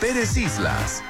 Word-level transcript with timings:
Pérez 0.00 0.34
Islas. 0.38 1.02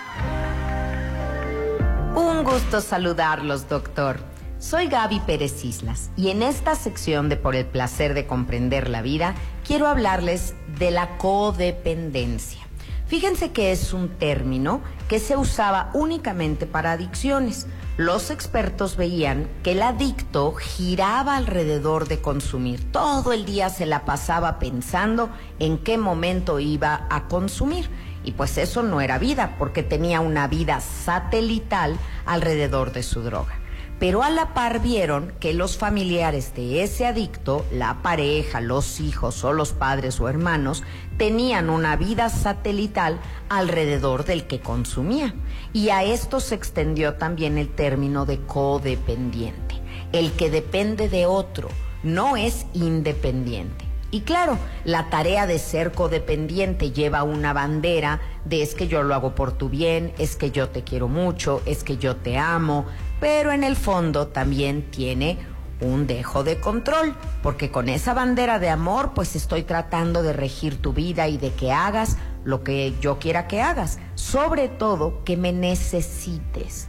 Un 2.16 2.42
gusto 2.42 2.80
saludarlos, 2.80 3.68
doctor. 3.68 4.18
Soy 4.58 4.88
Gaby 4.88 5.20
Pérez 5.20 5.64
Islas 5.64 6.10
y 6.16 6.30
en 6.30 6.42
esta 6.42 6.74
sección 6.74 7.28
de 7.28 7.36
Por 7.36 7.54
el 7.54 7.66
placer 7.66 8.14
de 8.14 8.26
comprender 8.26 8.90
la 8.90 9.00
vida 9.00 9.36
quiero 9.64 9.86
hablarles 9.86 10.54
de 10.76 10.90
la 10.90 11.18
codependencia. 11.18 12.66
Fíjense 13.06 13.52
que 13.52 13.70
es 13.70 13.92
un 13.92 14.08
término 14.08 14.80
que 15.08 15.20
se 15.20 15.36
usaba 15.36 15.90
únicamente 15.94 16.66
para 16.66 16.92
adicciones. 16.92 17.68
Los 17.96 18.30
expertos 18.30 18.96
veían 18.96 19.48
que 19.62 19.72
el 19.72 19.82
adicto 19.82 20.52
giraba 20.54 21.36
alrededor 21.36 22.08
de 22.08 22.20
consumir. 22.20 22.90
Todo 22.90 23.32
el 23.32 23.44
día 23.44 23.68
se 23.68 23.86
la 23.86 24.04
pasaba 24.04 24.58
pensando 24.58 25.30
en 25.60 25.78
qué 25.78 25.96
momento 25.96 26.58
iba 26.58 27.06
a 27.08 27.28
consumir. 27.28 27.88
Y 28.24 28.32
pues 28.32 28.58
eso 28.58 28.82
no 28.82 29.00
era 29.00 29.18
vida, 29.18 29.56
porque 29.58 29.82
tenía 29.82 30.20
una 30.20 30.46
vida 30.46 30.80
satelital 30.80 31.96
alrededor 32.26 32.92
de 32.92 33.02
su 33.02 33.22
droga 33.22 33.60
pero 34.00 34.22
a 34.22 34.30
la 34.30 34.54
par 34.54 34.80
vieron 34.80 35.34
que 35.40 35.52
los 35.52 35.76
familiares 35.76 36.54
de 36.54 36.82
ese 36.82 37.06
adicto, 37.06 37.66
la 37.70 38.00
pareja, 38.02 38.62
los 38.62 38.98
hijos 38.98 39.44
o 39.44 39.52
los 39.52 39.74
padres 39.74 40.18
o 40.20 40.28
hermanos, 40.30 40.82
tenían 41.18 41.68
una 41.68 41.96
vida 41.96 42.30
satelital 42.30 43.20
alrededor 43.50 44.24
del 44.24 44.46
que 44.46 44.58
consumía. 44.58 45.34
Y 45.74 45.90
a 45.90 46.02
esto 46.02 46.40
se 46.40 46.54
extendió 46.54 47.14
también 47.14 47.58
el 47.58 47.68
término 47.68 48.24
de 48.24 48.40
codependiente. 48.40 49.74
El 50.12 50.32
que 50.32 50.50
depende 50.50 51.10
de 51.10 51.26
otro 51.26 51.68
no 52.02 52.38
es 52.38 52.64
independiente. 52.72 53.89
Y 54.12 54.22
claro, 54.22 54.58
la 54.84 55.08
tarea 55.08 55.46
de 55.46 55.58
ser 55.58 55.92
codependiente 55.92 56.90
lleva 56.90 57.22
una 57.22 57.52
bandera 57.52 58.20
de 58.44 58.62
es 58.62 58.74
que 58.74 58.88
yo 58.88 59.02
lo 59.04 59.14
hago 59.14 59.34
por 59.36 59.52
tu 59.52 59.68
bien, 59.68 60.12
es 60.18 60.34
que 60.34 60.50
yo 60.50 60.68
te 60.68 60.82
quiero 60.82 61.06
mucho, 61.06 61.62
es 61.64 61.84
que 61.84 61.96
yo 61.96 62.16
te 62.16 62.36
amo, 62.36 62.86
pero 63.20 63.52
en 63.52 63.62
el 63.62 63.76
fondo 63.76 64.26
también 64.26 64.90
tiene 64.90 65.38
un 65.80 66.06
dejo 66.06 66.42
de 66.42 66.58
control, 66.58 67.14
porque 67.42 67.70
con 67.70 67.88
esa 67.88 68.12
bandera 68.12 68.58
de 68.58 68.68
amor 68.68 69.12
pues 69.14 69.36
estoy 69.36 69.62
tratando 69.62 70.22
de 70.22 70.32
regir 70.32 70.76
tu 70.76 70.92
vida 70.92 71.28
y 71.28 71.38
de 71.38 71.52
que 71.52 71.72
hagas 71.72 72.16
lo 72.44 72.64
que 72.64 72.94
yo 73.00 73.18
quiera 73.18 73.46
que 73.46 73.62
hagas, 73.62 73.98
sobre 74.14 74.68
todo 74.68 75.22
que 75.24 75.36
me 75.36 75.52
necesites. 75.52 76.88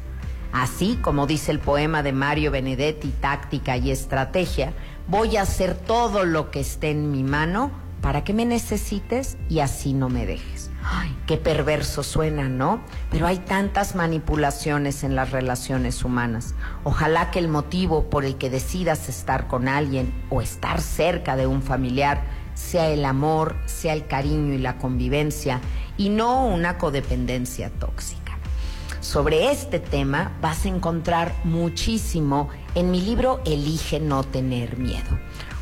Así 0.51 0.97
como 1.01 1.27
dice 1.27 1.51
el 1.51 1.59
poema 1.59 2.03
de 2.03 2.11
Mario 2.11 2.51
Benedetti, 2.51 3.09
Táctica 3.21 3.77
y 3.77 3.91
Estrategia, 3.91 4.73
voy 5.07 5.37
a 5.37 5.43
hacer 5.43 5.75
todo 5.75 6.25
lo 6.25 6.51
que 6.51 6.59
esté 6.59 6.91
en 6.91 7.11
mi 7.11 7.23
mano 7.23 7.71
para 8.01 8.23
que 8.23 8.33
me 8.33 8.45
necesites 8.45 9.37
y 9.47 9.59
así 9.59 9.93
no 9.93 10.09
me 10.09 10.25
dejes. 10.25 10.71
Ay, 10.83 11.15
qué 11.27 11.37
perverso 11.37 12.01
suena, 12.01 12.49
¿no? 12.49 12.81
Pero 13.11 13.27
hay 13.27 13.37
tantas 13.37 13.95
manipulaciones 13.95 15.03
en 15.03 15.15
las 15.15 15.31
relaciones 15.31 16.03
humanas. 16.03 16.55
Ojalá 16.83 17.29
que 17.29 17.39
el 17.39 17.47
motivo 17.47 18.09
por 18.09 18.25
el 18.25 18.37
que 18.37 18.49
decidas 18.49 19.07
estar 19.07 19.47
con 19.47 19.67
alguien 19.67 20.13
o 20.29 20.41
estar 20.41 20.81
cerca 20.81 21.35
de 21.35 21.45
un 21.45 21.61
familiar 21.61 22.23
sea 22.55 22.89
el 22.89 23.05
amor, 23.05 23.55
sea 23.65 23.93
el 23.93 24.07
cariño 24.07 24.53
y 24.53 24.57
la 24.57 24.77
convivencia 24.77 25.61
y 25.97 26.09
no 26.09 26.45
una 26.45 26.77
codependencia 26.77 27.69
tóxica. 27.69 28.20
Sobre 29.01 29.51
este 29.51 29.79
tema 29.79 30.37
vas 30.41 30.65
a 30.65 30.69
encontrar 30.69 31.33
muchísimo 31.43 32.49
en 32.75 32.91
mi 32.91 33.01
libro 33.01 33.41
Elige 33.45 33.99
no 33.99 34.23
tener 34.23 34.77
miedo 34.77 35.19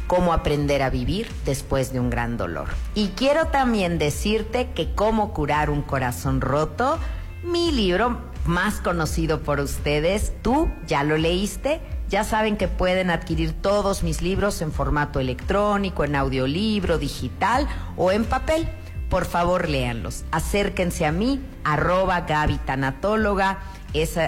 cómo 0.08 0.34
aprender 0.34 0.82
a 0.82 0.90
vivir 0.90 1.32
después 1.46 1.94
de 1.94 2.00
un 2.00 2.10
gran 2.10 2.36
dolor. 2.36 2.68
Y 2.96 3.10
quiero 3.10 3.46
también 3.46 4.00
decirte 4.00 4.72
que 4.72 4.94
cómo 4.94 5.34
curar 5.34 5.70
un 5.70 5.84
corazón 5.84 6.42
roto, 6.42 6.98
mi 7.44 7.72
libro 7.72 8.20
más 8.46 8.82
conocido 8.82 9.42
por 9.42 9.60
ustedes, 9.60 10.34
tú 10.42 10.68
ya 10.88 11.04
lo 11.04 11.16
leíste, 11.18 11.80
ya 12.10 12.24
saben 12.24 12.58
que 12.58 12.68
pueden 12.68 13.12
adquirir 13.12 13.54
todos 13.54 14.02
mis 14.02 14.24
libros 14.24 14.62
en 14.64 14.72
formato 14.72 15.20
electrónico, 15.20 16.04
en 16.04 16.16
audiolibro, 16.16 16.98
digital 16.98 17.68
o 17.96 18.12
en 18.12 18.26
papel. 18.26 18.68
Por 19.10 19.26
favor, 19.26 19.68
léanlos. 19.68 20.24
Acérquense 20.32 21.06
a 21.06 21.12
mí, 21.12 21.42
arroba 21.64 22.22
Gaby 22.22 22.58
Tanatóloga. 22.60 23.60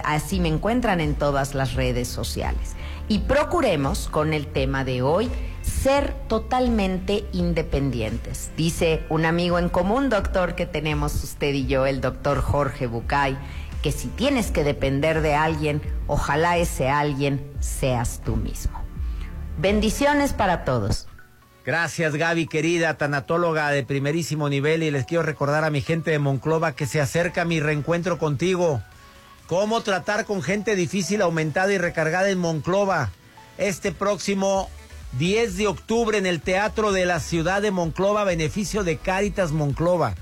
así 0.04 0.40
me 0.40 0.48
encuentran 0.48 1.00
en 1.02 1.16
todas 1.16 1.54
las 1.54 1.76
redes 1.76 2.08
sociales. 2.08 2.76
Y 3.08 3.20
procuremos 3.20 4.08
con 4.10 4.34
el 4.34 4.48
tema 4.48 4.84
de 4.84 5.02
hoy 5.02 5.30
ser 5.62 6.14
totalmente 6.28 7.26
independientes. 7.32 8.52
Dice 8.58 9.04
un 9.10 9.26
amigo 9.26 9.60
en 9.60 9.70
común, 9.70 10.10
doctor, 10.10 10.56
que 10.56 10.66
tenemos 10.66 11.24
usted 11.24 11.54
y 11.54 11.68
yo, 11.68 11.86
el 11.86 12.02
doctor 12.02 12.42
Jorge 12.42 12.88
Bucay, 12.88 13.38
que 13.84 13.92
si 13.92 14.08
tienes 14.08 14.52
que 14.52 14.64
depender 14.64 15.22
de 15.22 15.36
alguien, 15.36 15.82
ojalá 16.08 16.58
ese 16.58 16.90
alguien 16.90 17.52
seas 17.60 18.22
tú 18.24 18.36
mismo. 18.36 18.80
Bendiciones 19.58 20.34
para 20.34 20.64
todos. 20.64 21.08
Gracias 21.64 22.16
Gaby, 22.16 22.48
querida 22.48 22.98
tanatóloga 22.98 23.70
de 23.70 23.84
primerísimo 23.84 24.50
nivel 24.50 24.82
y 24.82 24.90
les 24.90 25.06
quiero 25.06 25.22
recordar 25.22 25.64
a 25.64 25.70
mi 25.70 25.82
gente 25.82 26.10
de 26.10 26.18
Monclova 26.18 26.76
que 26.76 26.88
se 26.88 27.00
acerca 27.00 27.46
mi 27.46 27.60
reencuentro 27.60 28.18
contigo. 28.18 28.82
Cómo 29.46 29.82
tratar 29.82 30.26
con 30.26 30.42
gente 30.42 30.76
difícil, 30.76 31.22
aumentada 31.22 31.72
y 31.72 31.78
recargada 31.78 32.32
en 32.32 32.40
Monclova. 32.40 33.12
Este 33.60 33.92
próximo 33.92 34.72
10 35.20 35.58
de 35.58 35.68
octubre 35.68 36.18
en 36.18 36.26
el 36.26 36.42
Teatro 36.42 36.92
de 36.92 37.06
la 37.06 37.20
Ciudad 37.20 37.62
de 37.62 37.70
Monclova, 37.70 38.24
beneficio 38.24 38.84
de 38.84 38.98
Cáritas 38.98 39.52
Monclova. 39.52 40.16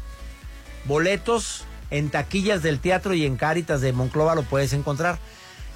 Boletos 0.84 1.64
en 1.90 2.10
taquillas 2.10 2.64
del 2.64 2.80
teatro 2.80 3.14
y 3.14 3.26
en 3.26 3.38
Cáritas 3.38 3.80
de 3.80 3.94
Monclova 3.94 4.36
lo 4.36 4.44
puedes 4.44 4.74
encontrar. 4.74 5.20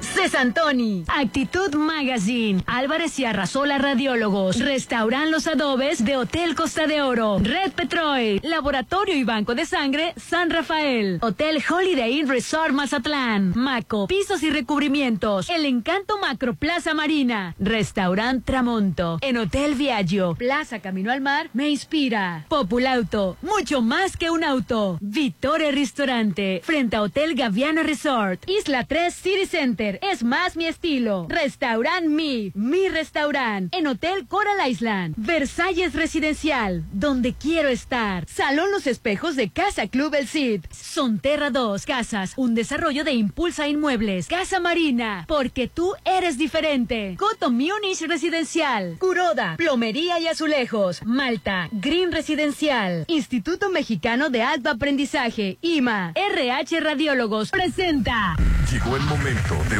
Cesantoni, 0.00 1.04
Actitud 1.08 1.74
Magazine, 1.74 2.62
Álvarez 2.66 3.18
y 3.18 3.24
Arrasola 3.24 3.78
Radiólogos, 3.78 4.58
Restauran 4.58 5.30
Los 5.30 5.46
Adobes 5.46 6.04
de 6.04 6.16
Hotel 6.16 6.54
Costa 6.54 6.86
de 6.86 7.02
Oro, 7.02 7.38
Red 7.38 7.72
Petrol, 7.72 8.40
Laboratorio 8.42 9.14
y 9.14 9.24
Banco 9.24 9.54
de 9.54 9.66
Sangre 9.66 10.14
San 10.16 10.50
Rafael, 10.50 11.18
Hotel 11.22 11.62
Holiday 11.68 12.18
Inn 12.18 12.28
Resort 12.28 12.72
Mazatlán, 12.72 13.52
Maco, 13.56 14.06
Pisos 14.06 14.42
y 14.42 14.50
Recubrimientos, 14.50 15.48
El 15.50 15.64
Encanto 15.64 16.18
Macro 16.18 16.54
Plaza 16.54 16.94
Marina, 16.94 17.54
Restaurant 17.58 18.44
Tramonto, 18.44 19.18
en 19.20 19.36
Hotel 19.36 19.74
Viaggio, 19.74 20.34
Plaza 20.34 20.80
Camino 20.80 21.12
al 21.12 21.20
Mar, 21.20 21.50
me 21.52 21.68
inspira, 21.70 22.44
Populauto, 22.48 23.36
mucho 23.42 23.82
más 23.82 24.16
que 24.16 24.30
un 24.30 24.44
auto, 24.44 24.98
Vittore 25.00 25.72
Restaurante, 25.72 26.60
frente 26.64 26.96
a 26.96 27.02
Hotel 27.02 27.34
Gaviana 27.34 27.82
Resort, 27.82 28.48
Isla 28.48 28.84
3 28.84 29.14
City 29.14 29.46
Center, 29.46 29.89
es 30.02 30.22
más 30.22 30.56
mi 30.56 30.66
estilo. 30.66 31.26
Restaurant 31.28 32.06
Mi, 32.06 32.52
mi 32.54 32.88
restaurant. 32.88 33.74
En 33.74 33.86
Hotel 33.86 34.26
Coral 34.28 34.70
Island. 34.70 35.14
Versalles 35.16 35.94
Residencial, 35.94 36.84
donde 36.92 37.34
quiero 37.34 37.68
estar. 37.68 38.26
Salón 38.28 38.70
Los 38.70 38.86
Espejos 38.86 39.36
de 39.36 39.50
Casa 39.50 39.88
Club 39.88 40.14
El 40.14 40.28
Cid. 40.28 40.64
Sonterra 40.70 41.50
2, 41.50 41.86
Casas, 41.86 42.34
un 42.36 42.54
desarrollo 42.54 43.04
de 43.04 43.12
Impulsa 43.12 43.68
Inmuebles. 43.68 44.28
Casa 44.28 44.60
Marina, 44.60 45.24
porque 45.26 45.66
tú 45.68 45.94
eres 46.04 46.38
diferente. 46.38 47.16
Coto 47.18 47.50
Munich 47.50 48.00
Residencial. 48.06 48.96
Curoda, 48.98 49.56
Plomería 49.56 50.20
y 50.20 50.28
Azulejos. 50.28 51.02
Malta, 51.04 51.68
Green 51.72 52.12
Residencial. 52.12 53.04
Instituto 53.08 53.70
Mexicano 53.70 54.30
de 54.30 54.42
Alto 54.42 54.70
Aprendizaje. 54.70 55.58
IMA. 55.62 56.12
RH 56.14 56.80
Radiólogos. 56.80 57.50
Presenta. 57.50 58.36
Llegó 58.70 58.96
el 58.96 59.02
momento 59.02 59.56
de 59.68 59.79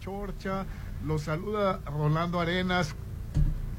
Chorcha, 0.00 0.64
los 1.04 1.22
saluda 1.22 1.80
Rolando 1.86 2.40
Arenas. 2.40 2.94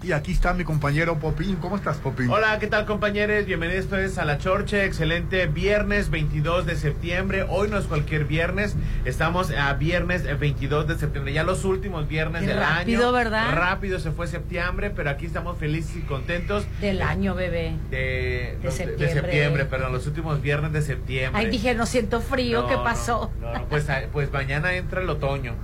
Y 0.04 0.12
aquí 0.12 0.34
está 0.34 0.54
mi 0.54 0.64
compañero 0.64 1.18
Popín. 1.18 1.56
¿Cómo 1.56 1.78
estás, 1.78 1.98
Popín? 1.98 2.30
Hola, 2.30 2.60
¿qué 2.60 2.68
tal 2.68 2.86
compañeros? 2.86 3.46
Bienvenidos 3.48 3.88
todos 3.88 4.20
a 4.20 4.26
La 4.26 4.38
Chorche, 4.38 4.86
excelente 4.86 5.48
viernes 5.48 6.12
22 6.12 6.68
de 6.68 6.76
septiembre. 6.76 7.44
Hoy 7.50 7.70
no 7.70 7.80
es 7.80 7.86
cualquier 7.86 8.26
viernes, 8.26 8.76
estamos 9.06 9.50
a 9.50 9.74
viernes 9.74 10.24
eh, 10.26 10.36
22 10.36 10.88
de 10.88 10.98
septiembre, 11.00 11.34
ya 11.34 11.44
los 11.44 11.66
últimos 11.66 12.08
viernes 12.08 12.42
Qué 12.42 12.50
del 12.50 12.60
rápido, 12.60 13.04
año. 13.08 13.12
¿verdad? 13.14 13.56
Rápido 13.56 13.98
se 14.00 14.12
fue 14.12 14.28
septiembre, 14.28 14.92
pero 14.92 15.10
aquí 15.10 15.26
estamos 15.26 15.58
felices 15.58 15.96
y 15.96 16.02
contentos 16.02 16.68
Del 16.82 17.02
año, 17.02 17.34
bebé. 17.34 17.74
de, 17.90 17.98
De 17.98 18.60
los- 18.64 18.76
septiembre. 18.76 19.14
septiembre, 19.22 19.66
perdón, 19.66 19.92
los 19.92 20.06
últimos 20.06 20.40
viernes 20.40 20.72
de 20.72 20.84
septiembre. 20.84 21.42
Ay, 21.42 21.50
dije, 21.50 21.74
no 21.74 21.88
siento 21.88 22.22
frío, 22.22 22.64
No, 22.64 22.68
¿qué 22.68 22.76
pasó? 22.76 23.32
No, 23.42 23.54
no, 23.54 23.66
pues, 23.70 23.90
ah, 23.90 24.02
pues 24.12 24.32
mañana 24.32 24.74
entra 24.74 25.02
el 25.02 25.10
otoño. 25.10 25.56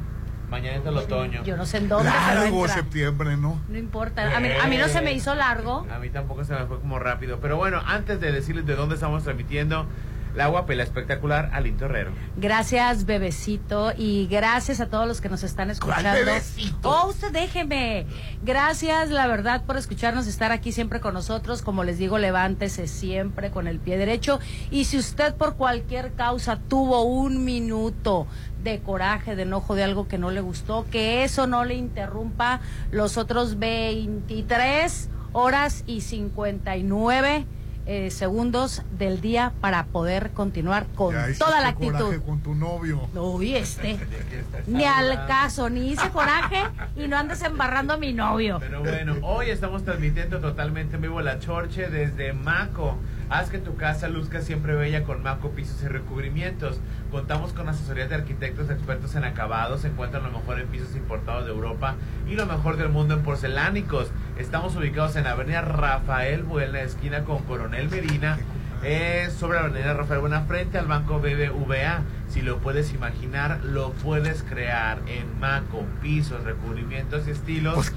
Mañana 0.52 0.76
entra 0.76 0.92
el 0.92 0.98
otoño. 0.98 1.44
Yo 1.46 1.56
no 1.56 1.66
sé 1.66 1.78
en 1.78 1.88
dónde, 1.88 2.12
pero 2.12 2.42
Largo 2.42 2.60
entra. 2.60 2.76
septiembre, 2.76 3.38
¿no? 3.38 3.60
No 3.70 3.78
importa. 3.78 4.36
A 4.36 4.40
mí, 4.42 4.50
a 4.62 4.68
mí 4.68 4.78
no 4.78 4.90
se 4.90 5.02
me 5.02 5.14
hizo 5.14 5.34
largo. 5.34 5.88
A 5.90 5.98
mí 5.98 6.10
tampoco 6.10 6.44
se 6.44 6.54
me 6.54 6.66
fue 6.66 6.80
como 6.80 7.00
rápido. 7.00 7.40
Pero 7.40 7.56
bueno, 7.56 7.82
antes 7.88 8.20
de 8.20 8.34
decirles 8.34 8.66
de 8.66 8.76
dónde 8.76 8.96
estamos 8.96 9.24
transmitiendo, 9.24 9.88
la 10.36 10.48
guapa 10.48 10.74
y 10.74 10.78
la 10.78 10.84
espectacular 10.84 11.50
Alinto 11.54 11.86
Herrero. 11.86 12.12
Gracias, 12.38 13.06
bebecito. 13.06 13.92
Y 13.98 14.28
gracias 14.28 14.80
a 14.80 14.88
todos 14.88 15.08
los 15.08 15.20
que 15.22 15.30
nos 15.30 15.44
están 15.44 15.70
escuchando. 15.70 16.12
bebecito? 16.14 16.90
Oh, 16.90 17.08
usted 17.10 17.32
déjeme. 17.32 18.06
Gracias, 18.44 19.10
la 19.10 19.28
verdad, 19.28 19.64
por 19.66 19.78
escucharnos, 19.78 20.28
estar 20.28 20.52
aquí 20.52 20.72
siempre 20.72 21.00
con 21.02 21.14
nosotros. 21.14 21.62
Como 21.62 21.84
les 21.84 21.98
digo, 21.98 22.18
levántese 22.18 22.88
siempre 22.88 23.52
con 23.52 23.68
el 23.68 23.80
pie 23.80 23.98
derecho. 23.98 24.40
Y 24.70 24.86
si 24.86 24.98
usted 24.98 25.36
por 25.36 25.56
cualquier 25.56 26.14
causa 26.14 26.58
tuvo 26.58 27.04
un 27.04 27.44
minuto 27.44 28.28
de 28.64 28.80
coraje, 28.80 29.36
de 29.36 29.44
enojo, 29.44 29.76
de 29.76 29.84
algo 29.84 30.08
que 30.08 30.18
no 30.18 30.32
le 30.32 30.42
gustó, 30.42 30.86
que 30.92 31.24
eso 31.24 31.48
no 31.48 31.66
le 31.66 31.76
interrumpa 31.76 32.62
los 32.92 33.18
otros 33.18 33.60
23 33.60 35.10
horas 35.34 35.84
y 35.88 36.02
59 36.02 37.46
eh, 37.88 38.12
segundos 38.12 38.84
del 38.98 39.22
día 39.22 39.54
para 39.60 39.86
poder 39.88 40.32
continuar 40.32 40.86
con 40.94 41.16
Ya 41.16 41.28
toda 41.38 41.62
la 41.62 41.70
actitud. 41.70 42.22
con 42.22 42.40
tu 42.42 42.54
novio. 42.54 43.10
Uy, 43.16 43.56
este. 43.56 43.98
Ni 44.68 44.86
al 44.86 45.26
caso, 45.26 45.68
ni 45.70 45.92
hice 45.92 46.10
coraje 46.12 46.62
y 46.96 47.08
no 47.08 47.18
andes 47.18 47.42
embarrando 47.42 47.94
a 47.94 47.98
mi 47.98 48.14
novio. 48.14 48.58
Pero 48.60 48.82
bueno, 48.82 49.16
hoy 49.24 49.50
estamos 49.50 49.84
transmitiendo 49.84 50.40
totalmente 50.40 50.98
en 50.98 51.02
vivo 51.02 51.22
la 51.22 51.40
Chorche 51.40 51.90
desde 51.90 52.34
Maco. 52.34 52.98
Haz 53.30 53.50
que 53.50 53.58
tu 53.58 53.76
casa 53.76 54.10
luzca 54.10 54.42
siempre 54.42 54.76
bella 54.76 55.04
con 55.04 55.24
Maco 55.24 55.50
Pisos 55.50 55.82
y 55.82 55.88
Recubrimientos. 55.88 56.80
Contamos 57.12 57.52
con 57.52 57.68
asesorías 57.68 58.08
de 58.08 58.16
arquitectos 58.16 58.70
expertos 58.70 59.16
en 59.16 59.26
acabados. 59.26 59.82
Se 59.82 59.88
encuentran 59.90 60.24
lo 60.24 60.32
mejor 60.32 60.60
en 60.62 60.68
pisos 60.68 60.96
importados 60.96 61.44
de 61.46 61.52
Europa 61.52 61.96
y 62.26 62.36
lo 62.36 62.46
mejor 62.46 62.78
del 62.78 62.88
mundo 62.88 63.16
en 63.16 63.22
porcelánicos. 63.22 64.08
Estamos 64.38 64.76
ubicados 64.78 65.18
en 65.18 65.28
Avenida 65.28 65.62
Rafael 65.62 66.44
Buena, 66.44 66.80
esquina 66.82 67.26
con 67.26 67.44
Coronel 67.44 67.90
Medina. 67.90 68.40
Es 68.82 69.34
sobre 69.34 69.60
la 69.60 69.66
avenida 69.66 69.94
Rafael 69.94 70.22
Buena 70.22 70.42
frente 70.46 70.78
al 70.78 70.88
banco 70.88 71.20
BBVA. 71.20 72.02
Si 72.30 72.42
lo 72.42 72.60
puedes 72.60 72.94
imaginar, 72.94 73.60
lo 73.66 73.92
puedes 73.92 74.44
crear 74.44 75.00
en 75.08 75.38
Maco, 75.38 75.86
pisos, 76.02 76.46
recubrimientos 76.46 77.28
y 77.28 77.32
estilos. 77.32 77.76
Pues- 77.76 77.94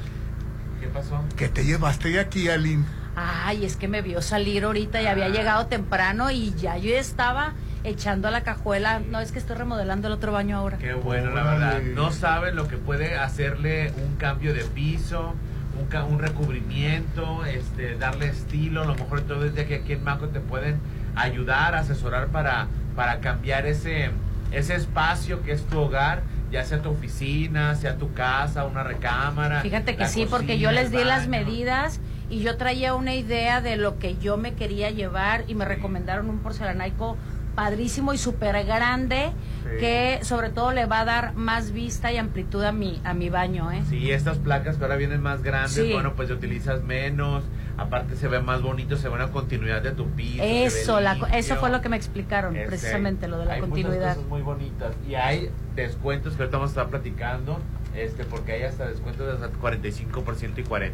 ¿Qué 0.80 0.88
pasó? 0.88 1.24
¿Qué 1.36 1.48
te 1.48 1.64
llevaste 1.64 2.08
de 2.10 2.18
aquí, 2.20 2.48
Aline? 2.48 2.84
Ay, 3.16 3.64
es 3.64 3.76
que 3.76 3.86
me 3.86 4.02
vio 4.02 4.20
salir 4.20 4.64
ahorita 4.64 5.00
y 5.00 5.06
había 5.06 5.28
llegado 5.28 5.66
temprano 5.66 6.32
y 6.32 6.52
ya 6.54 6.76
yo 6.78 6.94
estaba 6.96 7.52
echando 7.84 8.28
a 8.28 8.30
la 8.30 8.42
cajuela. 8.42 9.00
No, 9.00 9.20
es 9.20 9.30
que 9.32 9.38
estoy 9.38 9.56
remodelando 9.56 10.08
el 10.08 10.14
otro 10.14 10.32
baño 10.32 10.56
ahora. 10.56 10.78
Qué 10.78 10.94
bueno, 10.94 11.30
la 11.30 11.42
verdad. 11.44 11.80
No 11.94 12.10
saben 12.10 12.56
lo 12.56 12.66
que 12.68 12.76
puede 12.76 13.16
hacerle 13.16 13.92
un 14.04 14.16
cambio 14.16 14.52
de 14.54 14.64
piso, 14.64 15.34
un, 15.78 15.86
ca- 15.86 16.04
un 16.04 16.18
recubrimiento, 16.18 17.44
este, 17.44 17.96
darle 17.96 18.26
estilo. 18.26 18.82
A 18.82 18.86
lo 18.86 18.94
mejor 18.94 19.20
entonces 19.20 19.54
de 19.54 19.66
que 19.66 19.76
aquí 19.76 19.92
en 19.92 20.04
Maco 20.04 20.28
te 20.28 20.40
pueden 20.40 20.78
ayudar, 21.14 21.74
asesorar 21.74 22.28
para, 22.28 22.66
para 22.96 23.20
cambiar 23.20 23.66
ese, 23.66 24.10
ese 24.52 24.74
espacio 24.74 25.42
que 25.42 25.52
es 25.52 25.62
tu 25.66 25.78
hogar, 25.80 26.22
ya 26.50 26.64
sea 26.64 26.80
tu 26.82 26.90
oficina, 26.90 27.74
sea 27.74 27.96
tu 27.96 28.12
casa, 28.14 28.64
una 28.64 28.82
recámara. 28.82 29.60
Fíjate 29.60 29.94
que 29.96 30.02
la 30.02 30.08
sí, 30.08 30.26
porque 30.28 30.58
yo 30.58 30.70
les 30.72 30.90
di 30.90 31.02
las 31.04 31.28
medidas 31.28 32.00
y 32.30 32.40
yo 32.40 32.56
traía 32.56 32.94
una 32.94 33.14
idea 33.14 33.60
de 33.60 33.76
lo 33.76 33.98
que 33.98 34.16
yo 34.18 34.36
me 34.36 34.54
quería 34.54 34.90
llevar 34.90 35.44
y 35.48 35.54
me 35.54 35.64
recomendaron 35.64 36.30
un 36.30 36.38
porcelanaico 36.38 37.16
padrísimo 37.54 38.12
y 38.12 38.18
súper 38.18 38.64
grande 38.64 39.30
Sí. 39.64 39.70
que 39.80 40.18
sobre 40.22 40.50
todo 40.50 40.72
le 40.72 40.84
va 40.86 41.00
a 41.00 41.04
dar 41.06 41.34
más 41.34 41.72
vista 41.72 42.12
y 42.12 42.18
amplitud 42.18 42.62
a 42.64 42.72
mi, 42.72 43.00
a 43.04 43.14
mi 43.14 43.30
baño, 43.30 43.72
¿eh? 43.72 43.82
Sí, 43.88 44.10
estas 44.12 44.36
placas 44.38 44.76
que 44.76 44.84
ahora 44.84 44.96
vienen 44.96 45.22
más 45.22 45.42
grandes, 45.42 45.72
Sí. 45.72 45.90
bueno, 45.92 46.12
pues 46.14 46.30
utilizas 46.30 46.82
menos, 46.82 47.44
aparte 47.78 48.14
se 48.16 48.28
ve 48.28 48.40
más 48.40 48.60
bonito, 48.60 48.96
se 48.96 49.08
ve 49.08 49.14
una 49.14 49.28
continuidad 49.28 49.80
de 49.82 49.92
tu 49.92 50.06
piso. 50.10 50.42
Eso, 50.42 51.00
la, 51.00 51.18
co- 51.18 51.26
eso 51.28 51.56
fue 51.56 51.70
lo 51.70 51.80
que 51.80 51.88
me 51.88 51.96
explicaron, 51.96 52.54
Este, 52.56 52.68
precisamente 52.68 53.26
lo 53.26 53.38
de 53.38 53.46
la 53.46 53.54
hay 53.54 53.60
continuidad. 53.60 53.90
Muchas 54.00 54.14
cosas 54.16 54.28
muy 54.28 54.42
bonitas. 54.42 54.94
Y 55.08 55.14
hay 55.14 55.50
descuentos 55.74 56.34
que 56.36 56.42
ahorita 56.42 56.58
vamos 56.58 56.70
a 56.70 56.72
estar 56.72 56.88
platicando, 56.88 57.58
este, 57.96 58.24
porque 58.24 58.52
hay 58.52 58.62
hasta 58.64 58.86
descuentos 58.86 59.26
de 59.26 59.32
hasta 59.32 59.48
45% 59.58 60.60
y 60.60 60.64
40% 60.64 60.90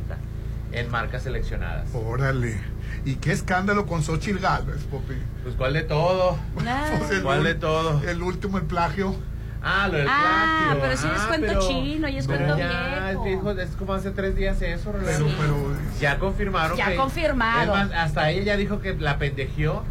en 0.73 0.89
marcas 0.91 1.25
seleccionadas. 1.25 1.89
Órale. 1.93 2.57
¿Y 3.05 3.15
qué 3.17 3.33
escándalo 3.33 3.87
con 3.87 4.03
Xochitl 4.03 4.39
Galvez, 4.39 4.83
Popi? 4.85 5.15
Pues, 5.43 5.55
¿cuál 5.57 5.73
de 5.73 5.83
todo? 5.83 6.39
Pues 6.55 7.11
el 7.11 7.23
¿Cuál 7.23 7.45
de 7.45 7.55
todo? 7.55 8.03
El 8.09 8.23
último, 8.23 8.59
el 8.59 8.65
plagio. 8.65 9.15
Ah, 9.63 9.89
lo 9.89 9.99
del 9.99 10.07
Ah, 10.09 10.69
plagio. 10.73 10.81
pero 10.83 10.97
sí 10.97 11.07
es 11.15 11.21
Ah, 11.23 11.29
cuento 11.29 11.47
pero- 11.49 11.69
chino 11.69 12.09
y 12.09 12.17
es 12.17 12.27
cuento 12.27 12.57
ya, 12.59 13.07
viejo. 13.09 13.25
dijo, 13.25 13.51
es 13.53 13.71
como 13.77 13.93
hace 13.95 14.11
tres 14.11 14.35
días 14.35 14.61
eso, 14.63 14.91
Pero, 14.93 15.05
Rolando. 15.05 15.27
pero 15.39 15.57
Ya 16.01 16.19
confirmaron 16.19 16.77
Ya 16.79 16.89
que- 16.91 16.97
confirmado. 16.97 17.63
Es 17.63 17.69
más, 17.69 17.93
hasta 17.93 18.31
ella 18.31 18.43
ya 18.45 18.57
dijo 18.57 18.81
que 18.81 18.95
la 18.95 19.19
pendejió. 19.19 19.83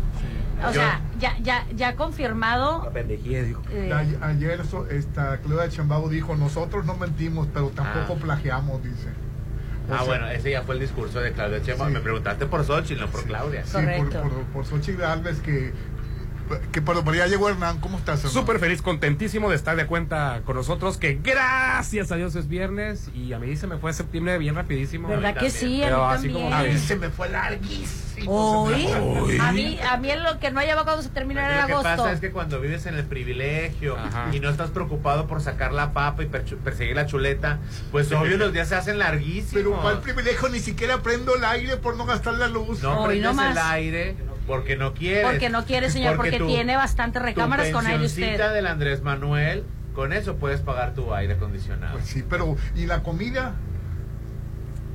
O 0.62 0.68
Yo- 0.68 0.74
sea, 0.74 1.01
ya, 1.20 1.38
ya, 1.42 1.66
ya 1.75 1.96
confirmado. 1.96 2.89
pendejía, 2.92 3.44
dijo. 3.44 3.62
eh, 3.72 3.94
ayer 4.22 4.60
esta 4.89 5.38
Claudia 5.38 5.70
Chambao 5.70 6.10
dijo, 6.10 6.36
nosotros 6.36 6.84
no 6.86 6.96
mentimos, 6.96 7.48
pero 7.54 7.70
tampoco 7.70 8.16
Ah. 8.18 8.22
plagiamos, 8.22 8.84
dice. 8.84 9.08
Ah, 9.91 10.03
bueno, 10.03 10.27
ese 10.29 10.51
ya 10.51 10.62
fue 10.63 10.75
el 10.75 10.81
discurso 10.81 11.19
de 11.19 11.31
Claudia 11.34 11.62
Chema. 11.62 11.88
Sí. 11.88 11.93
Me 11.93 12.00
preguntaste 12.00 12.46
por 12.46 12.63
Xochitl, 12.65 13.01
no 13.01 13.08
por 13.08 13.24
Claudia. 13.25 13.63
Sí, 13.65 13.72
por, 13.74 13.81
Correcto. 13.84 14.22
por, 14.22 14.31
por 14.46 14.65
Xochitl 14.65 15.00
Galvez 15.01 15.39
que, 15.41 15.74
que 16.72 16.81
pero, 16.81 17.03
pero 17.03 17.15
ya 17.15 17.27
llegó 17.27 17.50
Hernán, 17.50 17.79
¿cómo 17.79 17.98
estás? 17.98 18.19
Hernán? 18.19 18.34
Súper 18.34 18.60
feliz, 18.60 18.81
contentísimo 18.81 19.50
de 19.50 19.55
estar 19.55 19.75
de 19.75 19.86
cuenta 19.86 20.41
con 20.46 20.55
nosotros, 20.55 20.98
que 20.98 21.19
gracias 21.24 22.12
a 22.12 22.15
Dios 22.15 22.36
es 22.36 22.48
viernes 22.48 23.10
y 23.15 23.34
a 23.34 23.39
mí 23.39 23.55
se 23.55 23.67
me 23.67 23.77
fue 23.77 23.93
septiembre 23.93 24.38
bien 24.38 24.55
rapidísimo. 24.55 25.08
¿Verdad 25.08 25.36
que 25.38 25.50
sí? 25.50 25.81
A 25.84 25.86
Pero 25.88 25.98
mí 26.08 26.13
así 26.13 26.29
como- 26.29 26.50
también. 26.50 26.75
Ay, 26.75 26.79
se 26.81 26.96
me 26.96 27.10
fue 27.10 27.29
larguísimo. 27.29 28.09
Fue. 28.26 29.40
a 29.40 29.52
mí, 29.52 29.80
a 29.82 29.98
mí 29.98 30.10
lo 30.16 30.40
que 30.40 30.52
no 30.52 30.62
lleva 30.62 30.84
cuando 30.84 31.02
se 31.04 31.10
termina 31.10 31.42
Porque 31.42 31.54
era 31.54 31.62
lo 31.62 31.68
que 31.68 31.74
agosto. 31.74 31.90
pasa 32.04 32.12
es 32.12 32.20
que 32.20 32.32
cuando 32.32 32.60
vives 32.60 32.86
en 32.86 32.96
el 32.96 33.06
privilegio 33.06 33.98
Ajá. 33.98 34.28
y 34.34 34.40
no 34.40 34.50
estás 34.50 34.70
preocupado 34.72 35.28
por 35.28 35.42
sacar 35.42 35.72
la 35.74 35.94
papa 35.94 36.24
y 36.24 36.26
perseguir 36.28 36.96
la 36.96 37.06
chuleta, 37.06 37.60
pues 37.92 38.12
obvio 38.12 38.38
los 38.38 38.54
días 38.54 38.68
se 38.70 38.76
hacen 38.76 39.00
larguísimos. 39.00 39.54
Pero 39.54 39.82
¿cuál 39.82 40.00
privilegio? 40.02 40.50
Ni 40.50 40.60
siquiera 40.60 40.98
prendo 41.02 41.36
el 41.36 41.44
aire 41.44 41.78
por 41.78 41.96
no 41.98 42.06
gastar 42.06 42.36
la 42.36 42.48
luz. 42.48 42.82
No 42.84 43.02
Hoy 43.02 43.08
prendes 43.20 43.24
no 43.32 43.34
más. 43.34 43.52
el 43.52 43.58
aire 43.64 44.16
porque 44.48 44.76
no 44.78 44.94
quieres. 44.94 45.26
Porque 45.26 45.50
no 45.50 45.66
quiere, 45.66 45.90
señor, 45.90 46.16
porque, 46.16 46.38
tu- 46.40 46.48
tiene 46.48 46.76
bastantes 46.76 47.22
recámaras 47.22 47.70
con 47.70 47.86
aire 47.86 48.06
usted. 48.06 48.38
del 48.54 48.68
Andrés 48.68 49.02
Manuel, 49.04 49.64
con 49.94 50.14
eso 50.14 50.36
puedes 50.38 50.62
pagar 50.62 50.94
tu 50.94 51.14
aire 51.14 51.34
acondicionado. 51.34 51.94
Pues 51.94 52.06
sí, 52.08 52.24
pero 52.28 52.56
¿y 52.76 52.86
la 52.86 53.04
comida? 53.04 53.54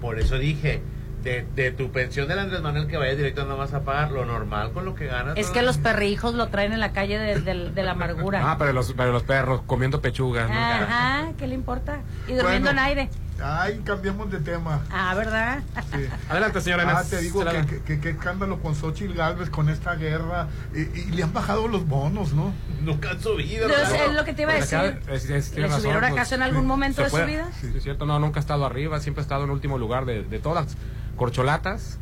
Por 0.01 0.19
eso 0.19 0.39
dije, 0.39 0.83
de, 1.25 1.47
de 1.57 1.71
tu 1.73 1.91
pensión 1.91 2.29
del 2.29 2.39
Andrés 2.39 2.61
Manuel 2.61 2.87
que 2.87 2.97
vaya 2.97 3.15
directo 3.17 3.45
no 3.47 3.57
vas 3.57 3.73
a 3.75 3.83
pagar 3.83 4.13
lo 4.13 4.25
normal 4.27 4.73
con 4.73 4.85
lo 4.85 4.95
que 4.95 5.07
ganas. 5.07 5.37
Es 5.37 5.49
¿no? 5.49 5.53
que 5.55 5.63
los 5.63 5.79
perrijos 5.79 6.35
lo 6.35 6.49
traen 6.49 6.73
en 6.73 6.81
la 6.81 6.93
calle 6.93 7.19
de, 7.19 7.41
de- 7.41 7.71
de 7.71 7.83
la 7.83 7.93
amargura. 7.93 8.43
Ah, 8.45 8.57
pero 8.59 8.73
los, 8.73 8.93
pero 8.93 9.11
los 9.13 9.23
perros 9.25 9.63
comiendo 9.67 10.01
pechugas, 10.01 10.49
¿no? 10.51 10.55
Ajá, 10.57 11.33
¿qué 11.39 11.47
le 11.47 11.55
importa? 11.55 12.01
Y 12.29 12.35
durmiendo 12.35 12.69
Bueno. 12.69 12.71
en 12.71 12.79
aire. 12.79 13.11
Ay, 13.43 13.81
cambiamos 13.85 14.31
de 14.31 14.39
tema. 14.39 14.83
Ah, 14.93 15.13
¿verdad? 15.17 15.61
Sí. 15.93 16.07
Adelante, 16.29 16.61
señora 16.61 16.85
Ah, 16.87 16.93
Inés. 17.01 17.11
te 17.11 17.19
digo 17.21 17.45
que, 17.45 17.67
que, 17.67 17.83
que- 17.83 18.01
que 18.01 18.11
escándalo 18.11 18.61
con 18.61 18.77
Xochitl 18.77 19.15
Galvez 19.15 19.51
con 19.51 19.69
esta 19.69 19.97
guerra. 19.97 20.47
Y, 20.73 20.83
y 21.01 21.05
le 21.11 21.23
han 21.25 21.33
bajado 21.33 21.67
los 21.67 21.87
bonos, 21.89 22.33
¿no? 22.33 22.53
Nunca 22.83 23.11
han 23.11 23.21
subido. 23.21 23.67
Es 23.69 24.13
lo 24.13 24.25
que 24.25 24.35
te 24.35 24.43
iba 24.43 24.53
a 24.53 24.57
Pues 24.59 24.73
acá, 24.73 24.83
decir. 24.85 25.11
es- 25.11 25.31
es- 25.31 25.57
¿Le 25.57 25.63
razón, 25.67 25.81
subieron 25.81 26.01
pues, 26.03 26.13
acaso 26.13 26.35
en 26.37 26.43
algún 26.43 26.67
momento 26.67 27.03
de 27.03 27.11
su 27.11 27.17
vida? 27.27 27.49
Sí, 27.61 27.73
es 27.75 27.83
cierto, 27.83 28.07
no, 28.07 28.19
nunca 28.21 28.39
ha 28.39 28.43
estado 28.43 28.65
arriba, 28.67 29.01
siempre 29.01 29.23
ha 29.23 29.25
estado 29.25 29.45
en 29.45 29.51
último 29.51 29.79
lugar 29.79 30.05
de, 30.05 30.23
de 30.23 30.39
todas 30.39 30.67
las 30.67 30.77
corcholatas. 31.17 31.99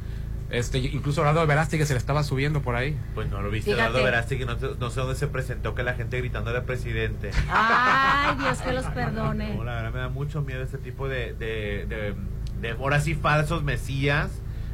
Este, 0.50 0.76
incluso 0.78 1.22
Eduardo 1.22 1.46
Verástig 1.46 1.80
que 1.80 1.86
se 1.86 1.94
le 1.94 1.98
estaba 1.98 2.22
subiendo 2.24 2.60
por 2.60 2.74
ahí. 2.76 2.94
Pues 3.14 3.30
no 3.30 3.40
lo 3.40 3.50
viste. 3.50 3.70
Eduardo 3.70 4.02
Verástegui, 4.04 4.40
que 4.40 4.46
no, 4.46 4.56
te- 4.58 4.74
no 4.78 4.90
sé 4.90 5.00
dónde 5.00 5.14
se 5.14 5.26
presentó 5.26 5.74
que 5.74 5.82
la 5.82 5.94
gente 5.94 6.18
gritándole 6.18 6.58
al 6.58 6.64
presidente. 6.64 7.30
Ay, 7.50 8.36
Dios 8.38 8.58
que 8.60 8.72
los 8.72 8.84
perdone. 8.86 9.54
No, 9.54 9.64
la 9.64 9.76
verdad 9.76 9.92
me 9.92 10.00
da 10.00 10.08
mucho 10.10 10.42
miedo 10.42 10.62
este 10.62 10.76
tipo 10.76 11.08
de, 11.08 11.32
de, 11.32 11.86
de, 11.88 12.14
de 12.60 12.70
ahora 12.72 13.00
sí 13.00 13.14
falsos 13.14 13.62
mesías. 13.62 14.30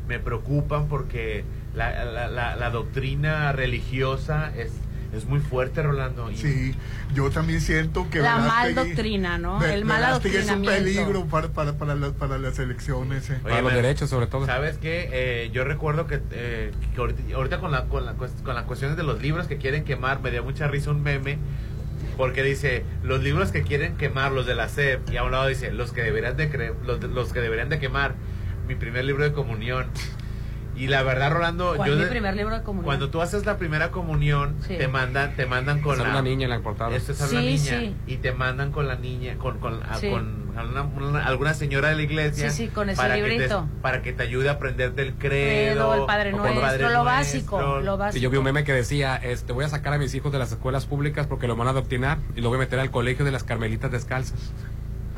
Me 0.09 0.19
preocupan 0.19 0.89
porque 0.89 1.45
la, 1.75 2.05
la, 2.05 2.27
la, 2.29 2.57
la 2.57 2.71
doctrina 2.71 3.53
religiosa 3.53 4.51
es, 4.57 4.73
es 5.13 5.25
muy 5.25 5.41
fuerte, 5.41 5.83
Rolando. 5.83 6.31
Y- 6.31 6.37
Sí, 6.37 6.75
yo 7.15 7.31
también 7.31 7.61
siento 7.61 8.09
que 8.11 8.19
La 8.21 8.39
mal 8.39 8.75
doctrina, 8.75 9.39
¿no? 9.39 9.59
Ver- 9.59 9.71
El 9.71 9.85
mal 9.85 10.01
Verástegui 10.01 10.37
es 10.37 10.45
un 10.45 10.51
adoctrinamiento. 10.51 11.03
peligro 11.05 11.25
para, 11.27 11.49
para, 11.49 11.73
para, 11.79 11.95
las- 11.95 12.13
para 12.13 12.39
las 12.39 12.59
elecciones. 12.59 13.31
eh. 13.31 13.35
Oye, 13.35 13.43
para 13.51 13.63
los 13.63 13.73
me- 13.73 13.77
derechos, 13.83 14.11
sobre 14.11 14.27
todo. 14.27 14.47
¿Sabes 14.47 14.79
qué? 14.79 15.09
Eh, 15.13 15.51
yo 15.53 15.65
recuerdo 15.65 16.07
que, 16.07 16.21
eh, 16.33 16.73
que 16.95 17.01
ahorita, 17.01 17.23
ahorita 17.35 17.59
con, 17.61 17.71
la, 17.73 17.85
con, 17.85 18.05
la, 18.05 18.15
con 18.15 18.55
las 18.55 18.65
cuestiones 18.65 18.97
de 18.97 19.03
los 19.03 19.21
libros 19.23 19.47
que 19.47 19.57
quieren 19.57 19.85
quemar, 19.85 20.21
me 20.21 20.31
dio 20.31 20.43
mucha 20.45 20.69
risa 20.69 20.91
un 20.91 21.03
meme. 21.03 21.39
Porque 22.17 22.43
dice, 22.43 22.83
los 23.05 23.23
libros 23.23 23.53
que 23.53 23.63
quieren 23.63 23.97
quemar, 23.97 24.33
los 24.33 24.45
de 24.45 24.55
la 24.57 24.69
SEP, 24.69 25.09
y 25.13 25.17
a 25.19 25.23
un 25.25 25.31
lado 25.31 25.47
dice, 25.47 25.71
los 25.73 25.93
que 25.93 26.03
deberían 26.03 26.37
de, 26.37 26.51
cre- 26.51 26.75
los, 26.85 27.01
de- 27.01 27.07
los 27.09 27.33
que 27.33 27.41
deberían 27.41 27.69
de 27.69 27.79
quemar, 27.79 28.15
mi 28.67 28.75
primer 28.75 29.05
libro 29.05 29.23
de 29.25 29.33
comunión. 29.33 29.87
Y 30.79 30.87
la 30.87 31.03
verdad, 31.03 31.33
Rolando, 31.33 31.75
¿Cuál 31.77 31.91
yo 31.91 31.97
mi 31.97 32.05
primer 32.05 32.37
libro 32.37 32.55
de 32.57 32.63
comunión? 32.63 32.85
cuando 32.85 33.11
tú 33.11 33.21
haces 33.21 33.45
la 33.45 33.57
primera 33.59 33.91
comunión, 33.91 34.55
Sí. 34.67 34.77
te 34.79 34.87
mandan, 34.87 35.35
te 35.35 35.45
mandan 35.45 35.81
con 35.81 35.99
la 35.99 36.05
una 36.05 36.23
niña 36.23 36.45
en 36.45 36.51
la 36.51 36.61
portada. 36.61 36.95
Esto 36.95 37.13
es 37.13 37.19
Sí, 37.19 37.35
una 37.35 37.41
niña 37.45 37.59
sí. 37.59 37.97
y 38.07 38.17
te 38.19 38.33
mandan 38.33 38.71
con 38.71 38.87
la 38.87 38.95
niña, 38.95 39.37
con, 39.39 39.59
con, 39.59 39.83
a- 39.83 39.97
Sí. 39.97 40.09
con 40.09 40.49
una- 40.59 40.83
una- 40.83 41.25
alguna 41.27 41.55
señora 41.55 41.89
de 41.89 41.97
la 41.97 42.03
iglesia. 42.03 42.51
Sí, 42.51 42.67
sí, 42.67 42.69
con 42.69 42.89
ese 42.91 42.97
para 43.01 43.15
que 43.17 43.23
te- 43.23 43.29
librito. 43.29 43.67
para 43.83 44.03
que 44.03 44.13
te 44.13 44.23
ayude 44.23 44.49
a 44.49 44.53
aprenderte 44.53 45.03
el 45.03 45.15
Credo, 45.15 45.91
credo. 45.91 45.95
el 45.95 46.07
Padre 46.07 46.33
Nuestro, 46.33 46.91
lo 46.91 47.05
básico, 47.05 47.81
lo 47.81 47.97
básico. 47.97 48.23
yo 48.23 48.31
vi 48.31 48.37
un 48.39 48.45
meme 48.45 48.63
que 48.65 48.73
decía, 48.73 49.17
este, 49.17 49.53
voy 49.53 49.65
a 49.65 49.69
sacar 49.69 49.93
a 49.95 49.99
mis 49.99 50.15
hijos 50.15 50.31
de 50.33 50.39
las 50.39 50.53
escuelas 50.53 50.87
públicas 50.87 51.27
porque 51.27 51.49
los 51.49 51.57
van 51.57 51.67
a 51.67 51.71
adoctrinar 51.71 52.19
y 52.37 52.41
lo 52.41 52.49
voy 52.51 52.57
a 52.57 52.61
meter 52.61 52.79
al 52.79 52.91
colegio 52.93 53.25
de 53.25 53.33
las 53.33 53.43
carmelitas 53.45 53.91
descalzas. 53.91 54.53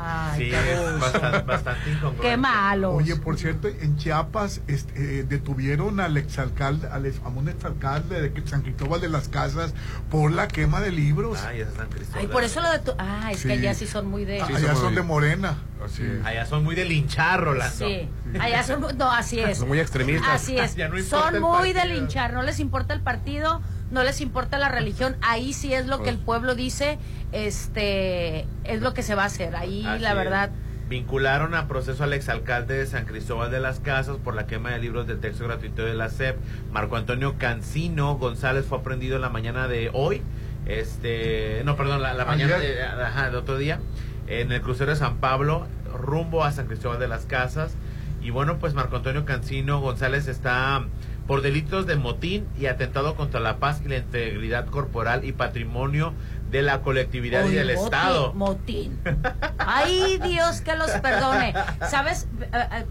Ay, 0.02 0.38
Sí, 0.45 0.50
qué 0.50 0.73
es 0.73 1.00
bastante, 1.00 1.38
bastante 1.42 1.90
incongruente. 1.90 2.23
Qué 2.23 2.37
malo. 2.37 2.92
Oye, 2.92 3.16
por 3.16 3.37
cierto, 3.38 3.69
en 3.69 3.97
Chiapas 3.97 4.62
este, 4.66 5.21
eh, 5.21 5.25
detuvieron 5.25 6.00
al 6.00 6.16
exalcalde, 6.16 6.88
al 6.88 7.07
ex- 7.07 7.21
a 7.25 7.28
un 7.28 7.49
exalcalde 7.49 8.21
de 8.30 8.47
San 8.47 8.62
Cristóbal 8.62 9.00
de 9.00 9.09
las 9.09 9.28
Casas 9.28 9.75
por 10.11 10.33
la 10.33 10.49
quema 10.49 10.80
de 10.80 10.90
libros. 10.92 11.38
Ay, 11.42 11.61
es 11.61 11.69
San 11.76 11.88
Cristóbal. 11.88 12.21
Ay, 12.23 12.26
por 12.28 12.45
eso 12.45 12.61
lo 12.61 12.71
de 12.71 12.78
tu... 12.78 12.92
Ah, 12.99 13.30
es 13.33 13.42
que 13.42 13.52
allá 13.52 13.75
sí 13.75 13.87
son 13.87 14.07
muy 14.09 14.25
de... 14.25 14.40
Ah, 14.40 14.47
Sí, 14.47 14.54
Allá 14.54 14.75
son 14.75 14.95
de- 14.95 15.00
de 15.00 15.07
Morena. 15.07 15.59
Así 15.85 15.97
Sí. 15.97 16.02
es. 16.04 16.25
Allá 16.26 16.47
son 16.47 16.64
muy 16.64 16.75
de 16.75 16.85
linchar, 16.85 17.40
Rolando. 17.42 17.75
Sí, 17.87 18.09
allá 18.40 18.62
son... 18.62 18.87
No, 18.97 19.11
así 19.12 19.38
es. 19.40 19.59
Son 19.59 19.69
muy 19.69 19.80
extremistas. 19.80 20.28
Así 20.42 20.57
es. 20.59 20.75
Ya 20.80 20.88
no 20.88 20.99
importa 20.99 21.30
Son 21.30 21.40
muy 21.42 21.73
de 21.73 21.85
linchar, 21.87 22.33
no 22.33 22.42
les 22.42 22.59
importa 22.61 22.95
el 22.95 23.00
partido, 23.02 23.61
no 23.91 24.03
les 24.03 24.21
importa 24.21 24.59
la 24.59 24.69
religión. 24.69 25.17
Ahí 25.23 25.53
sí 25.53 25.75
es 25.75 25.87
lo 25.87 26.03
que 26.03 26.11
el 26.11 26.19
pueblo 26.19 26.55
dice, 26.55 26.99
este, 27.33 28.47
es 28.65 28.83
lo 28.83 28.95
que 28.95 29.03
se 29.03 29.15
va 29.15 29.25
a 29.25 29.27
hacer. 29.27 29.57
Ahí 29.57 29.85
Así 29.87 30.03
la 30.03 30.11
es. 30.11 30.17
verdad... 30.17 30.51
Vincularon 30.89 31.55
a 31.55 31.69
proceso 31.69 32.03
al 32.03 32.13
exalcalde 32.13 32.77
de 32.77 32.85
San 32.85 33.05
Cristóbal 33.05 33.53
de 33.53 33.61
las 33.61 33.79
Casas 33.79 34.17
por 34.17 34.35
la 34.35 34.49
quema 34.49 34.71
de 34.71 34.81
libros 34.81 35.07
de 35.07 35.15
texto 35.15 35.45
gratuito 35.45 35.85
de 35.85 35.95
la 35.95 36.09
SEP. 36.09 36.37
Marco 36.73 36.97
Antonio 36.97 37.37
Cancino 37.39 38.17
González 38.19 38.67
fue 38.67 38.79
aprendido 38.79 39.15
en 39.15 39.23
la 39.23 39.29
mañana 39.29 39.69
de 39.69 39.91
hoy. 39.93 40.21
Este, 40.67 41.63
no, 41.65 41.77
perdón, 41.77 42.03
la, 42.03 42.13
la 42.15 42.25
mañana 42.25 42.59
de, 42.59 42.83
ajá, 42.83 43.31
otro 43.37 43.57
día. 43.57 43.79
En 44.27 44.51
el 44.51 44.63
crucero 44.63 44.91
de 44.91 44.97
San 44.97 45.19
Pablo, 45.19 45.69
rumbo 45.97 46.43
a 46.43 46.51
San 46.51 46.67
Cristóbal 46.67 46.99
de 46.99 47.07
las 47.07 47.25
Casas. 47.25 47.75
Y 48.21 48.31
bueno, 48.31 48.59
pues 48.59 48.75
Marco 48.75 48.97
Antonio 48.97 49.25
Cancino 49.25 49.81
González 49.81 50.27
está 50.27 50.85
por 51.31 51.43
delitos 51.43 51.87
de 51.87 51.95
motín 51.95 52.45
y 52.59 52.67
atentado 52.67 53.15
contra 53.15 53.39
la 53.39 53.59
paz 53.59 53.83
y 53.85 53.89
la 53.89 53.99
integridad 53.99 54.67
corporal 54.67 55.25
y 55.25 55.31
patrimonio 55.31 56.13
de 56.51 56.61
la 56.63 56.81
colectividad 56.83 57.45
y 57.47 57.53
del 57.53 57.69
motín, 57.69 57.85
Estado. 57.85 58.33
Motín. 58.35 58.99
Ay, 59.59 60.19
Dios 60.25 60.61
que 60.61 60.75
los 60.75 60.91
perdone. 60.91 61.55
¿Sabes? 61.89 62.27
Eh, 62.53 62.85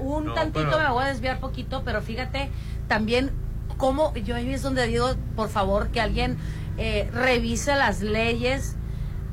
Un 0.00 0.24
No, 0.26 0.34
tantito 0.34 0.64
pero- 0.68 0.78
me 0.82 0.90
voy 0.90 1.04
a 1.04 1.06
desviar 1.06 1.38
poquito, 1.38 1.82
pero 1.84 2.02
fíjate 2.02 2.50
también 2.88 3.30
cómo 3.76 4.12
yo 4.16 4.34
ahí 4.34 4.52
es 4.52 4.62
donde 4.62 4.84
digo, 4.88 5.14
por 5.36 5.48
favor, 5.48 5.90
que 5.90 6.00
alguien 6.00 6.38
eh, 6.78 7.08
revise 7.14 7.76
las 7.76 8.00
leyes. 8.02 8.74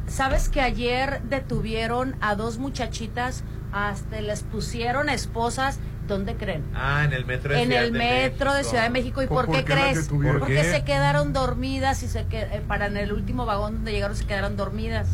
¿Sabes 0.05 0.47
que 0.49 0.61
ayer 0.61 1.23
detuvieron 1.23 2.15
a 2.21 2.35
dos 2.35 2.59
muchachitas, 2.59 3.43
hasta 3.71 4.21
les 4.21 4.43
pusieron 4.43 5.09
esposas? 5.09 5.79
¿Dónde 6.07 6.35
creen? 6.35 6.63
Ah, 6.75 7.03
en 7.05 7.13
el 7.13 7.25
metro 7.25 7.53
de 7.53 7.61
en 7.61 7.67
Ciudad 7.69 7.83
el 7.85 7.93
de 7.93 7.99
metro 7.99 8.51
de 8.51 8.57
México. 8.57 8.69
Ciudad 8.69 8.83
de 8.83 8.89
México. 8.89 9.21
¿Y 9.23 9.27
¿Por- 9.27 9.45
por, 9.45 9.55
qué 9.55 9.63
crees? 9.63 10.09
Porque 10.09 10.27
¿Por 10.39 10.47
qué? 10.47 10.63
se 10.63 10.83
quedaron 10.83 11.31
dormidas 11.33 12.03
y 12.03 12.07
se 12.07 12.25
que, 12.25 12.41
eh, 12.41 12.61
para 12.67 12.87
en 12.87 12.97
el 12.97 13.13
último 13.13 13.45
vagón 13.45 13.75
donde 13.75 13.91
llegaron 13.93 14.15
se 14.17 14.25
quedaron 14.25 14.57
dormidas 14.57 15.07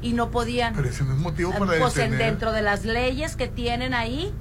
y 0.00 0.14
no 0.14 0.30
podían. 0.30 0.74
Pero 0.74 0.88
ese 0.88 1.04
no 1.04 1.12
es 1.12 1.18
motivo 1.18 1.50
Eh, 1.52 1.58
para 1.58 1.78
pues 1.78 1.96
en- 1.98 2.12
detener. 2.12 2.26
dentro 2.32 2.52
de 2.52 2.62
las 2.62 2.84
leyes 2.84 3.36
que 3.36 3.46
tienen 3.48 3.92
ahí, 3.94 4.32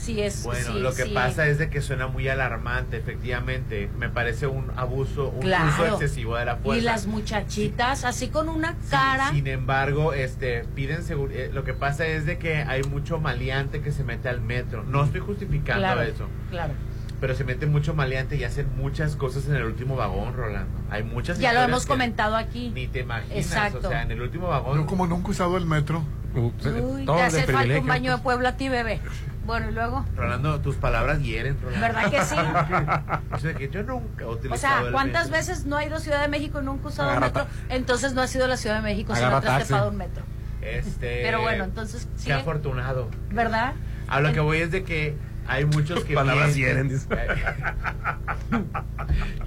sí 0.00 0.20
es. 0.20 0.42
Bueno, 0.44 0.72
sí, 0.72 0.78
lo 0.80 0.94
que 0.94 1.04
sí. 1.04 1.10
pasa 1.10 1.46
es 1.46 1.58
de 1.58 1.68
que 1.70 1.80
suena 1.80 2.06
muy 2.06 2.28
alarmante, 2.28 2.96
efectivamente. 2.96 3.90
Me 3.98 4.08
parece 4.08 4.46
un 4.46 4.70
abuso, 4.76 5.28
un 5.28 5.40
Claro. 5.40 5.68
uso 5.72 5.86
excesivo 5.86 6.36
de 6.36 6.44
la 6.46 6.56
fuerza. 6.56 6.80
Y 6.80 6.84
las 6.84 7.06
muchachitas, 7.06 8.04
así 8.04 8.28
con 8.28 8.48
una 8.48 8.76
cara. 8.90 9.30
Sin, 9.30 9.46
embargo, 9.46 10.12
este, 10.12 10.64
piden 10.74 11.02
seguridad. 11.04 11.50
Lo 11.52 11.64
que 11.64 11.74
pasa 11.74 12.06
es 12.06 12.26
de 12.26 12.38
que 12.38 12.56
hay 12.56 12.82
mucho 12.84 13.20
maleante 13.20 13.80
que 13.80 13.92
se 13.92 14.04
mete 14.04 14.28
al 14.28 14.40
metro. 14.40 14.82
No 14.84 15.04
estoy 15.04 15.20
justificando 15.20 15.82
claro, 15.82 16.02
eso, 16.02 16.26
claro. 16.50 16.72
pero 17.20 17.34
se 17.34 17.44
mete 17.44 17.66
mucho 17.66 17.94
maleante 17.94 18.36
y 18.36 18.44
hacen 18.44 18.66
muchas 18.76 19.16
cosas 19.16 19.46
en 19.48 19.56
el 19.56 19.64
último 19.64 19.96
vagón, 19.96 20.34
Rolando. 20.34 20.72
Hay 20.90 21.02
muchas. 21.02 21.38
Ya 21.38 21.52
lo 21.52 21.60
hemos 21.60 21.86
comentado 21.86 22.36
aquí. 22.36 22.70
Ni 22.74 22.86
te 22.86 23.00
imaginas. 23.00 23.36
Exacto. 23.36 23.86
O 23.86 23.90
sea, 23.90 24.02
en 24.02 24.10
el 24.10 24.20
último 24.20 24.48
vagón. 24.48 24.78
Yo 24.78 24.86
como 24.86 25.06
nunca 25.06 25.28
he 25.28 25.30
usado 25.32 25.56
el 25.56 25.66
metro. 25.66 26.02
Uy, 26.34 27.04
todo 27.04 27.16
te 27.16 27.22
hace 27.22 27.42
falta 27.42 27.80
un 27.80 27.86
baño 27.86 28.16
de 28.16 28.22
pueblo 28.22 28.48
a 28.48 28.52
ti, 28.52 28.68
bebé. 28.68 29.00
Bueno, 29.50 29.68
y 29.70 29.74
luego. 29.74 30.04
Rolando, 30.16 30.60
tus 30.60 30.76
palabras 30.76 31.20
hieren, 31.22 31.56
Rolando. 31.60 31.84
¿Verdad 31.88 32.08
que 32.10 32.22
sí? 32.22 32.36
De 33.48 33.54
que 33.56 33.68
yo 33.68 33.82
nunca 33.82 34.22
he 34.24 34.48
O 34.48 34.56
sea, 34.56 34.82
el 34.82 34.92
¿cuántas 34.92 35.28
metro. 35.28 35.38
veces 35.38 35.66
no 35.66 35.76
ha 35.76 35.84
ido 35.84 35.96
a 35.96 35.98
Ciudad 36.00 36.20
de 36.22 36.28
México 36.28 36.60
y 36.62 36.64
nunca 36.64 36.84
ha 36.84 36.88
usado 36.90 37.08
un 37.10 37.16
Agarra 37.16 37.26
metro? 37.44 37.46
Entonces 37.68 38.12
no 38.14 38.22
ha 38.22 38.28
sido 38.28 38.46
la 38.46 38.56
Ciudad 38.56 38.76
de 38.76 38.82
México 38.82 39.12
si 39.16 39.20
no 39.22 39.26
Agarra 39.26 39.38
ha 39.38 39.42
taxi. 39.58 39.66
trepado 39.66 39.90
un 39.90 39.96
metro. 39.96 40.22
Este. 40.62 41.22
Pero 41.24 41.40
bueno, 41.40 41.64
entonces 41.64 42.06
Qué 42.14 42.20
sigue. 42.20 42.32
afortunado. 42.34 43.08
¿Verdad? 43.32 43.72
A 44.06 44.20
lo 44.20 44.32
que 44.32 44.38
voy 44.38 44.58
es 44.58 44.70
de 44.70 44.84
que 44.84 45.16
hay 45.48 45.64
muchos 45.64 46.04
que. 46.04 46.14
Palabras 46.14 46.54
mienten. 46.54 46.88
hieren, 46.88 46.88
dice. 46.88 47.08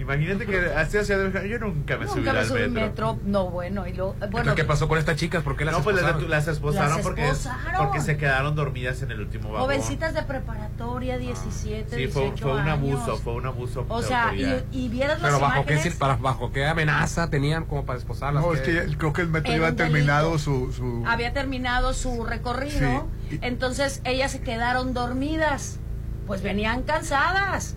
Imagínate 0.03 0.45
que 0.45 0.57
hace 0.75 0.99
hacia 0.99 1.17
yo 1.45 1.59
nunca 1.59 1.97
me 1.97 2.07
subí 2.07 2.17
Nunca 2.19 2.33
me 2.33 2.39
al 2.39 2.45
subí 2.45 2.67
metro. 2.69 3.19
No, 3.25 3.49
bueno. 3.49 3.87
Y 3.87 3.93
luego, 3.93 4.15
bueno, 4.31 4.53
¿Qué 4.55 4.63
pasó 4.63 4.87
con 4.87 4.99
estas 4.99 5.15
chicas? 5.15 5.43
¿Por 5.43 5.55
qué 5.55 5.65
las 5.65 5.73
no, 5.75 5.83
pues 5.83 5.95
las, 5.95 6.03
esposaron? 6.05 6.29
las 6.29 6.47
esposaron, 6.47 6.89
Las 6.89 7.01
porque, 7.01 7.23
esposaron. 7.27 7.85
porque 7.85 8.01
se 8.01 8.17
quedaron 8.17 8.55
dormidas 8.55 9.01
en 9.01 9.11
el 9.11 9.21
último 9.21 9.49
vagón. 9.51 9.61
jovencitas 9.61 10.13
de 10.13 10.23
preparatoria, 10.23 11.17
17, 11.17 11.95
Sí, 11.95 12.07
fue, 12.07 12.23
18 12.23 12.43
fue 12.43 12.53
un 12.53 12.59
años. 12.67 12.73
abuso, 12.77 13.17
fue 13.17 13.33
un 13.33 13.45
abuso. 13.45 13.85
O 13.89 14.01
sea, 14.01 14.33
y, 14.35 14.63
y 14.71 14.89
vieras 14.89 15.21
las 15.21 15.31
Pero 15.31 15.39
bajo 15.39 15.65
qué, 15.65 15.91
para- 15.97 16.15
bajo 16.17 16.51
qué 16.51 16.65
amenaza 16.65 17.29
tenían 17.29 17.65
como 17.65 17.85
para 17.85 17.97
esposarlas. 17.99 18.43
No, 18.43 18.53
es 18.53 18.61
¿Qué? 18.61 18.85
que 18.85 18.97
creo 18.97 19.13
que 19.13 19.21
el 19.21 19.29
metro 19.29 19.53
un 19.53 19.75
terminado 19.75 20.37
su, 20.37 20.71
su... 20.73 21.03
había 21.07 21.33
terminado 21.33 21.93
su 21.93 22.25
recorrido, 22.25 23.07
Sí. 23.29 23.39
entonces 23.41 24.01
ellas 24.03 24.31
se 24.31 24.41
quedaron 24.41 24.93
dormidas, 24.93 25.79
pues 26.27 26.41
venían 26.41 26.83
cansadas. 26.83 27.75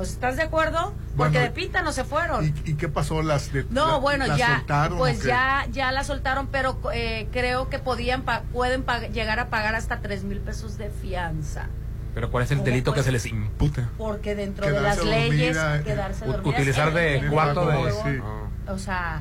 ¿Estás 0.00 0.36
de 0.36 0.42
acuerdo? 0.42 0.92
Porque 1.16 1.38
Bueno, 1.38 1.40
de 1.40 1.50
pita 1.50 1.82
no 1.82 1.92
se 1.92 2.04
fueron. 2.04 2.44
¿Y, 2.44 2.70
y 2.70 2.74
qué 2.74 2.88
pasó? 2.88 3.22
¿Las 3.22 3.52
de, 3.52 3.64
No, 3.70 3.86
la- 3.92 3.96
bueno, 3.98 4.26
las 4.26 4.38
ya, 4.38 4.56
soltaron 4.58 4.98
pues 4.98 5.22
ya, 5.22 5.66
ya 5.70 5.92
la 5.92 6.02
soltaron, 6.04 6.48
pero 6.48 6.78
eh, 6.92 7.28
creo 7.32 7.68
que 7.68 7.78
podían, 7.78 8.22
pa- 8.22 8.42
pueden 8.52 8.82
pa- 8.82 9.06
llegar 9.08 9.38
a 9.38 9.50
pagar 9.50 9.74
hasta 9.76 10.00
tres 10.00 10.24
mil 10.24 10.40
pesos 10.40 10.78
de 10.78 10.90
fianza, 10.90 11.66
Pero 12.14 12.30
¿cuál 12.30 12.42
es 12.44 12.50
el 12.50 12.58
¿Cómo 12.58 12.66
delito 12.66 12.92
que 12.92 12.96
pues? 12.96 13.06
se 13.06 13.12
les 13.12 13.26
imputa? 13.26 13.88
porque 13.96 14.34
dentro 14.34 14.66
de 14.66 14.80
las 14.80 15.04
leyes 15.04 15.54
dormida, 15.54 15.76
eh, 15.78 15.82
quedarse 15.84 16.28
utilizar 16.28 16.92
de 16.92 17.28
cuarto 17.30 17.66
de... 17.66 17.90
Sí. 17.92 18.20
Ah. 18.22 18.72
o 18.72 18.78
sea, 18.78 19.20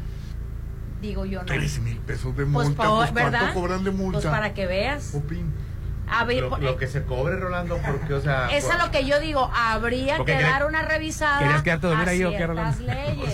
digo 1.01 1.25
yo 1.25 1.39
no. 1.41 1.45
Tres 1.45 1.79
mil 1.79 1.97
pesos 1.99 2.35
de 2.35 2.45
Pues, 2.45 2.67
multa. 2.69 2.89
Pues, 2.89 3.13
¿verdad? 3.13 3.39
¿Cuánto 3.41 3.59
cobran 3.59 3.83
de 3.83 3.91
multa? 3.91 4.19
Pues 4.21 4.31
para 4.31 4.53
que 4.53 4.65
veas. 4.67 5.03
Popín. 5.11 5.53
A 6.19 6.23
ver, 6.25 6.43
lo, 6.43 6.49
por- 6.49 6.61
lo 6.61 6.77
que 6.77 6.87
se 6.87 7.03
cobre, 7.03 7.35
Rolando, 7.37 7.77
porque, 7.85 8.13
o 8.13 8.21
sea. 8.21 8.47
Es 8.55 8.65
a 8.69 8.77
por- 8.77 8.85
lo 8.85 8.91
que 8.91 9.05
yo 9.05 9.19
digo, 9.19 9.49
habría 9.53 10.17
Porque 10.17 10.31
que 10.33 10.37
quería- 10.39 10.51
dar 10.53 10.65
una 10.65 10.81
revisada 10.83 11.39
¿Querías 11.39 11.63
quedarte 11.63 11.87
a 11.87 11.89
dormir 11.89 12.07
a 12.07 12.11
ahí 12.11 12.23
o 12.23 12.31
qué, 12.31 12.47
Rolando? 12.47 12.83
leyes. 12.93 13.33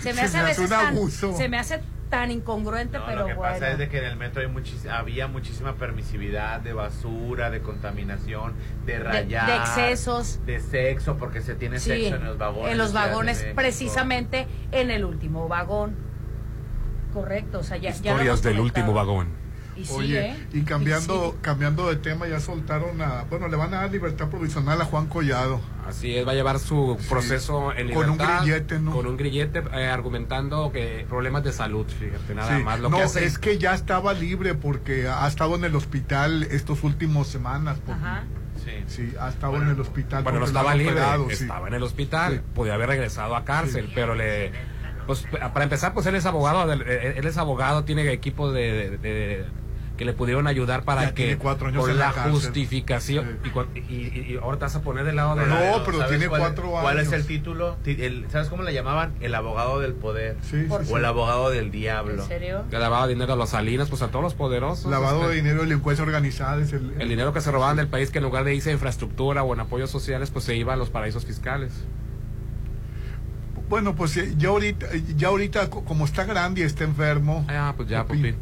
Se 0.00 0.12
me 0.12 0.14
Se 0.14 0.20
hace 0.22 0.38
a 0.38 0.42
me 0.42 0.50
hace 0.50 0.60
veces 0.62 0.64
un 0.64 0.68
tan, 0.68 0.86
abuso. 0.96 1.36
se 1.36 1.48
me 1.48 1.58
hace 1.58 1.80
tan 2.10 2.30
incongruente, 2.30 2.98
No, 2.98 3.06
pero 3.06 3.20
lo 3.22 3.26
que 3.26 3.34
bueno. 3.34 3.52
pasa 3.54 3.70
es 3.70 3.78
de 3.78 3.88
que 3.88 3.98
en 3.98 4.04
el 4.04 4.16
metro 4.16 4.40
hay 4.42 4.46
muchis- 4.48 4.88
había 4.88 5.26
muchísima 5.26 5.74
permisividad 5.74 6.60
de 6.60 6.72
basura, 6.72 7.50
de 7.50 7.60
contaminación, 7.60 8.52
de 8.86 8.98
rayar, 9.00 9.46
de 9.46 9.56
excesos. 9.56 10.38
de 10.46 10.60
sexo, 10.60 11.16
porque 11.16 11.40
se 11.40 11.54
tiene 11.56 11.80
Sí, 11.80 11.90
sexo 11.90 12.16
en 12.16 12.24
los 12.24 12.38
vagones. 12.38 12.70
en 12.72 12.78
los 12.78 12.92
de 12.92 13.00
de 13.00 13.06
vagones, 13.06 13.46
precisamente 13.56 14.46
en 14.70 14.90
el 14.90 15.04
último 15.04 15.48
vagón. 15.48 15.96
Correcto, 17.12 17.60
o 17.60 17.62
sea, 17.62 17.76
ya, 17.78 17.90
ya 17.90 17.96
Historias 17.96 18.42
del 18.42 18.56
comentado. 18.56 18.62
último 18.64 18.92
vagón. 18.92 19.43
Y 19.76 19.84
sí, 19.84 19.92
Oye, 19.96 20.30
¿eh? 20.30 20.46
y 20.52 20.62
cambiando, 20.62 21.32
sí. 21.32 21.38
cambiando 21.42 21.88
de 21.88 21.96
tema, 21.96 22.28
ya 22.28 22.38
soltaron 22.38 23.00
a. 23.02 23.24
Bueno, 23.24 23.48
le 23.48 23.56
van 23.56 23.74
a 23.74 23.78
dar 23.82 23.90
libertad 23.90 24.28
provisional 24.28 24.80
a 24.80 24.84
Juan 24.84 25.06
Collado. 25.06 25.60
Así 25.86 26.16
es, 26.16 26.26
va 26.26 26.30
a 26.32 26.34
llevar 26.34 26.58
su 26.60 26.96
Sí. 27.00 27.06
proceso 27.10 27.72
en 27.72 27.92
Con 27.92 28.08
un 28.10 28.12
libertad. 28.18 28.42
grillete, 28.42 28.78
¿no? 28.78 28.92
Con 28.92 29.06
un 29.06 29.16
grillete, 29.16 29.62
eh, 29.74 29.86
argumentando 29.88 30.70
que 30.72 31.04
problemas 31.08 31.42
de 31.44 31.52
salud, 31.52 31.86
fíjate, 31.86 32.34
nada 32.34 32.56
Sí. 32.56 32.62
más. 32.62 32.78
Lo 32.80 32.88
no, 32.88 32.98
que 32.98 33.02
hace 33.02 33.24
es 33.24 33.38
que 33.38 33.58
ya 33.58 33.74
estaba 33.74 34.12
libre 34.14 34.54
porque 34.54 35.08
ha 35.08 35.26
estado 35.26 35.56
en 35.56 35.64
el 35.64 35.74
hospital 35.74 36.44
estos 36.44 36.84
últimos 36.84 37.26
semanas. 37.26 37.78
Ajá. 37.88 38.24
Sí. 38.64 38.70
Sí, 38.86 39.12
ha 39.20 39.28
estado 39.28 39.56
en 39.60 39.68
el 39.68 39.80
hospital. 39.80 40.22
Bueno, 40.22 40.38
no 40.38 40.46
estaba 40.46 40.74
libre, 40.74 40.92
operado, 40.94 41.26
sí. 41.30 41.42
estaba 41.42 41.68
en 41.68 41.74
el 41.74 41.82
hospital, 41.82 42.32
Sí. 42.34 42.40
podía 42.54 42.74
haber 42.74 42.88
regresado 42.88 43.34
a 43.36 43.44
cárcel, 43.44 43.90
pero 43.94 44.14
le... 44.14 44.52
Pues, 45.06 45.26
para 45.52 45.64
empezar, 45.64 45.92
pues 45.92 46.06
él 46.06 46.14
es 46.14 46.24
abogado, 46.24 46.66
del- 46.66 46.80
él 46.80 47.26
es 47.26 47.36
abogado, 47.36 47.84
tiene 47.84 48.10
equipo 48.10 48.50
de, 48.52 48.90
de- 48.92 48.98
de- 48.98 49.44
que 49.96 50.04
le 50.04 50.12
pudieron 50.12 50.48
ayudar 50.48 50.82
para 50.82 51.02
Ya 51.02 51.08
que 51.14 51.22
tiene 51.24 51.38
cuatro 51.38 51.68
años 51.68 51.88
en 51.88 51.98
la 51.98 52.12
la, 52.12 52.22
justificación 52.32 53.38
Sí. 53.44 53.50
y, 53.88 53.94
y, 53.94 54.32
y- 54.34 54.38
ahora 54.42 54.58
te 54.58 54.64
vas 54.64 54.74
a 54.74 54.82
poner 54.82 55.04
del 55.04 55.14
lado 55.14 55.36
de 55.36 55.46
No, 55.46 55.54
la- 55.54 55.84
pero 55.84 55.98
¿sabes 55.98 56.08
tiene 56.10 56.28
cuál- 56.28 56.40
cuatro 56.40 56.68
¿Cuál 56.70 56.98
es 56.98 57.08
años. 57.08 57.20
el 57.20 57.26
título? 57.26 57.76
El- 57.86 58.26
¿Sabes 58.30 58.48
cómo 58.48 58.64
le 58.64 58.74
llamaban? 58.74 59.12
El 59.20 59.34
abogado 59.36 59.78
del 59.78 59.92
poder. 59.94 60.36
Sí, 60.42 60.62
sí, 60.62 60.68
sí. 60.84 60.92
O 60.92 60.96
el 60.98 61.04
abogado 61.04 61.50
del 61.50 61.66
¿En 61.66 61.70
diablo. 61.70 62.26
serio? 62.26 62.64
que 62.70 62.78
lavaba 62.78 63.06
dinero 63.06 63.32
a 63.34 63.36
los 63.36 63.50
salinas, 63.50 63.88
pues 63.88 64.02
a 64.02 64.08
todos 64.08 64.22
los 64.24 64.34
poderosos. 64.34 64.90
Lavado 64.90 65.20
este, 65.22 65.28
de 65.28 65.34
dinero, 65.36 65.60
delincuencia 65.62 66.04
organizada. 66.04 66.60
Es 66.60 66.72
el, 66.72 66.92
El 66.98 67.08
dinero 67.08 67.32
que 67.32 67.40
se 67.40 67.52
robaban 67.52 67.76
del 67.76 67.86
país, 67.86 68.10
que 68.10 68.18
en 68.18 68.24
lugar 68.24 68.42
de 68.44 68.54
irse 68.54 68.70
a 68.70 68.72
infraestructura 68.72 69.44
o 69.44 69.54
en 69.54 69.60
apoyos 69.60 69.90
sociales, 69.90 70.30
pues 70.30 70.44
se 70.44 70.56
iba 70.56 70.72
a 70.72 70.76
los 70.76 70.90
paraísos 70.90 71.24
fiscales. 71.24 71.72
Bueno, 73.68 73.94
pues 73.94 74.16
eh, 74.16 74.34
ya 74.36 74.48
ahorita, 74.50 74.86
ya 75.16 75.28
ahorita 75.28 75.70
co- 75.70 75.84
como 75.84 76.04
está 76.04 76.24
grande 76.24 76.60
y 76.60 76.64
está 76.64 76.84
enfermo. 76.84 77.46
Ah, 77.48 77.72
pues 77.76 77.88
ya, 77.88 78.04
Popín. 78.04 78.36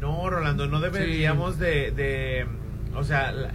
No, 0.00 0.28
Rolando, 0.30 0.66
no 0.66 0.80
deberíamos 0.80 1.58
de, 1.58 1.90
de, 1.90 2.46
o 2.96 3.04
sea, 3.04 3.32
la, 3.32 3.50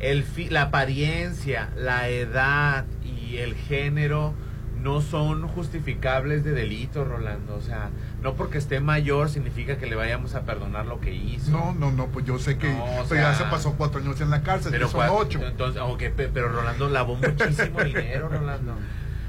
el 0.00 0.24
fi- 0.24 0.50
la 0.50 0.62
apariencia, 0.62 1.70
la 1.76 2.08
edad 2.08 2.84
y 3.04 3.36
el 3.38 3.54
género 3.54 4.34
no 4.82 5.00
son 5.00 5.46
justificables 5.48 6.44
de 6.44 6.52
delito, 6.52 7.04
Rolando. 7.04 7.54
O 7.56 7.60
sea, 7.60 7.90
no 8.22 8.34
porque 8.34 8.58
esté 8.58 8.80
mayor 8.80 9.28
significa 9.30 9.78
que 9.78 9.86
le 9.86 9.96
vayamos 9.96 10.34
a 10.34 10.42
perdonar 10.42 10.86
lo 10.86 11.00
que 11.00 11.14
hizo. 11.14 11.50
No, 11.50 11.72
no, 11.72 11.90
no, 11.92 12.06
pues 12.06 12.26
yo 12.26 12.38
sé 12.38 12.58
que 12.58 12.68
No, 12.72 12.84
o 12.84 13.04
pero 13.08 13.22
ya 13.22 13.34
se 13.34 13.44
pasó 13.44 13.74
cuatro 13.76 14.00
años 14.00 14.20
en 14.20 14.30
la 14.30 14.42
cárcel, 14.42 14.72
pero 14.72 14.88
son 14.88 15.06
ocho. 15.10 15.40
Entonces, 15.44 15.82
pero 16.32 16.48
Rolando 16.48 16.88
lavó 16.88 17.14
muchísimo 17.16 17.80
dinero, 17.84 18.28
Rolando. 18.28 18.74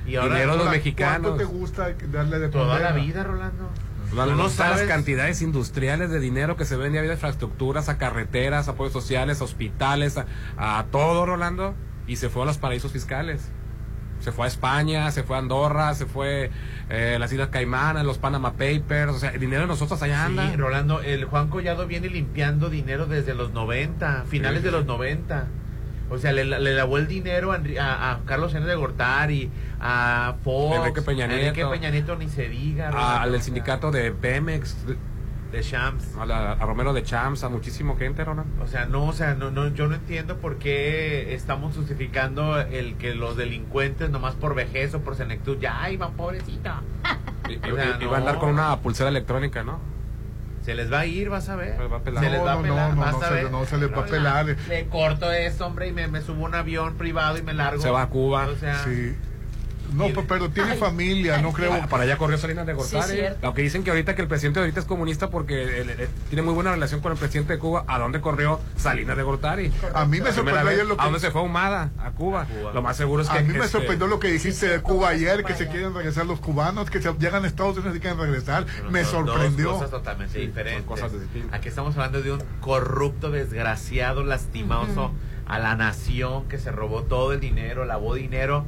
Y 0.06 0.16
ahora 0.16 0.36
Dinero 0.36 0.52
de 0.54 0.58
los 0.64 0.70
mexicanos. 0.72 1.22
¿Cuánto 1.22 1.38
te 1.38 1.44
gusta 1.46 1.90
darle 2.12 2.40
de 2.40 2.50
toda 2.50 2.80
la 2.80 2.92
vida, 2.94 3.24
Rolando. 3.24 3.70
No, 4.14 4.24
Tú 4.26 4.32
no 4.32 4.36
no 4.38 4.50
sabes 4.50 4.80
las 4.80 4.88
cantidades 4.88 5.42
industriales 5.42 6.10
de 6.10 6.20
dinero 6.20 6.56
que 6.56 6.66
se 6.66 6.76
vende 6.78 7.00
a 7.00 7.06
infraestructuras, 7.06 7.90
a 7.90 7.98
carreteras, 7.98 8.68
a 8.68 8.72
apoyos 8.72 8.94
sociales, 8.94 9.42
a 9.42 9.44
hospitales, 9.44 10.18
a, 10.18 10.26
a 10.80 10.86
todo, 10.86 11.26
Rolando, 11.26 11.76
y 12.08 12.16
se 12.16 12.30
fue 12.30 12.44
a 12.44 12.46
los 12.46 12.58
paraísos 12.58 12.92
fiscales. 12.92 13.50
Se 14.22 14.32
fue 14.32 14.46
a 14.46 14.48
España, 14.48 15.12
se 15.12 15.22
fue 15.24 15.36
a 15.36 15.40
Andorra, 15.40 15.94
se 15.94 16.06
fue 16.08 16.50
eh, 16.90 17.18
las 17.20 17.32
Islas 17.32 17.50
Caimán, 17.50 18.04
los 18.06 18.18
Panama 18.18 18.54
Papers, 18.54 19.12
o 19.12 19.20
sea, 19.20 19.30
el 19.30 19.40
dinero 19.40 19.62
de 19.64 19.68
nosotros 19.68 20.02
allá 20.02 20.26
anda. 20.26 20.50
Sí, 20.50 20.56
Rolando, 20.58 21.02
el 21.02 21.26
Juan 21.26 21.50
Collado 21.50 21.86
viene 21.86 22.10
limpiando 22.10 22.70
dinero 22.70 23.06
desde 23.06 23.36
los 23.36 23.52
90, 23.52 24.24
finales 24.28 24.62
Sí. 24.62 24.66
de 24.66 24.72
los 24.72 24.86
90. 24.88 25.48
O 26.10 26.18
sea, 26.18 26.32
le, 26.32 26.46
le 26.46 26.74
lavó 26.74 26.98
el 26.98 27.08
dinero 27.08 27.52
a, 27.52 28.20
Carlos 28.26 28.54
N. 28.56 28.66
de 28.66 28.76
Gortari, 28.76 29.50
a 29.80 30.36
Fox, 30.44 30.78
Enrique 30.78 31.02
Peña 31.02 31.26
a 31.26 31.28
Enrique 31.28 31.52
Nieto. 31.54 31.72
Peña 31.72 31.90
Nieto 31.90 32.16
ni 32.16 32.30
se 32.30 32.48
diga. 32.48 32.90
A- 32.90 33.22
al 33.24 33.32
del 33.34 33.42
sindicato 33.42 33.92
de 33.92 34.12
Pemex, 34.12 34.76
de 35.52 35.62
Shams. 35.62 36.16
a, 36.18 36.26
la- 36.26 36.52
a 36.54 36.66
Romero 36.66 36.94
de 36.94 37.04
Champs, 37.04 37.44
a 37.44 37.50
muchísima 37.50 37.96
gente, 37.98 38.24
Rolando. 38.24 38.64
O 38.64 38.68
sea, 38.68 38.86
no, 38.86 39.06
o 39.06 39.14
sea, 39.14 39.34
no, 39.36 39.52
no, 39.52 39.68
yo 39.74 39.88
no 39.88 39.96
entiendo 39.96 40.38
por 40.38 40.58
qué 40.60 41.34
estamos 41.34 41.76
justificando 41.76 42.60
el 42.60 42.96
que 42.96 43.14
los 43.16 43.36
delincuentes 43.38 44.10
nomás 44.10 44.36
por 44.36 44.56
vejez 44.56 44.94
o 44.94 45.00
por 45.02 45.16
senectud, 45.16 45.58
ya, 45.60 45.82
ay, 45.84 45.98
va 45.98 46.10
pobrecito. 46.12 46.70
Y, 47.50 47.54
y- 47.54 47.72
O 47.72 47.76
sea, 47.76 47.98
y- 48.00 48.04
y 48.04 48.08
va 48.08 48.16
a 48.18 48.20
andar 48.20 48.38
con 48.40 48.50
una 48.50 48.78
pulsera 48.80 49.10
electrónica, 49.10 49.64
¿no? 49.64 49.80
Se 50.68 50.76
les 50.76 50.92
va 50.92 51.00
a 51.00 51.06
ir, 51.06 51.30
vas 51.30 51.48
a 51.48 51.56
ver. 51.56 51.78
Se 51.78 51.88
va 51.88 51.96
a 51.96 52.00
pelar. 52.02 52.22
Se 52.26 52.30
les 52.30 52.42
va 52.42 52.52
a 52.52 52.56
No, 52.56 52.62
no, 52.62 52.68
pelar, 52.68 52.94
no, 52.94 53.00
vas 53.02 53.12
no, 53.14 53.22
a 53.22 53.30
se- 53.30 53.50
no 53.50 53.66
se 53.66 53.78
les 53.78 53.90
va 53.90 53.98
a 54.00 54.02
No, 54.02 54.06
pelar. 54.12 54.46
Le, 54.48 54.56
le 54.68 54.88
corto 54.88 55.32
esto, 55.32 55.66
hombre, 55.66 55.88
y 55.88 55.92
me, 55.94 56.10
me 56.10 56.20
subo 56.22 56.44
a 56.44 56.50
un 56.50 56.56
avión 56.56 56.96
privado 56.98 57.38
y 57.38 57.42
me 57.42 57.54
largo. 57.54 57.82
Se 57.82 57.90
va 57.90 58.02
a 58.02 58.08
Cuba. 58.10 58.48
O 58.48 58.56
sea, 58.58 58.84
Sí. 58.84 59.16
No, 59.94 60.08
pero 60.28 60.50
tiene 60.50 60.72
Ay. 60.72 60.78
familia, 60.78 61.42
no 61.42 61.52
creo. 61.54 61.88
Para 61.90 62.04
allá 62.04 62.18
corrió 62.18 62.38
Salinas 62.38 62.66
de 62.68 62.74
Gortari. 62.74 63.04
Sí, 63.04 63.12
cierto. 63.18 63.46
Aunque 63.48 63.62
dicen 63.62 63.84
que 63.84 63.90
ahorita 63.92 64.16
que 64.16 64.22
el 64.22 64.28
presidente 64.28 64.60
ahorita 64.60 64.80
es 64.80 64.86
comunista 64.86 65.30
porque 65.30 65.82
él- 65.82 65.90
él 65.92 66.10
tiene 66.30 66.42
muy 66.42 66.54
buena 66.54 66.72
relación 66.72 67.00
con 67.02 67.12
el 67.12 67.18
presidente 67.18 67.54
de 67.54 67.60
Cuba. 67.60 67.84
¿A 67.88 67.98
dónde 68.00 68.20
corrió 68.22 68.60
Salinas 68.76 69.16
de 69.18 69.24
Gortari? 69.24 69.72
A 69.94 70.06
mí 70.06 70.20
me 70.22 70.32
sorprendió 70.32 70.68
ayer 70.68 70.86
lo 70.86 70.96
¿A 70.96 70.98
que 70.98 71.04
dónde 71.06 71.20
se 71.20 71.32
fue 71.32 71.42
Humada? 71.42 71.92
A 72.00 72.12
Cuba. 72.12 72.42
A 72.42 72.46
Cuba. 72.46 72.74
Lo 72.74 72.82
más 72.82 72.98
seguro 72.98 73.24
es 73.24 73.30
que... 73.30 73.38
A 73.38 73.42
mí 73.42 73.48
me 73.54 73.60
este, 73.60 73.70
sorprendió 73.70 74.08
lo 74.08 74.20
que 74.20 74.28
dijiste 74.30 74.68
de 74.68 74.82
Cuba 74.82 75.08
a 75.10 75.12
ayer, 75.12 75.44
que 75.44 75.54
se 75.56 75.68
quieren 75.68 75.94
regresar 75.94 76.26
los 76.26 76.40
cubanos, 76.40 76.90
que 76.90 77.02
se 77.02 77.14
llegan 77.14 77.44
a 77.46 77.48
Estados 77.48 77.78
Unidos 77.78 77.96
y 77.96 78.00
quieren 78.00 78.20
regresar. 78.20 78.66
Me 78.92 79.04
sorprendió. 79.06 79.66
Dos 79.70 79.76
cosas 79.78 79.92
totalmente 79.92 80.34
Sí, 80.40 80.48
diferentes. 80.48 80.84
cosas 80.86 81.12
distintas. 81.14 81.54
Aquí 81.54 81.70
estamos 81.70 81.96
hablando 81.96 82.22
de 82.22 82.34
un 82.34 82.44
corrupto, 82.62 83.32
desgraciado, 83.32 84.24
lastimoso 84.24 85.12
a 85.48 85.60
la 85.60 85.76
nación 85.76 86.48
que 86.50 86.58
se 86.60 86.72
robó 86.72 87.04
todo 87.04 87.32
el 87.34 87.40
dinero, 87.40 87.86
lavó 87.86 88.16
dinero 88.16 88.66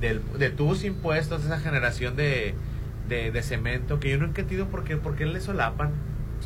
del, 0.00 0.22
de 0.38 0.50
tus 0.50 0.84
impuestos, 0.84 1.44
esa 1.44 1.58
generación 1.60 2.16
de, 2.16 2.54
de, 3.08 3.30
de 3.30 3.42
cemento 3.42 4.00
que 4.00 4.10
yo 4.10 4.16
entiendo 4.24 4.66
por 4.68 4.84
qué, 4.84 4.96
por 4.96 5.14
qué 5.16 5.26
le 5.26 5.40
solapan. 5.40 5.90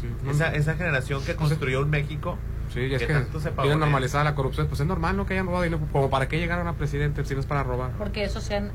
sí, 0.00 0.08
no, 0.24 0.30
Esa, 0.30 0.54
esa 0.54 0.74
generación 0.74 1.24
que 1.24 1.34
construyó 1.36 1.80
un 1.82 1.90
México. 1.90 2.36
sí, 2.72 2.80
y 2.80 2.94
es 2.94 3.00
que 3.00 3.06
que 3.06 3.12
tanto 3.12 3.40
se 3.40 3.50
tienen 3.50 3.78
normalizada 3.80 4.24
la 4.24 4.34
corrupción. 4.34 4.66
Pues 4.66 4.80
es 4.80 4.86
normal, 4.86 5.16
¿no? 5.16 5.26
Que 5.26 5.34
hayan 5.34 5.46
robado 5.46 5.62
dinero. 5.64 5.86
Como 5.92 6.10
para 6.10 6.28
qué 6.28 6.38
llegaron 6.38 6.66
a 6.66 6.74
presidente 6.74 7.24
si 7.24 7.34
no 7.34 7.40
es 7.40 7.46
para 7.46 7.62
robar. 7.62 7.92
Porque 7.92 8.24
eso 8.24 8.40
sean, 8.40 8.72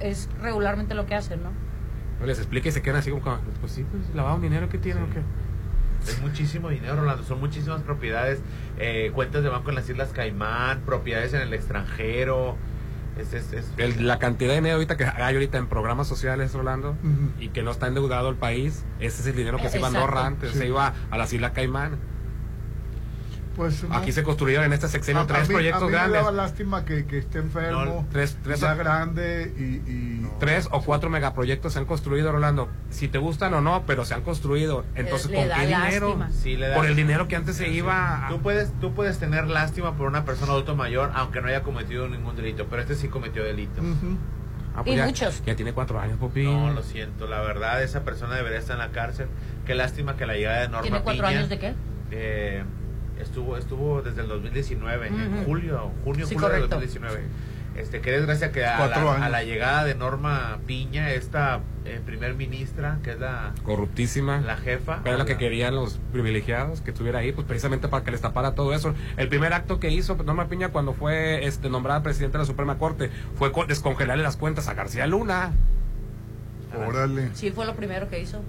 es 0.00 0.28
regularmente 0.40 0.94
lo 0.94 1.06
que 1.06 1.14
hacen, 1.14 1.42
¿no? 1.42 1.50
No 2.20 2.26
les 2.26 2.38
explique 2.38 2.68
y 2.68 2.72
se 2.72 2.82
quedan 2.82 2.96
así 2.98 3.10
como... 3.10 3.38
Pues 3.60 3.72
sí, 3.72 3.84
pues 3.90 4.14
lavaron 4.14 4.42
dinero. 4.42 4.68
¿Qué 4.68 4.76
tienen 4.78 5.04
o 5.04 5.10
qué? 5.10 5.20
Es 6.06 6.20
muchísimo 6.20 6.68
dinero, 6.70 6.96
Rolando. 6.96 7.22
Son 7.24 7.40
muchísimas 7.40 7.82
propiedades, 7.82 8.40
eh, 8.78 9.10
cuentas 9.14 9.42
de 9.42 9.48
banco 9.50 9.68
en 9.70 9.76
las 9.76 9.88
Islas 9.88 10.10
Caimán, 10.12 10.80
propiedades 10.80 11.32
en 11.34 11.42
el 11.42 11.52
extranjero. 11.54 12.56
Es, 13.20 13.32
es, 13.34 13.52
es- 13.52 13.66
El- 13.76 14.06
la 14.06 14.18
cantidad 14.18 14.50
de 14.50 14.56
dinero 14.56 14.74
ahorita 14.76 14.96
que 14.96 15.04
hay 15.04 15.34
ahorita 15.34 15.58
en 15.58 15.66
programas 15.66 16.08
sociales, 16.08 16.52
Rolando, 16.54 16.96
y 17.38 17.48
que 17.48 17.62
no 17.62 17.70
está 17.70 17.86
endeudado 17.86 18.28
el 18.30 18.36
país, 18.36 18.84
ese 18.98 19.20
es 19.22 19.26
el 19.28 19.36
dinero 19.36 19.58
que 19.58 19.68
se 19.68 19.78
iba 19.78 19.88
a. 19.88 19.90
Andorra 19.90 20.26
antes, 20.26 20.52
Sí. 20.52 20.58
se 20.58 20.66
iba 20.66 20.94
a 21.10 21.18
las 21.18 21.32
Islas 21.32 21.52
Caimán. 21.52 21.96
Pues 23.60 23.84
no. 23.84 23.94
Aquí 23.94 24.10
se 24.10 24.22
construyeron 24.22 24.64
en 24.64 24.72
este 24.72 24.88
sexenio 24.88 25.20
A- 25.20 25.24
a 25.24 25.26
tres 25.26 25.46
mí- 25.48 25.54
proyectos 25.54 25.82
a 25.82 25.86
mí 25.86 25.92
grandes. 25.92 26.12
Me 26.12 26.16
daba 26.16 26.32
lástima 26.32 26.84
que, 26.86 27.04
que 27.04 27.18
esté 27.18 27.40
enfermo, 27.40 27.84
No, 27.84 28.06
tres- 28.10 28.38
tres- 28.42 28.58
ya 28.60 28.72
grande 28.74 29.52
y, 29.58 29.62
y- 29.90 30.30
Tres 30.38 30.66
o 30.70 30.80
cuatro 30.80 31.10
megaproyectos 31.10 31.74
se 31.74 31.78
han 31.78 31.84
construido, 31.84 32.32
Rolando. 32.32 32.70
Si 32.88 33.08
te 33.08 33.18
gustan 33.18 33.52
o 33.52 33.60
no, 33.60 33.84
pero 33.86 34.06
se 34.06 34.14
han 34.14 34.22
construido. 34.22 34.86
Entonces, 34.94 35.30
Le 35.30 35.36
¿con 35.36 35.48
da 35.48 35.56
qué 35.56 35.66
dinero? 35.66 36.06
lástima. 36.16 36.30
Sí, 36.32 36.56
le 36.56 36.68
da- 36.68 36.74
Por 36.76 36.86
el 36.86 36.96
dinero 36.96 37.28
que 37.28 37.36
antes 37.36 37.56
se 37.56 37.68
iba. 37.68 38.26
a- 38.26 38.30
Tú 38.30 38.40
puedes, 38.40 38.72
tú 38.80 38.94
puedes 38.94 39.18
tener 39.18 39.46
lástima 39.48 39.94
por 39.94 40.08
una 40.08 40.24
persona 40.24 40.52
adulto 40.52 40.74
mayor, 40.74 41.10
aunque 41.14 41.42
no 41.42 41.48
haya 41.48 41.62
cometido 41.62 42.08
ningún 42.08 42.36
delito, 42.36 42.66
pero 42.70 42.80
este 42.80 42.94
sí 42.94 43.08
cometió 43.08 43.44
delito. 43.44 43.82
Ujú. 43.82 44.16
Ah, 44.74 44.82
Y 44.86 44.96
ya, 44.96 45.04
muchos. 45.04 45.42
Ya 45.44 45.54
tiene 45.54 45.74
cuatro 45.74 46.00
años, 46.00 46.16
Popín. 46.18 46.44
No, 46.44 46.72
lo 46.72 46.82
siento, 46.82 47.26
la 47.26 47.40
verdad, 47.42 47.82
esa 47.82 48.04
persona 48.04 48.36
debería 48.36 48.58
estar 48.58 48.76
en 48.76 48.86
la 48.86 48.90
cárcel. 48.92 49.26
Qué 49.66 49.74
lástima 49.74 50.16
que 50.16 50.24
la 50.24 50.32
llegada 50.34 50.60
de 50.62 50.68
Norma 50.68 50.80
¿Tiene 50.82 51.00
cuatro 51.02 51.26
Piña, 51.26 51.38
años 51.38 51.50
de 51.50 51.58
qué? 51.58 51.74
eh, 52.12 52.64
estuvo, 53.20 53.56
estuvo 53.56 54.02
desde 54.02 54.22
el 54.22 54.28
2019, 54.28 55.08
en 55.08 55.14
Ujú. 55.34 55.44
julio, 55.44 55.90
junio, 56.04 56.26
Sí, 56.26 56.34
julio 56.34 56.48
del 56.48 56.68
correcto. 56.68 56.76
2019. 56.80 57.50
Este, 57.76 58.00
qué 58.00 58.10
desgracia 58.10 58.50
que 58.50 58.64
a 58.66 58.88
la, 58.88 59.24
a 59.24 59.28
la 59.28 59.44
llegada 59.44 59.84
de 59.84 59.94
Norma 59.94 60.58
Piña, 60.66 61.12
esta 61.12 61.60
eh, 61.84 62.00
primer 62.04 62.34
ministra, 62.34 62.98
que 63.04 63.12
es 63.12 63.20
la, 63.20 63.54
Corruptísima. 63.62 64.40
la 64.40 64.56
jefa. 64.56 65.00
Era 65.04 65.16
lo 65.16 65.24
que 65.24 65.34
la- 65.34 65.38
querían 65.38 65.76
los 65.76 65.98
privilegiados, 66.12 66.80
que 66.80 66.90
estuviera 66.90 67.20
ahí, 67.20 67.30
pues 67.32 67.46
precisamente 67.46 67.86
para 67.86 68.04
que 68.04 68.10
les 68.10 68.20
tapara 68.20 68.54
todo 68.56 68.74
eso. 68.74 68.92
El 69.16 69.28
primer 69.28 69.52
acto 69.52 69.78
que 69.78 69.88
hizo 69.90 70.16
Norma 70.16 70.48
Piña 70.48 70.70
cuando 70.70 70.94
fue 70.94 71.46
este, 71.46 71.70
nombrada 71.70 72.02
presidenta 72.02 72.38
de 72.38 72.42
la 72.42 72.46
Suprema 72.46 72.76
Corte 72.76 73.08
fue 73.36 73.52
co- 73.52 73.64
descongelarle 73.66 74.24
las 74.24 74.36
cuentas 74.36 74.66
a 74.68 74.74
García 74.74 75.06
Luna. 75.06 75.52
Órale. 76.86 77.30
Sí, 77.34 77.50
fue 77.50 77.66
lo 77.66 77.74
primero 77.76 78.08
que 78.08 78.20
hizo. 78.20 78.42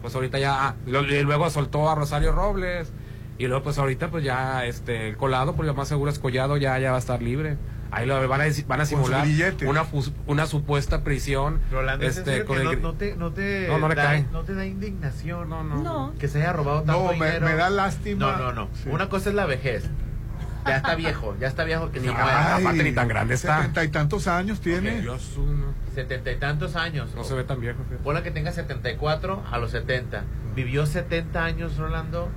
Pues 0.00 0.14
ahorita 0.14 0.38
ya, 0.38 0.68
ah, 0.68 0.74
lo- 0.86 1.02
y 1.04 1.22
luego 1.22 1.50
soltó 1.50 1.90
a 1.90 1.94
Rosario 1.96 2.32
Robles. 2.32 2.92
Y 3.38 3.46
luego 3.48 3.62
pues 3.64 3.78
ahorita 3.78 4.08
pues 4.10 4.24
ya 4.24 4.64
este 4.64 5.08
el 5.08 5.16
colado, 5.16 5.54
pues 5.56 5.66
lo 5.66 5.74
más 5.74 5.88
seguro 5.88 6.10
es 6.10 6.18
Collado 6.18 6.56
ya, 6.56 6.78
ya 6.78 6.90
va 6.90 6.96
a 6.96 7.00
estar 7.00 7.20
libre. 7.22 7.56
Ahí 7.92 8.04
lo 8.04 8.28
van 8.28 8.40
a, 8.40 8.44
van 8.66 8.80
a 8.80 8.84
simular 8.84 9.26
una, 9.66 9.84
fus- 9.84 10.12
una 10.26 10.46
supuesta 10.46 11.04
prisión. 11.04 11.60
Rolando, 11.70 12.04
¿es 12.04 12.16
en 12.16 12.28
este, 12.28 12.44
con 12.44 12.58
el 12.58 12.64
no, 12.64 12.72
no 12.74 12.94
te, 12.94 13.14
no, 13.16 13.30
te 13.32 13.68
No, 13.68 13.78
no 13.78 13.88
le 13.88 13.94
da, 13.94 14.02
cae. 14.04 14.26
no 14.32 14.42
te 14.42 14.54
da 14.54 14.66
indignación 14.66 15.48
No, 15.48 15.62
no. 15.62 15.82
No. 15.82 16.14
que 16.18 16.26
se 16.28 16.38
haya 16.42 16.52
robado 16.52 16.82
tanto 16.82 17.00
No, 17.04 17.08
me, 17.12 17.26
dinero. 17.26 17.46
me 17.46 17.54
da 17.54 17.70
lástima. 17.70 18.32
No, 18.32 18.36
no, 18.38 18.52
no. 18.52 18.68
Sí. 18.82 18.88
Una 18.90 19.08
cosa 19.08 19.28
es 19.30 19.34
la 19.36 19.46
vejez. 19.46 19.84
Ya 20.66 20.78
está 20.78 20.96
viejo, 20.96 21.36
ya 21.38 21.46
está 21.46 21.62
viejo 21.62 21.92
que 21.92 22.00
Ni- 22.00 22.08
aparte 22.12 22.82
ni 22.82 22.90
tan 22.92 23.06
grande 23.06 23.34
está. 23.34 23.58
Setenta 23.58 23.84
y 23.84 23.88
tantos 23.88 24.26
años 24.26 24.60
tiene. 24.60 25.00
Dios, 25.00 25.34
uno. 25.38 25.66
Setenta 25.94 26.32
y 26.32 26.36
tantos 26.36 26.74
años. 26.74 27.10
No 27.14 27.22
se 27.22 27.34
ve 27.34 27.44
tan 27.44 27.60
viejo. 27.60 27.78
Ponle 28.02 28.22
que 28.24 28.32
tenga 28.32 28.50
74 28.50 29.44
a 29.50 29.58
los 29.58 29.70
70. 29.70 30.24
Vivió 30.56 30.86
70 30.86 31.44
años, 31.44 31.76
Rolando, 31.76 32.28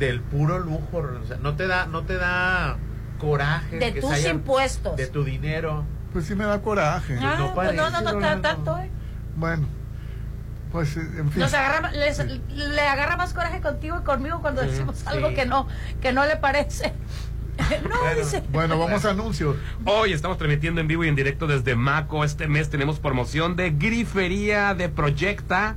del 0.00 0.20
puro 0.20 0.58
lujo. 0.58 1.00
Rolando. 1.00 1.24
O 1.24 1.28
sea, 1.28 1.36
no 1.36 1.54
te 1.54 1.68
da, 1.68 1.86
no 1.86 2.02
te 2.02 2.16
da 2.16 2.76
coraje. 3.18 3.78
De 3.78 3.92
que 3.92 4.00
tus 4.00 4.26
impuestos. 4.26 4.96
De 4.96 5.06
tu 5.06 5.22
dinero. 5.22 5.84
Pues 6.12 6.26
sí 6.26 6.34
me 6.34 6.44
da 6.44 6.60
coraje. 6.60 7.16
Ah, 7.20 7.36
no 7.38 7.54
pues 7.54 7.72
no, 7.74 7.88
no, 7.90 8.00
no, 8.00 8.40
tanto, 8.40 8.76
¿eh? 8.78 8.90
Bueno, 9.36 9.68
pues 10.72 10.96
eh, 10.96 11.00
en 11.18 11.30
fin. 11.30 11.40
Nos 11.42 11.54
agarra, 11.54 11.92
les- 11.92 12.18
le 12.48 12.80
agarra 12.80 13.16
más 13.16 13.32
coraje 13.32 13.60
contigo 13.60 13.98
y 14.00 14.04
conmigo 14.04 14.40
cuando 14.40 14.62
decimos 14.62 14.96
sí. 14.98 15.04
algo 15.06 15.32
que 15.34 15.46
no, 15.46 15.68
que 16.00 16.12
no 16.12 16.26
le 16.26 16.34
parece. 16.36 16.92
no, 17.88 18.00
Bueno. 18.00 18.18
dice. 18.18 18.42
Bueno, 18.50 18.78
vamos 18.78 19.04
a 19.04 19.10
anuncios. 19.10 19.54
Hoy 19.84 20.12
estamos 20.12 20.36
transmitiendo 20.38 20.80
en 20.80 20.88
vivo 20.88 21.04
y 21.04 21.08
en 21.08 21.14
directo 21.14 21.46
desde 21.46 21.76
Maco. 21.76 22.24
Este 22.24 22.48
mes 22.48 22.70
tenemos 22.70 22.98
promoción 22.98 23.54
de 23.54 23.70
grifería 23.70 24.74
de 24.74 24.88
Proyecta 24.88 25.76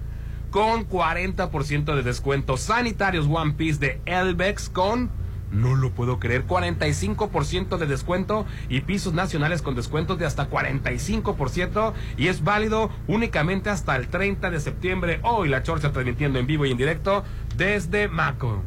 con 0.53 0.87
40% 0.87 1.95
de 1.95 2.03
descuento. 2.03 2.57
Sanitarios 2.57 3.25
One 3.27 3.53
Piece 3.53 3.79
de 3.79 3.99
Elbex 4.05 4.69
con, 4.69 5.09
no 5.51 5.73
lo 5.75 5.89
puedo 5.89 6.19
creer, 6.19 6.45
45% 6.45 7.77
de 7.79 7.87
descuento 7.87 8.45
y 8.69 8.81
pisos 8.81 9.13
nacionales 9.13 9.63
con 9.63 9.73
descuentos 9.73 10.19
de 10.19 10.27
hasta 10.27 10.51
45% 10.51 11.93
y 12.17 12.27
es 12.27 12.43
válido 12.43 12.91
únicamente 13.07 13.71
hasta 13.71 13.95
el 13.95 14.09
30 14.09 14.51
de 14.51 14.59
septiembre. 14.59 15.19
Hoy 15.23 15.49
la 15.49 15.63
Chorcha 15.63 15.91
transmitiendo 15.91 16.37
en 16.37 16.45
vivo 16.45 16.67
y 16.67 16.71
en 16.71 16.77
directo 16.77 17.23
desde 17.57 18.07
Maco. 18.07 18.61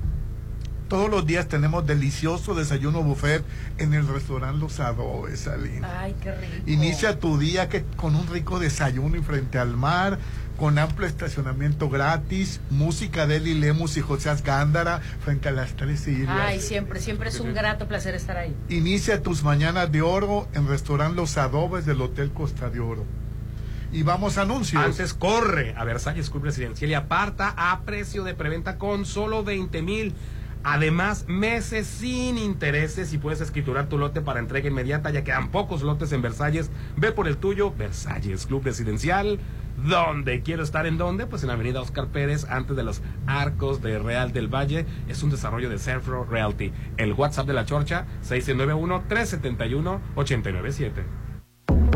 Todos 0.89 1.11
los 1.11 1.27
días 1.27 1.49
tenemos 1.49 1.85
delicioso 1.85 2.55
desayuno 2.55 3.03
buffet 3.03 3.45
en 3.79 3.93
el 3.93 4.07
restaurante 4.07 4.61
Los 4.61 4.79
Adobes, 4.79 5.49
Aline. 5.49 5.85
Ay, 5.85 6.15
qué 6.23 6.33
rico. 6.33 6.63
Inicia 6.67 7.19
tu 7.19 7.39
día 7.39 7.69
que, 7.69 7.85
con 7.97 8.15
un 8.15 8.29
rico 8.29 8.61
desayuno 8.61 9.17
y 9.17 9.23
frente 9.23 9.59
al 9.59 9.77
mar, 9.77 10.21
con 10.57 10.79
amplio 10.79 11.07
estacionamiento 11.07 11.89
gratis, 11.89 12.61
música 12.71 13.27
de 13.27 13.37
Eli 13.37 13.55
Lemus 13.55 13.97
y 13.97 14.01
José 14.01 14.35
Gándara 14.45 15.01
frente 15.21 15.49
a 15.49 15.53
las 15.53 15.75
tres 15.75 16.07
islas. 16.09 16.39
Ay, 16.41 16.61
siempre, 16.61 17.01
siempre 17.01 17.29
es 17.29 17.41
un 17.41 17.55
grato 17.55 17.87
placer 17.87 18.15
estar 18.15 18.37
ahí. 18.37 18.55
Inicia 18.69 19.23
tus 19.23 19.45
mañanas 19.45 19.93
de 19.93 20.03
oro 20.03 20.49
en 20.55 20.67
restaurante 20.67 21.17
Los 21.17 21.37
Adobes 21.37 21.85
del 21.87 22.01
Hotel 22.01 22.31
Costa 22.31 22.71
de 22.71 22.81
Oro. 22.81 23.05
Y 23.93 24.03
vamos 24.03 24.39
a 24.39 24.43
anuncios. 24.43 24.83
Antes 24.83 25.15
corre 25.15 25.75
a 25.77 25.85
Versalles 25.85 26.31
Club 26.31 26.45
Residencial 26.45 26.91
y 26.91 26.95
aparta 26.95 27.55
a 27.57 27.83
precio 27.83 28.25
de 28.25 28.35
preventa 28.35 28.79
con 28.79 29.05
solo 29.05 29.45
20 29.45 29.83
mil. 29.83 30.15
Además, 30.65 31.27
meses 31.29 31.87
sin 31.87 32.39
intereses 32.39 33.13
y 33.13 33.19
puedes 33.19 33.41
escriturar 33.41 33.89
tu 33.89 33.99
lote 33.99 34.21
para 34.21 34.41
entrega 34.41 34.69
inmediata. 34.69 35.11
Ya 35.11 35.23
quedan 35.23 35.51
pocos 35.53 35.83
lotes 35.83 36.11
en 36.11 36.23
Versalles. 36.23 36.71
Ve 36.97 37.13
por 37.13 37.29
el 37.29 37.37
tuyo, 37.37 37.73
Versalles 37.73 38.47
Club 38.47 38.65
Residencial. 38.65 39.39
¿Dónde 39.77 40.43
quiero 40.43 40.63
estar? 40.63 40.87
¿En 40.87 40.97
dónde? 40.99 41.27
Pues 41.27 41.43
en 41.45 41.51
Avenida 41.51 41.81
Oscar 41.81 42.09
Pérez, 42.09 42.45
antes 42.49 42.77
de 42.77 42.83
los 42.83 43.01
arcos 43.27 43.81
de 43.83 43.99
Real 43.99 44.33
del 44.33 44.49
Valle. 44.49 44.87
Es 45.09 45.23
un 45.23 45.31
desarrollo 45.31 45.69
de 45.69 45.79
Centro 45.79 46.25
Realty. 46.25 46.73
El 46.97 47.13
WhatsApp 47.13 47.47
de 47.47 47.53
la 47.53 47.67
Chorcha, 47.67 48.07
691-371-897. 48.25 51.05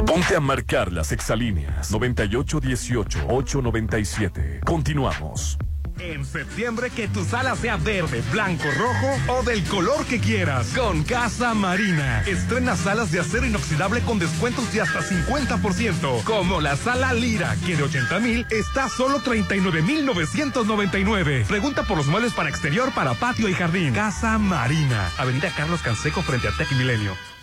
Ponte 0.07 0.37
a 0.37 0.41
marcar 0.41 0.93
las 0.93 1.11
exalíneas 1.13 1.91
9818-897. 1.93 4.61
Continuamos. 4.65 5.59
En 6.03 6.25
septiembre 6.25 6.89
que 6.89 7.09
tu 7.09 7.23
sala 7.25 7.55
sea 7.57 7.77
verde, 7.77 8.23
blanco, 8.33 8.65
rojo 8.79 9.19
o 9.29 9.43
del 9.43 9.63
color 9.65 10.07
que 10.07 10.19
quieras. 10.19 10.69
Con 10.75 11.05
Casa 11.05 11.53
Marina. 11.53 12.23
Estrena 12.27 12.75
salas 12.75 13.13
de 13.13 13.21
acero 13.21 13.45
inoxidable 13.45 14.01
con 14.01 14.19
descuentos 14.19 14.73
de 14.73 14.81
hasta 14.81 15.01
50%. 15.01 16.25
Como 16.25 16.63
la 16.63 16.77
sala 16.77 17.13
Lira, 17.13 17.55
que 17.67 17.77
de 17.77 17.83
80 17.83 18.19
mil 18.21 18.47
está 18.51 18.89
solo 18.89 19.21
39,999. 19.21 21.45
Pregunta 21.47 21.83
por 21.83 21.99
los 21.99 22.07
muebles 22.07 22.33
para 22.33 22.49
exterior, 22.49 22.93
para 22.95 23.13
patio 23.15 23.47
y 23.49 23.53
jardín. 23.53 23.93
Casa 23.93 24.39
Marina. 24.39 25.11
Avenida 25.19 25.53
Carlos 25.55 25.83
Canseco 25.83 26.23
frente 26.23 26.49
a 26.49 26.57
Tech 26.57 26.73
Milenio. 26.73 27.15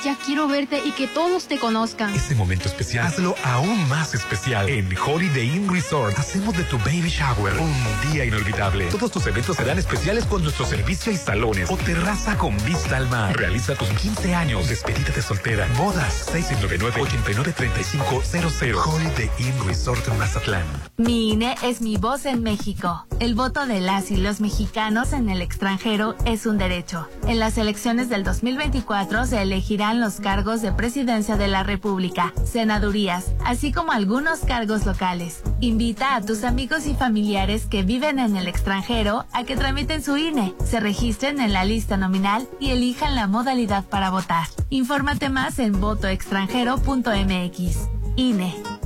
Ya 0.00 0.16
quiero 0.16 0.48
verte 0.48 0.80
y 0.84 0.92
que 0.92 1.06
todos 1.06 1.48
te 1.48 1.58
conozcan. 1.58 2.14
Este 2.14 2.34
momento 2.34 2.66
especial, 2.66 3.04
hazlo 3.06 3.34
aún 3.44 3.86
más 3.88 4.14
especial. 4.14 4.70
En 4.70 4.88
Holiday 4.96 5.54
Inn 5.54 5.70
Resort, 5.70 6.18
hacemos 6.18 6.56
de 6.56 6.64
tu 6.64 6.78
baby 6.78 7.10
shower 7.10 7.52
un 7.58 7.74
día 8.10 8.24
inolvidable. 8.24 8.86
Todos 8.86 9.12
tus 9.12 9.26
eventos 9.26 9.56
serán 9.56 9.78
especiales 9.78 10.24
con 10.24 10.42
nuestro 10.42 10.64
servicio 10.64 11.12
y 11.12 11.16
salones 11.16 11.70
o 11.70 11.76
terraza 11.76 12.38
con 12.38 12.56
vista 12.64 12.96
al 12.96 13.10
mar. 13.10 13.36
Realiza 13.36 13.74
tus 13.74 13.90
15 13.90 14.34
años, 14.34 14.66
despedida 14.68 15.10
de 15.14 15.20
soltera, 15.20 15.68
bodas, 15.76 16.26
699-893500. 16.32 18.86
Holiday 18.86 19.30
Inn 19.38 19.52
Resort 19.66 20.08
en 20.08 20.16
Mazatlán. 20.18 20.64
Mi 20.96 21.32
INE 21.32 21.54
es 21.62 21.82
mi 21.82 21.98
voz 21.98 22.24
en 22.24 22.42
México. 22.42 23.06
El 23.20 23.34
voto 23.34 23.66
de 23.66 23.80
las 23.80 24.10
y 24.10 24.16
los 24.16 24.40
mexicanos 24.40 25.12
en 25.12 25.28
el 25.28 25.42
extranjero 25.42 26.16
es 26.24 26.46
un 26.46 26.56
derecho. 26.56 27.06
En 27.26 27.38
las 27.38 27.58
elecciones 27.58 28.08
del 28.08 28.24
2024 28.24 29.26
se 29.26 29.42
elegirán 29.42 29.81
los 29.90 30.20
cargos 30.20 30.62
de 30.62 30.70
Presidencia 30.72 31.36
de 31.36 31.48
la 31.48 31.64
República, 31.64 32.32
senadurías, 32.44 33.32
así 33.44 33.72
como 33.72 33.90
algunos 33.92 34.38
cargos 34.40 34.86
locales. 34.86 35.42
Invita 35.60 36.14
a 36.14 36.22
tus 36.22 36.44
amigos 36.44 36.86
y 36.86 36.94
familiares 36.94 37.66
que 37.66 37.82
viven 37.82 38.20
en 38.20 38.36
el 38.36 38.46
extranjero 38.46 39.26
a 39.32 39.42
que 39.44 39.56
tramiten 39.56 40.02
su 40.02 40.16
INE, 40.16 40.54
se 40.64 40.80
registren 40.80 41.40
en 41.40 41.52
la 41.52 41.64
lista 41.64 41.96
nominal 41.96 42.46
y 42.60 42.70
elijan 42.70 43.16
la 43.16 43.26
modalidad 43.26 43.84
para 43.84 44.10
votar. 44.10 44.46
Infórmate 44.70 45.28
más 45.28 45.58
en 45.58 45.80
votoextranjero.mx. 45.80 47.88
INE. 48.16 48.81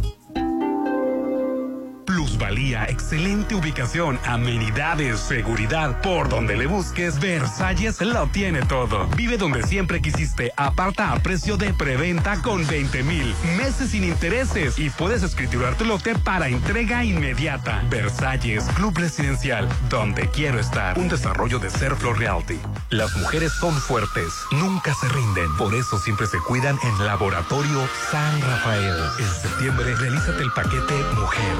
Plusvalía, 2.06 2.84
excelente 2.84 3.54
ubicación, 3.54 4.18
amenidades, 4.24 5.18
seguridad. 5.18 6.00
Por 6.02 6.28
donde 6.28 6.56
le 6.56 6.66
busques, 6.66 7.18
Versalles 7.18 8.00
lo 8.00 8.26
tiene 8.28 8.62
todo. 8.62 9.08
Vive 9.16 9.36
donde 9.36 9.62
siempre 9.64 10.00
quisiste. 10.00 10.52
Aparta 10.56 11.12
a 11.12 11.18
precio 11.18 11.56
de 11.56 11.74
preventa 11.74 12.40
con 12.42 12.66
20 12.66 13.02
mil 13.02 13.34
meses 13.56 13.90
sin 13.90 14.04
intereses 14.04 14.78
y 14.78 14.90
puedes 14.90 15.22
escriturar 15.22 15.76
tu 15.76 15.84
lote 15.84 16.14
para 16.14 16.48
entrega 16.48 17.04
inmediata. 17.04 17.82
Versalles, 17.90 18.64
Club 18.76 18.96
Residencial, 18.96 19.68
donde 19.90 20.30
quiero 20.30 20.60
estar. 20.60 20.98
Un 20.98 21.08
desarrollo 21.08 21.58
de 21.58 21.70
Serflo 21.70 22.12
Realty. 22.12 22.58
Las 22.90 23.16
mujeres 23.16 23.52
son 23.60 23.74
fuertes, 23.74 24.32
nunca 24.52 24.94
se 24.94 25.08
rinden. 25.08 25.54
Por 25.56 25.74
eso 25.74 25.98
siempre 25.98 26.26
se 26.26 26.38
cuidan 26.38 26.78
en 26.82 27.04
Laboratorio 27.04 27.88
San 28.10 28.40
Rafael. 28.40 28.94
En 29.18 29.28
septiembre, 29.42 29.94
realízate 29.96 30.42
el 30.42 30.52
paquete 30.52 30.94
Mujer, 31.16 31.56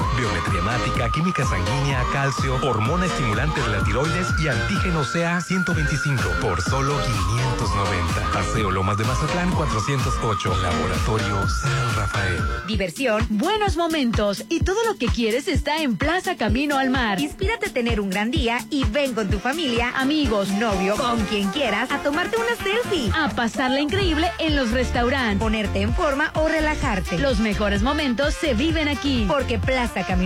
hemática, 0.58 1.08
química 1.10 1.44
sanguínea, 1.44 2.02
calcio, 2.12 2.56
hormona 2.62 3.06
estimulante 3.06 3.60
de 3.60 3.68
la 3.68 3.82
tiroides 3.84 4.28
y 4.38 4.48
antígeno 4.48 5.02
CA 5.04 5.40
125 5.40 6.22
por 6.40 6.60
solo 6.60 6.96
590. 7.02 8.32
Paseo 8.32 8.70
Lomas 8.70 8.98
de 8.98 9.04
Mazatlán 9.04 9.50
408. 9.52 10.56
Laboratorio 10.62 11.48
San 11.48 11.96
Rafael. 11.96 12.42
Diversión, 12.66 13.26
buenos 13.30 13.76
momentos 13.76 14.44
y 14.48 14.60
todo 14.60 14.84
lo 14.84 14.96
que 14.96 15.06
quieres 15.06 15.48
está 15.48 15.78
en 15.82 15.96
Plaza 15.96 16.36
Camino 16.36 16.78
al 16.78 16.90
Mar. 16.90 17.20
Inspírate 17.20 17.66
a 17.66 17.72
tener 17.72 18.00
un 18.00 18.10
gran 18.10 18.30
día 18.30 18.58
y 18.70 18.84
ven 18.84 19.14
con 19.14 19.28
tu 19.28 19.38
familia, 19.38 19.92
amigos, 19.96 20.50
novio, 20.50 20.96
con 20.96 21.24
quien 21.26 21.48
quieras, 21.50 21.90
a 21.90 22.02
tomarte 22.02 22.36
una 22.36 22.56
selfie. 22.56 23.10
A 23.16 23.30
pasarla 23.30 23.80
increíble 23.80 24.30
en 24.38 24.56
los 24.56 24.70
restaurantes. 24.72 25.38
Ponerte 25.38 25.80
en 25.80 25.94
forma 25.94 26.30
o 26.34 26.48
relajarte. 26.48 27.18
Los 27.18 27.38
mejores 27.38 27.82
momentos 27.82 28.34
se 28.34 28.54
viven 28.54 28.88
aquí. 28.88 29.24
Porque 29.28 29.58
Plaza 29.58 30.04
Camino 30.04 30.25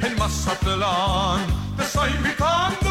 en 0.00 0.18
Mazatlán, 0.18 1.46
te 1.76 1.84
está 1.84 2.10
invitando 2.10 2.81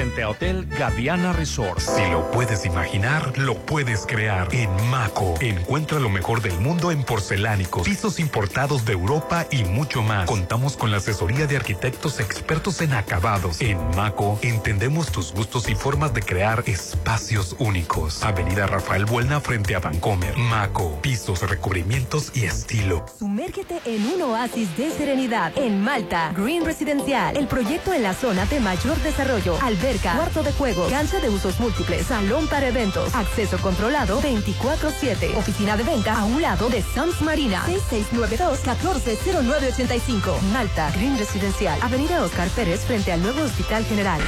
frente 0.00 0.22
a 0.22 0.30
Hotel 0.30 0.66
Gaviana 0.78 1.34
Resort. 1.34 1.78
Si 1.78 2.10
lo 2.10 2.30
puedes 2.30 2.64
imaginar, 2.64 3.36
lo 3.36 3.54
puedes 3.54 4.06
crear. 4.06 4.48
En 4.50 4.70
Maco, 4.88 5.34
encuentra 5.42 6.00
lo 6.00 6.08
mejor 6.08 6.40
del 6.40 6.58
mundo 6.58 6.90
en 6.90 7.02
porcelánicos, 7.02 7.82
pisos 7.82 8.18
importados 8.18 8.86
de 8.86 8.94
Europa 8.94 9.46
y 9.50 9.64
mucho 9.64 10.00
más. 10.00 10.24
Contamos 10.24 10.78
con 10.78 10.90
la 10.90 10.96
asesoría 10.96 11.46
de 11.46 11.58
arquitectos 11.58 12.18
expertos 12.18 12.80
en 12.80 12.94
acabados. 12.94 13.60
En 13.60 13.76
Maco, 13.94 14.38
entendemos 14.40 15.12
tus 15.12 15.34
gustos 15.34 15.68
y 15.68 15.74
formas 15.74 16.14
de 16.14 16.22
crear 16.22 16.62
espacios 16.64 17.54
únicos. 17.58 18.22
Avenida 18.22 18.66
Rafael 18.66 19.04
Buelna 19.04 19.42
frente 19.42 19.74
a 19.74 19.80
Vancomer. 19.80 20.34
Maco, 20.38 20.98
pisos, 21.02 21.46
recubrimientos 21.46 22.32
y 22.34 22.44
estilo. 22.44 23.04
Sumérgete 23.18 23.82
en 23.84 24.06
un 24.06 24.22
oasis 24.22 24.74
de 24.78 24.92
serenidad 24.92 25.52
en 25.56 25.82
Malta. 25.82 26.32
Green 26.34 26.64
Residencial, 26.64 27.36
el 27.36 27.48
proyecto 27.48 27.92
en 27.92 28.02
la 28.02 28.14
zona 28.14 28.46
de 28.46 28.60
mayor 28.60 28.96
desarrollo. 29.02 29.58
Cuarto 29.98 30.44
de 30.44 30.52
juego, 30.52 30.86
cancha 30.88 31.18
de 31.18 31.28
usos 31.28 31.58
múltiples, 31.58 32.06
salón 32.06 32.46
para 32.46 32.68
eventos, 32.68 33.12
acceso 33.14 33.58
controlado 33.58 34.22
24-7. 34.22 35.36
Oficina 35.36 35.76
de 35.76 35.82
venta 35.82 36.16
a 36.18 36.24
un 36.24 36.40
lado 36.40 36.68
de 36.68 36.80
Sams 36.82 37.20
Marina. 37.22 37.64
6692-140985. 37.66 40.40
Malta, 40.52 40.92
Green 40.92 41.18
Residencial, 41.18 41.76
Avenida 41.82 42.22
Oscar 42.22 42.46
Pérez 42.50 42.84
frente 42.84 43.10
al 43.10 43.20
nuevo 43.22 43.42
Hospital 43.42 43.84
General. 43.84 44.20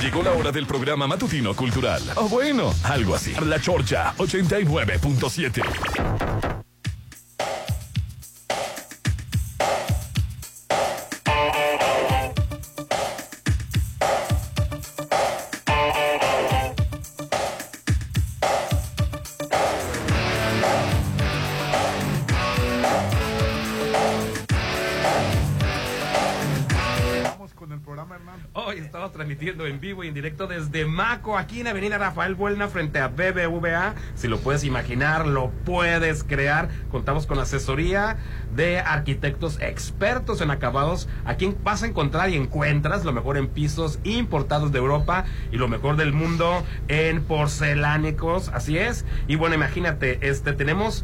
Llegó 0.00 0.22
la 0.22 0.30
hora 0.32 0.52
del 0.52 0.66
programa 0.66 1.08
matutino 1.08 1.54
cultural. 1.54 2.02
O 2.14 2.28
bueno, 2.28 2.72
algo 2.84 3.16
así. 3.16 3.34
La 3.44 3.60
Chorcha 3.60 4.14
89.7. 4.18 5.62
en 29.40 29.80
vivo 29.80 30.04
y 30.04 30.08
en 30.08 30.12
directo 30.12 30.46
desde 30.46 30.84
Maco, 30.84 31.38
aquí 31.38 31.60
en 31.60 31.66
Avenida 31.66 31.96
Rafael 31.96 32.34
Buelna, 32.34 32.68
frente 32.68 32.98
a 32.98 33.08
BBVA. 33.08 33.94
Si 34.14 34.28
lo 34.28 34.38
puedes 34.38 34.64
imaginar, 34.64 35.26
lo 35.26 35.50
puedes 35.64 36.24
crear. 36.24 36.68
Contamos 36.90 37.26
con 37.26 37.38
asesoría 37.38 38.18
de 38.54 38.80
arquitectos 38.80 39.58
expertos 39.62 40.42
en 40.42 40.50
acabados. 40.50 41.08
Aquí 41.24 41.54
vas 41.64 41.82
a 41.82 41.86
encontrar 41.86 42.28
y 42.28 42.36
encuentras 42.36 43.06
lo 43.06 43.14
mejor 43.14 43.38
en 43.38 43.48
pisos 43.48 43.98
importados 44.04 44.72
de 44.72 44.78
Europa 44.78 45.24
y 45.50 45.56
lo 45.56 45.68
mejor 45.68 45.96
del 45.96 46.12
mundo 46.12 46.62
en 46.88 47.22
porcelánicos. 47.22 48.50
Así 48.50 48.76
es. 48.76 49.06
Y 49.26 49.36
bueno, 49.36 49.54
imagínate, 49.54 50.18
este 50.28 50.52
tenemos 50.52 51.02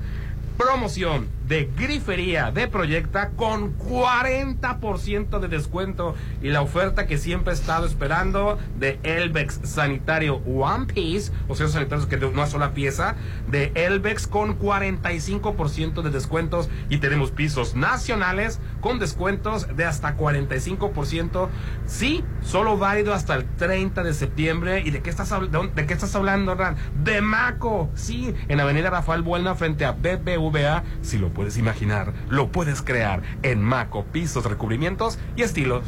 promoción 0.59 1.29
de 1.47 1.71
grifería 1.77 2.51
de 2.51 2.69
Proyecta 2.69 3.31
con 3.31 3.77
40% 3.79 5.39
de 5.39 5.49
descuento 5.49 6.15
y 6.43 6.49
la 6.49 6.63
oferta 6.63 7.07
que 7.07 7.19
siempre 7.19 7.53
he 7.53 7.57
estado 7.57 7.87
esperando 7.87 8.59
de 8.79 8.99
Elbex 9.03 9.61
Sanitario 9.65 10.37
One 10.47 10.87
Piece, 10.87 11.33
o 11.49 11.55
sea, 11.55 11.69
sanitarios 11.69 12.07
que 12.07 12.17
de 12.17 12.27
una 12.27 12.47
sola 12.47 12.75
pieza, 12.75 13.15
de 13.49 13.73
Elbex 13.75 14.27
con 14.27 14.59
45% 14.59 16.03
de 16.03 16.11
descuentos 16.11 16.69
y 16.89 16.99
tenemos 16.99 17.31
pisos 17.31 17.75
nacionales 17.75 18.61
con 18.81 18.99
descuentos 18.99 19.69
de 19.77 19.85
hasta 19.85 20.17
45%. 20.17 21.49
Sí, 21.87 22.25
solo 22.43 22.79
válido 22.79 23.15
hasta 23.15 23.35
el 23.35 23.45
30 23.45 24.03
de 24.03 24.15
septiembre. 24.15 24.83
¿Y 24.85 24.91
de 24.91 25.03
qué 25.03 25.11
estás, 25.11 25.31
de, 25.31 25.87
qué 25.87 25.93
estás 25.93 26.15
hablando, 26.15 26.53
Hernán? 26.53 26.77
De 27.03 27.21
Maco, 27.21 27.91
sí, 27.95 28.35
en 28.49 28.61
Avenida 28.61 28.91
Rafael 28.91 29.23
Buelna 29.23 29.55
frente 29.55 29.85
a 29.85 29.93
BBVA. 29.93 30.85
Si 31.03 31.19
lo 31.19 31.29
puedes 31.37 31.59
imaginar, 31.59 32.15
lo 32.31 32.51
puedes 32.51 32.81
crear 32.81 33.23
en 33.43 33.63
Maco, 33.63 34.05
pisos, 34.07 34.47
recubrimientos 34.47 35.19
y 35.37 35.43
estilos. 35.43 35.85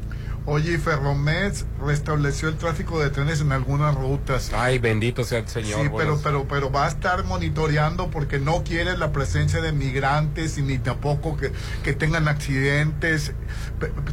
Oye, 0.50 0.78
Ferromex 0.78 1.66
restableció 1.84 2.48
el 2.48 2.56
tráfico 2.56 2.98
de 3.00 3.10
trenes 3.10 3.42
en 3.42 3.52
algunas 3.52 3.94
rutas. 3.94 4.50
Ay, 4.54 4.78
bendito 4.78 5.22
sea 5.22 5.40
el 5.40 5.48
Señor. 5.48 5.82
Sí, 5.82 5.90
pero, 5.94 6.18
pero, 6.22 6.48
pero 6.48 6.72
va 6.72 6.86
a 6.86 6.88
estar 6.88 7.22
monitoreando 7.24 8.10
porque 8.10 8.38
no 8.38 8.64
quiere 8.64 8.96
la 8.96 9.12
presencia 9.12 9.60
de 9.60 9.72
migrantes 9.72 10.56
y 10.56 10.62
ni 10.62 10.78
tampoco 10.78 11.36
que, 11.36 11.52
que 11.84 11.92
tengan 11.92 12.28
accidentes. 12.28 13.34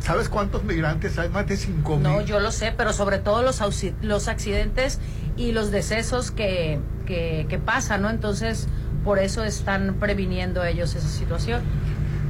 ¿Sabes 0.02 0.28
cuántos 0.28 0.66
migrantes 0.66 1.18
hay? 1.18 1.30
Más 1.30 1.48
de 1.48 1.56
cinco 1.56 1.96
mil. 1.96 2.04
No, 2.04 2.22
yo 2.22 2.42
lo 2.42 2.52
sé, 2.52 2.74
pero 2.76 2.92
sobre 2.92 3.20
todo 3.20 3.42
los, 3.42 3.62
los 4.02 4.28
accidentes 4.28 5.00
y 5.38 5.54
los 5.54 5.72
decesos 5.72 6.32
que, 6.32 6.82
que, 7.06 7.46
que 7.48 7.60
pasan, 7.60 8.02
¿no? 8.02 8.10
Entonces, 8.10 8.68
por 9.06 9.20
eso 9.20 9.46
están 9.46 9.96
previniendo 10.02 10.66
ellos 10.66 10.96
esa 10.96 11.08
situación. 11.08 11.62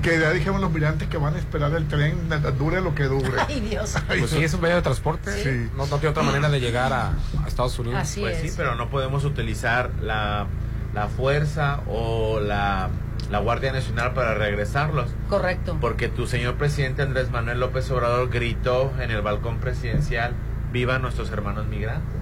Que 0.06 0.20
ya 0.20 0.30
dijeron 0.30 0.62
los 0.62 0.72
migrantes 0.72 1.08
que 1.08 1.18
van 1.18 1.34
a 1.34 1.40
esperar 1.40 1.74
el 1.74 1.88
tren, 1.88 2.30
dure 2.60 2.80
lo 2.80 2.94
que 2.94 3.06
dure. 3.06 3.42
Ay, 3.48 3.60
Dios. 3.60 3.96
Pues 4.08 4.30
sí, 4.30 4.44
es 4.44 4.54
un 4.54 4.62
medio 4.62 4.76
de 4.76 4.84
transporte. 4.84 5.32
Sí. 5.44 5.70
No, 5.76 5.88
no 5.88 5.98
tiene 5.98 6.10
otra 6.10 6.22
manera 6.22 6.48
de 6.48 6.60
llegar 6.60 6.94
a, 6.94 7.14
a 7.44 7.48
Estados 7.48 7.80
Unidos. 7.80 8.00
Así 8.00 8.22
pues 8.22 8.38
es. 8.38 8.52
sí, 8.52 8.54
pero 8.56 8.76
no 8.76 8.90
podemos 8.92 9.26
utilizar 9.26 9.90
la, 10.04 10.46
la 10.94 11.08
fuerza 11.08 11.82
o 11.88 12.40
la, 12.40 12.90
la 13.32 13.40
Guardia 13.40 13.74
Nacional 13.74 14.14
para 14.14 14.36
regresarlos. 14.36 15.10
Correcto. 15.28 15.78
Porque 15.82 16.08
tu 16.08 16.28
señor 16.28 16.54
presidente 16.54 17.02
Andrés 17.02 17.32
Manuel 17.32 17.60
López 17.60 17.90
Obrador 17.90 18.30
gritó 18.30 18.94
en 19.00 19.10
el 19.10 19.24
balcón 19.24 19.58
presidencial, 19.58 20.36
viva 20.72 21.00
nuestros 21.00 21.32
hermanos 21.32 21.66
migrantes. 21.66 22.15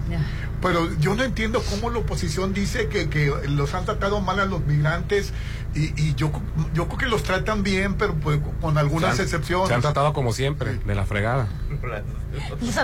Pero 0.61 0.89
yo 0.99 1.13
no 1.15 1.23
entiendo 1.23 1.61
cómo 1.69 1.89
la 1.89 1.99
oposición 1.99 2.53
dice 2.53 2.87
que, 2.87 3.09
que 3.09 3.31
los 3.49 3.73
han 3.73 3.83
tratado 3.85 4.21
mal 4.21 4.39
a 4.39 4.45
los 4.45 4.65
migrantes 4.65 5.33
y, 5.75 5.91
y 6.01 6.13
yo, 6.15 6.31
yo 6.73 6.85
creo 6.87 6.97
que 6.99 7.05
los 7.07 7.23
tratan 7.23 7.63
bien, 7.63 7.95
pero 7.95 8.13
pues 8.15 8.39
con 8.61 8.77
algunas 8.77 9.15
Se 9.15 9.21
han- 9.23 9.25
excepciones. 9.25 9.67
Se 9.67 9.73
han 9.73 9.81
tratado 9.81 10.13
como 10.13 10.31
siempre, 10.31 10.75
de 10.85 10.95
la 10.95 11.05
fregada. 11.05 11.47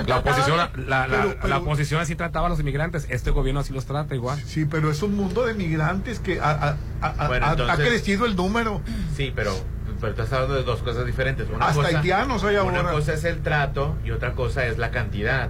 La 0.07 0.17
oposición, 0.17 0.57
la, 0.57 0.71
la- 0.75 1.07
la- 1.07 1.17
Pero- 1.17 1.35
pero- 1.35 1.47
la 1.47 1.57
oposición 1.59 2.01
así 2.01 2.15
trataba 2.15 2.47
a 2.47 2.49
los 2.49 2.59
inmigrantes. 2.59 3.05
Este 3.09 3.31
gobierno 3.31 3.61
así 3.61 3.73
los 3.73 3.85
trata 3.85 4.15
igual. 4.15 4.41
Sí, 4.45 4.65
pero 4.65 4.91
es 4.91 5.01
un 5.01 5.15
mundo 5.15 5.45
de 5.45 5.53
migrantes 5.53 6.19
que 6.19 6.39
ha, 6.41 6.49
ha- 6.51 6.77
ha- 7.01 7.27
Bueno, 7.27 7.45
ha- 7.45 7.49
ha 7.49 7.51
entonces- 7.53 7.87
crecido 7.87 8.25
el 8.25 8.35
número. 8.35 8.81
Sí, 9.15 9.31
pero, 9.35 9.53
pero 10.01 10.11
estás 10.11 10.33
hablando 10.33 10.55
de 10.55 10.63
dos 10.63 10.81
cosas 10.81 11.05
diferentes. 11.05 11.47
Una 11.49 11.67
Hasta 11.67 11.83
cosa, 11.83 11.97
haitianos 11.97 12.43
hay 12.43 12.55
Una 12.57 12.79
ahora. 12.79 12.91
cosa 12.91 13.13
es 13.13 13.23
el 13.23 13.41
trato 13.41 13.95
y 14.03 14.11
otra 14.11 14.33
cosa 14.33 14.65
es 14.65 14.77
la 14.77 14.91
cantidad. 14.91 15.49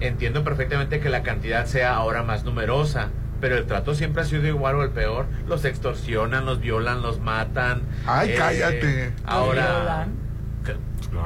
Entiendo 0.00 0.44
perfectamente 0.44 1.00
que 1.00 1.08
la 1.08 1.22
cantidad 1.22 1.66
sea 1.66 1.94
ahora 1.94 2.22
más 2.22 2.44
numerosa, 2.44 3.08
pero 3.40 3.56
el 3.56 3.66
trato 3.66 3.94
siempre 3.94 4.22
ha 4.22 4.24
sido 4.24 4.46
igual 4.46 4.76
o 4.76 4.82
el 4.82 4.90
peor. 4.90 5.26
Los 5.48 5.64
extorsionan, 5.64 6.46
los 6.46 6.60
violan, 6.60 7.02
los 7.02 7.20
matan. 7.20 7.82
Ay, 8.06 8.30
Eh, 8.30 8.34
cállate. 8.36 9.12
Ahora, 9.24 10.06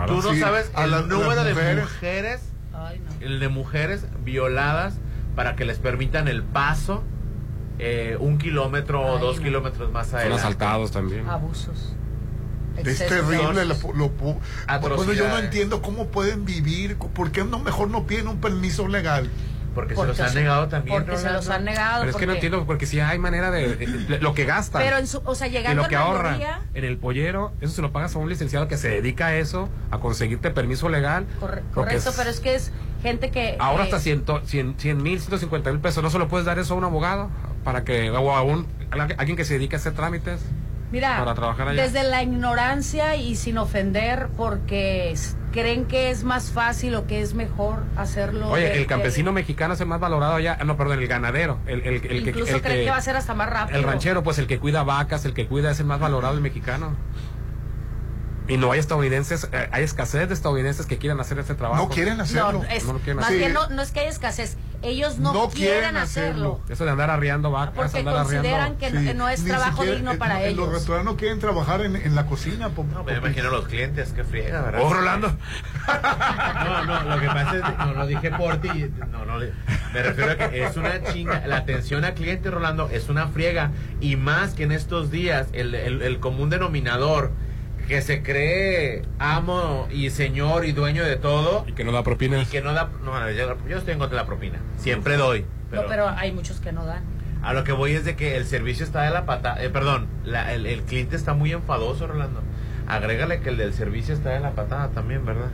tú 0.06 0.16
no 0.22 0.32
Sí, 0.32 0.40
sabes 0.40 0.70
a 0.74 0.84
el 0.84 0.90
las- 0.90 1.06
número 1.06 1.34
las 1.34 1.44
de 1.44 1.52
mujeres. 1.54 1.82
mujeres, 1.84 2.52
Ay, 2.72 3.00
no. 3.00 3.26
el 3.26 3.40
de 3.40 3.48
mujeres 3.48 4.06
violadas 4.24 4.94
para 5.36 5.56
que 5.56 5.64
les 5.64 5.78
permitan 5.78 6.28
el 6.28 6.42
paso 6.42 7.02
eh, 7.78 8.16
un 8.20 8.38
kilómetro 8.38 9.00
o 9.02 9.18
dos 9.18 9.38
no. 9.38 9.42
kilómetros 9.42 9.90
más 9.90 10.08
Son 10.08 10.16
adelante. 10.20 10.40
asaltados 10.42 10.92
también. 10.92 11.26
Abusos. 11.28 11.96
Es 12.76 12.98
terrible. 13.08 13.64
lo- 13.64 13.74
lo- 13.74 13.92
lo- 13.94 14.08
bueno, 14.96 15.12
yo 15.12 15.28
no 15.28 15.38
entiendo 15.44 15.82
cómo 15.82 16.06
pueden 16.08 16.44
vivir. 16.44 16.96
¿Por 16.96 17.30
qué 17.32 17.44
no 17.44 17.58
mejor 17.58 17.88
no 17.90 18.06
piden 18.06 18.28
un 18.28 18.38
permiso 18.40 18.88
legal? 18.88 19.30
Porque, 19.74 19.94
Porque 19.94 20.14
se 20.14 20.22
los 20.22 20.30
han 20.32 20.34
negado 20.36 20.68
también. 20.68 21.02
Porque 21.02 21.16
se 21.16 21.30
los 21.30 21.48
han 21.48 21.64
negado. 21.64 22.00
Pero 22.00 22.10
es 22.10 22.16
que 22.16 22.26
no 22.26 22.34
entiendo, 22.34 22.66
porque 22.66 22.84
si 22.84 23.00
hay 23.00 23.18
manera 23.18 23.50
de, 23.50 23.74
de- 23.74 23.86
de- 23.86 24.18
lo 24.20 24.34
que 24.34 24.44
gastan. 24.44 24.82
Pero 24.82 24.98
en 24.98 25.06
su, 25.06 25.22
o 25.24 25.34
sea, 25.34 25.46
y 25.46 25.50
llegando 25.50 25.82
lo 25.84 25.88
que 25.88 25.96
mediodía, 25.96 26.60
en 26.74 26.84
el 26.84 26.98
pollero, 26.98 27.52
eso 27.62 27.72
se 27.72 27.80
lo 27.80 27.90
pagas 27.90 28.14
a 28.14 28.18
un 28.18 28.28
licenciado 28.28 28.68
que 28.68 28.76
se 28.76 28.88
dedica 28.90 29.28
a 29.28 29.34
eso, 29.36 29.70
a 29.90 29.98
conseguirte 29.98 30.50
permiso 30.50 30.90
legal. 30.90 31.24
corre- 31.40 31.62
correcto, 31.72 32.10
es- 32.10 32.16
pero 32.16 32.28
es 32.28 32.40
que 32.40 32.54
es 32.54 32.70
gente 33.02 33.30
que... 33.30 33.56
Ahora 33.60 33.84
eh, 33.84 33.86
hasta 33.86 33.98
100 34.00 35.02
mil, 35.02 35.18
150 35.20 35.70
mil 35.72 35.80
pesos, 35.80 36.02
¿no 36.02 36.10
se 36.10 36.18
lo 36.18 36.28
puedes 36.28 36.44
dar 36.44 36.58
eso 36.58 36.74
a 36.74 36.76
un 36.76 36.84
abogado? 36.84 37.30
Para 37.64 37.82
que, 37.82 38.10
o 38.10 38.36
a 38.36 38.42
un, 38.42 38.66
a 38.90 39.02
alguien 39.18 39.38
que 39.38 39.46
se 39.46 39.54
dedique 39.54 39.76
a 39.76 39.78
hacer 39.78 39.94
trámites. 39.94 40.40
Mira, 40.92 41.18
para 41.18 41.34
trabajar 41.34 41.68
allá. 41.68 41.82
desde 41.82 42.04
la 42.04 42.22
ignorancia 42.22 43.16
y 43.16 43.34
sin 43.34 43.56
ofender, 43.58 44.28
porque 44.36 45.14
creen 45.52 45.86
que 45.86 46.10
es 46.10 46.22
más 46.22 46.50
fácil 46.50 46.94
o 46.94 47.06
que 47.06 47.20
es 47.22 47.34
mejor 47.34 47.82
hacerlo. 47.96 48.50
Oye, 48.50 48.64
de- 48.64 48.78
el 48.78 48.86
campesino 48.86 49.32
mexicano 49.32 49.74
es 49.74 49.80
el 49.80 49.86
más 49.86 50.00
valorado 50.00 50.34
allá. 50.34 50.56
ah, 50.60 50.64
No, 50.64 50.76
perdón, 50.76 51.00
el 51.00 51.08
ganadero. 51.08 51.58
El, 51.66 51.80
el, 51.80 51.94
el 51.94 52.00
de- 52.00 52.08
que, 52.24 52.30
incluso 52.30 52.54
el 52.56 52.62
creen 52.62 52.78
que- 52.80 52.84
que 52.84 52.90
va 52.90 52.96
a 52.98 53.02
ser 53.02 53.16
hasta 53.16 53.34
más 53.34 53.48
rápido. 53.50 53.78
El 53.78 53.84
ranchero, 53.84 54.22
pues 54.22 54.38
el 54.38 54.46
que 54.46 54.58
cuida 54.58 54.82
vacas, 54.82 55.24
el 55.24 55.34
que 55.34 55.46
cuida 55.48 55.70
es 55.70 55.80
el 55.80 55.86
más 55.86 55.98
valorado, 55.98 56.34
el 56.34 56.40
mexicano. 56.42 56.94
Y 58.48 58.56
no 58.56 58.72
hay 58.72 58.80
estadounidenses, 58.80 59.48
eh, 59.52 59.68
hay 59.70 59.84
escasez 59.84 60.28
de 60.28 60.34
estadounidenses 60.34 60.86
que 60.86 60.98
quieran 60.98 61.20
hacer 61.20 61.38
este 61.38 61.54
trabajo. 61.54 61.82
No 61.84 61.88
quieren 61.88 62.20
hacerlo. 62.20 62.52
No, 62.52 62.64
es, 62.64 62.84
No 62.84 62.94
lo 62.94 62.98
quieren 62.98 63.16
más 63.16 63.26
hacer. 63.26 63.38
bien 63.38 63.52
no, 63.52 63.68
no 63.68 63.82
es 63.82 63.92
que 63.92 64.00
haya 64.00 64.10
escasez, 64.10 64.56
ellos 64.82 65.18
no, 65.18 65.32
No 65.32 65.48
quieren, 65.48 65.78
quieren 65.80 65.96
hacerlo. 65.96 66.60
Eso 66.68 66.84
de 66.84 66.90
andar 66.90 67.10
arriando 67.10 67.50
vacas, 67.50 67.74
Porque 67.74 67.98
andar 68.00 68.14
consideran 68.16 68.60
arriando. 68.72 68.78
que 68.78 68.90
Sí, 68.90 69.14
no 69.16 69.28
es 69.28 69.42
ni 69.42 69.50
trabajo 69.50 69.72
siquiera- 69.76 69.94
digno 69.96 70.12
en- 70.12 70.18
para 70.18 70.42
en 70.44 70.56
Los 70.56 70.66
ellos. 70.66 70.74
restaurantes 70.78 71.12
no 71.12 71.16
quieren 71.18 71.38
trabajar 71.38 71.80
en, 71.82 71.96
en 71.96 72.14
la 72.14 72.26
cocina. 72.26 72.68
po- 72.70 72.84
No, 72.84 73.04
me 73.04 73.14
imagino 73.16 73.50
los 73.50 73.66
clientes, 73.68 74.12
qué 74.12 74.24
friega, 74.24 74.62
¿verdad? 74.62 74.80
Oh, 74.84 74.92
Rolando. 74.92 75.36
No, 76.64 76.84
no, 76.84 77.02
lo 77.14 77.20
que 77.20 77.26
pasa 77.26 77.56
es 77.56 77.62
que 77.64 77.76
no 77.84 77.92
lo 77.94 78.06
dije 78.06 78.30
por 78.30 78.56
ti. 78.58 78.68
No, 79.10 79.24
no, 79.24 79.38
me 79.92 80.02
refiero 80.02 80.32
a 80.32 80.36
que 80.36 80.64
es 80.64 80.76
una 80.76 81.02
chinga. 81.12 81.46
La 81.46 81.56
atención 81.58 82.04
al 82.04 82.14
cliente, 82.14 82.50
Rolando, 82.50 82.88
es 82.90 83.08
una 83.08 83.28
friega. 83.28 83.70
Y 84.00 84.16
más 84.16 84.54
que 84.54 84.64
en 84.64 84.72
estos 84.72 85.10
días, 85.10 85.48
el, 85.52 85.74
el- 85.74 86.02
el 86.02 86.20
común 86.20 86.50
denominador 86.50 87.32
que 87.92 88.00
se 88.00 88.22
cree 88.22 89.02
amo 89.18 89.86
y 89.90 90.08
señor 90.08 90.64
y 90.64 90.72
dueño 90.72 91.04
de 91.04 91.16
todo. 91.16 91.66
Y 91.68 91.72
que 91.72 91.84
no 91.84 91.92
da 91.92 92.02
propinas. 92.02 92.48
Y 92.48 92.50
que 92.50 92.62
no 92.62 92.72
da. 92.72 92.88
No, 93.04 93.20
no, 93.20 93.30
yo, 93.30 93.54
yo 93.68 93.76
estoy 93.76 93.92
en 93.92 93.98
contra 93.98 94.16
de 94.16 94.22
la 94.22 94.26
propina. 94.26 94.58
Siempre 94.78 95.18
doy. 95.18 95.44
Pero, 95.70 95.82
no, 95.82 95.88
pero 95.88 96.08
hay 96.08 96.32
muchos 96.32 96.58
que 96.60 96.72
no 96.72 96.86
dan. 96.86 97.02
a 97.42 97.52
lo 97.52 97.64
que 97.64 97.72
voy 97.72 97.92
es 97.92 98.06
de 98.06 98.16
que 98.16 98.36
el 98.36 98.46
servicio 98.46 98.86
está 98.86 99.02
de 99.02 99.10
la 99.10 99.26
pata. 99.26 99.62
eh, 99.62 99.68
perdón, 99.68 100.06
la- 100.24 100.54
el, 100.54 100.64
el 100.64 100.80
cliente 100.84 101.16
está 101.16 101.34
muy 101.34 101.52
enfadoso, 101.52 102.06
Rolando. 102.06 102.40
Agrégale 102.88 103.40
que 103.40 103.50
el 103.50 103.58
del 103.58 103.74
servicio 103.74 104.14
está 104.14 104.30
de 104.30 104.40
la 104.40 104.52
patada 104.52 104.88
también, 104.88 105.26
¿verdad? 105.26 105.50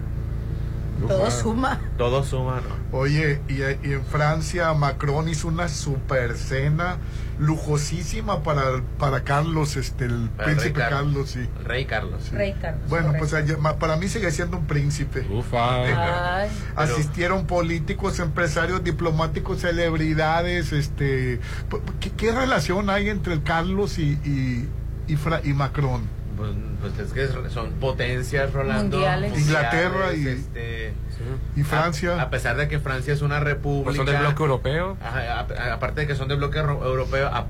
Todo 1.07 1.30
suma. 1.30 1.80
Todo 1.96 2.24
suma, 2.24 2.61
¿no? 2.61 2.99
Oye, 2.99 3.40
y, 3.49 3.55
y 3.86 3.92
en 3.92 4.05
Francia 4.07 4.72
Macron 4.74 5.28
hizo 5.28 5.49
una 5.49 5.68
super 5.68 6.36
cena 6.36 6.96
lujosísima 7.38 8.42
para, 8.42 8.82
para 8.99 9.22
Carlos, 9.22 9.76
este, 9.76 10.07
el 10.07 10.28
Para 10.30 10.51
el 10.51 10.57
príncipe 10.57 10.80
rey 10.80 10.88
Carlos, 10.90 11.30
sí. 11.30 11.38
el 11.59 11.64
Rey 11.64 11.84
Carlos. 11.84 12.30
Rey 12.32 12.55
Carlos. 12.61 12.88
Bueno, 12.88 13.12
pues 13.18 13.34
para 13.78 13.96
mí 13.96 14.09
sigue 14.09 14.30
siendo 14.30 14.57
un 14.59 14.66
príncipe. 14.66 15.26
Ufa. 15.30 15.82
Ay, 15.84 16.49
Pero- 16.76 16.80
Asistieron 16.80 17.46
políticos, 17.46 18.18
empresarios, 18.18 18.82
diplomáticos, 18.82 19.61
celebridades, 19.61 20.72
este, 20.72 21.40
¿qué, 22.01 22.11
qué 22.11 22.32
relación 22.32 22.90
hay 22.90 23.09
entre 23.09 23.34
el 23.34 23.42
Carlos 23.42 23.99
y, 23.99 24.12
y, 24.24 24.68
y, 25.07 25.16
Fra- 25.16 25.40
y 25.44 25.53
Macron? 25.53 26.03
Pues, 26.39 26.51
pues 26.80 26.99
es 27.07 27.12
que 27.12 27.24
es- 27.24 27.53
son 27.53 27.72
potencias, 27.72 28.53
Rolando. 28.53 28.97
Mundiales. 28.97 29.39
Inglaterra 29.39 30.14
y- 30.14 30.26
este, 30.28 30.95
Y 31.57 31.62
Francia. 31.64 32.14
a, 32.18 32.22
a 32.22 32.30
pesar 32.30 32.57
de 32.57 32.68
que 32.68 32.78
Francia 32.78 33.12
es 33.12 33.20
una 33.22 33.41
república. 33.41 33.84
Pues 33.86 33.97
son 33.97 34.07
del 34.07 34.16
bloque 34.18 34.43
europeo. 34.43 34.97
A- 35.03 35.41
a- 35.41 35.74
aparte 35.74 36.03
de 36.03 36.07
que 36.07 36.14
son 36.14 36.28
del 36.28 36.39
bloque 36.39 36.62
ro- 36.62 36.84
europeo, 36.86 37.26
a, 37.28 37.47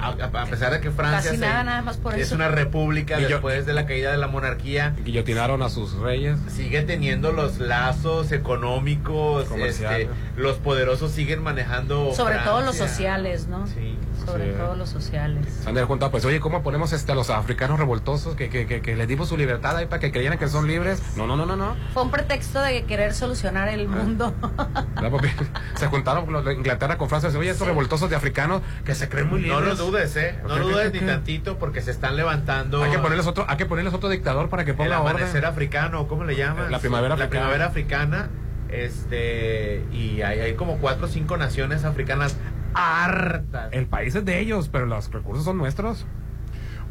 a- 0.00 0.10
a 0.42 0.46
pesar 0.46 0.70
de 0.72 0.80
que 0.80 0.92
Francia 0.92 1.32
se- 1.32 1.38
nada, 1.38 1.64
nada 1.64 1.82
más 1.82 1.96
por 1.96 2.14
es 2.14 2.26
eso. 2.28 2.36
una 2.36 2.46
república 2.46 3.18
Y 3.18 3.22
yo- 3.22 3.28
después 3.30 3.66
de 3.66 3.72
la 3.72 3.84
caída 3.86 4.12
de 4.12 4.16
la 4.18 4.28
monarquía, 4.28 4.94
Guillotinaron 5.04 5.60
a 5.62 5.68
sus 5.70 5.94
reyes. 5.98 6.38
sigue 6.48 6.82
teniendo 6.82 7.32
los 7.32 7.58
lazos 7.58 8.30
económicos, 8.30 9.46
este, 9.56 10.08
los 10.36 10.56
poderosos 10.58 11.10
siguen 11.10 11.42
manejando. 11.42 12.12
Sobre 12.14 12.38
todo 12.38 12.60
los 12.60 12.76
Francia. 12.76 12.88
sociales, 12.88 13.48
¿no? 13.48 13.66
Sí. 13.66 13.96
Sobre 14.32 14.52
Sí. 14.52 14.58
todo 14.58 14.76
los 14.76 14.88
sociales. 14.88 15.46
Se 15.62 15.68
han 15.68 15.74
dado 15.74 15.86
cuenta, 15.86 16.10
pues, 16.10 16.24
oye, 16.24 16.40
¿cómo 16.40 16.62
ponemos 16.62 16.92
este, 16.92 17.12
a 17.12 17.14
los 17.14 17.30
africanos 17.30 17.78
revoltosos 17.78 18.34
que, 18.36 18.48
que, 18.48 18.66
que, 18.66 18.80
que 18.80 18.96
les 18.96 19.08
dimos 19.08 19.28
su 19.28 19.36
libertad 19.36 19.76
ahí 19.76 19.86
para 19.86 20.00
que 20.00 20.12
creyeran 20.12 20.38
que 20.38 20.48
son 20.48 20.66
libres? 20.66 21.02
No, 21.16 21.26
no, 21.26 21.36
no, 21.36 21.46
no, 21.46 21.56
no. 21.56 21.76
Fue 21.94 22.02
un 22.02 22.10
pretexto 22.10 22.60
de 22.60 22.84
querer 22.84 23.14
solucionar 23.14 23.68
el 23.68 23.88
mundo. 23.88 24.34
La 25.00 25.10
papi- 25.10 25.30
Se 25.76 25.86
juntaron 25.88 26.30
los 26.32 26.44
de 26.44 26.54
Inglaterra 26.54 26.98
con 26.98 27.08
Francia. 27.08 27.30
Oye, 27.38 27.50
estos 27.50 27.66
revoltosos 27.66 28.08
de 28.10 28.16
africanos 28.16 28.62
que 28.84 28.94
se 28.94 29.08
creen 29.08 29.28
muy 29.28 29.40
No 29.42 29.60
libres. 29.60 29.78
lo 29.78 29.86
dudes, 29.86 30.16
¿eh? 30.16 30.38
No 30.46 30.58
lo 30.58 30.68
dudes 30.68 30.92
ni 30.92 31.00
tantito 31.00 31.58
porque 31.58 31.80
se 31.82 31.90
están 31.90 32.16
levantando. 32.16 32.82
Hay 32.82 32.90
que 32.90 32.98
ponerles 32.98 33.26
otro, 33.26 33.44
hay 33.48 33.56
que 33.56 33.66
ponerles 33.66 33.94
otro 33.94 34.08
dictador 34.08 34.48
para 34.48 34.64
que 34.64 34.72
el 34.72 34.76
ponga 34.76 34.96
amanecer 34.98 35.36
orden. 35.38 35.44
africano, 35.46 36.06
¿cómo 36.08 36.24
le 36.24 36.36
llaman? 36.36 36.70
La 36.70 36.78
primavera 36.78 37.16
La 37.16 37.24
africana. 37.24 37.30
primavera 37.46 37.66
africana. 37.66 38.28
Este, 38.70 39.84
y 39.92 40.22
hay, 40.22 40.40
hay 40.40 40.54
como 40.54 40.78
cuatro 40.78 41.06
o 41.06 41.08
cinco 41.08 41.36
naciones 41.36 41.84
africanas 41.84 42.36
hartas. 42.78 43.72
El 43.72 43.86
país 43.86 44.14
es 44.14 44.24
de 44.24 44.38
ellos, 44.40 44.68
pero 44.70 44.86
los 44.86 45.10
recursos 45.12 45.44
son 45.44 45.58
nuestros. 45.58 46.06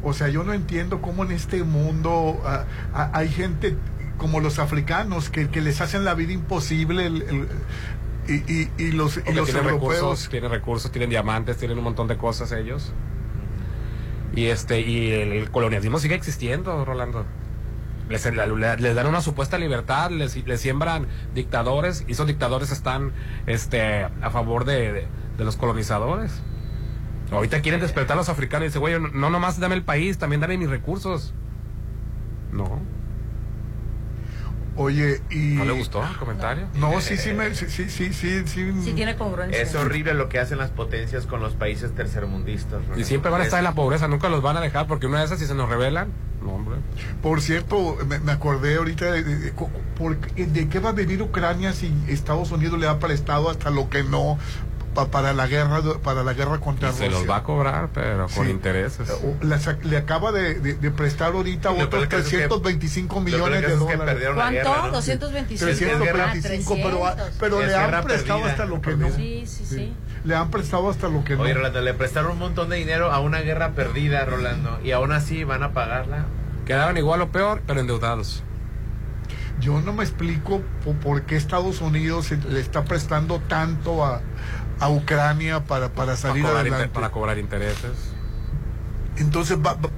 O 0.02 0.12
sea, 0.12 0.28
yo 0.28 0.44
no 0.44 0.52
entiendo 0.52 1.00
cómo 1.02 1.24
en 1.24 1.32
este 1.32 1.64
mundo 1.64 2.40
ah, 2.44 2.64
ah, 2.94 3.10
hay 3.14 3.28
gente 3.28 3.76
como 4.16 4.40
los 4.40 4.58
africanos 4.58 5.28
que, 5.30 5.48
que 5.48 5.60
les 5.60 5.80
hacen 5.80 6.04
la 6.04 6.14
vida 6.14 6.32
imposible 6.32 7.06
el- 7.06 7.22
el- 7.22 7.48
y, 8.28 8.52
y- 8.52 8.70
y 8.78 8.92
los, 8.92 9.16
y 9.16 9.32
los 9.32 9.46
tienen 9.46 9.64
europeos. 9.64 9.94
recursos, 9.94 10.28
tienen 10.28 10.50
recursos, 10.50 10.92
tienen 10.92 11.08
diamantes, 11.10 11.56
tienen 11.56 11.78
un 11.78 11.84
montón 11.84 12.08
de 12.08 12.16
cosas 12.16 12.52
ellos. 12.52 12.92
Y 14.34 14.46
este 14.46 14.80
y 14.82 15.10
el, 15.12 15.32
el 15.32 15.50
colonialismo 15.50 15.98
sigue 15.98 16.14
existiendo, 16.14 16.84
Rolando. 16.84 17.24
Les, 18.08 18.24
la- 18.34 18.46
la- 18.46 18.76
les 18.76 18.94
dan 18.94 19.06
una 19.06 19.20
supuesta 19.20 19.58
libertad, 19.58 20.10
les, 20.10 20.46
les 20.46 20.60
siembran 20.60 21.06
dictadores 21.34 22.04
y 22.06 22.12
esos 22.12 22.26
dictadores 22.26 22.70
están 22.70 23.12
este 23.46 24.04
a 24.04 24.30
favor 24.30 24.64
de, 24.64 25.06
de- 25.38 25.44
los 25.44 25.56
colonizadores. 25.56 26.32
Ahorita 27.30 27.60
quieren 27.62 27.80
despertar 27.80 28.14
a 28.16 28.20
los 28.20 28.28
africanos 28.28 28.64
y 28.64 28.68
dicen, 28.68 28.80
güey, 28.80 28.98
no, 29.00 29.08
no 29.08 29.30
nomás 29.30 29.58
dame 29.60 29.74
el 29.74 29.82
país, 29.82 30.18
también 30.18 30.40
dame 30.40 30.58
mis 30.58 30.68
recursos. 30.70 31.32
No, 32.52 32.80
Oye, 34.80 35.20
y 35.30 35.56
no 35.56 35.64
le 35.64 35.72
gustó 35.72 36.04
el 36.06 36.16
comentario. 36.18 36.68
No, 36.76 37.00
sí, 37.00 37.16
sí, 37.16 37.32
me, 37.32 37.52
sí, 37.52 37.66
sí, 37.68 37.88
sí, 37.90 38.12
sí, 38.12 38.44
sí. 38.46 38.72
Sí 38.84 38.92
tiene 38.92 39.16
congruencia. 39.16 39.60
Es 39.60 39.74
horrible 39.74 40.14
lo 40.14 40.28
que 40.28 40.38
hacen 40.38 40.56
las 40.58 40.70
potencias 40.70 41.26
con 41.26 41.40
los 41.40 41.54
países 41.54 41.92
tercermundistas. 41.96 42.80
Y 42.96 43.02
siempre 43.02 43.28
van 43.32 43.40
a 43.40 43.44
estar 43.44 43.58
en 43.58 43.64
la 43.64 43.74
pobreza, 43.74 44.06
nunca 44.06 44.28
los 44.28 44.40
van 44.40 44.56
a 44.56 44.60
dejar 44.60 44.86
porque 44.86 45.08
una 45.08 45.18
de 45.18 45.24
esas 45.24 45.40
si 45.40 45.46
se 45.46 45.54
nos 45.54 45.68
revelan, 45.68 46.12
No, 46.44 46.52
hombre. 46.54 46.76
Por 47.20 47.40
cierto, 47.40 47.96
me, 48.06 48.20
me 48.20 48.30
acordé 48.30 48.76
ahorita 48.76 49.06
de, 49.10 49.24
de- 49.24 49.52
de- 50.36 50.46
de 50.46 50.68
qué 50.68 50.78
va 50.78 50.90
a 50.90 50.92
vivir 50.92 51.20
Ucrania 51.22 51.72
si 51.72 51.92
Estados 52.06 52.52
Unidos 52.52 52.78
le 52.78 52.86
ha 52.86 53.00
prestado 53.00 53.50
hasta 53.50 53.70
lo 53.70 53.90
que 53.90 54.04
no 54.04 54.38
pa- 55.04 55.10
para 55.10 55.32
la 55.32 55.46
guerra 55.46 55.80
para 56.02 56.22
la 56.24 56.32
guerra 56.34 56.58
contra 56.58 56.90
Y 56.90 56.92
se 56.92 57.04
Rusia. 57.06 57.18
los 57.20 57.30
va 57.30 57.36
a 57.36 57.42
cobrar, 57.44 57.90
pero 57.94 58.26
con 58.34 58.46
Sí. 58.46 58.50
intereses. 58.50 59.08
O- 59.10 59.36
la 59.44 59.58
sac- 59.58 59.82
le 59.84 59.96
acaba 59.96 60.32
de, 60.32 60.54
de- 60.60 60.74
de 60.74 60.90
prestar 60.90 61.32
ahorita 61.32 61.70
otros 61.70 61.88
peor 61.88 62.08
que 62.08 62.16
es 62.16 62.24
que- 62.24 62.36
325 62.38 63.20
lo 63.20 63.24
peor 63.24 63.38
millones 63.40 63.60
que 63.60 63.66
de 63.68 63.72
es 63.74 63.78
que 63.84 63.96
dólares. 63.96 64.22
la 64.22 64.34
¿Cuánto? 64.34 64.52
guerra, 64.52 64.82
¿no? 64.86 64.90
225. 64.92 65.64
325, 65.64 66.76
pero, 66.82 67.06
Ah, 67.06 67.16
pero 67.38 67.60
Es 67.62 67.68
le 67.68 67.74
han 67.76 67.90
prestado 68.04 68.38
perdida. 68.40 68.50
hasta 68.50 68.64
lo 68.66 68.80
que 68.80 68.96
no. 68.96 69.10
Sí, 69.10 69.44
sí, 69.46 69.64
sí. 69.64 69.94
Le 70.24 70.34
han 70.34 70.50
prestado 70.50 70.90
hasta 70.90 71.08
lo 71.08 71.22
que 71.24 71.36
no. 71.36 71.42
Oye, 71.42 71.54
Rolando, 71.54 71.80
le 71.80 71.94
prestaron 71.94 72.32
un 72.32 72.38
montón 72.40 72.68
de 72.70 72.76
dinero 72.76 73.12
a 73.12 73.20
una 73.20 73.38
guerra 73.40 73.70
perdida, 73.70 74.24
Rolando, 74.24 74.80
y 74.82 74.90
aún 74.90 75.12
así 75.12 75.44
van 75.44 75.62
a 75.62 75.72
pagarla. 75.72 76.26
Quedaron 76.66 76.96
igual 76.98 77.22
o 77.22 77.28
peor, 77.30 77.62
pero 77.66 77.80
endeudados. 77.80 78.42
Yo 79.60 79.80
no 79.80 79.92
me 79.92 80.04
explico 80.04 80.60
po- 80.84 80.92
por, 80.94 81.22
qué 81.22 81.36
Estados 81.36 81.80
Unidos 81.80 82.26
se- 82.26 82.36
le 82.36 82.60
está 82.60 82.84
prestando 82.84 83.40
tanto 83.48 84.04
a, 84.04 84.20
a 84.80 84.88
Ucrania 84.90 85.64
para, 85.64 85.88
para 85.90 86.16
salir 86.16 86.42
para, 86.44 86.60
adelante. 86.60 86.84
inter- 86.84 86.92
para 86.94 87.10
cobrar 87.10 87.38
intereses. 87.38 87.92
Entonces 89.16 89.58
va, 89.58 89.74
va, 89.74 89.90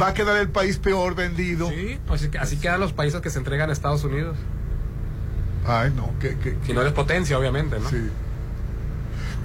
va 0.00 0.08
a 0.08 0.14
quedar 0.14 0.36
el 0.36 0.48
país 0.48 0.78
peor 0.78 1.14
vendido. 1.14 1.68
Sí, 1.70 1.98
pues 2.06 2.28
así 2.38 2.58
quedan 2.58 2.80
los 2.80 2.92
países 2.92 3.20
que 3.20 3.30
se 3.30 3.38
entregan 3.38 3.70
a 3.70 3.72
Estados 3.72 4.04
Unidos. 4.04 4.36
Ay, 5.66 5.92
no, 5.96 6.10
que, 6.20 6.36
que- 6.38 6.56
Si 6.66 6.72
no 6.72 6.80
eres 6.82 6.92
potencia, 6.92 7.38
obviamente, 7.38 7.78
¿no? 7.78 7.88
Sí. 7.88 8.10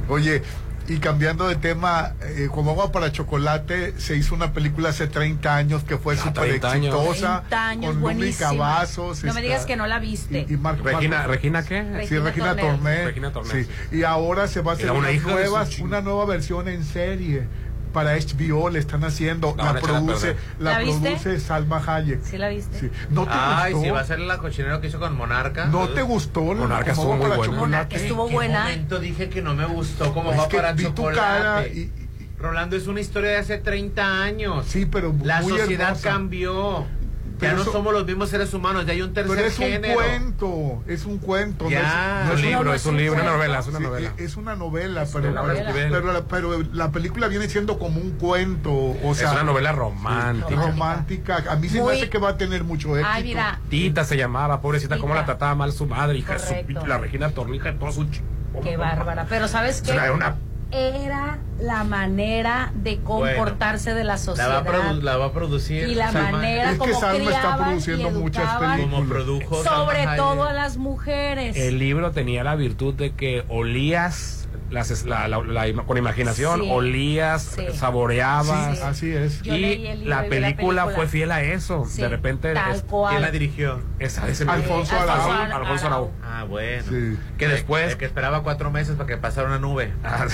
Oye, 0.10 0.42
y 0.88 0.98
cambiando 1.00 1.48
de 1.48 1.56
tema, 1.56 2.14
eh, 2.22 2.48
como 2.52 2.72
agua 2.72 2.92
para 2.92 3.12
chocolate, 3.12 3.94
se 4.00 4.16
hizo 4.16 4.34
una 4.36 4.54
película 4.54 4.90
hace 4.90 5.08
30 5.08 5.56
años 5.56 5.84
que 5.84 5.98
fue 5.98 6.16
Ya, 6.16 6.24
súper 6.24 6.44
30 6.50 6.72
años. 6.72 6.96
exitosa. 6.96 7.40
30 7.50 7.68
años, 7.70 7.92
con 7.92 8.02
buenísima. 8.02 8.50
Cavazos. 8.52 9.24
No 9.24 9.34
me 9.34 9.40
está- 9.40 9.42
digas 9.42 9.66
que 9.66 9.76
no 9.76 9.86
la 9.88 10.00
viste. 10.00 10.46
Y, 10.50 10.54
y 10.54 10.58
Marco- 10.58 10.84
Regina, 10.84 11.18
Marco- 11.18 11.32
¿Regina 11.34 11.64
qué? 11.64 11.82
Sí, 12.08 12.18
Regina 12.18 12.24
Regina 12.24 12.56
Torné. 12.56 13.06
Regina 13.06 13.32
Torné, 13.34 13.64
Sí. 13.64 13.70
Y 13.92 14.04
ahora 14.04 14.48
se 14.48 14.62
va 14.62 14.72
a 14.72 14.76
hacer 14.76 14.92
una 14.92 15.10
una 15.82 16.02
nueva 16.02 16.26
versión 16.26 16.68
en 16.68 16.84
serie. 16.84 17.48
Para 17.98 18.16
HBO 18.16 18.70
le 18.70 18.78
están 18.78 19.04
haciendo. 19.06 19.56
La 19.58 19.74
produce, 19.74 20.36
la 20.60 20.78
produce 20.78 21.40
Salma 21.40 21.82
Hayek. 21.84 22.22
¿Sí 22.22 22.38
la 22.38 22.50
viste? 22.50 22.80
Sí. 22.80 22.92
¿No 23.10 23.24
te 23.24 23.32
Ay, 23.34 23.74
gustó? 23.74 23.86
si 23.86 23.90
va 23.92 24.00
a 24.02 24.04
ser 24.04 24.20
la 24.20 24.38
cochinero 24.38 24.80
que 24.80 24.86
hizo 24.86 25.00
con 25.00 25.16
Monarca. 25.16 25.66
¿No 25.66 25.90
te 25.90 26.04
gustó? 26.04 26.42
Monarca 26.44 26.92
estuvo 26.92 27.16
muy 27.16 27.26
buena. 27.36 27.54
Monarca 27.60 27.96
estuvo 27.96 28.26
¿En 28.26 28.30
qué 28.30 28.36
buena. 28.36 28.60
momento 28.66 29.00
dije 29.00 29.30
que 29.30 29.42
no 29.42 29.56
me 29.56 29.66
gustó 29.66 30.14
como 30.14 30.32
Es 30.32 30.40
va 30.40 30.48
que 30.48 30.58
para 30.58 30.74
vi 30.74 30.84
tu 30.84 30.90
chocolate? 30.90 31.18
cara 31.18 31.68
y- 31.68 31.92
Rolando, 32.38 32.76
es 32.76 32.86
una 32.86 33.00
historia 33.02 33.32
de 33.32 33.38
hace 33.38 33.58
30 33.58 34.22
años. 34.22 34.68
Sí, 34.68 34.86
pero 34.86 35.12
La 35.24 35.42
muy 35.42 35.58
sociedad 35.58 35.88
hermosa. 35.88 36.10
cambió. 36.12 36.86
Pero 37.40 37.52
ya 37.52 37.56
no 37.56 37.62
eso- 37.62 37.72
somos 37.72 37.94
los 37.94 38.06
mismos 38.06 38.30
seres 38.30 38.54
humanos, 38.54 38.86
ya 38.86 38.94
hay 38.94 39.02
un 39.02 39.14
tercer 39.14 39.36
Pero 39.36 39.48
es 39.48 39.60
un 39.60 39.94
cuento, 39.94 40.84
es 40.88 41.06
un 41.06 41.18
cuento. 41.20 41.70
Ya. 41.70 42.24
no 42.28 42.34
Es 42.34 42.36
un 42.38 42.42
no 42.44 42.48
libro, 42.50 42.74
es 42.74 42.82
es 42.82 42.86
un 42.88 42.96
un 42.96 42.98
libro, 43.02 43.22
una 43.22 43.32
novela, 43.32 43.60
es 43.60 43.68
una 43.68 43.78
Sí, 43.78 43.84
novela. 43.84 44.14
e- 44.18 44.24
Es 44.24 44.38
una 44.38 44.56
novela, 44.56 45.06
pero, 45.14 45.30
una 45.32 45.42
novela. 45.42 45.70
pero, 45.74 45.90
pero 46.02 46.14
la, 46.14 46.22
pero 46.26 46.64
la 46.74 46.92
película 46.92 47.28
viene 47.28 47.48
siendo 47.48 47.78
como 47.78 48.00
un 48.02 48.12
cuento, 48.12 48.72
o 48.74 49.14
sea, 49.16 49.28
es 49.28 49.34
una 49.34 49.44
novela 49.44 49.72
romántica. 49.72 50.62
romántica. 50.62 51.44
A 51.50 51.56
mí 51.58 51.70
se 51.70 51.80
Muy- 51.82 51.94
me 51.94 51.98
hace 52.02 52.10
que 52.10 52.18
va 52.18 52.30
a 52.30 52.38
tener 52.38 52.64
mucho 52.64 52.90
éxito. 52.98 53.10
Ay, 53.14 53.24
mira. 53.24 53.60
Tita 53.70 54.04
se 54.04 54.18
llamaba, 54.18 54.62
pobrecita, 54.62 54.96
cómo 54.98 55.10
Tita. 55.14 55.20
la 55.22 55.26
trataba 55.26 55.56
mal 55.56 55.72
su 55.72 55.86
madre, 55.86 56.18
hija 56.18 56.40
su 56.40 56.54
la 56.88 56.98
Regina 56.98 57.30
Tornija 57.32 57.74
todo 57.78 57.92
su 57.92 58.08
Qué 58.64 58.78
bárbara. 58.78 59.28
Pero 59.30 59.48
¿sabes 59.48 59.82
qué? 59.82 59.92
Era 59.92 60.12
una- 60.12 60.36
Era 60.72 61.40
la 61.62 61.84
manera 61.86 62.72
de 62.76 62.98
comportarse 63.00 63.94
de 63.94 64.04
la 64.04 64.04
La 64.04 64.12
va, 64.14 64.18
sociedad. 64.18 64.58
a 64.58 64.66
produ- 64.66 65.02
la 65.02 65.16
va 65.18 65.26
a 65.28 65.32
producir. 65.32 65.88
y 65.88 65.96
la 65.96 66.12
Salma. 66.12 66.32
manera 66.32 66.64
Es 66.66 66.72
que 66.74 66.78
como 66.78 67.00
Salma 67.00 67.32
está 67.32 67.58
produciendo 67.58 68.10
y 68.10 68.12
muchas 68.12 68.56
películas. 68.58 68.80
Como 68.82 69.06
produjo. 69.08 69.64
sobre 69.64 70.04
Salma 70.04 70.16
todo 70.18 70.44
Hayek. 70.44 70.48
a 70.50 70.54
las 70.54 70.78
mujeres. 70.78 71.56
El 71.56 71.80
libro 71.80 72.12
tenía 72.12 72.44
la 72.44 72.56
virtud 72.56 72.94
de 72.94 73.14
que 73.14 73.46
olías 73.48 74.37
las, 74.70 75.06
la- 75.06 75.28
la- 75.28 75.40
la- 75.42 75.84
con 75.84 75.98
imaginación, 75.98 76.62
Sí. 76.62 76.70
olías, 76.72 77.42
Sí. 77.56 77.66
saboreabas. 77.74 78.78
Sí. 78.78 78.84
Así 78.84 79.12
es. 79.12 79.42
Yo 79.42 79.54
leí 79.54 79.82
Y 79.84 79.88
el 79.88 80.00
libro 80.00 80.10
la 80.16 80.22
película, 80.28 80.42
la 80.42 80.56
película. 80.56 80.88
fue 80.96 81.08
fiel 81.08 81.32
a 81.32 81.42
eso. 81.42 81.86
Sí, 81.90 82.02
de 82.02 82.10
repente. 82.10 82.54
tal 82.54 82.76
es- 82.76 82.82
cual. 82.84 83.12
¿Quién 83.12 83.22
la 83.22 83.32
dirigió? 83.32 83.80
esa- 84.00 84.28
ese- 84.28 84.44
Alfonso 84.48 84.96
Arau. 84.96 85.32
Alfonso 85.32 85.56
Alfonso 85.58 85.88
Arau. 85.88 86.12
Ah, 86.24 86.44
bueno. 86.48 86.84
Sí. 86.90 87.18
Que 87.38 87.48
después- 87.48 87.92
El 87.94 87.98
que 87.98 88.06
esperaba 88.06 88.44
cuatro 88.44 88.72
meses 88.72 88.96
para 88.96 89.08
que 89.08 89.18
pasara 89.18 89.48
una 89.48 89.60
nube. 89.60 89.94
Ah, 90.04 90.26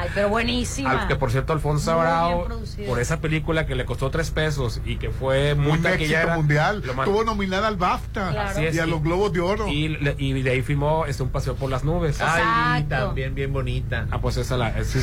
Ay, 0.00 0.08
pero 0.14 0.28
buenísima. 0.28 0.90
Al- 1.02 1.08
que 1.08 1.16
por 1.16 1.30
cierto, 1.30 1.52
Alfonso 1.52 1.92
Muy 1.94 2.00
Arau, 2.06 2.48
por 2.86 3.00
esa 3.00 3.20
película 3.20 3.66
que 3.66 3.74
le 3.74 3.84
costó 3.84 4.10
tres 4.10 4.30
pesos 4.30 4.80
y 4.84 4.96
que 4.96 5.10
fue 5.10 5.54
muy 5.54 5.66
Un 5.72 5.72
éxito 5.78 5.90
taquillera, 5.90 6.36
mundial. 6.36 6.82
lo 6.84 6.94
man- 6.94 7.06
Estuvo 7.08 7.24
nominada 7.24 7.68
al 7.68 7.76
BAFTA 7.76 8.30
Claro. 8.30 8.48
Así 8.50 8.64
es, 8.66 8.74
y 8.74 8.78
a 8.78 8.86
los 8.86 9.02
Globos 9.02 9.32
de 9.32 9.40
Oro. 9.40 9.68
y, 9.68 9.88
le- 9.88 10.14
y 10.18 10.32
de 10.42 10.50
ahí 10.50 10.62
filmó 10.62 11.06
este, 11.06 11.22
un 11.22 11.30
paseo 11.30 11.54
por 11.56 11.70
las 11.70 11.84
nubes. 11.84 12.20
Ay, 12.20 12.84
también 12.84 13.34
bien 13.34 13.52
bonita. 13.70 14.06
Ah, 14.10 14.20
pues 14.20 14.36
esa 14.36 14.56
la. 14.56 14.68
es- 14.70 14.96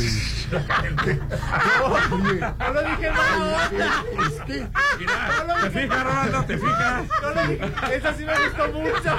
Oye, 2.12 2.40
No 2.60 2.74
lo 2.74 2.82
dije 2.84 3.12
mal. 3.12 3.58
es 4.28 4.34
que 4.46 4.68
¿Te 5.64 5.70
fijas, 5.72 6.04
Rolando? 6.04 6.44
¿Te 6.46 6.58
fijas? 6.58 7.04
No 7.22 7.30
lo 7.30 7.48
dije. 7.48 7.72
Esa 7.96 8.14
sí 8.14 8.26
me 8.26 8.34
gustó 8.34 8.68
mucho. 8.74 9.18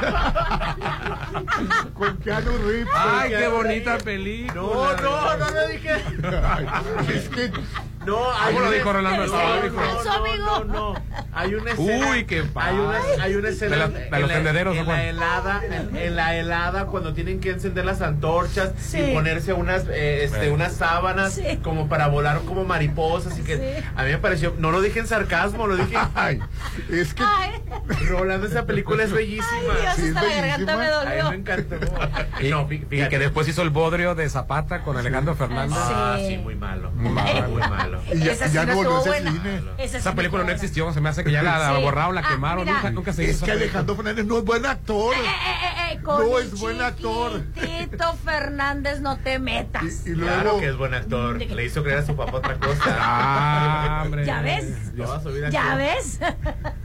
con 1.94 2.16
Keanu 2.18 2.50
Reeves. 2.66 2.88
Ay, 2.94 3.30
qué 3.30 3.48
bonita 3.48 3.96
película. 3.98 4.54
No, 4.62 4.96
no, 4.96 5.36
no 5.36 5.50
lo 5.50 5.66
dije. 5.68 5.94
Es 7.14 7.28
que 7.28 7.50
No, 8.06 8.16
hay 8.32 8.46
¿Cómo 8.54 8.60
lo 8.60 8.66
una- 8.68 8.76
dijo 8.76 8.92
Rolando? 8.92 9.26
No, 9.26 9.32
¿Cómo 9.32 9.42
lo 9.48 9.56
no, 9.56 9.62
dijo? 9.62 9.76
no, 9.80 10.02
Su 10.02 10.08
amigo. 10.08 10.36
no, 10.46 10.64
no, 10.64 10.94
no. 10.94 11.02
Hay 11.34 11.54
una 11.54 11.70
escena. 11.72 12.10
Uy, 12.10 12.24
qué 12.24 12.36
hay 12.36 12.40
una, 12.40 12.52
padre. 12.92 13.00
hay 13.20 13.34
una 13.34 13.48
escena. 13.50 13.70
De 13.70 13.76
la- 13.76 13.84
en- 13.86 13.92
de 13.94 14.04
en 14.06 14.10
los 14.20 14.28
la- 14.28 14.34
tendederos, 14.34 14.76
En 14.76 14.86
¿no, 14.86 14.92
la 14.92 15.04
helada, 15.04 15.60
en, 15.64 15.96
en 15.96 16.16
la 16.16 16.34
helada, 16.36 16.86
cuando 16.86 17.12
tienen 17.12 17.40
que 17.40 17.50
encender 17.50 17.84
las 17.84 18.00
antorchas 18.00 18.72
Sí. 18.78 18.98
y 18.98 19.14
ponerse 19.14 19.52
unas, 19.52 19.84
eh, 19.90 20.24
este, 20.24 20.50
unas 20.50 20.72
sábanas 20.74 21.34
Sí. 21.34 21.58
como 21.62 21.88
para 21.88 22.06
volar 22.08 22.40
como 22.46 22.64
mariposas 22.64 23.38
y 23.38 23.42
que 23.42 23.56
Sí. 23.56 23.84
a 23.94 24.02
mí 24.04 24.10
me 24.10 24.18
pareció, 24.18 24.54
no 24.58 24.70
lo 24.70 24.80
dije 24.80 25.00
en 25.00 25.06
sarcasmo, 25.06 25.66
lo 25.66 25.76
dije. 25.76 25.96
ay, 26.14 26.40
es 26.90 27.12
que 27.14 27.22
Ay, 27.26 27.62
Rolando, 28.08 28.46
esa 28.46 28.64
película 28.64 29.02
es 29.04 29.12
bellísima. 29.12 29.46
ay, 29.74 29.80
Dios, 29.82 29.94
Sí, 29.96 30.02
es 30.02 30.16
hasta 30.16 30.22
la 30.28 30.34
garganta 30.36 30.76
me 30.76 30.78
bellísima. 30.78 31.00
A 31.00 31.04
mí 31.04 31.16
dolió. 31.16 31.30
me 31.30 31.36
encantó. 31.36 31.76
Y, 32.90 33.08
que 33.08 33.18
después 33.18 33.48
hizo 33.48 33.62
el 33.62 33.70
bodrio 33.70 34.14
de 34.14 34.28
Zapata 34.30 34.82
con 34.82 34.96
Alejandro 34.96 35.34
Fernández. 35.34 35.76
Ah, 35.78 36.16
Sí. 36.18 36.28
sí, 36.28 36.38
muy 36.38 36.54
malo. 36.54 36.90
Muy 36.92 37.10
malo. 37.12 37.97
Y 38.12 38.18
ya, 38.18 38.32
Esa 38.32 38.48
sí 38.48 38.54
ya 38.54 38.66
no 38.66 38.74
volvió 38.76 38.96
a 38.98 39.02
cine. 39.02 39.62
Esa, 39.78 39.98
Esa 39.98 40.10
sí 40.10 40.16
película 40.16 40.44
no 40.44 40.50
existió, 40.50 40.92
se 40.92 41.00
me 41.00 41.08
hace 41.08 41.24
que 41.24 41.30
ya 41.32 41.42
la, 41.42 41.58
la 41.58 41.76
Sí. 41.76 41.82
borraron, 41.82 42.14
la 42.14 42.20
Ah, 42.22 42.28
quemaron, 42.30 42.64
mira. 42.64 42.76
nunca, 42.76 42.90
nunca 42.90 43.12
se 43.12 43.24
hizo 43.24 43.32
Es 43.32 43.42
que. 43.42 43.52
Alejandro 43.52 43.96
Fernández 43.96 44.24
no 44.26 44.38
es 44.38 44.44
buen 44.44 44.66
actor. 44.66 45.14
buena. 45.14 45.22
Eh, 45.22 45.26
eh, 45.26 45.66
eh, 45.90 45.92
eh, 45.94 46.02
con 46.02 46.20
No 46.30 46.38
es 46.38 46.58
buen 46.58 46.80
actor. 46.82 47.42
Tito 47.54 48.14
Fernández, 48.24 49.00
no 49.00 49.16
te 49.18 49.38
metas. 49.38 49.84
Y, 50.06 50.10
y 50.10 50.14
luego 50.14 50.32
Claro 50.34 50.58
que 50.60 50.68
es 50.68 50.76
buen 50.76 50.94
actor. 50.94 51.36
Le 51.40 51.64
hizo 51.64 51.82
creer 51.82 51.98
a 51.98 52.06
su 52.06 52.16
papá 52.16 52.36
otra 52.38 52.54
cosa. 52.58 52.82
Ah, 53.00 54.02
hombre. 54.04 54.24
¿Ya 54.24 54.40
ves? 54.42 54.92
¿Ya 55.50 55.74
ves? 55.76 56.20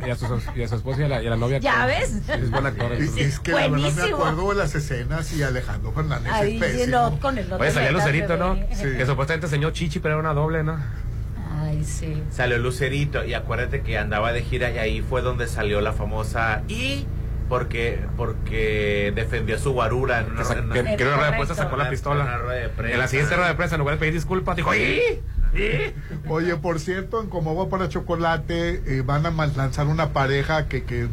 Y 0.05 0.09
a 0.09 0.15
su, 0.15 0.41
y 0.55 0.63
a 0.63 0.67
su 0.67 0.75
esposa 0.75 1.01
y 1.01 1.03
a 1.05 1.07
la, 1.09 1.23
y 1.23 1.27
a 1.27 1.29
la 1.31 1.37
novia. 1.37 1.57
¿Ya 1.59 1.81
que- 1.81 1.87
ves? 1.87 2.13
Es 2.29 2.49
buen 2.51 2.65
actor. 2.65 2.91
entonces. 2.93 3.25
es 3.27 3.39
que 3.39 3.51
la 3.51 3.57
verdad 3.61 3.71
me 3.77 3.81
Buenísimo. 3.83 4.17
acuerdo 4.17 4.49
de 4.49 4.55
las 4.55 4.75
escenas 4.75 5.33
y 5.33 5.43
Alejandro 5.43 5.91
Fernández 5.91 6.31
Ay, 6.33 6.47
es 6.47 6.53
sí, 6.53 6.59
pésimo. 6.77 6.97
no, 7.09 7.19
con 7.19 7.37
el 7.37 7.49
no 7.49 7.55
Oye, 7.57 7.71
salía 7.71 7.91
Lucerito, 7.91 8.37
¿no? 8.37 8.55
Sí. 8.73 8.83
Que 8.97 9.05
supuestamente 9.05 9.47
enseñó 9.47 9.71
Chichi, 9.71 9.99
pero 9.99 10.15
era 10.15 10.19
una 10.21 10.33
doble, 10.33 10.63
¿no? 10.63 10.77
Ay, 11.77 11.83
sí. 11.83 12.23
Salió 12.29 12.57
Lucerito 12.57 13.23
y 13.25 13.33
acuérdate 13.33 13.81
que 13.81 13.97
andaba 13.97 14.31
de 14.33 14.41
gira 14.43 14.71
y 14.71 14.77
ahí 14.77 15.01
fue 15.01 15.21
donde 15.21 15.47
salió 15.47 15.81
la 15.81 15.93
famosa 15.93 16.63
y 16.67 17.05
porque 17.49 17.99
porque 18.17 19.11
defendió 19.15 19.55
a 19.55 19.59
su 19.59 19.73
guarura 19.73 20.21
en 20.21 20.31
una, 20.31 20.43
Que, 20.43 20.53
en 20.53 20.65
una- 20.65 20.73
que, 20.75 20.83
que 20.83 21.03
en 21.03 21.07
una 21.07 21.15
rueda 21.17 21.31
de 21.31 21.37
correcto. 21.37 21.45
prensa 21.47 21.55
sacó 21.55 21.77
la 21.77 21.89
pistola. 21.89 22.37
rueda 22.37 22.61
de 22.61 22.69
prensa. 22.69 22.93
En 22.93 22.99
la 22.99 23.07
siguiente 23.07 23.35
rueda 23.35 23.49
de 23.49 23.55
prensa, 23.55 23.75
en 23.75 23.79
lugar 23.79 23.95
de 23.95 23.99
pedir 23.99 24.13
disculpas, 24.13 24.55
dijo 24.55 24.73
¡Y! 24.73 24.99
Oye, 26.29 26.55
por 26.57 26.79
cierto, 26.79 27.21
en 27.21 27.29
Como 27.29 27.51
Agua 27.51 27.69
para 27.69 27.89
Chocolate 27.89 28.81
eh, 28.85 29.03
van 29.05 29.25
a 29.25 29.31
lanzar 29.47 29.87
una 29.87 30.09
pareja 30.13 30.67
que, 30.67 30.83
que, 30.83 31.07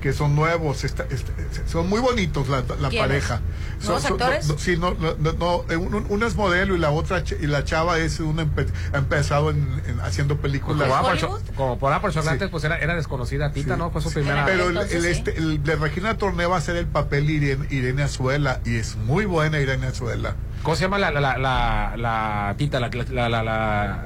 que 0.00 0.12
son 0.12 0.34
nuevos, 0.34 0.84
esta- 0.84 1.04
esta- 1.10 1.32
son 1.66 1.88
muy 1.88 2.00
bonitos 2.00 2.48
la, 2.48 2.62
la 2.80 2.90
pareja. 2.90 3.40
Son- 3.78 3.86
¿Nuevos 3.86 4.02
son- 4.02 4.12
actores? 4.12 4.46
no, 4.48 4.52
no, 4.54 4.58
sí, 4.58 4.76
no, 4.76 4.94
no, 4.94 5.14
no, 5.18 5.32
no, 5.32 5.64
eh, 5.70 5.76
un- 5.76 6.06
una 6.08 6.26
es 6.26 6.36
modelo 6.36 6.74
y 6.74 6.78
la 6.78 6.90
otra 6.90 7.22
y 7.40 7.46
la 7.46 7.64
chava 7.64 7.98
es 7.98 8.20
una 8.20 8.44
empe- 8.44 8.68
ha 8.92 8.98
empezado 8.98 9.50
en, 9.50 9.58
en 9.86 10.00
haciendo 10.00 10.36
películas. 10.38 10.88
Como, 10.88 11.78
por, 11.78 11.78
por 11.78 12.00
por 12.00 12.12
chocolate, 12.12 12.44
Sí. 12.46 12.50
pues 12.50 12.64
era, 12.64 12.78
era 12.78 12.94
desconocida. 12.94 13.52
Tita, 13.52 13.74
Sí. 13.74 13.78
¿no? 13.78 13.90
Fue 13.90 14.00
su 14.00 14.12
primera. 14.12 14.44
Pero 14.46 14.68
el, 14.70 14.76
el 14.78 15.04
este, 15.04 15.36
el 15.36 15.62
de 15.62 15.76
Regina 15.76 16.16
Torné 16.16 16.46
va 16.46 16.56
a 16.56 16.60
ser 16.60 16.76
el 16.76 16.86
papel 16.86 17.28
Irene, 17.30 17.66
Irene 17.70 18.02
Azuela 18.02 18.60
y 18.64 18.76
es 18.76 18.96
muy 18.96 19.24
buena 19.24 19.60
Irene 19.60 19.86
Azuela. 19.88 20.34
¿Cómo 20.62 20.76
se 20.76 20.82
llama 20.82 20.98
la, 20.98 21.10
la, 21.10 21.20
la, 21.20 21.36
la, 21.38 21.94
la 21.96 22.54
Tita, 22.56 22.78
la, 22.80 22.88
la, 22.88 23.28
la, 23.28 23.42
la, 23.42 24.04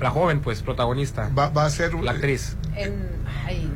la 0.00 0.10
joven, 0.10 0.40
pues, 0.40 0.62
protagonista? 0.62 1.30
Va, 1.38 1.50
va 1.50 1.66
a 1.66 1.70
ser 1.70 1.94
La 1.94 2.12
actriz. 2.12 2.56
En, 2.74 3.06
ay, 3.46 3.70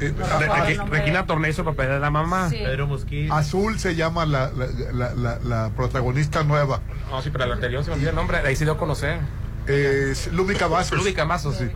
eh, 0.00 0.12
No 0.18 0.66
el 0.66 0.76
nombre. 0.78 0.98
Regina 0.98 1.24
Torné 1.26 1.50
hizo 1.50 1.62
el 1.62 1.66
papel 1.68 1.88
de 1.88 2.00
la 2.00 2.10
mamá. 2.10 2.50
Sí. 2.50 2.56
Pedro 2.56 2.86
Mosquito. 2.88 3.32
Azul 3.32 3.78
se 3.78 3.94
llama 3.94 4.26
la, 4.26 4.50
la, 4.50 4.66
la, 4.92 5.14
la- 5.14 5.38
la 5.38 5.70
protagonista 5.76 6.42
nueva. 6.42 6.80
No, 7.10 7.22
sí, 7.22 7.30
pero 7.30 7.46
la 7.46 7.54
anterior 7.54 7.84
se 7.84 7.90
me 7.90 7.94
olvidó 7.96 8.10
el 8.10 8.16
nombre. 8.16 8.38
Ahí 8.38 8.56
se 8.56 8.64
dio 8.64 8.72
a 8.74 8.78
conocer. 8.78 9.20
Es 9.68 10.32
Lubi 10.32 10.56
Cavazos. 10.56 10.98
Lubi 10.98 11.12
Cavazos, 11.14 11.56
sí. 11.56 11.68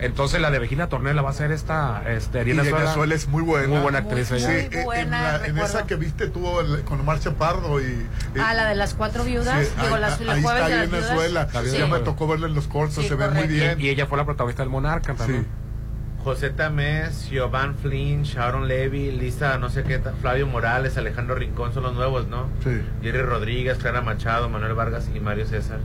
Entonces 0.00 0.40
la 0.40 0.50
de 0.50 0.58
Regina 0.60 0.88
Tornella 0.88 1.22
va 1.22 1.30
a 1.30 1.32
ser 1.32 1.50
esta 1.50 2.02
este, 2.08 2.38
Y 2.38 2.50
Irina. 2.50 2.92
Suela 2.94 3.14
es 3.14 3.26
muy 3.28 3.42
buena. 3.42 3.66
Muy 3.68 3.78
buena 3.80 3.98
actriz 3.98 4.28
Sí, 4.28 4.34
ella. 4.36 4.52
eh, 4.56 4.70
en, 4.94 5.10
la- 5.10 5.44
en 5.46 5.58
esa 5.58 5.86
que 5.86 5.96
viste 5.96 6.28
tú 6.28 6.60
el- 6.60 6.82
con 6.82 7.00
Omar 7.00 7.18
Chaparro 7.18 7.80
y... 7.80 7.84
eh, 7.84 8.06
Ah, 8.40 8.54
la 8.54 8.68
de 8.68 8.74
las 8.76 8.94
cuatro 8.94 9.24
viudas. 9.24 9.66
sí, 9.66 9.72
Digo, 9.82 9.94
ahí, 9.96 10.00
las, 10.00 10.20
ahí 10.20 10.38
está 10.44 10.84
Irina. 10.84 11.14
Suela. 11.14 11.48
Sí. 11.64 11.78
Ya 11.78 11.86
me 11.88 11.98
tocó 12.00 12.28
verla 12.28 12.46
en 12.46 12.54
los 12.54 12.68
cortos, 12.68 13.02
Sí, 13.02 13.08
se 13.08 13.14
ve 13.16 13.24
muy 13.26 13.34
correcto. 13.42 13.52
bien. 13.54 13.80
Y 13.80 13.88
ella 13.88 14.06
fue 14.06 14.18
la 14.18 14.24
protagonista 14.24 14.62
del 14.62 14.70
Monarca 14.70 15.14
también. 15.14 15.46
José 16.28 16.50
Tamés, 16.50 17.14
Siobhan 17.14 17.74
Flynn, 17.74 18.22
Sharon 18.22 18.68
Levy, 18.68 19.10
Lisa, 19.12 19.56
no 19.56 19.70
sé 19.70 19.82
qué, 19.82 19.98
Flavio 20.20 20.46
Morales, 20.46 20.98
Alejandro 20.98 21.34
Rincón 21.34 21.72
son 21.72 21.84
los 21.84 21.94
nuevos, 21.94 22.28
¿no? 22.28 22.50
Sí. 22.62 22.82
Jerry 23.02 23.22
Rodríguez, 23.22 23.78
Clara 23.78 24.02
Machado, 24.02 24.50
Manuel 24.50 24.74
Vargas 24.74 25.08
y 25.14 25.20
Mario 25.20 25.46
César. 25.46 25.78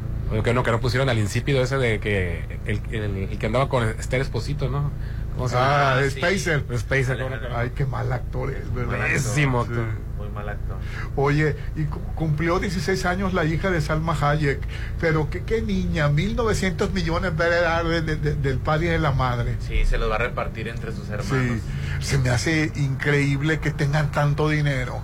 Que 0.43 0.53
no, 0.53 0.63
que 0.63 0.71
no 0.71 0.81
pusieron 0.81 1.07
al 1.07 1.17
insípido 1.17 1.63
ese 1.63 1.77
de 1.77 1.99
que 2.01 2.59
el, 2.65 2.81
el- 2.91 3.17
el 3.31 3.37
que 3.37 3.45
andaba 3.45 3.69
con 3.69 3.83
Esther 3.87 4.19
Esposito, 4.19 4.67
¿no? 4.69 4.91
¿Cómo 5.37 5.47
se 5.47 5.55
llama? 5.55 5.93
Ah, 5.93 6.01
Spacer. 6.09 6.65
Spacer, 6.77 7.17
¿cómo 7.19 7.35
no? 7.37 7.55
Ay, 7.55 7.71
qué 7.73 7.85
mal 7.85 8.11
actor 8.11 8.51
es, 8.51 8.73
¿verdad? 8.73 8.97
Pésimo 9.13 9.63
Sí. 9.63 9.69
actor. 9.71 9.85
Mal 10.33 10.49
actor. 10.49 10.77
Oye, 11.15 11.55
y 11.75 11.85
cu- 11.85 11.99
cumplió 12.15 12.59
16 12.59 13.05
años 13.05 13.33
la 13.33 13.45
hija 13.45 13.69
de 13.71 13.79
Salma 13.81 14.17
Hayek, 14.19 14.59
pero 14.99 15.29
qué, 15.29 15.43
qué 15.43 15.61
niña, 15.61 16.09
1.900 16.09 16.91
millones 16.91 17.37
de 17.37 18.01
de- 18.01 18.35
del 18.35 18.57
padre 18.57 18.87
y 18.87 18.89
de 18.89 18.99
la 18.99 19.11
madre. 19.11 19.55
Sí, 19.59 19.85
se 19.85 19.97
los 19.97 20.09
va 20.09 20.15
a 20.15 20.19
repartir 20.19 20.67
entre 20.67 20.91
sus 20.91 21.09
hermanos. 21.09 21.59
Sí, 21.99 22.05
se 22.05 22.17
me 22.17 22.29
hace 22.29 22.71
increíble 22.75 23.59
que 23.59 23.71
tengan 23.71 24.11
tanto 24.11 24.49
dinero. 24.49 25.01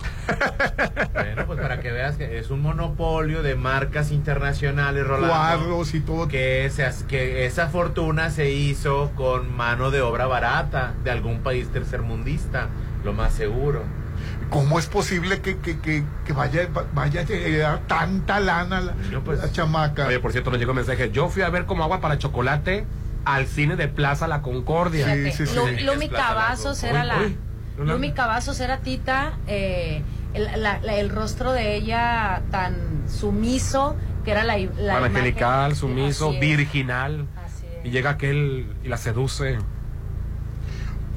Bueno, 1.13 1.45
pues 1.47 1.59
para 1.59 1.79
que 1.79 1.91
veas 1.91 2.15
que 2.17 2.37
es 2.39 2.49
un 2.49 2.61
monopolio 2.61 3.41
de 3.43 3.55
marcas 3.55 4.11
internacionales, 4.11 5.05
Rolando. 5.05 5.29
Cuadros 5.33 5.93
y 5.93 5.99
todo. 6.01 6.27
Que, 6.27 6.69
se 6.73 6.85
hace- 6.85 7.05
que 7.05 7.45
esa 7.45 7.67
fortuna 7.69 8.29
se 8.29 8.49
hizo 8.51 9.11
con 9.15 9.55
mano 9.55 9.91
de 9.91 10.01
obra 10.01 10.25
barata 10.27 10.93
de 11.03 11.11
algún 11.11 11.39
país 11.39 11.69
tercermundista, 11.69 12.67
lo 13.03 13.13
más 13.13 13.33
seguro. 13.33 13.83
¿Cómo 14.49 14.79
es 14.79 14.87
posible 14.87 15.41
que, 15.41 15.57
que, 15.59 15.79
que, 15.79 16.03
que 16.25 16.33
vaya, 16.33 16.67
vaya 16.93 17.21
a 17.21 17.23
llegar 17.25 17.81
tanta 17.87 18.39
lana 18.39 18.81
la, 18.81 18.95
la 19.35 19.51
chamaca? 19.51 20.07
Oye, 20.07 20.19
por 20.19 20.31
cierto, 20.31 20.49
nos 20.49 20.59
llegó 20.59 20.71
un 20.71 20.77
mensaje. 20.77 21.11
Yo 21.11 21.29
fui 21.29 21.43
a 21.43 21.49
ver 21.49 21.65
como 21.65 21.83
agua 21.83 22.01
para 22.01 22.17
chocolate 22.17 22.85
al 23.25 23.45
cine 23.45 23.75
de 23.75 23.87
Plaza 23.87 24.27
La 24.27 24.41
Concordia. 24.41 25.05
Fíjate, 25.05 25.45
Lu- 25.55 25.93
Lumi 25.93 26.09
Cavazos 26.09 26.81
era 26.83 27.03
la. 27.03 27.19
Uy, 27.19 27.37
uy. 27.77 27.85
Lumi 27.87 28.11
Cavazos 28.13 28.59
era 28.59 28.79
Tita. 28.79 29.33
eh, 29.47 30.01
el, 30.33 30.61
la- 30.63 30.79
la- 30.79 30.95
el 30.95 31.09
rostro 31.09 31.51
de 31.51 31.75
ella 31.75 32.41
tan 32.51 32.75
sumiso 33.07 33.95
que 34.25 34.31
era 34.31 34.43
la, 34.43 34.57
la 34.57 34.97
Angelical, 34.97 35.75
sumiso, 35.75 36.27
Así 36.29 36.35
es. 36.35 36.41
virginal. 36.41 37.27
Y 37.83 37.91
llega 37.91 38.11
aquel 38.11 38.67
y 38.83 38.87
la 38.89 38.97
seduce. 38.97 39.57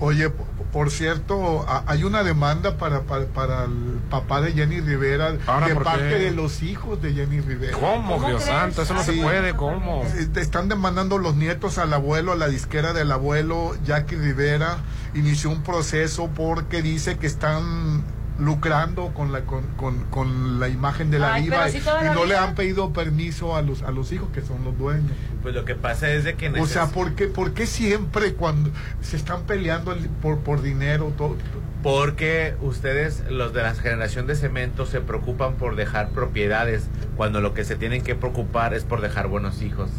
Oye, 0.05 0.31
por 0.73 0.91
cierto, 0.91 1.65
a- 1.69 1.85
hay 1.87 2.03
una 2.03 2.25
demanda 2.25 2.77
para, 2.77 3.03
para, 3.03 3.27
para 3.27 3.65
el 3.67 4.01
papá 4.11 4.41
de 4.41 4.53
Jenny 4.53 4.81
Rivera 4.81 5.37
Ahora, 5.47 5.69
de 5.69 5.75
¿por 5.75 5.85
parte 5.85 6.09
qué? 6.09 6.15
de 6.17 6.31
los 6.33 6.63
hijos 6.65 7.01
de 7.01 7.13
Jenny 7.13 7.41
Rivera. 7.41 7.77
¿Cómo, 7.79 8.15
¿Cómo 8.15 8.29
Dios 8.29 8.43
crees? 8.43 8.59
santo? 8.59 8.83
Eso 8.83 8.95
no 8.95 9.03
se 9.05 9.13
puede, 9.13 9.55
¿cómo? 9.55 10.03
Eh, 10.05 10.29
Están 10.37 10.69
demandando 10.69 11.19
los 11.19 11.37
nietos 11.37 11.79
al 11.79 11.93
abuelo, 11.93 12.33
a 12.33 12.37
la 12.37 12.49
disquera 12.49 12.93
del 12.93 13.13
abuelo, 13.13 13.77
Jackie 13.85 14.17
Rivera. 14.17 14.79
Inició 15.15 15.51
un 15.51 15.63
proceso 15.63 16.29
porque 16.35 16.83
dice 16.83 17.17
que 17.19 17.27
están 17.29 18.03
lucrando 18.39 19.09
con 19.15 19.31
la 19.33 19.43
con, 19.43 19.63
con, 19.77 19.99
con 20.11 20.59
la 20.59 20.69
imagen 20.69 21.11
de 21.11 21.19
la 21.19 21.35
Ay, 21.35 21.45
diva 21.45 21.69
y, 21.69 21.73
si 21.73 21.81
toda 21.81 22.03
y 22.03 22.07
la 22.07 22.15
no 22.15 22.25
le 22.25 22.37
han 22.37 22.55
pedido 22.55 22.93
permiso 22.93 23.55
a 23.57 23.63
los 23.63 23.83
a 23.83 23.91
los 23.91 24.11
hijos 24.13 24.29
que 24.33 24.41
son 24.43 24.65
los 24.65 24.77
dueños. 24.79 25.13
Pues 25.43 25.55
lo 25.55 25.65
que 25.65 25.75
pasa 25.75 26.11
es 26.11 26.25
de 26.25 26.35
que 26.35 26.49
O 26.49 26.67
sea, 26.67 26.87
neces- 26.87 26.91
¿por 26.93 27.15
qué, 27.15 27.27
por 27.27 27.53
qué 27.53 27.67
siempre 27.67 28.35
cuando 28.35 28.71
se 29.01 29.17
están 29.17 29.43
peleando 29.43 29.93
el- 29.93 30.09
por, 30.09 30.39
por 30.39 30.63
dinero? 30.63 31.13
Todo, 31.17 31.37
Porque 31.83 32.55
ustedes, 32.63 33.25
los 33.29 33.53
de 33.53 33.63
la 33.63 33.75
generación 33.75 34.27
de 34.29 34.37
cemento, 34.37 34.87
se 34.87 35.01
preocupan 35.01 35.55
por 35.55 35.75
dejar 35.75 36.11
propiedades, 36.11 36.85
cuando 37.17 37.41
lo 37.41 37.55
que 37.55 37.65
se 37.65 37.75
tienen 37.77 38.03
que 38.03 38.15
preocupar 38.15 38.73
es 38.73 38.85
por 38.85 39.01
dejar 39.01 39.27
buenos 39.29 39.63
hijos. 39.63 39.91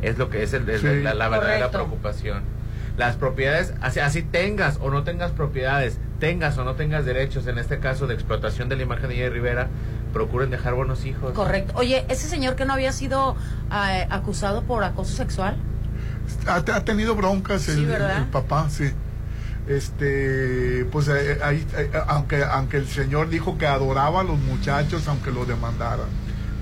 Es 0.00 0.16
lo 0.16 0.30
que 0.30 0.42
es, 0.44 0.52
el- 0.54 0.68
es 0.70 0.80
Sí. 0.82 0.86
la, 1.02 1.12
la 1.14 1.28
verdadera 1.28 1.66
Correcto. 1.66 1.78
preocupación. 1.86 2.42
Las 2.96 3.16
propiedades, 3.16 3.74
así, 3.80 3.98
así 3.98 4.22
tengas 4.22 4.78
o 4.80 4.90
no 4.90 5.02
tengas 5.02 5.32
propiedades, 5.32 5.98
tengas 6.24 6.56
o 6.56 6.64
no 6.64 6.74
tengas 6.74 7.04
derechos, 7.04 7.46
en 7.48 7.58
este 7.58 7.78
caso 7.80 8.06
de 8.06 8.14
explotación 8.14 8.70
de 8.70 8.76
la 8.76 8.82
imagen 8.84 9.10
de 9.10 9.16
Jenny 9.16 9.28
Rivera, 9.28 9.68
procuren 10.14 10.48
dejar 10.48 10.72
buenos 10.72 11.04
hijos. 11.04 11.34
Correcto. 11.34 11.74
Oye, 11.76 12.06
ese 12.08 12.28
señor 12.28 12.56
que 12.56 12.64
no 12.64 12.72
había 12.72 12.92
sido 12.92 13.36
eh, 13.70 14.06
acusado 14.08 14.62
por 14.62 14.82
acoso 14.84 15.14
sexual. 15.14 15.56
ha, 16.46 16.54
ha 16.56 16.84
tenido 16.84 17.14
broncas 17.14 17.68
el, 17.68 17.74
Sí, 17.76 17.84
¿verdad? 17.84 18.16
el 18.20 18.24
papá, 18.28 18.70
sí. 18.70 18.90
Este, 19.68 20.86
pues 20.90 21.08
eh, 21.08 21.38
ahí, 21.42 21.66
eh, 21.76 21.90
aunque, 22.06 22.42
aunque 22.42 22.78
el 22.78 22.88
señor 22.88 23.28
dijo 23.28 23.58
que 23.58 23.66
adoraba 23.66 24.20
a 24.20 24.24
los 24.24 24.38
muchachos, 24.38 25.06
aunque 25.08 25.30
lo 25.30 25.44
demandaran. 25.44 26.06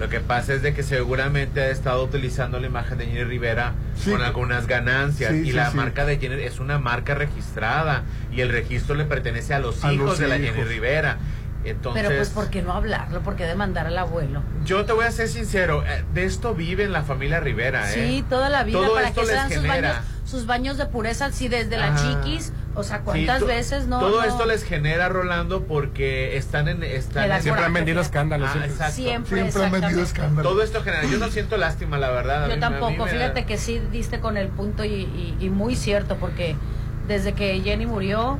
Lo 0.00 0.08
que 0.08 0.20
pasa 0.20 0.54
es 0.54 0.62
de 0.62 0.74
que 0.74 0.82
seguramente 0.82 1.60
ha 1.60 1.68
estado 1.70 2.02
utilizando 2.02 2.58
la 2.58 2.66
imagen 2.66 2.98
de 2.98 3.06
Jenny 3.06 3.24
Rivera 3.24 3.72
Sí. 3.96 4.10
con 4.10 4.22
algunas 4.22 4.66
ganancias 4.66 5.30
Sí, 5.32 5.40
y 5.40 5.44
sí, 5.46 5.52
la 5.52 5.70
sí. 5.70 5.76
marca 5.76 6.04
de 6.04 6.18
Jenny 6.18 6.42
es 6.42 6.58
una 6.58 6.78
marca 6.78 7.14
registrada 7.14 8.02
y 8.32 8.40
el 8.40 8.48
registro 8.48 8.94
le 8.96 9.04
pertenece 9.04 9.54
a 9.54 9.58
los 9.60 9.84
A 9.84 9.92
hijos 9.92 10.06
los 10.06 10.18
de 10.18 10.28
la 10.28 10.36
hijos. 10.38 10.56
Jenny 10.56 10.68
Rivera. 10.68 11.18
Entonces, 11.64 12.02
Pero 12.02 12.16
pues, 12.16 12.30
¿por 12.30 12.50
qué 12.50 12.60
no 12.60 12.72
hablarlo? 12.72 13.20
¿Por 13.20 13.36
qué 13.36 13.44
demandar 13.46 13.86
al 13.86 13.96
abuelo? 13.96 14.42
yo 14.64 14.84
te 14.84 14.92
voy 14.92 15.04
a 15.04 15.12
ser 15.12 15.28
sincero, 15.28 15.84
eh, 15.86 16.02
de 16.12 16.24
esto 16.24 16.56
vive 16.56 16.82
en 16.82 16.90
la 16.90 17.04
familia 17.04 17.38
Rivera, 17.38 17.88
¿eh? 17.88 17.94
Sí, 17.94 18.24
toda 18.28 18.48
la 18.48 18.64
vida 18.64 18.78
Todo 18.80 18.94
para 18.94 19.06
esto 19.08 19.20
que 19.20 19.26
se 19.28 19.32
les 19.34 19.42
dan 19.42 19.52
sus 19.52 19.68
baños, 19.68 19.96
sus 20.24 20.46
baños 20.46 20.76
de 20.78 20.86
pureza, 20.86 21.30
sí, 21.30 21.46
desde 21.46 21.76
la 21.76 21.94
Ajá. 21.94 22.02
chiquis. 22.24 22.52
O 22.74 22.82
sea, 22.82 23.00
¿cuántas 23.00 23.44
veces 23.46 23.86
no? 23.86 24.00
Todo 24.00 24.22
no? 24.22 24.26
esto 24.26 24.46
les 24.46 24.64
genera, 24.64 25.08
Rolando, 25.10 25.64
porque 25.64 26.36
están 26.38 26.68
en... 26.68 26.82
Están 26.82 27.30
en- 27.30 27.42
Siempre 27.42 27.64
han 27.64 27.72
vendido 27.74 28.00
escándalos, 28.00 28.48
Ah, 28.48 28.52
siempre. 28.52 28.72
exacto. 28.72 28.94
Siempre, 28.94 29.40
Siempre 29.42 29.64
han 29.64 29.72
vendido 29.72 30.02
escándalos. 30.02 30.50
Todo 30.52 30.62
esto 30.62 30.82
genera... 30.82 31.04
Yo 31.04 31.18
no 31.18 31.28
siento 31.28 31.56
lástima, 31.58 31.98
la 31.98 32.10
verdad. 32.10 32.48
Yo 32.48 32.54
mí- 32.54 32.60
tampoco, 32.60 33.06
fíjate 33.06 33.44
que 33.44 33.58
sí 33.58 33.80
diste 33.92 34.20
con 34.20 34.36
el 34.38 34.48
punto 34.48 34.84
y, 34.84 34.88
y- 34.88 35.36
y 35.40 35.50
muy 35.50 35.76
cierto, 35.76 36.16
porque 36.16 36.56
desde 37.08 37.34
que 37.34 37.60
Jenny 37.60 37.84
murió, 37.84 38.38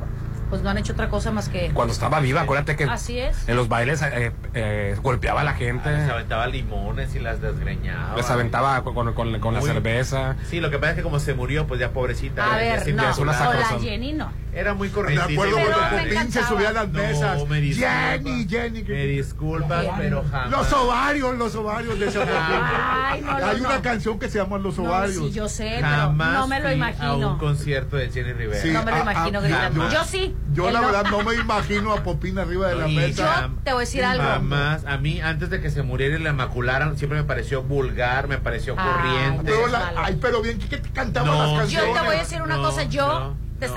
pues 0.53 0.61
no 0.61 0.69
han 0.69 0.77
hecho 0.77 0.93
otra 0.93 1.09
cosa 1.09 1.31
más 1.31 1.49
que... 1.49 1.71
Cuando 1.73 1.93
estaba 1.93 2.19
viva, 2.19 2.41
acuérdate 2.41 2.75
que 2.75 2.83
Así 2.83 3.17
es. 3.17 3.49
en 3.49 3.55
los 3.55 3.69
bailes 3.69 4.03
eh, 4.03 4.31
eh, 4.53 4.95
golpeaba 5.01 5.41
a 5.41 5.43
la 5.43 5.55
gente. 5.55 5.89
Les 5.91 6.07
aventaba 6.07 6.45
limones 6.45 7.15
y 7.15 7.19
las 7.19 7.41
desgreñaba. 7.41 8.15
Les 8.15 8.29
aventaba 8.29 8.83
con, 8.83 8.93
con- 8.93 9.13
con- 9.15 9.39
con 9.39 9.53
la 9.55 9.61
cerveza. 9.63 10.35
Sí, 10.47 10.59
lo 10.59 10.69
que 10.69 10.77
pasa 10.77 10.91
es 10.91 10.97
que 10.97 11.01
como 11.01 11.17
se 11.19 11.33
murió, 11.33 11.65
pues 11.65 11.79
ya 11.79 11.89
pobrecita. 11.89 12.53
A 12.53 12.57
ver, 12.57 12.93
no, 12.93 13.09
es 13.09 13.17
una 13.17 13.35
con 13.35 13.59
la. 13.59 13.79
Jenny 13.79 14.13
no. 14.13 14.31
Era 14.55 14.73
muy 14.73 14.87
De 14.89 14.93
corriente. 14.93 15.33
acuerdo 15.33 15.55
Pero 15.55 15.71
con 15.73 15.95
me 15.95 16.03
Popín 16.13 16.31
se 16.31 16.43
subía 16.43 16.69
a 16.69 16.73
las 16.73 16.89
mesas. 16.89 17.37
No, 17.39 17.45
me 17.47 17.59
disculpa. 17.61 17.89
Jenny, 18.11 18.47
Jenny. 18.47 18.83
Me 18.83 19.05
disculpas, 19.07 19.85
pero 19.97 20.23
jamás. 20.29 20.51
Los 20.51 20.73
ovarios, 20.73 21.37
los 21.37 21.55
ovarios 21.55 21.99
de 21.99 22.07
Ay, 22.07 23.21
no, 23.21 23.31
Hay 23.35 23.61
no. 23.61 23.67
una 23.69 23.81
canción 23.81 24.19
que 24.19 24.29
se 24.29 24.37
llama 24.37 24.57
Los 24.59 24.77
No, 24.77 24.85
ovarios. 24.85 25.15
sí, 25.25 25.31
yo 25.31 25.49
sé, 25.49 25.71
pero 25.77 25.87
Jamás 25.87 26.33
no 26.33 26.47
me 26.47 26.59
lo 26.59 26.71
imagino. 26.71 27.05
a 27.07 27.15
un 27.33 27.37
concierto 27.39 27.95
de 27.97 28.09
Jenny 28.11 28.33
Rivera. 28.33 28.61
Sí, 28.61 28.71
No 28.71 28.83
me 28.83 28.91
lo 28.91 28.99
imagino 28.99 29.41
gritando. 29.41 29.89
Yo 29.89 30.03
sí. 30.03 30.35
Yo 30.53 30.69
la 30.71 30.81
no. 30.81 30.85
verdad 30.87 31.05
no 31.09 31.23
me 31.23 31.35
imagino 31.35 31.91
a 31.93 32.03
Popín 32.03 32.37
arriba 32.37 32.67
de 32.69 32.75
la 32.75 32.87
Y 32.87 32.95
mesa. 32.95 33.33
jam- 33.47 33.63
Te 33.63 33.71
voy 33.73 33.79
a 33.81 33.85
decir 33.85 34.05
algo. 34.05 34.23
Jamás. 34.23 34.85
A 34.85 34.97
mí, 34.97 35.19
antes 35.21 35.49
de 35.49 35.61
que 35.61 35.69
se 35.71 35.81
muriera 35.81 36.17
y 36.17 36.21
la 36.21 36.33
macularan, 36.33 36.97
siempre 36.97 37.17
me 37.19 37.25
pareció 37.25 37.63
vulgar, 37.63 38.27
me 38.27 38.37
pareció 38.37 38.75
Ay, 38.77 38.87
corriente. 38.87 39.43
Pero 39.51 39.67
la- 39.67 39.93
ay, 39.97 40.17
pero 40.21 40.41
bien, 40.41 40.59
¿qué 40.59 40.77
te 40.77 40.89
cantaban 40.91 41.31
No, 41.31 41.41
las 41.41 41.49
Yo 41.51 41.57
canciones? 41.79 41.93
te 42.01 42.05
voy 42.07 42.15
a 42.15 42.19
decir 42.19 42.41
una 42.41 42.57
No, 42.57 42.61
cosa, 42.63 42.83
yo 42.83 43.07
no, 43.07 43.35
te 43.59 43.67
no, 43.67 43.73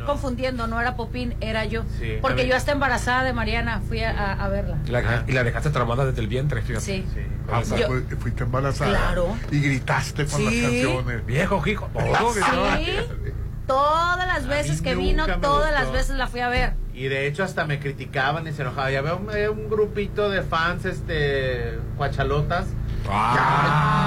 no. 0.00 0.06
confundiendo, 0.06 0.66
no 0.66 0.80
era 0.80 0.96
Popín, 0.96 1.34
era 1.40 1.64
yo. 1.64 1.82
Sí, 1.98 2.18
Porque 2.20 2.46
yo 2.48 2.56
hasta 2.56 2.72
embarazada 2.72 3.22
de 3.22 3.32
Mariana 3.32 3.80
fui 3.86 4.00
a, 4.02 4.10
a- 4.10 4.44
a 4.44 4.48
verla. 4.48 4.78
Y 4.86 4.90
la, 4.90 5.24
y 5.28 5.32
la 5.32 5.44
dejaste 5.44 5.70
traumada 5.70 6.04
desde 6.06 6.20
el 6.20 6.26
vientre, 6.28 6.62
fíjate. 6.62 6.84
Sí. 6.84 7.04
Ah, 7.50 7.62
Yo- 7.78 7.86
pues, 7.86 8.02
fuiste 8.18 8.44
embarazada. 8.44 8.90
Claro. 8.90 9.36
Y 9.50 9.60
gritaste 9.60 10.26
con 10.26 10.44
las 10.44 10.52
Sí. 10.54 10.62
canciones. 10.62 11.26
Viejo, 11.26 11.62
hijo. 11.66 11.88
Sí. 12.34 12.86
Todas 13.66 14.26
las 14.26 14.48
veces 14.48 14.82
que 14.82 14.96
vino, 14.96 15.24
todas 15.26 15.70
gustó. 15.70 15.70
las 15.70 15.92
veces 15.92 16.16
la 16.16 16.26
fui 16.26 16.40
a 16.40 16.48
ver. 16.48 16.72
Y 16.92 17.04
de 17.06 17.28
hecho 17.28 17.44
hasta 17.44 17.64
me 17.66 17.78
criticaban 17.78 18.46
y 18.48 18.52
se 18.52 18.62
enojaban. 18.62 18.92
Ya 18.92 19.00
veo 19.00 19.16
un, 19.18 19.28
eh, 19.36 19.48
un 19.48 19.70
grupito 19.70 20.28
de 20.28 20.42
fans, 20.42 20.84
este, 20.84 21.78
cuachalotas. 21.96 22.66
Ay. 23.08 24.00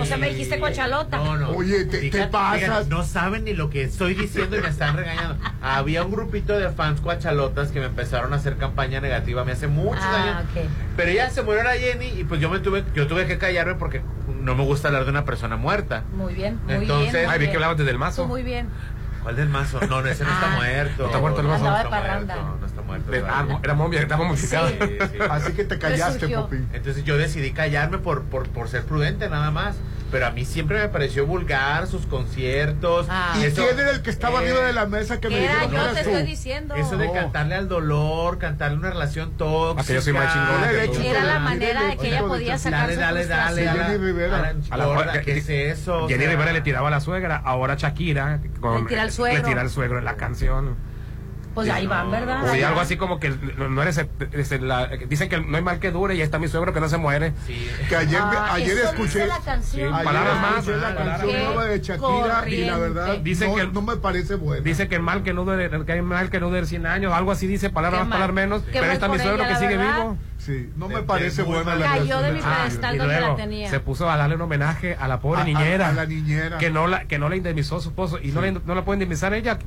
O 0.00 0.04
sea, 0.04 0.16
me 0.16 0.30
dijiste 0.30 0.58
cuachalota. 0.58 1.18
No, 1.18 1.36
no. 1.36 1.50
Oye, 1.50 1.84
te- 1.84 2.08
te 2.10 2.26
pasas. 2.28 2.60
fíjate, 2.60 2.88
no 2.88 3.04
saben 3.04 3.44
ni 3.44 3.52
lo 3.52 3.68
que 3.68 3.82
estoy 3.82 4.14
diciendo 4.14 4.56
y 4.56 4.60
me 4.60 4.68
están 4.68 4.96
regañando. 4.96 5.36
Había 5.60 6.04
un 6.04 6.12
grupito 6.12 6.58
de 6.58 6.70
fans 6.70 7.00
cuachalotas 7.00 7.70
que 7.72 7.80
me 7.80 7.86
empezaron 7.86 8.32
a 8.32 8.36
hacer 8.36 8.56
campaña 8.56 9.00
negativa 9.00 9.44
me 9.44 9.52
hace 9.52 9.66
muchos 9.66 10.02
Ah, 10.04 10.38
años. 10.38 10.44
ok. 10.54 10.70
Pero 10.96 11.12
ya 11.12 11.30
se 11.30 11.42
murió 11.42 11.62
la 11.62 11.72
Jenny 11.74 12.06
y 12.18 12.24
pues 12.24 12.40
yo 12.40 12.48
me 12.48 12.60
tuve, 12.60 12.84
yo 12.94 13.06
tuve 13.06 13.26
que 13.26 13.38
callarme 13.38 13.74
porque 13.74 14.02
no 14.40 14.54
me 14.54 14.64
gusta 14.64 14.88
hablar 14.88 15.04
de 15.04 15.10
una 15.10 15.24
persona 15.24 15.56
muerta. 15.56 16.04
Muy 16.14 16.32
bien, 16.34 16.58
muy 16.64 16.74
Entonces- 16.76 17.12
bien. 17.12 17.24
muy 17.26 17.34
Ay, 17.34 17.40
vi 17.40 17.48
que 17.48 17.54
hablabas 17.56 17.76
desde 17.76 17.90
el 17.90 17.98
mazo. 17.98 18.22
Tú 18.22 18.28
muy 18.28 18.42
bien. 18.42 18.68
¿Cuál 19.28 19.36
del 19.36 19.50
mazo? 19.50 19.78
No, 19.90 20.00
no, 20.00 20.08
ese 20.08 20.24
no 20.24 20.30
está 20.30 20.52
Ah. 20.54 20.56
muerto. 20.56 21.02
¿No 21.02 21.06
está 21.08 21.18
muerto 21.20 21.40
el 21.42 21.46
mazo? 21.48 21.64
No 21.64 21.76
está 21.76 21.90
muerto, 22.00 22.56
no 22.60 22.66
está 22.66 22.80
muerto. 22.80 23.12
Era 23.62 23.74
momia, 23.74 24.00
estaba 24.00 24.24
momificado. 24.24 24.68
Sí, 24.68 24.76
sí. 24.80 25.18
Así 25.28 25.52
que 25.52 25.64
te 25.64 25.78
callaste, 25.78 26.14
Resurgió. 26.14 26.40
Popi. 26.44 26.56
Entonces 26.72 27.04
yo 27.04 27.18
decidí 27.18 27.50
callarme 27.52 27.98
por, 27.98 28.22
por, 28.22 28.48
por 28.48 28.70
ser 28.70 28.84
prudente 28.86 29.28
nada 29.28 29.50
más. 29.50 29.76
Pero 30.10 30.26
a 30.26 30.30
mí 30.30 30.44
siempre 30.46 30.78
me 30.80 30.88
pareció 30.88 31.26
vulgar 31.26 31.86
sus 31.86 32.06
conciertos. 32.06 33.06
¿Y 33.38 33.44
Eso- 33.44 33.62
quién 33.62 33.78
era 33.78 33.90
el 33.90 34.00
que 34.02 34.08
estaba 34.10 34.40
eh, 34.42 34.44
arriba 34.48 34.66
de 34.66 34.72
la 34.72 34.86
mesa 34.86 35.20
que 35.20 35.28
me 35.28 35.36
Era, 35.44 35.52
dijeron 35.64 35.70
que 35.70 35.76
yo 35.76 35.82
eras 35.82 35.94
te 35.96 36.02
tú? 36.04 36.10
estoy 36.10 36.22
diciendo. 36.26 36.74
Eso 36.76 36.96
de 36.96 37.06
No. 37.08 37.12
cantarle 37.12 37.54
al 37.56 37.68
dolor, 37.68 38.38
cantarle 38.38 38.78
una 38.78 38.90
relación 38.90 39.36
tóxica. 39.36 39.82
Ah, 39.82 39.86
que 39.86 39.94
yo 39.94 40.00
soy 40.00 40.12
más 40.14 40.32
chingón 40.32 40.62
que 40.70 40.88
tú. 40.98 41.02
Era 41.06 41.24
la 41.24 41.38
manera 41.40 41.82
de 41.82 41.96
que 41.98 42.08
ella 42.08 42.22
podía 42.22 42.56
sacar 42.58 42.80
Dale, 42.88 42.94
su 42.94 43.00
dale, 43.00 43.26
dale. 43.26 43.26
frustración. 43.26 43.68
a 43.68 43.74
la- 43.74 43.84
Jenny 43.92 43.98
Rivera. 44.04 44.54
a 44.70 44.76
la 44.78 44.86
gorda, 44.86 45.20
¿Qué 45.20 45.36
es 45.38 45.48
eso? 45.48 46.04
O 46.04 46.08
Jenny 46.08 46.22
sea, 46.24 46.30
Rivera 46.32 46.52
le 46.52 46.60
tiraba 46.62 46.88
a 46.88 46.90
la 46.90 47.00
suegra, 47.00 47.36
ahora 47.44 47.74
Shakira 47.76 48.40
con- 48.60 48.82
Le 48.84 48.88
tira 48.88 49.02
al 49.02 49.12
suegro. 49.12 49.42
le 49.42 49.48
tira 49.48 49.60
al 49.60 49.70
suegro 49.70 49.98
en 49.98 50.04
la 50.06 50.16
canción. 50.16 50.76
Pues 51.58 51.70
ahí 51.70 51.86
van, 51.88 52.10
¿verdad? 52.10 52.52
Sí, 52.52 52.62
algo 52.62 52.80
así 52.80 52.96
como 52.96 53.18
que 53.18 53.30
no, 53.56 53.68
no 53.68 53.82
eres, 53.82 53.98
es 53.98 54.60
la- 54.60 54.86
dicen 55.08 55.28
que 55.28 55.40
no 55.40 55.56
hay 55.56 55.62
mal 55.62 55.80
que 55.80 55.90
dure 55.90 56.14
y 56.14 56.18
ahí 56.18 56.22
está 56.22 56.38
mi 56.38 56.46
suegro 56.48 56.72
que 56.72 56.80
no 56.80 56.88
se 56.88 56.98
muere. 56.98 57.32
Que 57.88 57.96
ayer, 57.96 58.20
Ah, 58.22 58.50
ayer 58.54 58.78
escuché, 58.78 59.26
la 59.26 59.40
canción. 59.40 59.92
ayer 59.92 60.04
palabras 60.04 60.40
más, 60.40 60.58
escuché 60.58 60.76
la 60.78 60.94
canción 60.94 61.44
nueva 61.44 61.64
de 61.64 61.80
Shakira 61.80 62.48
y 62.48 62.64
la 62.64 62.76
verdad. 62.78 63.18
Dicen 63.18 63.50
no, 63.50 63.56
que- 63.56 63.66
no 63.66 63.82
me 63.82 63.96
parece 63.96 64.36
buena. 64.36 64.62
Dice 64.62 64.86
que 64.88 64.94
el 64.94 65.02
mal 65.02 65.22
que 65.24 65.32
no 65.34 65.44
dure, 65.44 65.68
que 65.84 65.92
hay 65.92 66.02
mal 66.02 66.30
que 66.30 66.38
no 66.40 66.48
dure 66.48 66.64
100 66.66 66.86
años, 66.86 67.12
algo 67.12 67.32
así 67.32 67.46
dice, 67.46 67.70
palabras 67.70 68.02
más, 68.02 68.10
palabras 68.12 68.34
menos, 68.34 68.62
pero 68.72 68.84
ahí 68.84 68.92
está 68.92 69.08
mi 69.08 69.18
suegro 69.18 69.42
ella, 69.44 69.48
que 69.48 69.56
sigue 69.56 69.76
verdad. 69.76 69.96
vivo. 69.96 70.18
Sí, 70.38 70.70
no 70.76 70.88
me 70.88 70.94
De- 70.96 71.02
parece 71.02 71.42
buena 71.42 71.74
la 71.74 71.86
Cayó 71.86 72.20
de 72.22 72.32
mi 72.32 72.40
pedestal 72.40 72.94
Y 72.94 72.98
donde 72.98 73.20
la 73.20 73.36
tenía. 73.36 73.68
se 73.68 73.80
puso 73.80 74.08
a 74.08 74.16
darle 74.16 74.36
un 74.36 74.42
homenaje 74.42 74.96
a 74.98 75.08
la 75.08 75.18
pobre 75.20 75.40
A- 75.42 75.44
niñera, 75.44 75.88
a 75.88 75.92
la 75.92 76.06
niñera. 76.06 76.58
que 76.58 76.70
no 76.70 76.86
la 76.86 77.04
que 77.06 77.18
no 77.18 77.28
la 77.28 77.36
indemnizó 77.36 77.80
su 77.80 77.88
esposo 77.88 78.18
y 78.22 78.28
no, 78.28 78.40
la, 78.40 78.52
no 78.52 78.74
la 78.74 78.84
puede 78.84 78.96
indemnizar 78.96 79.34
ella. 79.34 79.58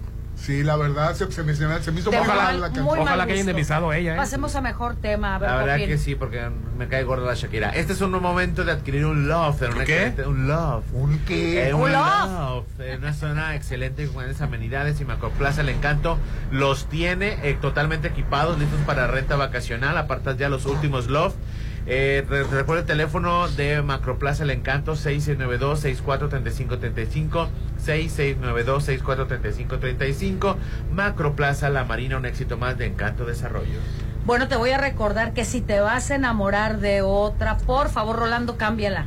Sí, 0.42 0.64
la 0.64 0.76
verdad 0.76 1.14
se, 1.14 1.32
se 1.32 1.44
me, 1.44 1.54
se 1.54 1.68
me- 1.68 2.00
hizo 2.00 2.12
muy 2.12 2.20
Ojalá- 2.20 2.44
mal 2.46 2.60
la 2.62 2.66
canción. 2.68 2.86
muy 2.86 2.98
mal 2.98 3.08
Ojalá 3.10 3.26
que 3.28 3.34
haya 3.34 3.42
indemnizado 3.42 3.94
ella. 3.94 4.14
¿eh? 4.16 4.18
Pasemos 4.18 4.56
a 4.56 4.62
mejor 4.62 4.96
tema. 4.96 5.36
A 5.36 5.38
ver, 5.38 5.50
La 5.52 5.56
verdad 5.58 5.78
que 5.78 5.98
sí, 6.00 6.16
porque 6.16 6.50
me 6.78 6.88
cae 6.88 7.04
gorda 7.04 7.28
la 7.28 7.36
Shakira. 7.36 7.70
Este 7.70 7.94
es 7.94 8.02
un 8.02 8.12
momento 8.12 8.64
de 8.66 8.72
adquirir 8.72 9.06
un 9.06 9.28
love. 9.28 9.62
una 9.62 9.86
¿Qué? 9.86 10.14
Un 10.26 10.48
love. 10.48 10.84
¿Un 10.94 11.20
qué? 11.28 11.68
Eh, 11.70 11.74
un 11.76 11.82
Un 11.84 11.92
love. 11.92 12.32
love. 12.32 12.66
En 12.80 13.00
una 13.00 13.14
zona 13.14 13.56
excelente 13.56 14.08
con 14.08 14.16
grandes 14.18 14.42
amenidades 14.42 15.00
y 15.00 15.06
Macroplaza 15.06 15.62
El 15.62 15.70
Encanto 15.70 16.18
los 16.52 16.88
tiene 16.88 17.38
eh, 17.48 17.56
totalmente 17.62 18.08
equipados, 18.08 18.58
listos 18.58 18.80
para 18.88 19.06
renta 19.06 19.36
vacacional. 19.36 19.96
Apartas 19.96 20.38
ya 20.38 20.50
los 20.50 20.66
últimos 20.66 21.08
love. 21.08 21.36
Eh, 21.88 22.24
re- 22.30 22.44
recuerda 22.44 22.82
el 22.82 22.88
teléfono 22.88 23.48
de 23.50 23.82
Macroplaza 23.82 24.44
El 24.44 24.52
Encanto 24.52 24.94
6692-643535 24.96 27.48
6692-643535 27.86 30.56
Macroplaza 30.94 31.70
La 31.70 31.84
Marina, 31.84 32.18
un 32.18 32.26
éxito 32.26 32.58
más 32.58 32.78
de 32.78 32.86
Encanto 32.88 33.26
Desarrollo. 33.26 33.80
Bueno, 34.26 34.48
te 34.48 34.56
voy 34.56 34.70
a 34.70 34.78
recordar 34.78 35.34
que 35.34 35.46
si 35.46 35.62
te 35.62 35.80
vas 35.80 36.12
a 36.12 36.16
enamorar 36.16 36.80
de 36.80 37.02
otra, 37.02 37.58
por 37.58 37.90
favor, 37.90 38.18
Rolando, 38.18 38.58
cámbiala. 38.58 39.06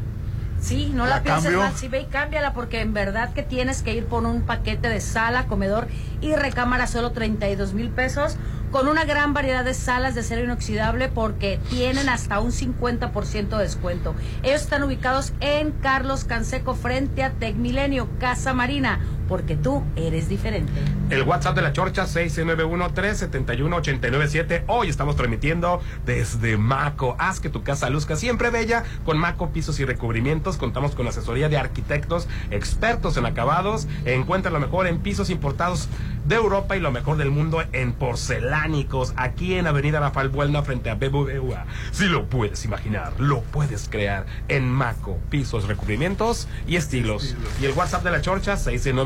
Sí, 0.64 0.90
no 0.94 1.04
la, 1.04 1.16
¿La 1.16 1.22
pienses 1.22 1.52
más. 1.52 1.78
Sí, 1.78 1.88
ve 1.88 2.00
y 2.00 2.04
cámbiala 2.06 2.54
porque 2.54 2.80
en 2.80 2.94
verdad 2.94 3.34
que 3.34 3.42
tienes 3.42 3.82
que 3.82 3.92
ir 3.94 4.06
por 4.06 4.24
un 4.24 4.42
paquete 4.42 4.88
de 4.88 5.02
sala, 5.02 5.46
comedor 5.46 5.88
y 6.22 6.34
recámara 6.34 6.86
solo 6.86 7.12
32 7.12 7.74
mil 7.74 7.90
pesos 7.90 8.38
con 8.70 8.88
una 8.88 9.04
gran 9.04 9.34
variedad 9.34 9.62
de 9.62 9.74
salas 9.74 10.14
de 10.14 10.22
acero 10.22 10.42
inoxidable 10.42 11.08
porque 11.08 11.60
tienen 11.68 12.08
hasta 12.08 12.40
un 12.40 12.50
50% 12.50 13.48
de 13.56 13.62
descuento. 13.62 14.14
Ellos 14.42 14.62
están 14.62 14.82
ubicados 14.82 15.34
en 15.40 15.70
Carlos 15.70 16.24
Canseco 16.24 16.74
frente 16.74 17.22
a 17.22 17.30
Tecmilenio, 17.30 18.08
Casa 18.18 18.54
Marina, 18.54 19.00
porque 19.28 19.56
tú 19.56 19.82
eres 19.96 20.28
diferente. 20.28 20.72
El 21.10 21.22
WhatsApp 21.22 21.56
de 21.56 21.62
la 21.62 21.72
Chorcha 21.72 22.06
691-371-897. 22.06 24.64
Hoy 24.66 24.88
estamos 24.88 25.16
transmitiendo 25.16 25.80
desde 26.06 26.56
Maco. 26.56 27.16
Haz 27.18 27.40
que 27.40 27.48
tu 27.48 27.62
casa 27.62 27.90
luzca 27.90 28.16
siempre 28.16 28.50
bella 28.50 28.84
con 29.04 29.18
Maco 29.18 29.50
Pisos 29.50 29.80
y 29.80 29.84
Recubrimientos. 29.84 30.56
Contamos 30.56 30.94
con 30.94 31.06
asesoría 31.06 31.48
de 31.48 31.58
arquitectos 31.58 32.28
expertos 32.50 33.16
en 33.16 33.26
acabados. 33.26 33.86
Encuentra 34.04 34.50
lo 34.50 34.60
mejor 34.60 34.86
en 34.86 34.98
pisos 34.98 35.30
importados 35.30 35.88
de 36.26 36.36
Europa 36.36 36.76
y 36.76 36.80
lo 36.80 36.90
mejor 36.90 37.16
del 37.16 37.30
mundo 37.30 37.62
en 37.72 37.92
porcelánicos. 37.92 39.12
Aquí 39.16 39.54
en 39.54 39.66
Avenida 39.66 40.00
Rafael 40.00 40.28
Buelna 40.28 40.62
frente 40.62 40.90
a 40.90 40.94
BBVA. 40.94 41.66
Si 41.92 42.06
lo 42.06 42.26
puedes 42.26 42.64
imaginar, 42.64 43.12
lo 43.18 43.42
puedes 43.42 43.88
crear 43.88 44.26
en 44.48 44.70
Maco 44.70 45.18
Pisos, 45.30 45.68
Recubrimientos 45.68 46.48
y 46.66 46.76
estilos. 46.76 47.36
Y 47.60 47.66
el 47.66 47.72
WhatsApp 47.72 48.04
de 48.04 48.10
la 48.10 48.20
Chorcha 48.20 48.56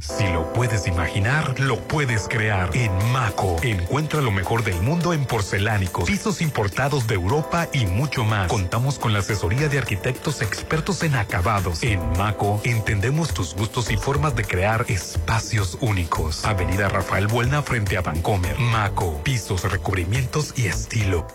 Si 0.00 0.24
lo 0.32 0.52
puedes 0.52 0.86
imaginar, 0.86 1.58
lo 1.58 1.76
puedes 1.76 2.28
crear. 2.28 2.70
En 2.72 2.92
Maco, 3.12 3.56
encuentra 3.62 4.20
lo 4.20 4.30
mejor 4.30 4.62
del 4.62 4.80
mundo 4.80 5.12
en 5.12 5.24
porcelánicos, 5.24 6.08
pisos 6.08 6.40
importados 6.40 7.08
de 7.08 7.14
Europa 7.14 7.68
y 7.72 7.86
mucho 7.86 8.24
más. 8.24 8.48
Contamos 8.48 8.98
con 8.98 9.12
la 9.12 9.18
asesoría 9.18 9.68
de 9.68 9.78
arquitectos 9.78 10.40
expertos 10.40 11.02
en 11.02 11.16
acabados. 11.16 11.82
En 11.82 12.00
Maco, 12.16 12.60
entendemos 12.64 13.34
tus 13.34 13.54
gustos 13.54 13.90
y 13.90 13.96
formas 13.96 14.36
de 14.36 14.44
crear 14.44 14.84
espacios 14.88 15.76
únicos. 15.80 16.44
Avenida 16.44 16.88
Rafael 16.88 17.26
Buelna 17.26 17.62
frente 17.62 17.96
a 17.96 18.02
Vancomer. 18.02 18.56
Maco, 18.58 19.20
pisos, 19.24 19.64
recubrimientos 19.70 20.54
y 20.56 20.66
estilo. 20.66 21.26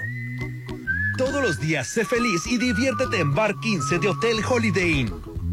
Todos 1.18 1.44
los 1.44 1.60
días 1.60 1.88
sé 1.88 2.06
feliz 2.06 2.48
y 2.48 2.58
diviértete 2.58 3.20
en 3.20 3.36
Bar 3.36 3.60
15 3.60 4.00
de 4.00 4.10
Hotel 4.10 4.44
Holiday 4.48 5.02
Inn. 5.02 5.33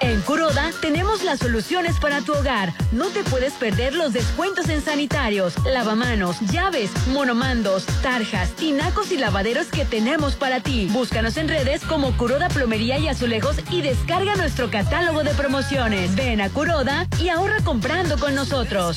En 0.00 0.22
Curoda 0.22 0.70
tenemos 0.80 1.22
las 1.22 1.40
soluciones 1.40 2.00
para 2.00 2.22
tu 2.22 2.32
hogar. 2.32 2.72
No 2.90 3.08
te 3.08 3.22
puedes 3.22 3.52
perder 3.52 3.94
los 3.94 4.14
descuentos 4.14 4.70
en 4.70 4.82
sanitarios, 4.82 5.54
lavamanos, 5.66 6.40
llaves, 6.40 6.90
monomandos, 7.08 7.84
tarjas, 8.02 8.50
tinacos 8.52 9.12
y 9.12 9.18
lavaderos 9.18 9.66
que 9.66 9.84
tenemos 9.84 10.36
para 10.36 10.60
ti. 10.60 10.88
Búscanos 10.90 11.36
en 11.36 11.48
redes 11.48 11.82
como 11.84 12.16
Curoda 12.16 12.48
Plomería 12.48 12.98
y 12.98 13.08
Azulejos 13.08 13.56
y 13.70 13.82
descarga 13.82 14.36
nuestro 14.36 14.70
catálogo 14.70 15.22
de 15.22 15.34
promociones. 15.34 16.14
Ven 16.16 16.40
a 16.40 16.48
Curoda 16.48 17.06
y 17.20 17.28
ahorra 17.28 17.58
comprando 17.62 18.18
con 18.18 18.34
nosotros. 18.34 18.96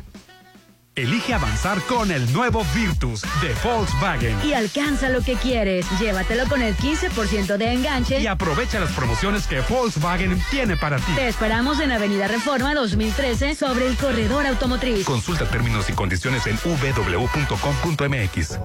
Elige 1.01 1.33
avanzar 1.33 1.81
con 1.87 2.11
el 2.11 2.31
nuevo 2.31 2.63
Virtus 2.75 3.23
de 3.41 3.55
Volkswagen. 3.63 4.37
Y 4.45 4.53
alcanza 4.53 5.09
lo 5.09 5.21
que 5.21 5.33
quieres. 5.33 5.83
Llévatelo 5.99 6.47
con 6.47 6.61
el 6.61 6.77
15% 6.77 7.57
de 7.57 7.73
enganche. 7.73 8.21
Y 8.21 8.27
aprovecha 8.27 8.79
las 8.79 8.91
promociones 8.91 9.47
que 9.47 9.61
Volkswagen 9.61 10.39
tiene 10.51 10.77
para 10.77 10.97
ti. 10.97 11.11
Te 11.15 11.27
esperamos 11.27 11.79
en 11.79 11.91
Avenida 11.91 12.27
Reforma 12.27 12.75
2013 12.75 13.55
sobre 13.55 13.87
el 13.87 13.97
corredor 13.97 14.45
automotriz. 14.45 15.03
Consulta 15.03 15.49
términos 15.49 15.89
y 15.89 15.93
condiciones 15.93 16.45
en 16.45 16.59
www.com.mx. 16.63 18.59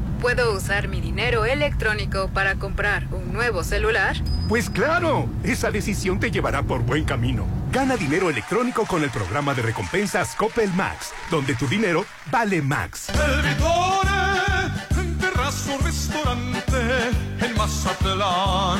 ¿Puedo 0.21 0.53
usar 0.55 0.87
mi 0.87 1.01
dinero 1.01 1.45
electrónico 1.45 2.29
para 2.31 2.53
comprar 2.53 3.07
un 3.11 3.33
nuevo 3.33 3.63
celular? 3.63 4.15
Pues 4.47 4.69
claro, 4.69 5.27
esa 5.43 5.71
decisión 5.71 6.19
te 6.19 6.29
llevará 6.29 6.61
por 6.61 6.83
buen 6.83 7.05
camino. 7.05 7.47
Gana 7.71 7.97
dinero 7.97 8.29
electrónico 8.29 8.85
con 8.85 9.03
el 9.03 9.09
programa 9.09 9.55
de 9.55 9.63
recompensas 9.63 10.35
Coppel 10.35 10.71
Max, 10.75 11.11
donde 11.31 11.55
tu 11.55 11.67
dinero 11.67 12.05
vale 12.29 12.61
Max. 12.61 13.09
El 13.09 13.41
Vitore, 13.41 15.01
en 15.01 15.17
terrazo 15.17 15.79
restaurante 15.79 16.77
en 17.39 17.57
Mazatlán, 17.57 18.79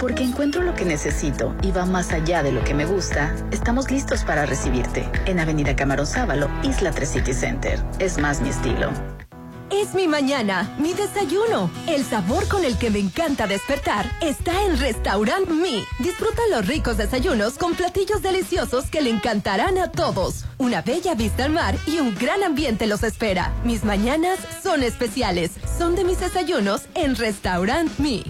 Porque 0.00 0.22
encuentro 0.22 0.62
lo 0.62 0.74
que 0.74 0.84
necesito 0.84 1.56
y 1.62 1.72
va 1.72 1.84
más 1.84 2.12
allá 2.12 2.42
de 2.42 2.52
lo 2.52 2.62
que 2.62 2.72
me 2.72 2.86
gusta, 2.86 3.34
estamos 3.50 3.90
listos 3.90 4.22
para 4.22 4.46
recibirte 4.46 5.10
en 5.26 5.40
Avenida 5.40 5.74
Camarón 5.74 6.06
Sábalo, 6.06 6.48
Isla 6.62 6.92
3 6.92 7.08
City 7.08 7.34
Center. 7.34 7.82
Es 7.98 8.16
más 8.18 8.40
mi 8.40 8.50
estilo. 8.50 8.90
Es 9.70 9.94
mi 9.94 10.08
mañana, 10.08 10.74
mi 10.78 10.94
desayuno. 10.94 11.70
El 11.86 12.04
sabor 12.04 12.48
con 12.48 12.64
el 12.64 12.78
que 12.78 12.90
me 12.90 13.00
encanta 13.00 13.46
despertar 13.46 14.10
está 14.22 14.64
en 14.64 14.78
Restaurant 14.78 15.48
Mi. 15.48 15.84
Disfruta 15.98 16.42
los 16.50 16.66
ricos 16.66 16.96
desayunos 16.96 17.58
con 17.58 17.74
platillos 17.74 18.22
deliciosos 18.22 18.86
que 18.90 19.02
le 19.02 19.10
encantarán 19.10 19.78
a 19.78 19.90
todos. 19.90 20.46
Una 20.58 20.80
bella 20.80 21.14
vista 21.14 21.44
al 21.44 21.52
mar 21.52 21.76
y 21.86 21.98
un 21.98 22.14
gran 22.14 22.42
ambiente 22.44 22.86
los 22.86 23.02
espera. 23.02 23.52
Mis 23.64 23.84
mañanas 23.84 24.38
son 24.62 24.82
especiales. 24.82 25.50
Son 25.76 25.96
de 25.96 26.04
mis 26.04 26.20
desayunos 26.20 26.82
en 26.94 27.16
Restaurant 27.16 27.98
Mi. 27.98 28.24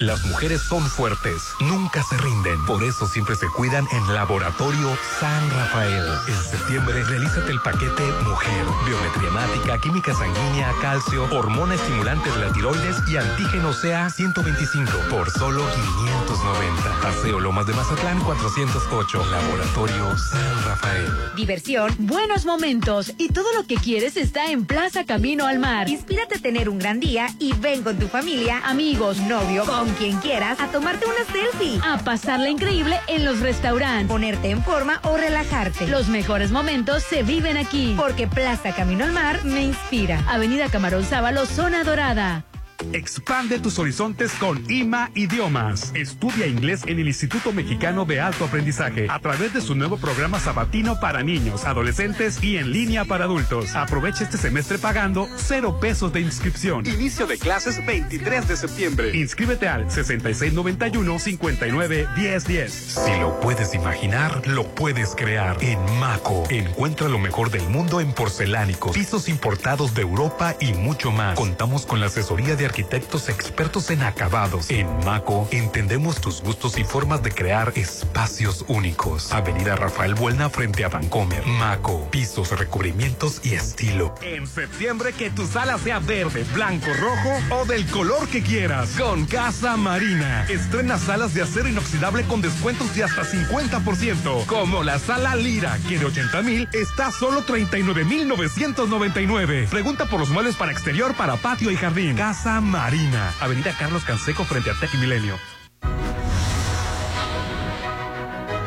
Las 0.00 0.24
mujeres 0.24 0.62
son 0.62 0.82
fuertes, 0.88 1.42
nunca 1.60 2.02
se 2.02 2.16
rinden. 2.16 2.64
Por 2.64 2.82
eso 2.82 3.06
siempre 3.06 3.36
se 3.36 3.46
cuidan 3.48 3.86
en 3.92 4.14
Laboratorio 4.14 4.96
San 5.20 5.50
Rafael. 5.50 6.02
En 6.26 6.42
septiembre, 6.42 7.04
realízate 7.04 7.52
el 7.52 7.60
paquete 7.60 8.02
Mujer. 8.24 8.64
Biometría 8.86 9.28
hemática, 9.28 9.78
química 9.78 10.14
sanguínea, 10.14 10.72
calcio, 10.80 11.24
hormona 11.24 11.74
estimulante 11.74 12.30
de 12.30 12.38
la 12.38 12.50
tiroides 12.50 12.96
y 13.10 13.18
antígeno 13.18 13.72
CA 13.74 14.08
125 14.08 14.90
por 15.10 15.30
solo 15.32 15.66
590. 15.70 17.00
Paseo 17.02 17.38
Lomas 17.38 17.66
de 17.66 17.74
Mazatlán 17.74 18.20
408. 18.20 19.26
Laboratorio 19.30 20.16
San 20.16 20.64
Rafael. 20.64 21.12
Diversión, 21.36 21.94
buenos 21.98 22.46
momentos 22.46 23.12
y 23.18 23.28
todo 23.28 23.52
lo 23.54 23.66
que 23.66 23.74
quieres 23.74 24.16
está 24.16 24.50
en 24.50 24.64
Plaza 24.64 25.04
Camino 25.04 25.46
al 25.46 25.58
Mar. 25.58 25.90
Inspírate 25.90 26.36
a 26.36 26.40
tener 26.40 26.70
un 26.70 26.78
gran 26.78 27.00
día 27.00 27.26
y 27.38 27.52
ven 27.52 27.82
con 27.82 27.98
tu 27.98 28.08
familia, 28.08 28.62
Amigos, 28.64 29.18
novio, 29.18 29.66
con 29.66 29.89
quien 29.94 30.18
quieras, 30.18 30.60
a 30.60 30.68
tomarte 30.68 31.06
una 31.06 31.24
selfie. 31.32 31.80
a 31.84 31.98
pasarla 31.98 32.48
increíble 32.48 32.98
en 33.06 33.24
los 33.24 33.40
restaurantes. 33.40 34.08
Ponerte 34.08 34.50
en 34.50 34.62
forma 34.62 35.00
o 35.04 35.16
relajarte. 35.16 35.86
Los 35.86 36.08
mejores 36.08 36.50
momentos 36.50 37.02
se 37.02 37.22
viven 37.22 37.56
aquí. 37.56 37.94
Porque 37.96 38.26
Plaza 38.26 38.74
Camino 38.74 39.04
al 39.04 39.12
Mar 39.12 39.44
me 39.44 39.62
inspira. 39.62 40.22
Avenida 40.28 40.68
Camarón 40.68 41.04
Sábalo, 41.04 41.46
Zona 41.46 41.84
Dorada. 41.84 42.44
Expande 42.92 43.58
tus 43.58 43.78
horizontes 43.78 44.32
con 44.32 44.64
IMA 44.70 45.10
Idiomas. 45.14 45.92
Estudia 45.94 46.46
inglés 46.46 46.82
en 46.86 46.98
el 46.98 47.06
Instituto 47.06 47.52
Mexicano 47.52 48.06
de 48.06 48.20
Alto 48.20 48.46
Aprendizaje 48.46 49.06
a 49.08 49.20
través 49.20 49.54
de 49.54 49.60
su 49.60 49.74
nuevo 49.74 49.98
programa 49.98 50.40
sabatino 50.40 50.98
para 50.98 51.22
niños, 51.22 51.66
adolescentes 51.66 52.42
y 52.42 52.56
en 52.56 52.72
línea 52.72 53.04
para 53.04 53.26
adultos. 53.26 53.76
Aprovecha 53.76 54.24
este 54.24 54.38
semestre 54.38 54.78
pagando 54.78 55.28
cero 55.36 55.78
pesos 55.80 56.10
de 56.12 56.22
inscripción. 56.22 56.86
Inicio 56.86 57.26
de 57.26 57.36
clases 57.38 57.84
23 57.86 58.48
de 58.48 58.56
septiembre. 58.56 59.16
Inscríbete 59.16 59.68
al 59.68 59.86
6691-591010. 59.88 62.68
Si 62.68 63.20
lo 63.20 63.38
puedes 63.40 63.74
imaginar, 63.74 64.46
lo 64.46 64.66
puedes 64.74 65.14
crear. 65.14 65.62
En 65.62 65.78
Maco, 65.98 66.44
encuentra 66.50 67.08
lo 67.08 67.18
mejor 67.18 67.50
del 67.50 67.68
mundo 67.68 68.00
en 68.00 68.12
porcelánicos, 68.12 68.92
pisos 68.92 69.28
importados 69.28 69.92
de 69.94 70.00
Europa 70.02 70.56
y 70.60 70.72
mucho 70.72 71.10
más. 71.12 71.36
Contamos 71.36 71.86
con 71.86 72.00
la 72.00 72.06
asesoría 72.06 72.56
de 72.56 72.69
arquitectos 72.70 73.28
expertos 73.28 73.90
en 73.90 74.00
acabados. 74.04 74.70
En 74.70 74.86
Maco 75.04 75.48
entendemos 75.50 76.20
tus 76.20 76.40
gustos 76.40 76.78
y 76.78 76.84
formas 76.84 77.20
de 77.20 77.32
crear 77.32 77.72
espacios 77.74 78.64
únicos. 78.68 79.32
Avenida 79.32 79.74
Rafael 79.74 80.14
Buelna 80.14 80.48
frente 80.50 80.84
a 80.84 80.88
Vancomer. 80.88 81.44
Maco, 81.46 82.08
pisos, 82.12 82.56
recubrimientos 82.56 83.40
y 83.42 83.54
estilo. 83.54 84.14
En 84.22 84.46
septiembre 84.46 85.12
que 85.12 85.30
tu 85.30 85.48
sala 85.48 85.78
sea 85.78 85.98
verde, 85.98 86.46
blanco, 86.54 86.86
rojo 86.94 87.60
o 87.60 87.64
del 87.64 87.84
color 87.86 88.28
que 88.28 88.40
quieras. 88.40 88.90
Con 88.96 89.26
Casa 89.26 89.76
Marina. 89.76 90.46
Estrena 90.48 90.96
salas 90.96 91.34
de 91.34 91.42
acero 91.42 91.68
inoxidable 91.68 92.22
con 92.22 92.40
descuentos 92.40 92.94
de 92.94 93.02
hasta 93.02 93.24
50%. 93.24 94.46
Como 94.46 94.84
la 94.84 95.00
sala 95.00 95.34
Lira, 95.34 95.76
que 95.88 95.98
de 95.98 96.04
80 96.04 96.42
mil 96.42 96.68
está 96.72 97.10
solo 97.10 97.42
39 97.42 98.04
mil 98.04 98.28
999. 98.28 99.66
Pregunta 99.68 100.06
por 100.06 100.20
los 100.20 100.28
muebles 100.28 100.54
para 100.54 100.70
exterior, 100.70 101.16
para 101.16 101.34
patio 101.36 101.72
y 101.72 101.76
jardín. 101.76 102.14
Casa 102.14 102.59
Marina. 102.60 103.32
Avenida 103.40 103.74
Carlos 103.78 104.04
Canseco 104.04 104.44
frente 104.44 104.70
a 104.70 104.74
Tech 104.74 104.94
Milenio. 104.94 105.36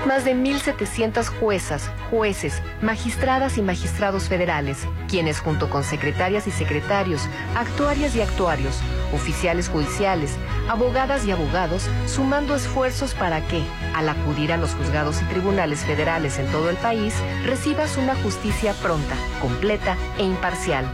Más 0.07 0.25
de 0.25 0.35
1.700 0.35 1.27
juezas, 1.39 1.89
jueces, 2.11 2.61
magistradas 2.81 3.57
y 3.57 3.61
magistrados 3.61 4.27
federales, 4.27 4.85
quienes 5.07 5.39
junto 5.39 5.69
con 5.69 5.85
secretarias 5.85 6.45
y 6.45 6.51
secretarios, 6.51 7.21
actuarias 7.55 8.13
y 8.13 8.21
actuarios, 8.21 8.81
oficiales 9.13 9.69
judiciales, 9.69 10.35
abogadas 10.67 11.25
y 11.25 11.31
abogados, 11.31 11.87
sumando 12.05 12.53
esfuerzos 12.53 13.13
para 13.13 13.47
que, 13.47 13.63
al 13.95 14.09
acudir 14.09 14.51
a 14.51 14.57
los 14.57 14.75
juzgados 14.75 15.21
y 15.21 15.25
tribunales 15.25 15.79
federales 15.79 16.37
en 16.37 16.51
todo 16.51 16.69
el 16.69 16.75
país, 16.75 17.15
recibas 17.45 17.95
una 17.95 18.15
justicia 18.15 18.73
pronta, 18.73 19.15
completa 19.39 19.95
e 20.17 20.23
imparcial. 20.23 20.85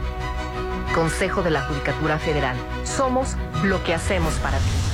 Consejo 0.94 1.44
de 1.44 1.52
la 1.52 1.62
Judicatura 1.64 2.20
Federal. 2.20 2.58
Somos 2.84 3.36
lo 3.64 3.84
que 3.84 3.94
hacemos 3.94 4.34
para 4.36 4.58
ti. 4.58 4.90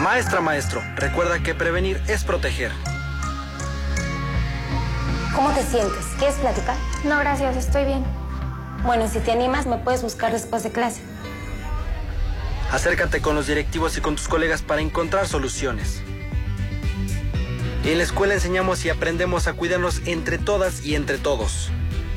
Maestra, 0.00 0.40
maestro, 0.40 0.82
recuerda 0.96 1.42
que 1.42 1.54
prevenir 1.54 2.00
es 2.06 2.24
proteger. 2.24 2.70
¿Cómo 5.36 5.50
te 5.50 5.62
sientes? 5.62 6.06
¿Quieres 6.18 6.36
platicar? 6.36 6.74
No, 7.04 7.18
gracias, 7.18 7.56
estoy 7.56 7.84
bien. 7.84 8.02
Bueno, 8.84 9.06
si 9.06 9.18
te 9.18 9.32
animas, 9.32 9.66
me 9.66 9.76
puedes 9.76 10.00
buscar 10.00 10.32
después 10.32 10.62
de 10.62 10.72
clase. 10.72 11.02
Acércate 12.72 13.20
con 13.20 13.36
los 13.36 13.46
directivos 13.46 13.98
y 13.98 14.00
con 14.00 14.16
tus 14.16 14.28
colegas 14.28 14.62
para 14.62 14.80
encontrar 14.80 15.28
soluciones. 15.28 16.00
En 17.84 17.98
la 17.98 18.04
escuela 18.04 18.32
enseñamos 18.32 18.82
y 18.86 18.88
aprendemos 18.88 19.46
a 19.46 19.52
cuidarnos 19.52 20.00
entre 20.06 20.38
todas 20.38 20.82
y 20.86 20.94
entre 20.94 21.18
todos. 21.18 21.70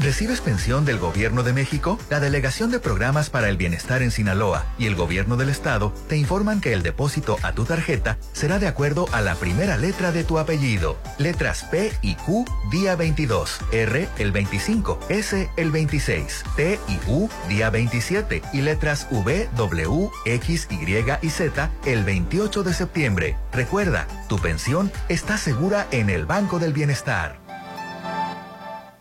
¿Recibes 0.00 0.40
pensión 0.40 0.84
del 0.84 0.98
Gobierno 0.98 1.44
de 1.44 1.52
México? 1.52 2.00
La 2.10 2.18
Delegación 2.18 2.72
de 2.72 2.80
Programas 2.80 3.30
para 3.30 3.48
el 3.48 3.56
Bienestar 3.56 4.02
en 4.02 4.10
Sinaloa 4.10 4.66
y 4.76 4.86
el 4.86 4.96
Gobierno 4.96 5.36
del 5.36 5.50
Estado 5.50 5.94
te 6.08 6.16
informan 6.16 6.60
que 6.60 6.72
el 6.72 6.82
depósito 6.82 7.38
a 7.42 7.52
tu 7.52 7.64
tarjeta 7.64 8.18
será 8.32 8.58
de 8.58 8.66
acuerdo 8.66 9.06
a 9.12 9.20
la 9.20 9.36
primera 9.36 9.76
letra 9.76 10.10
de 10.10 10.24
tu 10.24 10.38
apellido. 10.40 10.98
Letras 11.18 11.64
P 11.70 11.92
y 12.02 12.16
Q 12.16 12.44
día 12.72 12.96
22, 12.96 13.60
R 13.70 14.08
el 14.18 14.32
25, 14.32 14.98
S 15.10 15.48
el 15.56 15.70
26, 15.70 16.42
T 16.56 16.80
y 16.88 16.98
U 17.08 17.30
día 17.48 17.70
27 17.70 18.42
y 18.52 18.62
letras 18.62 19.06
V, 19.12 19.48
W, 19.56 20.10
X, 20.24 20.68
Y 20.70 21.04
y 21.22 21.30
Z 21.30 21.70
el 21.86 22.02
28 22.02 22.62
de 22.64 22.74
septiembre. 22.74 23.36
Recuerda, 23.52 24.08
tu 24.28 24.38
pensión 24.40 24.90
está 25.08 25.38
segura 25.38 25.86
en 25.92 26.10
el 26.10 26.26
Banco 26.26 26.58
del 26.58 26.72
Bienestar. 26.72 27.43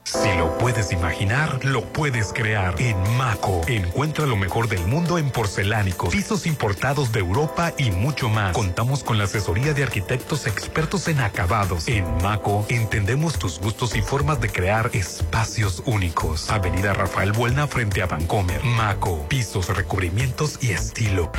Si 0.05 0.27
lo 0.37 0.57
puedes 0.57 0.91
imaginar, 0.91 1.63
lo 1.63 1.85
puedes 1.85 2.33
crear. 2.33 2.75
En 2.79 2.97
Maco, 3.17 3.61
encuentra 3.67 4.25
lo 4.25 4.35
mejor 4.35 4.67
del 4.67 4.85
mundo 4.85 5.17
en 5.17 5.31
porcelánicos, 5.31 6.13
pisos 6.13 6.45
importados 6.45 7.13
de 7.13 7.19
Europa 7.19 7.73
y 7.77 7.91
mucho 7.91 8.27
más. 8.29 8.53
Contamos 8.53 9.03
con 9.03 9.17
la 9.17 9.23
asesoría 9.23 9.73
de 9.73 9.83
arquitectos 9.83 10.45
expertos 10.45 11.07
en 11.07 11.21
acabados. 11.21 11.87
En 11.87 12.05
Maco, 12.21 12.65
entendemos 12.69 13.39
tus 13.39 13.59
gustos 13.59 13.95
y 13.95 14.01
formas 14.01 14.41
de 14.41 14.49
crear 14.49 14.89
espacios 14.93 15.81
únicos. 15.85 16.49
Avenida 16.49 16.93
Rafael 16.93 17.31
Buelna 17.31 17.67
frente 17.67 18.01
a 18.01 18.05
Vancomer. 18.05 18.61
Maco, 18.63 19.25
pisos, 19.29 19.75
recubrimientos 19.75 20.59
y 20.61 20.71
estilo. 20.71 21.31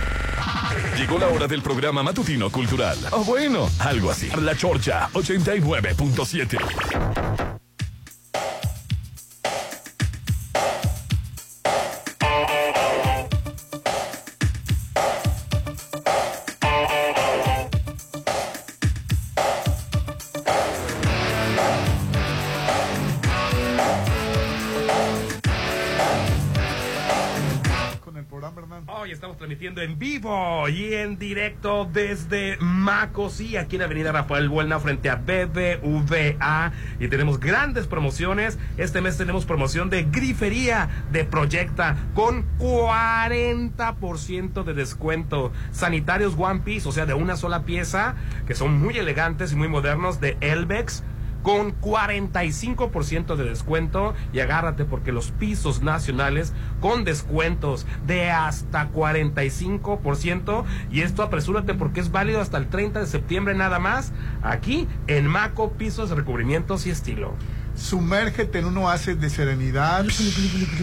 Llegó 0.96 1.18
la 1.18 1.28
hora 1.28 1.46
del 1.46 1.62
programa 1.62 2.02
matutino 2.02 2.50
cultural. 2.50 2.96
O 3.10 3.24
bueno, 3.24 3.68
algo 3.78 4.10
así. 4.10 4.30
La 4.40 4.56
Chorcha 4.56 5.10
89.7. 5.12 7.54
en 29.82 29.98
vivo 29.98 30.68
y 30.68 30.94
en 30.94 31.18
directo 31.18 31.88
desde 31.92 32.56
Macosí, 32.58 33.56
aquí 33.56 33.74
en 33.76 33.82
Avenida 33.82 34.12
Rafael 34.12 34.48
Buelna, 34.48 34.78
frente 34.80 35.10
a 35.10 35.16
BBVA. 35.16 36.72
Y 37.00 37.08
tenemos 37.08 37.40
grandes 37.40 37.86
promociones. 37.86 38.58
Este 38.76 39.00
mes 39.00 39.16
tenemos 39.16 39.46
promoción 39.46 39.90
de 39.90 40.04
grifería 40.04 40.88
de 41.12 41.24
Proyecta 41.24 41.96
con 42.14 42.44
40% 42.58 44.64
de 44.64 44.74
descuento. 44.74 45.52
Sanitarios 45.72 46.34
One 46.38 46.60
Piece, 46.60 46.88
o 46.88 46.92
sea, 46.92 47.06
de 47.06 47.14
una 47.14 47.36
sola 47.36 47.64
pieza, 47.64 48.14
que 48.46 48.54
son 48.54 48.78
muy 48.78 48.96
elegantes 48.96 49.52
y 49.52 49.56
muy 49.56 49.68
modernos, 49.68 50.20
de 50.20 50.36
Elbex 50.40 51.02
con 51.44 51.78
45% 51.80 53.36
de 53.36 53.44
descuento 53.44 54.14
y 54.32 54.40
agárrate 54.40 54.84
porque 54.84 55.12
los 55.12 55.30
pisos 55.30 55.82
nacionales 55.82 56.54
con 56.80 57.04
descuentos 57.04 57.86
de 58.06 58.30
hasta 58.30 58.90
45% 58.90 60.64
y 60.90 61.02
esto 61.02 61.22
apresúrate 61.22 61.74
porque 61.74 62.00
es 62.00 62.10
válido 62.10 62.40
hasta 62.40 62.56
el 62.56 62.68
30 62.68 63.00
de 63.00 63.06
septiembre 63.06 63.54
nada 63.54 63.78
más 63.78 64.12
aquí 64.42 64.88
en 65.06 65.26
Maco 65.26 65.72
Pisos, 65.72 66.10
Recubrimientos 66.10 66.86
y 66.86 66.90
Estilo. 66.90 67.34
Sumérgete 67.76 68.60
en 68.60 68.66
un 68.66 68.78
oasis 68.78 69.20
de 69.20 69.28
serenidad. 69.28 70.04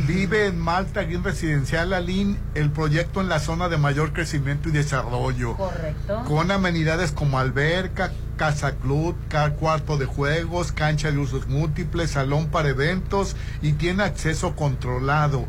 Vive 0.08 0.48
en 0.48 0.60
Malta, 0.60 1.02
aquí 1.02 1.16
en 1.16 1.24
Residencial 1.24 1.94
Alín, 1.94 2.38
el 2.54 2.70
proyecto 2.70 3.22
en 3.22 3.30
la 3.30 3.40
zona 3.40 3.70
de 3.70 3.78
mayor 3.78 4.12
crecimiento 4.12 4.68
y 4.68 4.74
desarrollo. 4.74 5.56
Correcto. 5.56 6.24
Con 6.28 6.52
amenidades 6.52 7.14
como 7.14 7.40
alberca, 7.40 8.12
casa 8.42 8.74
club, 8.74 9.16
cuarto 9.60 9.98
de 9.98 10.08
juegos, 10.08 10.72
cancha 10.72 11.12
de 11.12 11.20
usos 11.20 11.48
múltiples, 11.48 12.10
salón 12.10 12.48
para 12.48 12.70
eventos 12.70 13.36
y 13.62 13.74
tiene 13.74 14.02
acceso 14.02 14.56
controlado. 14.56 15.46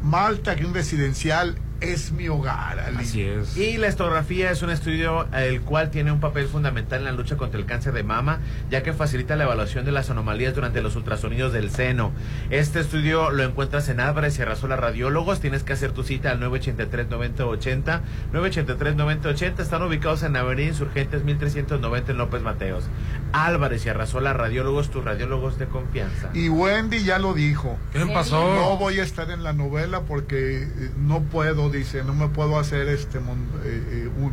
Malta 0.03 0.55
Green 0.55 0.73
Residencial 0.73 1.59
es 1.81 2.13
mi 2.13 2.29
hogar, 2.29 2.81
Ali. 2.81 2.99
Así 2.99 3.23
es. 3.23 3.57
Y 3.57 3.77
la 3.77 3.87
estografía 3.87 4.51
es 4.51 4.63
un 4.63 4.71
estudio 4.71 5.27
el 5.33 5.61
cual 5.63 5.91
tiene 5.91 6.11
un 6.11 6.21
papel 6.21 6.49
fundamental 6.49 7.01
en 7.01 7.05
la 7.05 7.13
lucha 7.13 7.37
contra 7.37 7.59
el 7.59 7.67
cáncer 7.67 7.93
de 7.93 8.03
mama, 8.03 8.41
ya 8.71 8.83
que 8.83 8.93
facilita 8.93 9.37
la 9.37 9.45
evaluación 9.45 9.85
de 9.85 9.93
las 9.93 10.11
anomalías 10.11 10.55
durante 10.55 10.83
los 10.83 10.97
ultrasonidos 10.97 11.53
del 11.53 11.71
seno. 11.71 12.13
Este 12.51 12.81
estudio 12.81 13.31
lo 13.31 13.45
encuentras 13.45 13.89
en 13.89 14.01
Álvarez 14.01 14.39
y 14.39 14.43
Arrasola 14.43 14.77
Radiólogos. 14.77 15.41
Tienes 15.41 15.63
que 15.63 15.73
hacer 15.73 15.93
tu 15.93 16.03
cita 16.03 16.31
al 16.31 16.41
983-9080. 16.41 18.01
983-9080 18.33 19.61
están 19.61 19.83
ubicados 19.83 20.23
en 20.23 20.37
Avenida 20.37 20.69
Insurgentes 20.69 21.25
1390 21.25 22.13
en 22.13 22.19
López 22.19 22.43
Mateos. 22.43 22.85
Álvarez 23.33 23.87
y 23.87 23.89
Arrasola 23.89 24.33
Radiólogos, 24.33 24.91
tus 24.91 25.05
radiólogos 25.05 25.59
de 25.59 25.67
confianza. 25.67 26.31
Y 26.35 26.49
Wendy 26.49 27.05
ya 27.05 27.19
lo 27.19 27.35
dijo. 27.35 27.79
¿Qué 27.93 27.99
le 28.01 28.13
pasó? 28.13 28.55
No 28.55 28.77
voy 28.77 28.99
a 28.99 29.03
estar 29.03 29.31
en 29.31 29.43
la 29.43 29.53
novela 29.53 30.03
porque 30.03 30.63
eh, 30.63 30.91
no 30.97 31.23
puedo, 31.23 31.68
dice, 31.71 32.03
no 32.05 32.15
me 32.15 32.29
puedo 32.29 32.59
hacer 32.59 32.89
este 32.89 33.21
mon- 33.21 33.49
eh, 33.65 33.83
eh, 33.91 34.09
un 34.19 34.33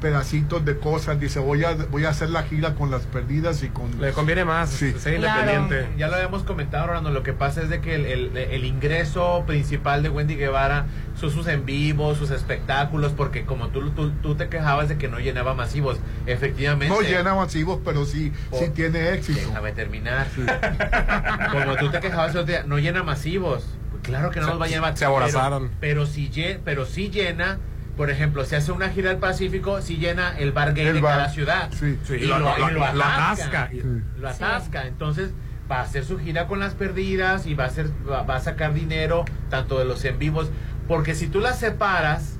pedacitos 0.00 0.64
de 0.64 0.78
cosas. 0.78 1.20
Dice, 1.20 1.40
voy 1.40 1.62
a 1.62 1.74
voy 1.74 2.06
a 2.06 2.08
hacer 2.08 2.30
la 2.30 2.42
gira 2.44 2.74
con 2.74 2.90
las 2.90 3.02
perdidas 3.02 3.62
y 3.62 3.68
con. 3.68 4.00
Le 4.00 4.12
conviene 4.12 4.46
más 4.46 4.70
Sí. 4.70 4.94
ser 4.98 5.16
independiente. 5.16 5.88
Ya 5.98 6.08
lo 6.08 6.14
habíamos 6.14 6.42
comentado, 6.42 6.86
Rolando. 6.86 7.10
Lo 7.10 7.22
que 7.22 7.34
pasa 7.34 7.60
es 7.60 7.68
de 7.68 7.82
que 7.82 7.96
el, 7.96 8.06
el- 8.06 8.34
el 8.38 8.64
ingreso 8.64 9.44
principal 9.46 10.02
de 10.02 10.08
Wendy 10.08 10.36
Guevara 10.36 10.86
son 11.20 11.30
sus 11.30 11.46
en 11.48 11.66
vivos, 11.66 12.16
sus 12.16 12.30
espectáculos, 12.30 13.12
porque 13.14 13.44
como 13.44 13.68
tú, 13.68 13.90
tú, 13.90 14.10
tú 14.22 14.36
te 14.36 14.48
quejabas 14.48 14.88
de 14.88 14.96
que 14.96 15.08
no 15.08 15.18
llenaba 15.20 15.52
masivos, 15.54 15.98
efectivamente. 16.24 16.94
No 16.94 17.02
llena 17.02 17.34
masivos, 17.34 17.78
pero 17.84 18.06
sí, 18.06 18.32
sí 18.58 18.70
tiene 18.74 19.12
éxito. 19.12 19.38
Déjame 19.48 19.72
terminar. 19.72 20.28
Como 21.52 21.76
tú 21.76 21.90
te 21.90 22.00
quejabas 22.00 22.30
el 22.32 22.38
otro 22.38 22.52
día, 22.54 22.64
no 22.66 22.78
llena 22.78 23.02
masivos. 23.02 23.64
Claro 24.02 24.30
que 24.30 24.40
no 24.40 24.46
Se- 24.46 24.50
nos 24.52 24.60
va 24.60 24.64
a 24.64 24.68
llenar 24.68 24.96
se 24.96 25.04
aborazaron. 25.04 25.70
Pero, 25.80 26.04
pero, 26.04 26.06
si, 26.06 26.30
pero 26.64 26.86
sí 26.86 27.10
llena, 27.10 27.58
por 27.96 28.10
ejemplo, 28.10 28.44
si 28.44 28.54
hace 28.56 28.72
una 28.72 28.88
gira 28.88 29.10
al 29.10 29.18
Pacífico, 29.18 29.80
sí 29.82 29.96
llena 29.98 30.36
el 30.38 30.52
bar 30.52 30.74
gay 30.74 30.86
El 30.86 30.94
de 30.94 31.00
bar. 31.00 31.16
cada 31.18 31.28
ciudad. 31.30 31.70
Sí. 31.72 31.98
Sí, 32.04 32.14
y 32.14 32.26
lo- 32.26 32.38
lo, 32.38 32.56
lo- 32.58 32.68
y 32.70 32.72
lo 32.72 32.78
lo 32.78 32.84
atasca. 32.86 33.62
atasca. 33.64 33.70
Lo 34.18 34.28
atasca. 34.28 34.86
Entonces, 34.86 35.30
va 35.70 35.78
a 35.78 35.82
hacer 35.82 36.04
su 36.04 36.18
gira 36.18 36.46
con 36.48 36.58
las 36.58 36.74
perdidas 36.74 37.46
y 37.46 37.54
va 37.54 37.64
a, 37.64 37.66
hacer, 37.68 37.90
va, 38.10 38.22
va 38.22 38.36
a 38.36 38.40
sacar 38.40 38.74
dinero 38.74 39.24
tanto 39.50 39.78
de 39.78 39.84
los 39.84 40.04
en 40.04 40.18
vivos. 40.18 40.50
Porque 40.88 41.14
si 41.14 41.28
tú 41.28 41.38
las 41.40 41.58
separas, 41.60 42.39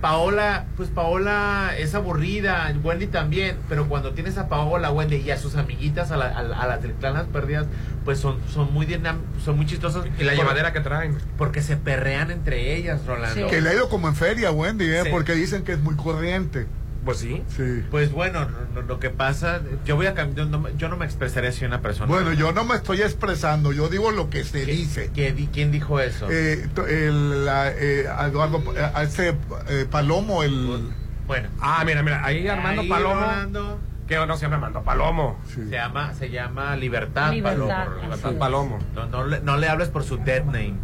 Paola, 0.00 0.66
pues 0.76 0.88
Paola 0.90 1.72
es 1.76 1.94
aburrida, 1.94 2.72
Wendy 2.84 3.08
también, 3.08 3.56
pero 3.68 3.88
cuando 3.88 4.12
tienes 4.12 4.38
a 4.38 4.48
Paola, 4.48 4.92
Wendy 4.92 5.16
y 5.16 5.30
a 5.32 5.36
sus 5.38 5.56
amiguitas, 5.56 6.12
a, 6.12 6.16
la- 6.16 6.26
a, 6.26 6.38
a 6.38 6.66
las 6.68 6.82
del 6.82 6.92
clan 6.92 7.14
Las 7.14 7.26
Perdidas, 7.26 7.66
pues 8.04 8.20
son, 8.20 8.38
son 8.52 8.72
muy 8.72 8.86
dinam- 8.86 9.18
son 9.44 9.56
muy 9.56 9.66
chistosas. 9.66 10.04
Y 10.18 10.22
la 10.22 10.32
Por- 10.32 10.40
llevadera 10.44 10.72
que 10.72 10.80
traen. 10.80 11.18
Porque 11.36 11.62
se 11.62 11.76
perrean 11.76 12.30
entre 12.30 12.76
ellas, 12.76 13.04
Rolando. 13.06 13.48
Que 13.48 13.60
le 13.60 13.70
ha 13.70 13.74
ido 13.74 13.88
como 13.88 14.06
en 14.08 14.14
feria, 14.14 14.52
Wendy, 14.52 14.84
¿eh? 14.86 15.02
Sí. 15.04 15.08
porque 15.10 15.32
dicen 15.34 15.64
que 15.64 15.72
es 15.72 15.80
muy 15.80 15.96
corriente. 15.96 16.66
Pues 17.08 17.20
sí. 17.20 17.42
Sí. 17.56 17.82
Pues 17.90 18.12
bueno, 18.12 18.46
lo, 18.74 18.82
lo 18.82 19.00
que 19.00 19.08
pasa, 19.08 19.62
yo 19.86 19.96
voy 19.96 20.04
a 20.04 20.14
cam- 20.14 20.34
yo 20.34 20.44
no, 20.44 20.60
me- 20.60 20.76
yo 20.76 20.90
no 20.90 20.98
me 20.98 21.06
expresaré 21.06 21.48
así 21.48 21.64
una 21.64 21.80
persona. 21.80 22.06
Bueno, 22.06 22.34
yo 22.34 22.52
no 22.52 22.64
me 22.66 22.74
estoy 22.74 23.00
expresando, 23.00 23.72
yo 23.72 23.88
digo 23.88 24.10
lo 24.10 24.28
que 24.28 24.44
se 24.44 24.66
dice. 24.66 25.10
¿Quién, 25.14 25.34
di- 25.34 25.46
quién 25.50 25.72
dijo 25.72 26.00
eso? 26.00 26.28
Eh, 26.30 26.68
el, 26.86 27.46
la, 27.46 27.70
eh, 27.70 28.04
Eduardo, 28.26 28.62
eh, 28.76 28.90
ese 29.04 29.34
eh, 29.70 29.86
Palomo, 29.90 30.42
el. 30.42 30.90
Bueno. 31.26 31.48
Ah, 31.62 31.82
mira, 31.86 32.02
mira, 32.02 32.22
ahí 32.22 32.46
Armando 32.46 32.82
Ahí, 32.82 32.88
Palomo. 32.90 33.14
Rolando. 33.14 33.80
Que 34.06 34.16
no 34.26 34.36
se 34.36 34.42
llama 34.42 34.56
Armando 34.56 34.82
Palomo. 34.82 35.40
Se 35.46 35.64
llama, 35.64 36.12
se 36.12 36.28
llama 36.28 36.76
Libertad, 36.76 37.32
Libertad, 37.32 37.86
Palomo. 37.86 38.02
Libertad. 38.02 38.32
Palomo. 38.38 38.78
No, 38.94 39.06
no, 39.06 39.26
le, 39.26 39.40
no 39.40 39.56
le 39.56 39.66
hables 39.66 39.88
por 39.88 40.04
su 40.04 40.18
dead 40.18 40.44
name. 40.44 40.74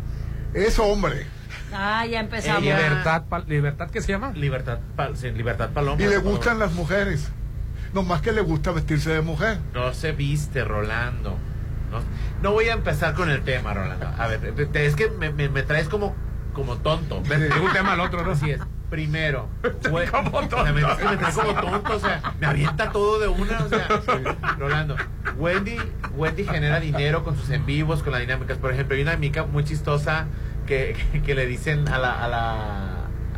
Es 0.54 0.78
hombre. 0.78 1.26
Ah, 1.74 2.06
ya 2.06 2.20
empezamos. 2.20 2.62
Ella- 2.62 2.76
Libertad, 2.88 3.22
Libertad, 3.48 3.90
¿qué 3.90 4.00
se 4.00 4.12
llama? 4.12 4.30
Libertad, 4.34 4.78
Pal- 4.96 5.16
sí, 5.16 5.30
Libertad 5.30 5.70
Palomo. 5.70 6.02
Y 6.02 6.06
le 6.06 6.18
gustan 6.18 6.58
las 6.58 6.72
mujeres. 6.72 7.30
No 7.92 8.02
más 8.02 8.22
que 8.22 8.32
le 8.32 8.40
gusta 8.40 8.70
vestirse 8.72 9.10
de 9.12 9.20
mujer. 9.20 9.58
No 9.72 9.92
se 9.92 10.12
viste, 10.12 10.64
Rolando. 10.64 11.36
No, 11.90 12.00
no 12.42 12.52
voy 12.52 12.68
a 12.68 12.72
empezar 12.72 13.14
con 13.14 13.30
el 13.30 13.42
tema, 13.42 13.74
Rolando. 13.74 14.06
A 14.18 14.26
ver, 14.26 14.54
es 14.74 14.96
que 14.96 15.10
me, 15.10 15.30
me- 15.30 15.48
me 15.48 15.62
traes 15.62 15.88
como, 15.88 16.14
como 16.52 16.76
tonto. 16.78 17.20
De, 17.20 17.38
de 17.38 17.60
un 17.60 17.72
tema 17.72 17.92
al 17.92 18.00
otro, 18.00 18.24
¿no? 18.24 18.32
Así 18.32 18.50
es. 18.50 18.60
Primero, 18.90 19.48
fue- 19.90 20.08
o 20.08 20.48
sea, 20.48 20.72
me, 20.72 20.80
es 20.82 20.86
que 20.96 21.04
me 21.04 21.16
trae 21.16 21.32
como 21.32 21.54
tonto, 21.60 21.96
o 21.96 21.98
sea, 21.98 22.34
me 22.38 22.46
avienta 22.46 22.90
todo 22.92 23.18
de 23.18 23.26
una, 23.28 23.64
o 23.64 23.68
sea, 23.68 23.88
Rolando. 24.58 24.94
Wendy, 25.36 25.76
Wendy 26.14 26.44
genera 26.44 26.78
dinero 26.78 27.24
con 27.24 27.36
sus 27.36 27.50
en 27.50 27.66
vivos, 27.66 28.02
con 28.04 28.12
las 28.12 28.20
dinámicas. 28.20 28.58
Por 28.58 28.72
ejemplo, 28.72 28.94
hay 28.94 29.02
una 29.02 29.12
amiga 29.12 29.44
muy 29.46 29.64
chistosa 29.64 30.26
que, 30.66 30.96
le 31.34 31.46
dicen 31.46 31.88
a 31.88 31.98
la, 31.98 32.24
a 32.24 32.28
la 32.28 32.54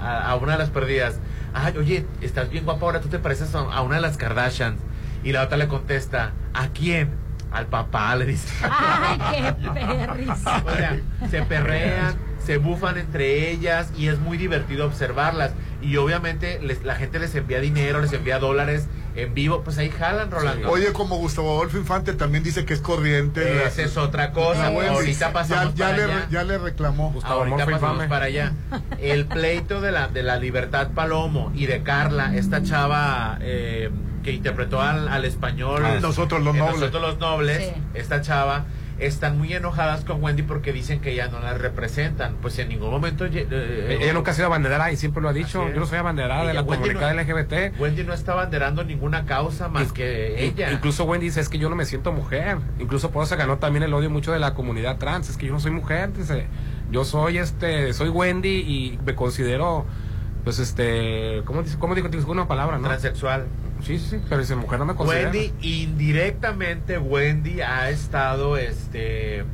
a, 0.01 0.31
a 0.31 0.35
una 0.37 0.53
de 0.53 0.59
las 0.59 0.70
perdidas, 0.70 1.18
ay, 1.55 1.77
oye, 1.79 2.07
estás 2.20 2.51
bien 2.51 2.64
guapa 2.64 2.85
ahora, 2.87 3.01
tú 3.01 3.09
te 3.09 3.18
pareces 3.18 3.55
a, 3.55 3.61
a 3.61 3.83
una 3.83 3.97
de 3.97 4.03
las 4.03 4.16
Kardashians. 4.16 4.81
Y 5.24 5.33
la 5.33 5.43
otra 5.43 5.57
le 5.57 5.66
contesta, 5.68 6.33
¿a 6.55 6.68
quién? 6.68 7.11
Al 7.51 7.66
papá, 7.66 8.14
le 8.16 8.27
dice. 8.27 8.53
Ay, 8.70 9.18
qué 9.62 9.70
perris. 9.70 10.29
O 10.31 10.70
sea, 10.77 11.01
se 11.31 11.43
perrean, 11.43 12.14
se 12.45 12.59
bufan 12.59 12.99
entre 12.99 13.51
ellas 13.51 13.93
y 13.97 14.09
es 14.09 14.18
muy 14.18 14.37
divertido 14.37 14.85
observarlas. 14.87 15.53
Y 15.81 15.97
obviamente 15.97 16.61
les- 16.62 16.83
la 16.85 16.97
gente 16.97 17.18
les 17.18 17.35
envía 17.35 17.61
dinero, 17.61 18.01
les 18.01 18.12
envía 18.12 18.39
dólares 18.39 18.89
en 19.16 19.34
vivo, 19.34 19.62
pues 19.62 19.78
ahí 19.78 19.90
jalan, 19.90 20.30
Rolando. 20.30 20.70
Oye, 20.70 20.92
como 20.92 21.16
Gustavo 21.16 21.56
Adolfo 21.56 21.78
Infante 21.78 22.12
también 22.12 22.44
dice 22.44 22.64
que 22.64 22.74
es 22.74 22.80
corriente. 22.80 23.64
Esa 23.66 23.82
es 23.82 23.96
otra 23.96 24.32
cosa. 24.32 24.66
Ah, 24.66 24.70
bueno, 24.70 24.92
Ahorita 24.92 25.18
ya- 25.28 25.32
pasamos 25.32 25.74
ya, 25.74 25.86
para 25.86 25.96
le, 25.96 26.02
allá. 26.04 26.26
ya 26.30 26.44
le 26.44 26.58
reclamó. 26.58 27.14
Ahorita 27.24 27.66
pasamos 27.66 28.06
para 28.06 28.26
allá. 28.26 28.52
El 29.00 29.26
pleito 29.26 29.80
de 29.80 29.92
la, 29.92 30.08
de 30.08 30.22
la 30.22 30.36
Libertad 30.36 30.88
Palomo 30.94 31.50
y 31.54 31.66
de 31.66 31.82
Carla, 31.82 32.34
esta 32.36 32.62
chava 32.62 33.38
eh, 33.40 33.90
que 34.22 34.32
interpretó 34.32 34.80
al, 34.82 35.08
al 35.08 35.24
español. 35.24 35.82
Ah, 35.84 35.98
Nosotros 36.00 36.42
los 36.42 36.54
en 36.54 36.60
Nobles. 36.60 36.80
Nosotros 36.80 37.02
los 37.02 37.18
nobles, 37.18 37.58
Sí. 37.74 37.82
esta 37.94 38.20
chava. 38.20 38.64
Están 38.99 39.36
muy 39.36 39.53
enojadas 39.53 40.05
con 40.07 40.22
Wendy 40.22 40.42
porque 40.42 40.72
dicen 40.72 41.01
que 41.01 41.14
ya 41.14 41.28
no 41.28 41.38
la 41.40 41.53
representan. 41.55 42.36
Pues 42.40 42.59
en 42.59 42.70
ningún 42.70 42.90
momento. 42.90 43.26
eh, 43.26 43.47
eh, 43.51 43.99
Ella 44.01 44.12
nunca 44.14 44.30
ha 44.30 44.34
sido 44.34 44.47
abanderada 44.47 44.90
y 44.90 44.97
siempre 44.97 45.22
lo 45.22 45.28
ha 45.28 45.32
dicho. 45.34 45.68
Yo 45.68 45.78
no 45.80 45.86
soy 45.86 45.99
abanderada 45.99 46.47
de 46.47 46.55
la 46.55 46.62
Wendy 46.62 46.88
comunidad 46.88 47.14
no- 47.14 47.20
LGBT. 47.22 47.78
Wendy 47.78 48.05
no 48.05 48.14
está 48.14 48.34
banderando 48.34 48.84
ninguna 48.84 49.27
causa 49.27 49.68
más 49.68 49.93
que 49.93 50.43
ella. 50.44 50.73
Incluso 50.73 51.05
Wendy 51.05 51.27
dice, 51.27 51.40
es 51.40 51.48
que 51.51 51.59
yo 51.59 51.68
no 51.68 51.77
me 51.77 51.85
siento 51.85 52.10
mujer. 52.12 52.56
Incluso 52.78 53.10
por 53.10 53.23
eso 53.24 53.31
se 53.31 53.36
ganó 53.36 53.59
también 53.59 53.82
el 53.82 53.93
odio 53.93 54.09
mucho 54.09 54.32
de 54.32 54.39
la 54.39 54.55
comunidad 54.55 54.97
trans. 54.97 55.28
Es 55.28 55.36
que 55.36 55.47
yo 55.47 55.52
no 55.52 55.60
soy 55.60 55.73
mujer, 55.73 56.12
dice. 56.14 56.47
Yo 56.90 57.05
soy 57.05 57.36
este, 57.39 57.93
soy 57.93 58.09
Wendy 58.09 58.48
y 58.60 58.98
me 59.05 59.14
considero, 59.14 59.85
pues 60.44 60.59
este, 60.59 61.43
¿cómo 61.44 61.62
dice? 61.62 61.77
¿Cómo 61.78 61.94
dijo? 61.94 62.09
Dijo 62.09 62.31
una 62.32 62.48
palabra, 62.48 62.78
¿no? 62.78 62.89
Transexual. 62.89 63.44
Sí, 63.86 63.98
sí, 63.98 64.18
pero 64.28 64.40
dice 64.40 64.56
mujer 64.56 64.78
no 64.80 64.84
me 64.86 64.94
considera. 64.94 65.30
Wendy, 65.30 65.52
indirectamente, 65.60 66.98
Wendy 66.98 67.60
ha 67.60 67.90
estado, 67.90 68.56
este, 68.56 69.44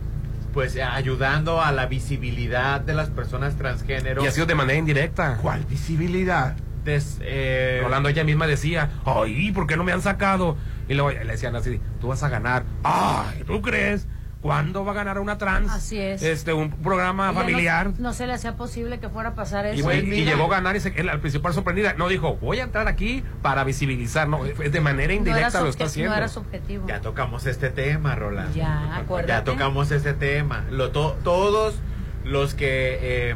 pues 0.52 0.76
ayudando 0.78 1.60
a 1.60 1.72
la 1.72 1.86
visibilidad 1.86 2.80
de 2.80 2.94
las 2.94 3.10
personas 3.10 3.56
transgénero. 3.56 4.24
Y 4.24 4.26
ha 4.26 4.30
sido 4.32 4.46
de 4.46 4.54
manera 4.54 4.78
indirecta. 4.78 5.36
¿Cuál 5.40 5.64
visibilidad? 5.64 6.56
Des- 6.84 7.18
eh, 7.22 7.80
Rolando 7.82 8.09
ella 8.09 8.24
misma 8.24 8.46
decía, 8.46 8.90
ay, 9.04 9.52
¿por 9.52 9.66
qué 9.66 9.76
no 9.76 9.84
me 9.84 9.92
han 9.92 10.02
sacado? 10.02 10.56
Y 10.88 10.94
luego 10.94 11.10
le 11.10 11.24
decían 11.24 11.54
así, 11.54 11.80
tú 12.00 12.09
vas 12.09 12.22
a 12.22 12.28
ganar. 12.28 12.64
Ay, 12.82 13.44
¿tú 13.46 13.62
crees? 13.62 14.06
¿Cuándo 14.43 14.85
va 14.85 14.90
a 14.90 14.94
ganar 14.97 15.20
una 15.20 15.39
trans? 15.39 15.70
Así 15.70 15.98
es. 15.98 16.20
Este, 16.23 16.52
un 16.52 16.70
programa 16.70 17.28
no- 17.28 17.35
familiar. 17.40 17.93
No, 17.98 18.12
se 18.12 18.27
le 18.27 18.32
hacía 18.32 18.56
posible 18.56 18.98
que 18.98 19.09
fuera 19.09 19.31
a 19.31 19.35
pasar 19.36 19.66
eso. 19.66 19.78
Y, 19.78 19.82
fue- 19.82 19.98
y 19.98 20.24
llegó 20.24 20.47
a 20.47 20.48
ganar 20.56 20.74
y 20.74 20.81
se, 20.81 20.89
él, 21.01 21.09
al 21.09 21.20
principal 21.20 21.55
sorprendida. 21.55 21.94
No 21.94 22.09
dijo, 22.09 22.36
voy 22.39 22.59
a 22.59 22.64
entrar 22.64 22.89
aquí 22.89 23.23
para 23.40 23.62
visibilizar. 23.62 24.28
No, 24.28 24.40
fue 24.56 24.69
de 24.69 24.81
manera 24.81 25.12
indirecta 25.12 25.60
lo 25.60 25.69
está 25.69 25.85
haciendo. 25.85 26.10
no 26.10 26.16
era 26.19 26.27
su 26.28 26.40
objetivo. 26.40 26.89
Ya 26.89 27.01
tocamos 27.01 27.47
este 27.47 27.70
tema, 27.70 28.16
Rolando. 28.16 28.52
Ya, 28.55 28.97
acuérdate. 28.97 29.32
Ya 29.32 29.44
tocamos 29.44 29.93
este 29.93 30.12
tema. 30.12 30.64
Lo, 30.70 30.90
to- 30.90 31.16
todos 31.23 31.77
los 32.24 32.55
que 32.55 32.98
eh, 33.31 33.35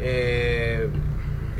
eh, 0.00 0.88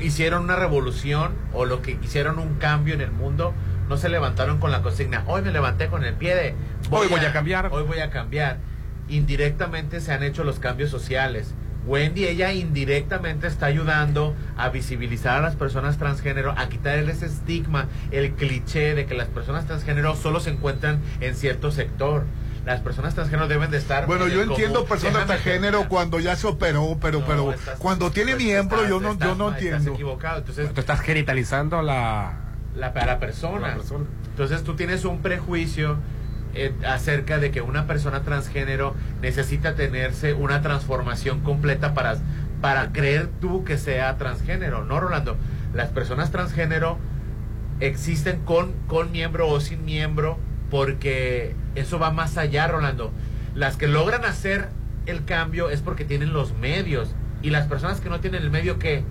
hicieron 0.01 0.45
una 0.45 0.57
revolución 0.57 1.33
o 1.53 1.67
los 1.67 1.81
que 1.81 1.99
hicieron 2.03 2.39
un 2.39 2.55
cambio 2.55 2.95
en 2.95 3.03
el 3.03 3.11
mundo 3.11 3.53
no 3.89 3.97
se 3.99 4.09
levantaron 4.09 4.59
con 4.59 4.71
la 4.71 4.81
consigna. 4.83 5.25
Hoy 5.27 5.43
me 5.43 5.51
levanté 5.51 5.89
con 5.89 6.05
el 6.05 6.15
pie 6.15 6.35
de 6.35 6.55
Hoy 6.91 7.09
voy 7.09 7.21
a 7.21 7.33
cambiar". 7.35 7.69
Hoy 7.73 7.83
voy 7.85 7.99
a 8.01 8.09
cambiar. 8.11 8.59
Indirectamente 9.09 10.01
se 10.01 10.13
han 10.13 10.23
hecho 10.23 10.45
los 10.45 10.59
cambios 10.59 10.91
sociales. 10.91 11.55
Wendy, 11.87 12.27
ella 12.27 12.53
indirectamente 12.53 13.47
está 13.47 13.67
ayudando 13.67 14.35
a 14.59 14.69
visibilizar 14.69 15.39
a 15.39 15.41
las 15.41 15.57
personas 15.57 15.97
transgénero, 15.97 16.53
a 16.59 16.69
quitarle 16.69 17.13
ese 17.13 17.27
estigma, 17.27 17.87
el 18.11 18.33
cliché 18.33 18.95
de 18.95 19.07
que 19.07 19.15
las 19.15 19.29
personas 19.29 19.67
transgénero 19.67 20.15
solo 20.15 20.41
se 20.41 20.51
encuentran 20.51 21.01
en 21.21 21.35
cierto 21.35 21.71
sector. 21.71 22.25
Las 22.67 22.81
personas 22.81 23.15
transgénero 23.15 23.49
deben 23.49 23.71
de 23.71 23.79
estar. 23.79 24.05
Bueno, 24.07 24.27
en 24.27 24.33
yo 24.33 24.43
entiendo 24.43 24.81
común. 24.81 24.89
personas 24.89 25.15
Déjame 25.27 25.41
transgénero 25.41 25.89
cuando 25.89 26.21
ya 26.21 26.37
se 26.37 26.47
operó, 26.47 26.99
pero, 27.01 27.25
pero 27.27 27.53
estás- 27.55 27.79
cuando 27.79 28.11
tiene 28.11 28.37
miembro 28.37 28.79
estás- 28.79 28.91
yo 28.91 29.01
no, 29.01 29.13
estás- 29.13 29.29
yo 29.29 29.35
no 29.37 29.49
estás 29.49 29.63
entiendo. 29.63 29.93
equivocado. 29.95 30.39
Entonces, 30.41 30.75
Tú 30.75 30.81
estás 30.81 31.01
genitalizando 31.01 31.81
la... 31.81 32.35
la, 32.77 32.89
a 32.89 33.07
la 33.07 33.19
persona. 33.19 33.69
La 33.69 33.75
persona. 33.77 34.05
Entonces 34.29 34.63
tú 34.63 34.75
tienes 34.77 35.07
un 35.07 35.23
prejuicio 35.23 35.97
eh, 36.55 36.73
acerca 36.87 37.39
de 37.39 37.51
que 37.51 37.61
una 37.61 37.87
persona 37.87 38.23
transgénero 38.23 38.95
necesita 39.21 39.75
tenerse 39.75 40.35
una 40.35 40.63
transformación 40.63 41.41
completa 41.41 41.95
para, 41.95 42.17
para 42.61 42.93
creer 42.93 43.29
tú 43.41 43.65
que 43.65 43.79
sea 43.79 44.17
transgénero. 44.17 44.85
No, 44.85 45.01
Rolando. 45.01 45.37
Las 45.75 45.91
personas 45.91 46.31
transgénero 46.31 46.99
existen 47.81 48.41
con, 48.41 48.73
con 48.87 49.13
miembro 49.13 49.49
o 49.49 49.61
sin 49.61 49.85
miembro 49.85 50.39
porque 50.71 51.55
eso 51.75 51.99
va 51.99 52.11
más 52.11 52.37
allá, 52.37 52.67
Rolando. 52.67 53.13
Las 53.55 53.77
que 53.77 53.89
logran 53.89 54.25
hacer 54.25 54.69
el 55.07 55.25
cambio 55.25 55.71
es 55.71 55.81
porque 55.81 56.05
tienen 56.05 56.33
los 56.33 56.55
medios. 56.55 57.15
Y 57.43 57.51
las 57.51 57.67
personas 57.67 58.01
que 58.01 58.09
no 58.09 58.21
tienen 58.21 58.43
el 58.43 58.51
medio, 58.51 58.79
¿qué? 58.79 59.05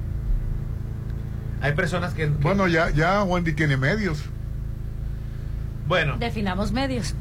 Hay 1.62 1.74
personas 1.74 2.14
que... 2.14 2.28
Bueno, 2.28 2.68
ya, 2.68 2.90
ya 2.90 3.24
Wendy 3.24 3.54
tiene 3.54 3.78
medios. 3.78 4.24
Bueno, 5.88 6.18
Definamos 6.18 6.72
medios. 6.72 7.16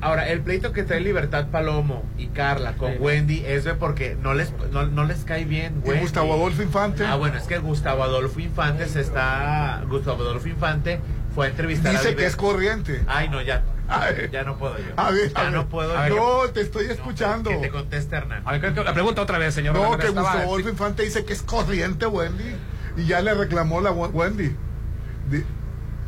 ahora 0.00 0.28
el 0.28 0.40
pleito 0.40 0.72
que 0.72 0.82
trae 0.82 1.00
Libertad 1.00 1.46
Palomo 1.50 2.04
y 2.18 2.26
Carla 2.28 2.74
con 2.74 2.92
Wendy 3.00 3.42
es 3.46 3.64
de 3.64 3.74
porque 3.74 4.16
no 4.20 4.34
les 4.34 4.52
no, 4.70 4.86
no 4.86 5.04
les 5.04 5.24
cae 5.24 5.44
bien 5.44 5.80
Wendy. 5.84 6.00
Gustavo 6.02 6.34
Adolfo 6.34 6.62
Infante. 6.62 7.04
Ah, 7.06 7.16
bueno, 7.16 7.36
es 7.38 7.44
que 7.44 7.58
Gustavo 7.58 8.02
Adolfo 8.02 8.38
Infante 8.40 8.86
se 8.86 9.00
está 9.00 9.82
Gustavo 9.88 10.22
Adolfo 10.22 10.48
Infante 10.48 11.00
fue 11.34 11.46
a 11.46 11.50
entrevistar 11.50 11.94
a 11.94 11.98
Dice 12.00 12.14
que 12.16 12.26
es 12.26 12.36
corriente. 12.36 13.02
Ay, 13.06 13.28
no, 13.28 13.42
ya. 13.42 13.62
Ay. 13.88 14.28
Ya 14.32 14.42
no 14.42 14.56
puedo 14.58 14.76
yo. 14.78 14.84
A 14.96 15.10
ver, 15.10 15.32
ya 15.32 15.40
a 15.40 15.44
ver. 15.44 15.52
no 15.52 15.68
puedo 15.68 15.96
A 15.96 16.02
ver, 16.02 16.12
yo. 16.12 16.44
no, 16.46 16.50
te 16.50 16.60
estoy 16.62 16.86
escuchando. 16.86 17.50
Que 17.50 17.56
te 17.58 17.70
conteste 17.70 18.16
Hernán. 18.16 18.42
A 18.44 18.52
ver, 18.52 18.60
creo 18.60 18.74
que- 18.74 18.84
la 18.84 18.94
pregunta 18.94 19.22
otra 19.22 19.38
vez, 19.38 19.54
señor. 19.54 19.74
No, 19.74 19.96
que 19.98 20.06
estaba- 20.06 20.30
Gustavo 20.32 20.50
Adolfo 20.52 20.68
Infante 20.70 21.02
dice 21.02 21.24
que 21.24 21.32
es 21.32 21.42
corriente 21.42 22.06
Wendy. 22.06 22.54
Y 22.96 23.04
ya 23.06 23.20
le 23.20 23.34
reclamó 23.34 23.80
la 23.82 23.90
Wen- 23.92 24.10
Wendy. 24.14 24.56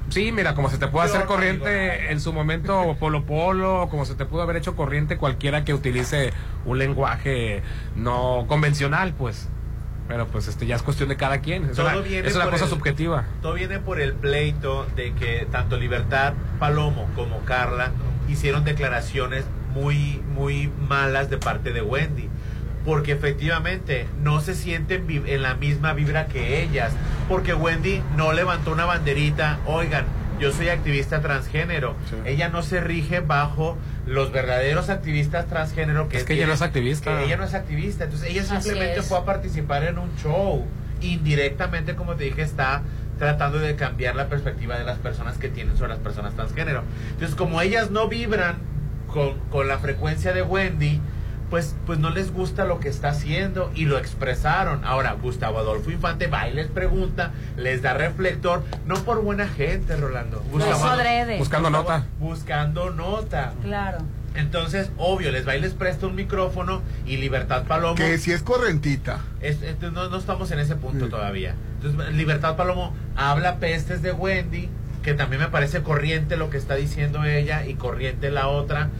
Sí, 0.08 0.32
mira, 0.32 0.54
como 0.54 0.70
se 0.70 0.78
te 0.78 0.88
puede 0.88 1.06
hacer 1.06 1.26
corriente 1.26 2.10
en 2.10 2.20
su 2.20 2.32
momento 2.32 2.96
Polo 2.98 3.24
Polo, 3.24 3.88
como 3.90 4.04
se 4.06 4.14
te 4.14 4.24
pudo 4.24 4.42
haber 4.42 4.56
hecho 4.56 4.74
corriente 4.74 5.16
cualquiera 5.18 5.64
que 5.64 5.74
utilice 5.74 6.32
un 6.64 6.78
lenguaje 6.78 7.62
no 7.94 8.44
convencional, 8.48 9.12
pues. 9.12 9.48
Pero 10.08 10.26
pues 10.26 10.48
este 10.48 10.66
ya 10.66 10.76
es 10.76 10.82
cuestión 10.82 11.10
de 11.10 11.16
cada 11.16 11.40
quien. 11.42 11.66
Es 11.66 11.76
Todo 11.76 11.86
una, 11.88 11.96
viene 11.98 12.26
es 12.26 12.34
una 12.34 12.48
cosa 12.48 12.64
el- 12.64 12.70
subjetiva. 12.70 13.24
Todo 13.42 13.52
viene 13.52 13.78
por 13.78 14.00
el 14.00 14.14
pleito 14.14 14.86
de 14.96 15.12
que 15.12 15.46
tanto 15.52 15.76
Libertad 15.76 16.32
Palomo 16.58 17.06
como 17.14 17.40
Carla 17.40 17.90
hicieron 18.26 18.64
declaraciones 18.64 19.44
muy, 19.74 20.22
muy 20.34 20.72
malas 20.88 21.28
de 21.28 21.36
parte 21.36 21.74
de 21.74 21.82
Wendy. 21.82 22.30
Porque 22.88 23.12
efectivamente 23.12 24.06
no 24.22 24.40
se 24.40 24.54
sienten 24.54 25.04
en 25.26 25.42
la 25.42 25.56
misma 25.56 25.92
vibra 25.92 26.26
que 26.26 26.62
ellas. 26.62 26.90
Porque 27.28 27.52
Wendy 27.52 28.02
no 28.16 28.32
levantó 28.32 28.72
una 28.72 28.86
banderita. 28.86 29.58
Oigan, 29.66 30.06
yo 30.40 30.52
soy 30.52 30.70
activista 30.70 31.20
transgénero. 31.20 31.96
Ella 32.24 32.48
no 32.48 32.62
se 32.62 32.80
rige 32.80 33.20
bajo 33.20 33.76
los 34.06 34.32
verdaderos 34.32 34.88
activistas 34.88 35.48
transgénero 35.48 36.08
que 36.08 36.16
Es 36.16 36.24
que 36.24 36.32
ella 36.32 36.46
no 36.46 36.54
es 36.54 36.62
activista. 36.62 37.18
que 37.18 37.24
ella 37.26 37.36
no 37.36 37.44
es 37.44 37.52
activista. 37.52 38.04
Entonces 38.04 38.30
ella 38.30 38.44
simplemente 38.44 39.02
fue 39.02 39.18
a 39.18 39.24
participar 39.26 39.84
en 39.84 39.98
un 39.98 40.08
show. 40.22 40.64
Indirectamente, 41.02 41.94
como 41.94 42.14
te 42.14 42.24
dije, 42.24 42.40
está 42.40 42.80
tratando 43.18 43.58
de 43.58 43.76
cambiar 43.76 44.16
la 44.16 44.28
perspectiva 44.30 44.78
de 44.78 44.84
las 44.84 44.96
personas 44.96 45.36
que 45.36 45.50
tienen 45.50 45.76
sobre 45.76 45.90
las 45.90 45.98
personas 45.98 46.32
transgénero. 46.36 46.84
Entonces, 47.10 47.36
como 47.36 47.60
ellas 47.60 47.90
no 47.90 48.08
vibran 48.08 48.56
con, 49.08 49.38
con 49.50 49.68
la 49.68 49.78
frecuencia 49.78 50.32
de 50.32 50.40
Wendy, 50.40 51.02
pues, 51.50 51.74
pues 51.86 51.98
no 51.98 52.10
les 52.10 52.32
gusta 52.32 52.64
lo 52.64 52.78
que 52.80 52.88
está 52.88 53.08
haciendo 53.10 53.70
y 53.74 53.84
lo 53.86 53.98
expresaron. 53.98 54.84
Ahora, 54.84 55.12
Gustavo 55.12 55.58
Adolfo 55.58 55.90
Infante 55.90 56.26
va 56.26 56.48
y 56.48 56.54
les 56.54 56.68
pregunta, 56.68 57.32
les 57.56 57.82
da 57.82 57.94
reflector, 57.94 58.62
no 58.86 58.96
por 58.96 59.22
buena 59.22 59.48
gente, 59.48 59.96
Rolando. 59.96 60.42
Gustavo. 60.50 60.96
Buscando 61.38 61.70
nota. 61.70 62.04
Buscando 62.18 62.90
nota. 62.90 63.54
Claro. 63.62 63.98
Entonces, 64.34 64.90
obvio, 64.98 65.32
les 65.32 65.48
va 65.48 65.56
y 65.56 65.60
les 65.60 65.74
presta 65.74 66.06
un 66.06 66.14
micrófono 66.14 66.82
y 67.06 67.16
Libertad 67.16 67.64
Palomo. 67.64 67.94
Que 67.96 68.18
si 68.18 68.30
es 68.30 68.42
correntita. 68.42 69.20
Es- 69.40 69.58
no, 69.80 70.08
no 70.10 70.16
estamos 70.16 70.50
en 70.52 70.60
ese 70.60 70.76
punto 70.76 71.06
Sí. 71.06 71.10
todavía. 71.10 71.54
Entonces, 71.82 72.14
Libertad 72.14 72.56
Palomo 72.56 72.94
habla 73.16 73.56
pestes 73.56 74.00
de 74.02 74.12
Wendy, 74.12 74.68
que 75.02 75.14
también 75.14 75.40
me 75.42 75.48
parece 75.48 75.82
corriente 75.82 76.36
lo 76.36 76.50
que 76.50 76.58
está 76.58 76.74
diciendo 76.74 77.24
ella 77.24 77.64
y 77.66 77.74
corriente 77.74 78.30
la 78.30 78.48
otra, 78.48 78.90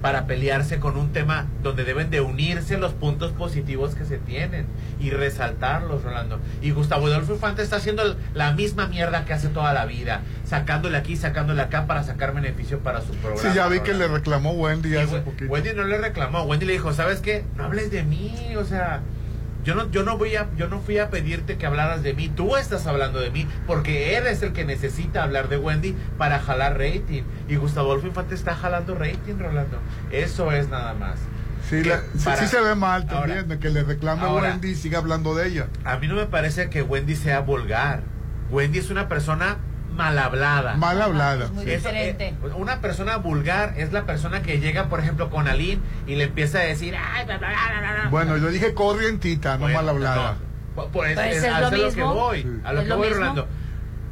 para 0.00 0.26
pelearse 0.26 0.78
con 0.80 0.96
un 0.96 1.12
tema 1.12 1.46
donde 1.62 1.84
deben 1.84 2.10
de 2.10 2.20
unirse 2.20 2.78
los 2.78 2.92
puntos 2.92 3.32
positivos 3.32 3.94
que 3.94 4.04
se 4.04 4.18
tienen 4.18 4.66
y 4.98 5.10
resaltarlos, 5.10 6.02
Rolando. 6.02 6.38
Y 6.62 6.70
Gustavo 6.70 7.06
Adolfo 7.06 7.34
Infante 7.34 7.62
está 7.62 7.76
haciendo 7.76 8.16
la 8.34 8.52
misma 8.52 8.86
mierda 8.86 9.24
que 9.24 9.32
hace 9.32 9.48
toda 9.48 9.72
la 9.72 9.84
vida, 9.86 10.22
sacándole 10.44 10.96
aquí, 10.96 11.16
sacándole 11.16 11.62
acá 11.62 11.86
para 11.86 12.02
sacar 12.02 12.34
beneficio 12.34 12.78
para 12.80 13.00
su 13.00 13.12
programa. 13.14 13.42
Sí, 13.42 13.54
ya 13.54 13.68
vi 13.68 13.80
que 13.80 13.94
le 13.94 14.08
reclamó 14.08 14.52
Wendy 14.52 14.96
hace 14.96 15.20
poquito. 15.20 15.50
Wendy 15.50 15.70
no 15.74 15.84
le 15.84 15.98
reclamó, 15.98 16.42
Wendy 16.42 16.66
le 16.66 16.72
dijo, 16.72 16.92
¿sabes 16.92 17.20
qué? 17.20 17.44
No 17.56 17.64
hables 17.64 17.90
de 17.90 18.02
mí, 18.02 18.54
o 18.56 18.64
sea, 18.64 19.00
yo 19.64 19.74
no, 19.74 19.90
yo 19.90 20.02
no 20.02 20.16
voy 20.18 20.36
a, 20.36 20.48
yo 20.56 20.68
no 20.68 20.80
fui 20.80 20.98
a 20.98 21.10
pedirte 21.10 21.56
que 21.58 21.66
hablaras 21.66 22.02
de 22.02 22.14
mí, 22.14 22.28
tú 22.28 22.56
estás 22.56 22.86
hablando 22.86 23.20
de 23.20 23.30
mí, 23.30 23.46
porque 23.66 24.16
él 24.16 24.26
es 24.26 24.42
el 24.42 24.52
que 24.52 24.64
necesita 24.64 25.22
hablar 25.22 25.48
de 25.48 25.56
Wendy 25.58 25.94
para 26.18 26.38
jalar 26.40 26.78
rating. 26.78 27.22
Y 27.48 27.56
Gustavo 27.56 27.90
Adolfo 27.90 28.06
Infante 28.08 28.34
está 28.34 28.54
jalando 28.56 28.94
rating, 28.94 29.38
Rolando. 29.38 29.78
Eso 30.10 30.50
es 30.52 30.68
nada 30.68 30.94
más. 30.94 31.18
Sí, 31.68 31.84
la- 31.84 32.00
sí- 32.16 32.24
para- 32.24 32.36
sí 32.38 32.46
se 32.48 32.60
ve 32.60 32.74
mal 32.74 33.02
Ahora, 33.02 33.20
también 33.20 33.48
de 33.48 33.58
que 33.58 33.70
le 33.70 33.82
reclame 33.84 34.22
a 34.22 34.32
Wendy 34.32 34.70
y 34.70 34.74
siga 34.74 34.98
hablando 34.98 35.34
de 35.34 35.48
ella. 35.48 35.66
A 35.84 35.96
mí 35.98 36.08
no 36.08 36.14
me 36.16 36.26
parece 36.26 36.68
que 36.70 36.82
Wendy 36.82 37.14
sea 37.14 37.40
vulgar. 37.40 38.00
Wendy 38.50 38.78
es 38.80 38.90
una 38.90 39.08
persona 39.08 39.58
mal 39.94 40.18
hablada. 40.18 40.76
Mal 40.76 41.00
hablada. 41.02 41.44
Es 41.46 41.50
muy 41.52 41.64
sí. 41.64 41.70
Diferente. 41.70 42.28
eh, 42.28 42.36
una 42.56 42.80
persona 42.80 43.16
vulgar 43.18 43.74
es 43.76 43.92
la 43.92 44.04
persona 44.06 44.42
que 44.42 44.60
llega, 44.60 44.88
por 44.88 45.00
ejemplo, 45.00 45.30
con 45.30 45.48
Aline 45.48 45.80
y 46.06 46.14
le 46.16 46.24
empieza 46.24 46.58
a 46.58 46.62
decir, 46.62 46.94
ay, 46.96 47.24
bla, 47.26 47.38
bla, 47.38 47.48
bla, 47.48 47.80
bla, 47.80 47.92
bla". 48.02 48.10
Bueno, 48.10 48.36
yo 48.36 48.48
dije 48.50 48.74
corrientita, 48.74 49.54
no 49.54 49.60
Bueno, 49.62 49.76
mal 49.78 49.88
hablada. 49.88 50.32
no. 50.32 50.50
Pues, 50.74 50.88
Pues 50.92 51.18
es, 51.18 51.44
es 51.44 51.52
a 51.52 51.60
lo 51.60 51.70
lo 51.70 51.76
que 51.78 51.84
mismo. 51.86 52.14
voy. 52.14 52.42
Sí. 52.42 52.48
A 52.64 52.72
lo 52.72 52.78
Es 52.80 52.84
que 52.84 52.88
lo 52.90 52.96
voy, 52.96 53.06
mismo. 53.08 53.20
Rolando. 53.20 53.48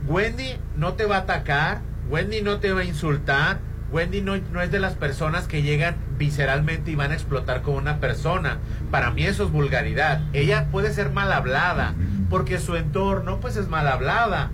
Wendy 0.06 0.56
no 0.76 0.94
te 0.94 1.05
va 1.06 1.16
a 1.16 1.20
atacar. 1.20 1.80
Wendy 2.09 2.42
no 2.42 2.59
te 2.59 2.72
va 2.72 2.80
a 2.80 2.84
insultar. 2.84 3.59
Wendy 3.90 4.20
no, 4.20 4.36
no 4.36 4.60
es 4.60 4.70
de 4.70 4.80
las 4.80 4.94
personas 4.94 5.46
que 5.48 5.62
llegan 5.62 5.96
visceralmente 6.18 6.90
y 6.90 6.94
van 6.94 7.10
a 7.10 7.14
explotar 7.14 7.62
con 7.62 7.74
una 7.74 7.98
persona. 8.00 8.59
Para 8.90 9.10
mí 9.10 9.24
eso 9.24 9.44
es 9.44 9.50
vulgaridad. 9.50 10.20
Ella 10.34 10.66
puede 10.70 10.92
ser 10.92 11.10
mal 11.10 11.32
hablada, 11.32 11.94
porque 12.28 12.59
su 12.59 12.76
entorno 12.76 13.40
pues 13.40 13.56
es 13.56 13.68
mal 13.68 13.86
hablada. 13.88 14.50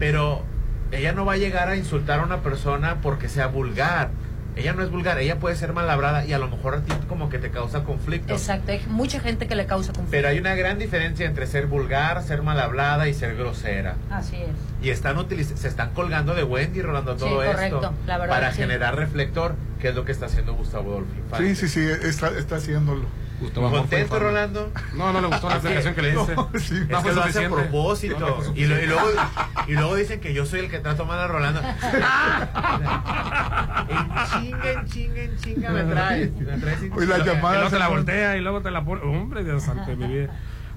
Pero 0.00 0.44
ella 0.92 1.12
no 1.12 1.24
va 1.24 1.34
a 1.34 1.36
llegar 1.36 1.68
a 1.68 1.76
insultar 1.76 2.20
a 2.20 2.22
una 2.22 2.40
persona 2.42 2.96
porque 3.02 3.28
sea 3.28 3.46
vulgar. 3.48 4.10
ella 4.56 4.72
no 4.72 4.84
es 4.84 4.90
vulgar, 4.90 5.18
ella 5.18 5.40
puede 5.40 5.56
ser 5.56 5.72
mal 5.72 5.90
hablada 5.90 6.24
y 6.24 6.32
a 6.32 6.38
lo 6.38 6.46
mejor 6.48 6.74
a 6.76 6.80
ti 6.82 6.92
como 7.08 7.28
que 7.28 7.38
te 7.40 7.50
causa 7.50 7.82
conflicto. 7.82 8.32
Exacto, 8.32 8.70
hay 8.70 8.80
mucha 8.88 9.18
gente 9.18 9.48
que 9.48 9.56
le 9.56 9.66
causa 9.66 9.88
conflicto. 9.92 10.12
Pero 10.12 10.28
hay 10.28 10.38
una 10.38 10.54
gran 10.54 10.78
diferencia 10.78 11.26
entre 11.26 11.48
ser 11.48 11.66
vulgar, 11.66 12.22
ser 12.22 12.42
mal 12.42 12.60
hablada 12.60 13.08
y 13.08 13.14
ser 13.14 13.34
grosera. 13.36 13.96
Así 14.10 14.36
es. 14.36 14.50
Y 14.80 14.90
están 14.90 15.16
utiliz- 15.16 15.56
se 15.56 15.66
están 15.66 15.90
colgando 15.90 16.34
de 16.36 16.44
Wendy, 16.44 16.82
Rolando, 16.82 17.14
Sí, 17.14 17.18
todo 17.24 17.34
correcto, 17.44 17.76
esto 17.82 17.94
la 18.06 18.18
verdad, 18.18 18.32
para 18.32 18.52
sí. 18.52 18.58
generar 18.58 18.94
reflector, 18.94 19.56
que 19.80 19.88
es 19.88 19.94
lo 19.96 20.04
que 20.04 20.12
está 20.12 20.26
haciendo 20.26 20.54
Gustavo 20.54 20.92
Adolfo 20.92 21.12
Infante. 21.16 21.54
Sí, 21.56 21.66
sí, 21.66 21.68
sí, 21.68 22.06
está, 22.06 22.28
está 22.38 22.54
haciéndolo. 22.56 23.06
¿Contento, 23.40 24.18
Rolando? 24.18 24.72
No, 24.94 25.12
no 25.12 25.20
le 25.20 25.26
gustó 25.26 25.48
la 25.48 25.56
explicación 25.56 25.94
que 25.94 26.02
le 26.02 26.12
diste. 26.12 26.34
No, 26.36 26.50
sí. 26.58 26.86
No 26.88 27.00
fue 27.02 27.12
lo 27.14 27.22
hace 27.22 27.44
a 27.44 27.50
propósito. 27.50 28.18
No, 28.18 28.36
fue 28.36 28.52
y, 28.56 28.66
lo- 28.66 28.80
y 28.82 28.86
luego, 28.86 29.06
y 29.66 29.72
luego 29.72 29.96
dicen 29.96 30.20
que 30.20 30.32
yo 30.34 30.46
soy 30.46 30.60
el 30.60 30.70
que 30.70 30.78
trato 30.78 31.04
mal 31.04 31.18
a 31.18 31.26
Rolando. 31.26 31.60
en 33.88 34.08
chinga, 34.30 34.70
en 34.72 34.86
chinga, 34.86 35.22
en 35.22 35.36
chinga 35.38 35.70
me 35.70 35.84
traes. 35.84 36.32
Me 36.32 36.58
traes 36.58 36.80
sin 36.80 36.92
Oye, 36.92 37.06
la 37.06 37.18
llamada 37.18 37.54
Y 37.54 37.58
luego 37.58 37.70
te 37.70 37.78
la 37.78 37.88
voltea 37.88 38.36
y 38.36 38.40
luego 38.40 38.62
te 38.62 38.70
la 38.70 38.84
pone. 38.84 39.02
Hombre, 39.02 39.44
Dios 39.44 39.62
santo 39.62 39.90
de 39.90 39.96
mi 39.96 40.06
vida. 40.06 40.28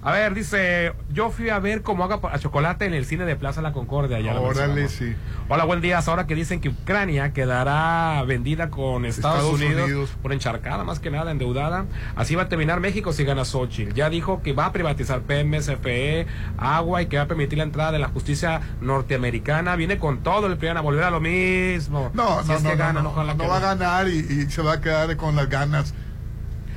A 0.08 0.14
ver, 0.14 0.34
dice, 0.34 0.94
yo 1.12 1.32
fui 1.32 1.50
a 1.50 1.60
ver 1.60 1.82
cómo 1.82 2.06
haga 2.06 2.22
a 2.32 2.40
chocolate 2.40 2.86
en 2.86 2.94
el 2.94 3.04
cine 3.06 3.26
de 3.26 3.36
Plaza 3.36 3.62
La 3.62 3.74
Concordia. 3.74 4.22
Ya 4.22 4.40
Órale, 4.40 4.88
sí. 4.88 5.14
Hola, 5.50 5.66
buen 5.66 5.82
día. 5.82 6.00
Ahora 6.00 6.26
que 6.26 6.34
dicen 6.34 6.62
que 6.62 6.70
Ucrania 6.70 7.34
quedará 7.34 8.24
vendida 8.26 8.70
con 8.70 9.04
Estados, 9.04 9.40
Estados 9.40 9.60
Unidos, 9.62 9.84
Unidos. 9.84 10.18
por 10.22 10.32
encharcada, 10.32 10.86
más 10.86 11.02
que 11.02 11.12
nada, 11.12 11.30
endeudada. 11.32 11.88
Así 12.16 12.36
va 12.36 12.44
a 12.44 12.48
terminar 12.48 12.80
México 12.80 13.12
si 13.12 13.26
gana 13.26 13.44
Xochitl. 13.44 13.94
Ya 13.96 14.10
dijo 14.10 14.42
que 14.42 14.54
va 14.54 14.68
a 14.68 14.72
privatizar 14.72 15.24
Pemex, 15.24 15.66
CFE, 15.70 16.26
agua 16.58 17.02
y 17.02 17.08
que 17.08 17.18
va 17.18 17.24
a 17.24 17.28
permitir 17.28 17.58
la 17.58 17.66
entrada 17.66 17.92
de 17.92 18.00
la 18.00 18.08
justicia 18.08 18.62
norteamericana. 18.80 19.76
Viene 19.76 19.98
con 19.98 20.20
todo 20.24 20.48
el 20.48 20.56
PRIAN 20.56 20.78
a 20.78 20.82
volver 20.82 21.04
a 21.04 21.12
lo 21.12 21.20
mismo. 21.20 22.12
No, 22.14 22.44
Si 22.44 22.48
no, 22.48 22.56
es 22.56 22.64
no, 22.64 22.70
que 22.70 22.76
no, 22.78 22.82
ganan, 22.82 23.04
no, 23.04 23.10
ojalá 23.10 23.34
no 23.34 23.44
que 23.44 23.50
va 23.50 23.58
a 23.58 23.76
ganar 23.76 24.08
y, 24.08 24.20
y 24.20 24.50
se 24.50 24.62
va 24.62 24.76
a 24.76 24.80
quedar 24.80 25.18
con 25.18 25.36
las 25.36 25.50
ganas. 25.50 25.94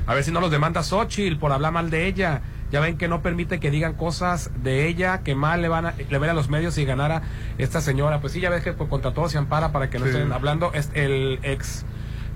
A 0.08 0.14
ver 0.14 0.24
si 0.24 0.32
no 0.32 0.40
los 0.40 0.50
demanda 0.50 0.82
Xochitl 0.82 1.38
por 1.38 1.52
hablar 1.52 1.70
mal 1.70 1.90
de 1.90 2.08
ella. 2.08 2.42
Ya 2.70 2.80
ven 2.80 2.96
que 2.98 3.08
no 3.08 3.20
permite 3.20 3.58
que 3.58 3.70
digan 3.70 3.94
cosas 3.94 4.50
de 4.62 4.86
ella 4.86 5.22
que 5.24 5.34
mal 5.34 5.60
le 5.60 5.68
van 5.68 5.86
a, 5.86 5.94
le 6.08 6.18
ven 6.18 6.30
a 6.30 6.34
los 6.34 6.48
medios 6.48 6.74
si 6.74 6.84
ganara 6.84 7.22
esta 7.58 7.80
señora. 7.80 8.20
Pues 8.20 8.32
sí, 8.32 8.40
ya 8.40 8.48
ves 8.50 8.62
que 8.62 8.72
pues, 8.72 8.88
contra 8.88 9.12
todo 9.12 9.28
se 9.28 9.38
ampara 9.38 9.72
para 9.72 9.90
que 9.90 9.98
no 9.98 10.04
Sí. 10.06 10.12
estén 10.12 10.32
hablando. 10.32 10.72
Es 10.72 10.90
el 10.94 11.40
ex, 11.42 11.84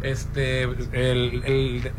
este, 0.03 0.63
el, 0.65 1.43
el, 1.45 1.93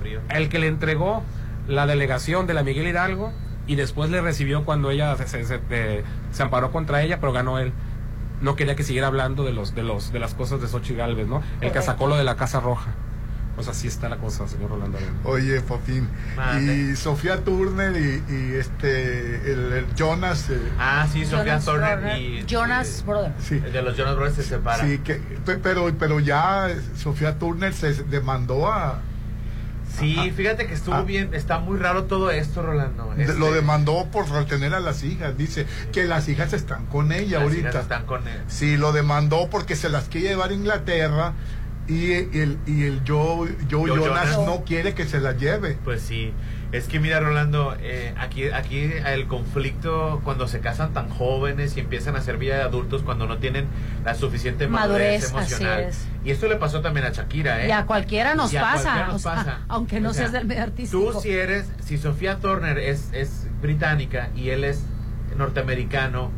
frío. 0.00 0.20
el 0.30 0.48
que 0.48 0.58
le 0.58 0.66
entregó 0.66 1.22
la 1.66 1.86
delegación 1.86 2.46
de 2.46 2.54
la 2.54 2.62
Miguel 2.62 2.86
Hidalgo 2.88 3.32
y 3.66 3.76
después 3.76 4.10
le 4.10 4.20
recibió 4.20 4.64
cuando 4.64 4.90
ella 4.90 5.16
se, 5.16 5.26
se, 5.28 5.44
se- 5.44 5.60
eh, 5.70 6.04
se 6.32 6.42
amparó 6.42 6.72
contra 6.72 7.02
ella, 7.02 7.20
pero 7.20 7.32
ganó 7.32 7.58
él. 7.58 7.72
No 8.40 8.56
quería 8.56 8.74
que 8.74 8.82
siguiera 8.82 9.06
hablando 9.06 9.44
de 9.44 9.52
los 9.52 9.74
de 9.74 9.84
los 9.84 10.12
de 10.12 10.18
las 10.18 10.34
cosas 10.34 10.60
de 10.60 10.66
Xochitl 10.66 10.98
Galvez, 10.98 11.28
¿no? 11.28 11.42
El 11.60 11.70
que 11.70 11.80
sacó 11.80 12.08
lo 12.08 12.16
de 12.16 12.24
la 12.24 12.34
Casa 12.34 12.58
Roja. 12.60 12.90
Pues 13.64 13.76
así 13.76 13.86
está 13.86 14.08
la 14.08 14.16
cosa, 14.16 14.48
señor 14.48 14.70
Rolando 14.70 14.98
Arena. 14.98 15.12
Oye, 15.24 15.60
Popín. 15.60 16.08
Mande. 16.36 16.74
Y 16.92 16.96
Sofía 16.96 17.44
Turner 17.44 17.96
y, 17.96 18.22
y 18.32 18.54
este, 18.56 19.52
el, 19.52 19.72
el 19.72 19.94
Jonas. 19.94 20.50
eh, 20.50 20.58
Ah, 20.80 21.06
sí, 21.12 21.24
Sofía 21.24 21.44
Jonas 21.60 21.64
Turner 21.64 21.98
Brother. 22.00 22.18
y... 22.20 22.44
Jonas 22.46 23.04
Brother. 23.06 23.32
sí. 23.40 23.62
El 23.64 23.72
de 23.72 23.82
los 23.82 23.96
Jonas 23.96 24.16
Brothers 24.16 24.34
se 24.36 24.42
separan. 24.42 24.88
Sí, 24.88 24.98
que, 24.98 25.14
pe- 25.46 25.58
pero, 25.58 25.92
pero 25.96 26.18
ya 26.18 26.68
Sofía 26.96 27.38
Turner 27.38 27.72
se 27.72 27.94
demandó 28.04 28.66
a. 28.72 29.00
Sí, 29.98 30.32
fíjate 30.34 30.66
que 30.66 30.72
estuvo 30.74 30.94
Ah. 30.94 31.02
bien, 31.02 31.34
está 31.34 31.58
muy 31.58 31.78
raro 31.78 32.04
todo 32.04 32.30
esto, 32.30 32.62
Rolando. 32.62 33.12
de- 33.14 33.24
Este, 33.24 33.38
Lo 33.38 33.52
demandó 33.52 34.06
por 34.10 34.28
retener 34.30 34.74
a 34.74 34.80
las 34.80 35.04
hijas. 35.04 35.36
Dice 35.36 35.66
que 35.92 36.04
las 36.04 36.28
hijas 36.28 36.52
están 36.54 36.86
con 36.86 37.12
ella 37.12 37.38
las 37.38 37.42
ahorita. 37.42 37.68
hijas 37.68 37.82
están 37.82 38.06
con 38.06 38.26
él. 38.26 38.40
Sí, 38.48 38.76
lo 38.76 38.92
demandó 38.92 39.48
porque 39.50 39.76
se 39.76 39.88
las 39.90 40.08
quiere 40.08 40.30
llevar 40.30 40.50
a 40.50 40.54
Inglaterra 40.54 41.34
y 41.88 42.12
el, 42.12 42.58
y 42.66 42.84
el 42.84 43.00
Joe, 43.06 43.50
Joe 43.70 43.88
Joe 43.88 43.98
Jonas, 43.98 44.30
Jonas. 44.34 44.46
no 44.46 44.64
quiere 44.64 44.94
que 44.94 45.04
se 45.06 45.20
las 45.20 45.36
lleve. 45.38 45.76
Pues 45.84 46.00
sí, 46.00 46.32
es 46.70 46.86
que 46.86 47.00
mira 47.00 47.18
Rolando, 47.20 47.74
eh, 47.80 48.14
aquí, 48.18 48.44
aquí 48.50 48.90
el 49.06 49.26
conflicto 49.26 50.20
cuando 50.24 50.46
se 50.48 50.60
casan 50.60 50.92
tan 50.92 51.08
jóvenes 51.10 51.76
y 51.76 51.80
empiezan 51.80 52.14
a 52.16 52.20
hacer 52.20 52.38
vida 52.38 52.56
de 52.56 52.62
adultos 52.62 53.02
cuando 53.02 53.26
no 53.26 53.38
tienen 53.38 53.66
la 54.04 54.14
suficiente 54.14 54.68
madurez, 54.68 55.32
Madurez, 55.32 55.52
así 55.52 55.54
emocional. 55.64 55.80
es. 55.88 56.06
Y 56.24 56.30
esto 56.30 56.46
le 56.48 56.56
pasó 56.56 56.80
también 56.80 57.04
a 57.04 57.10
Shakira, 57.10 57.64
¿eh? 57.64 57.68
Y 57.68 57.70
a 57.72 57.84
cualquiera 57.84 58.34
nos 58.36 58.52
Y 58.52 58.56
a 58.56 58.62
pasa, 58.62 58.82
cualquiera 58.82 59.06
nos 59.08 59.16
o 59.16 59.18
sea, 59.18 59.34
pasa. 59.34 59.58
aunque 59.68 60.00
no 60.00 60.10
O 60.10 60.12
sea, 60.14 60.22
seas 60.22 60.32
del 60.32 60.46
medio 60.46 60.62
artístico. 60.62 61.12
Tú 61.12 61.20
si 61.20 61.30
eres, 61.30 61.66
si 61.84 61.98
Sofía 61.98 62.38
Turner 62.38 62.78
es, 62.78 63.10
es 63.12 63.48
británica 63.60 64.30
y 64.36 64.50
él 64.50 64.62
es 64.64 64.84
norteamericano, 65.36 66.30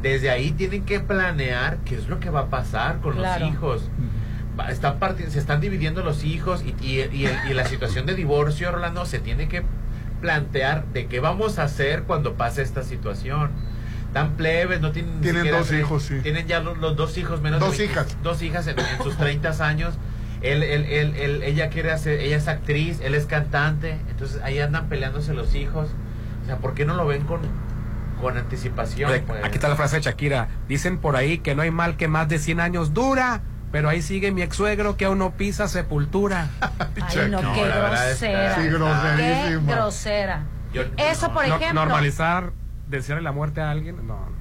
desde 0.00 0.30
ahí 0.30 0.52
tienen 0.52 0.84
que 0.84 1.00
planear 1.00 1.78
qué 1.84 1.96
es 1.96 2.08
lo 2.08 2.18
que 2.20 2.30
va 2.30 2.40
a 2.40 2.46
pasar 2.50 3.00
con 3.00 3.14
Claro. 3.16 3.44
los 3.46 3.54
hijos. 3.54 3.82
Están 4.68 4.98
parti- 4.98 5.24
se 5.30 5.38
están 5.38 5.60
dividiendo 5.60 6.02
los 6.02 6.24
hijos 6.24 6.62
y, 6.62 6.74
y, 6.84 7.00
y 7.12 7.26
el- 7.26 7.50
y 7.50 7.54
la 7.54 7.64
situación 7.66 8.04
de 8.06 8.14
divorcio, 8.14 8.70
Rolando, 8.70 9.06
se 9.06 9.18
tiene 9.18 9.48
que 9.48 9.62
plantear 10.20 10.84
de 10.92 11.06
qué 11.06 11.20
vamos 11.20 11.58
a 11.58 11.64
hacer 11.64 12.02
cuando 12.04 12.34
pase 12.34 12.62
esta 12.62 12.82
situación. 12.82 13.50
Tan 14.12 14.32
plebes, 14.32 14.80
no 14.80 14.92
tienen 14.92 15.16
ni 15.16 15.22
Tienen 15.22 15.50
dos 15.50 15.72
hijos, 15.72 16.02
sí. 16.02 16.20
Tienen 16.22 16.46
ya 16.46 16.60
los, 16.60 16.76
los 16.78 16.96
dos 16.96 17.16
hijos 17.16 17.40
menos 17.40 17.60
Dos 17.60 17.70
20 17.78 17.84
hijas. 17.92 18.16
Dos 18.22 18.42
hijas 18.42 18.66
en, 18.66 18.78
en 18.78 19.02
sus 19.02 19.16
30 19.16 19.66
años. 19.66 19.94
Él, 20.42 20.62
él, 20.62 20.84
él, 20.84 21.14
él- 21.16 21.42
ella 21.44 21.70
quiere 21.70 21.90
hacer, 21.92 22.20
ella 22.20 22.36
es 22.36 22.46
actriz, 22.48 23.00
él 23.02 23.14
es 23.14 23.24
cantante, 23.26 23.96
entonces 24.10 24.42
ahí 24.42 24.58
andan 24.58 24.88
peleándose 24.88 25.32
los 25.32 25.54
hijos. 25.54 25.88
O 26.42 26.46
sea, 26.46 26.58
¿por 26.58 26.74
qué 26.74 26.84
no 26.84 26.94
lo 26.94 27.06
ven 27.06 27.22
con, 27.24 27.40
con 28.20 28.36
anticipación? 28.36 29.10
Oye, 29.10 29.20
pues? 29.20 29.42
Aquí 29.44 29.54
está 29.54 29.68
la 29.68 29.76
frase 29.76 29.96
de 29.96 30.02
Shakira. 30.02 30.48
Dicen 30.68 30.98
por 30.98 31.16
ahí 31.16 31.38
que 31.38 31.54
no 31.54 31.62
hay 31.62 31.70
mal 31.70 31.96
que 31.96 32.06
más 32.08 32.28
de 32.28 32.38
100 32.38 32.60
años 32.60 32.92
dura, 32.92 33.40
pero 33.72 33.88
ahí 33.88 34.02
sigue 34.02 34.30
mi 34.30 34.42
ex 34.42 34.54
suegro 34.56 34.96
que 34.96 35.06
aún 35.06 35.18
no 35.18 35.32
pisa 35.32 35.66
sepultura. 35.66 36.48
Ay, 36.60 37.28
no, 37.30 37.42
No, 37.42 37.52
qué 37.54 37.64
grosera. 37.66 38.54
Sí, 38.54 38.60
Qué 38.62 38.68
groserísima. 38.70 39.72
grosera. 39.74 40.42
Yo- 40.72 40.82
Eso, 40.96 41.32
por 41.32 41.48
No- 41.48 41.56
ejemplo. 41.56 41.84
normalizar, 41.84 42.52
desearle 42.88 43.22
la 43.24 43.32
muerte 43.32 43.60
a 43.60 43.70
alguien, 43.70 44.06
no. 44.06 44.31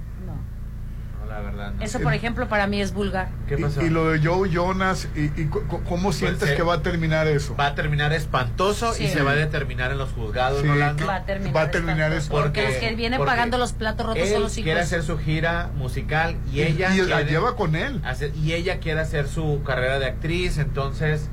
No. 1.32 1.38
No, 1.38 1.44
la 1.44 1.50
verdad. 1.50 1.74
no. 1.78 1.84
Eso, 1.84 2.00
por 2.02 2.14
ejemplo, 2.14 2.48
para 2.50 2.68
mí 2.68 2.82
es 2.82 2.94
vulgar. 2.94 3.30
¿Qué 3.48 3.58
pasó? 3.58 3.82
Y, 3.82 3.86
y 3.86 3.90
lo 3.90 4.10
de 4.10 4.20
Joe 4.26 4.50
Jonas, 4.50 5.08
y, 5.16 5.26
y 5.42 5.50
¿cómo 5.88 6.12
sientes 6.12 6.50
eh, 6.50 6.56
que 6.56 6.62
va 6.64 6.76
a 6.76 6.82
terminar 6.82 7.28
eso? 7.28 7.56
Va 7.56 7.68
a 7.68 7.76
terminar 7.76 8.12
espantoso 8.14 8.94
y 8.94 9.08
Sí. 9.08 9.10
se 9.10 9.22
va 9.24 9.32
a 9.32 9.36
determinar 9.36 9.92
en 9.92 9.98
los 9.98 10.12
juzgados, 10.12 10.62
Sí, 10.62 10.68
Rolando. 10.68 11.06
Va 11.08 11.16
a 11.16 11.26
terminar. 11.26 11.56
Va 11.56 11.62
a 11.62 11.72
terminar 11.72 12.12
espantoso. 12.14 12.44
Porque- 12.44 12.62
Porque 12.62 12.74
los 12.74 12.90
que 12.90 12.96
vienen 12.96 13.20
pagando 13.24 13.58
los 13.58 13.74
platos 13.74 14.06
rotos 14.06 14.24
Él 14.24 14.30
son 14.34 14.42
los 14.44 14.52
hijos. 14.58 14.64
quiere 14.66 14.80
hacer 14.82 15.04
su 15.04 15.18
gira 15.18 15.70
musical 15.76 16.36
y 16.52 16.60
Y- 16.60 16.64
ella 16.64 16.94
y 16.96 17.02
la 17.02 17.16
quiere 17.18 17.32
lleva 17.32 17.56
con 17.56 17.76
él. 17.76 18.02
hacer- 18.04 18.36
y 18.36 18.54
ella 18.54 18.80
quiere 18.80 19.00
hacer 19.00 19.28
su 19.28 19.62
carrera 19.66 20.00
de 20.00 20.08
actriz, 20.08 20.58
entonces 20.58 21.30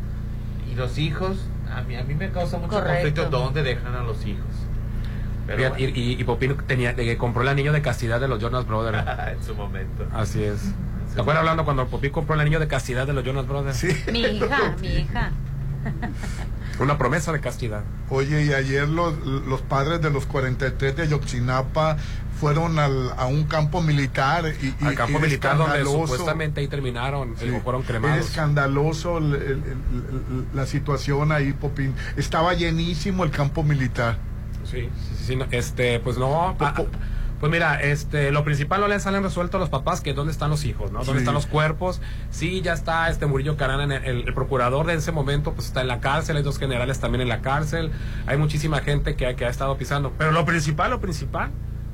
y 0.70 0.75
los 0.75 0.99
hijos 0.99 1.39
a 1.75 1.83
mí 1.83 1.97
a 1.97 2.05
mí 2.05 2.15
me 2.15 2.31
causa 2.31 2.57
mucho 2.59 2.70
Correcto. 2.70 2.93
conflicto 3.23 3.25
dónde 3.31 3.62
dejan 3.62 3.95
a 3.95 4.03
los 4.03 4.25
hijos. 4.27 4.45
Pero 5.49 5.70
bueno, 5.70 5.77
y, 5.79 5.85
y, 6.01 6.12
y 6.20 6.25
Popín 6.25 6.57
tenía, 6.66 6.93
de 6.93 7.05
que 7.05 7.16
compró 7.16 7.43
el 7.43 7.49
anillo 7.49 7.73
de 7.73 7.83
castidad 7.83 8.20
de 8.20 8.29
los 8.29 8.39
Jonas 8.41 8.66
Brothers. 8.66 8.99
en 9.33 9.43
su 9.43 9.55
momento. 9.55 10.07
Así 10.15 10.45
es. 10.45 10.61
¿Te 11.15 11.20
acuerdas 11.23 11.41
hablando 11.41 11.65
cuando 11.65 11.87
Popín 11.89 12.12
compró 12.12 12.35
el 12.35 12.41
anillo 12.43 12.61
de 12.61 12.69
castidad 12.69 13.07
de 13.07 13.12
los 13.15 13.25
Jonas 13.25 13.49
Brothers? 13.49 13.77
Sí. 13.79 13.89
Mi 14.12 14.20
hija, 14.20 14.77
mi 14.81 14.89
hija. 15.01 15.33
Una 16.81 16.97
promesa 16.97 17.33
de 17.33 17.41
castidad. 17.41 17.83
Oye, 18.09 18.45
y 18.45 18.53
ayer 18.53 18.89
los, 18.89 19.16
los 19.27 19.62
padres 19.62 20.01
de 20.01 20.11
los 20.11 20.27
43 20.27 20.95
de 20.97 21.03
Ayotzinapa 21.03 21.97
fueron 22.39 22.79
al, 22.79 23.11
a 23.16 23.27
un 23.27 23.45
campo 23.45 23.83
militar 23.83 24.45
y, 24.62 24.66
y- 24.66 24.87
Al 24.87 24.95
campo 24.95 25.19
y 25.19 25.23
militar 25.23 25.57
donde 25.59 25.79
escandaloso. 25.79 26.07
supuestamente 26.07 26.61
ahí 26.61 26.69
terminaron, 26.69 27.35
Sí. 27.37 27.51
fueron 27.65 27.81
Es 27.81 27.87
cremados. 27.89 28.19
escandaloso 28.27 29.19
el- 29.19 29.35
el- 29.35 29.41
el- 29.43 29.65
el- 29.65 30.47
la 30.55 30.66
situación 30.66 31.33
ahí, 31.33 31.53
Popín. 31.53 31.95
Estaba 32.16 32.55
llenísimo 32.55 33.25
el 33.25 33.31
campo 33.33 33.65
militar. 33.65 34.19
Sí, 34.70 34.82
sí, 34.82 35.15
sí, 35.16 35.24
sí, 35.24 35.36
no, 35.36 35.47
este, 35.51 36.01
pues 36.01 36.19
no. 36.19 36.57
ah, 36.61 36.74
pues 37.40 37.53
mira, 37.53 37.81
este, 37.81 38.32
lo 38.32 38.43
principal 38.43 38.81
no 38.81 38.89
le 38.89 38.99
salen 38.99 39.23
resuelto 39.23 39.59
a 39.59 39.61
los 39.61 39.69
papás 39.69 40.01
que 40.01 40.12
dónde 40.12 40.32
están 40.32 40.51
los 40.51 40.65
hijos, 40.65 40.90
¿no? 40.90 41.05
¿Dónde 41.05 41.20
están 41.20 41.35
los 41.35 41.47
cuerpos? 41.47 42.01
Sí, 42.31 42.62
ya 42.62 42.73
está 42.73 43.09
este 43.11 43.27
Murillo 43.27 43.57
Carana, 43.57 43.85
en 43.85 43.93
el, 43.93 44.05
el- 44.05 44.28
el 44.28 44.35
procurador 44.35 44.86
de 44.86 44.95
ese 44.95 45.12
momento, 45.12 45.53
pues 45.55 45.69
está 45.69 45.81
en 45.82 45.86
la 45.89 46.01
cárcel, 46.01 46.36
hay 46.36 46.43
dos 46.43 46.59
generales 46.59 46.99
también 46.99 47.23
en 47.23 47.28
la 47.28 47.40
cárcel, 47.40 47.93
hay 48.27 48.36
muchísima 48.39 48.81
gente 48.81 49.15
que, 49.15 49.36
que 49.36 49.45
ha 49.45 49.51
estado 49.51 49.77
pisando. 49.78 50.12
Pero 50.19 50.32
lo 50.32 50.45
principal, 50.45 50.90
lo 50.90 51.01
principal, 51.01 51.51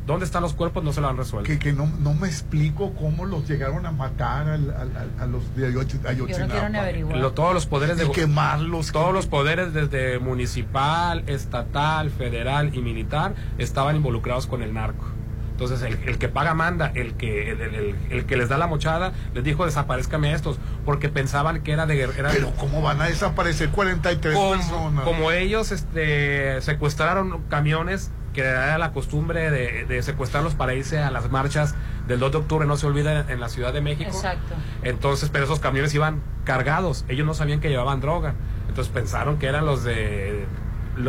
¿dónde 0.07 0.25
están 0.27 0.43
los 0.43 0.53
cuerpos? 0.55 0.85
No 0.85 0.93
se 0.93 1.01
lo 1.01 1.09
han 1.09 1.17
resuelto. 1.17 1.47
Que, 1.49 1.59
que 1.59 1.73
no, 1.73 1.87
no 2.01 2.15
me 2.15 2.29
explico 2.29 2.93
cómo 2.95 3.25
los 3.25 3.49
llegaron 3.49 3.87
a 3.87 3.91
matar 3.93 4.49
al- 4.49 4.71
al- 4.71 4.97
al- 4.97 5.11
a 5.21 5.27
los 5.27 5.55
de 5.57 5.69
Ayot- 5.73 5.87
Yo 5.89 5.99
no 6.03 6.09
Ayotzinapa. 6.09 6.53
quiero 6.53 6.69
ni 6.69 6.79
averiguar. 6.79 7.17
Lo- 7.17 7.33
todos 7.33 7.55
los 7.55 7.67
poderes 7.67 7.97
de 7.97 8.07
Y 8.07 8.11
quemarlos. 8.11 8.93
todos 8.93 9.13
los 9.15 9.27
poderes 9.27 9.73
desde 9.73 10.19
municipal, 10.19 11.25
estatal, 11.27 12.11
federal 12.11 12.75
y 12.75 12.81
militar 12.81 13.35
estaban 13.59 13.97
involucrados 13.97 14.47
con 14.47 14.63
el 14.63 14.73
narco. 14.75 15.05
Entonces 15.53 15.83
el, 15.83 15.97
el 16.09 16.19
que 16.19 16.29
paga 16.29 16.53
manda, 16.53 16.91
el 16.97 17.15
que 17.15 17.53
el, 17.53 17.61
el- 17.61 17.75
el- 17.77 17.97
el 18.11 18.27
que 18.27 18.37
les 18.37 18.49
da 18.49 18.59
la 18.59 18.67
mochada 18.67 19.13
les 19.35 19.45
dijo 19.45 19.65
desaparezcan 19.65 20.25
a 20.25 20.33
estos 20.33 20.59
porque 20.85 21.09
pensaban 21.09 21.63
que 21.63 21.71
era 21.73 21.87
de 21.87 21.95
guerra. 21.95 22.31
Pero 22.33 22.51
¿cómo 22.59 22.83
van 22.83 23.01
a 23.01 23.05
desaparecer 23.07 23.69
43 23.71 24.35
como, 24.35 24.51
personas? 24.51 25.05
como 25.05 25.31
ellos 25.31 25.71
este, 25.71 26.61
secuestraron 26.61 27.43
camiones 27.49 28.11
que 28.35 28.43
era 28.43 28.77
la 28.77 28.93
costumbre 28.93 29.51
de, 29.51 29.87
de 29.87 30.03
secuestrarlos 30.03 30.55
para 30.55 30.75
irse 30.75 30.99
a 30.99 31.11
las 31.11 31.31
marchas 31.31 31.75
del 32.07 32.19
2 32.21 32.33
de 32.33 32.39
octubre 32.39 32.67
no 32.67 32.77
se 32.77 32.87
olvida 32.87 33.25
en 33.33 33.41
la 33.41 33.49
Ciudad 33.49 33.73
de 33.73 33.81
México. 33.81 34.11
Exacto. 34.11 34.55
Entonces, 34.83 35.31
pero 35.33 35.45
esos 35.45 35.61
camiones 35.61 35.95
iban 35.95 36.21
cargados. 36.45 37.07
Ellos 37.09 37.27
no 37.27 37.33
sabían 37.33 37.61
que 37.61 37.71
llevaban 37.71 38.01
droga. 38.01 38.35
Entonces 38.69 38.93
pensaron 38.93 39.39
que 39.39 39.47
eran 39.47 39.65
los 39.65 39.85
de. 39.85 40.43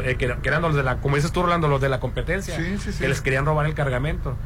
eh, 0.04 0.16
que, 0.18 0.38
que 0.42 0.48
eran 0.50 0.62
los 0.62 0.76
de 0.76 0.84
la. 0.84 0.98
Como 0.98 1.16
dices 1.18 1.32
tú, 1.34 1.42
Rolando, 1.44 1.68
los 1.68 1.82
de 1.82 1.90
la 1.90 2.00
competencia. 2.00 2.56
Sí, 2.56 2.78
sí, 2.78 2.94
sí. 2.94 3.00
Que 3.00 3.10
les 3.10 3.20
querían 3.22 3.46
robar 3.46 3.66
el 3.66 3.74
cargamento. 3.74 4.38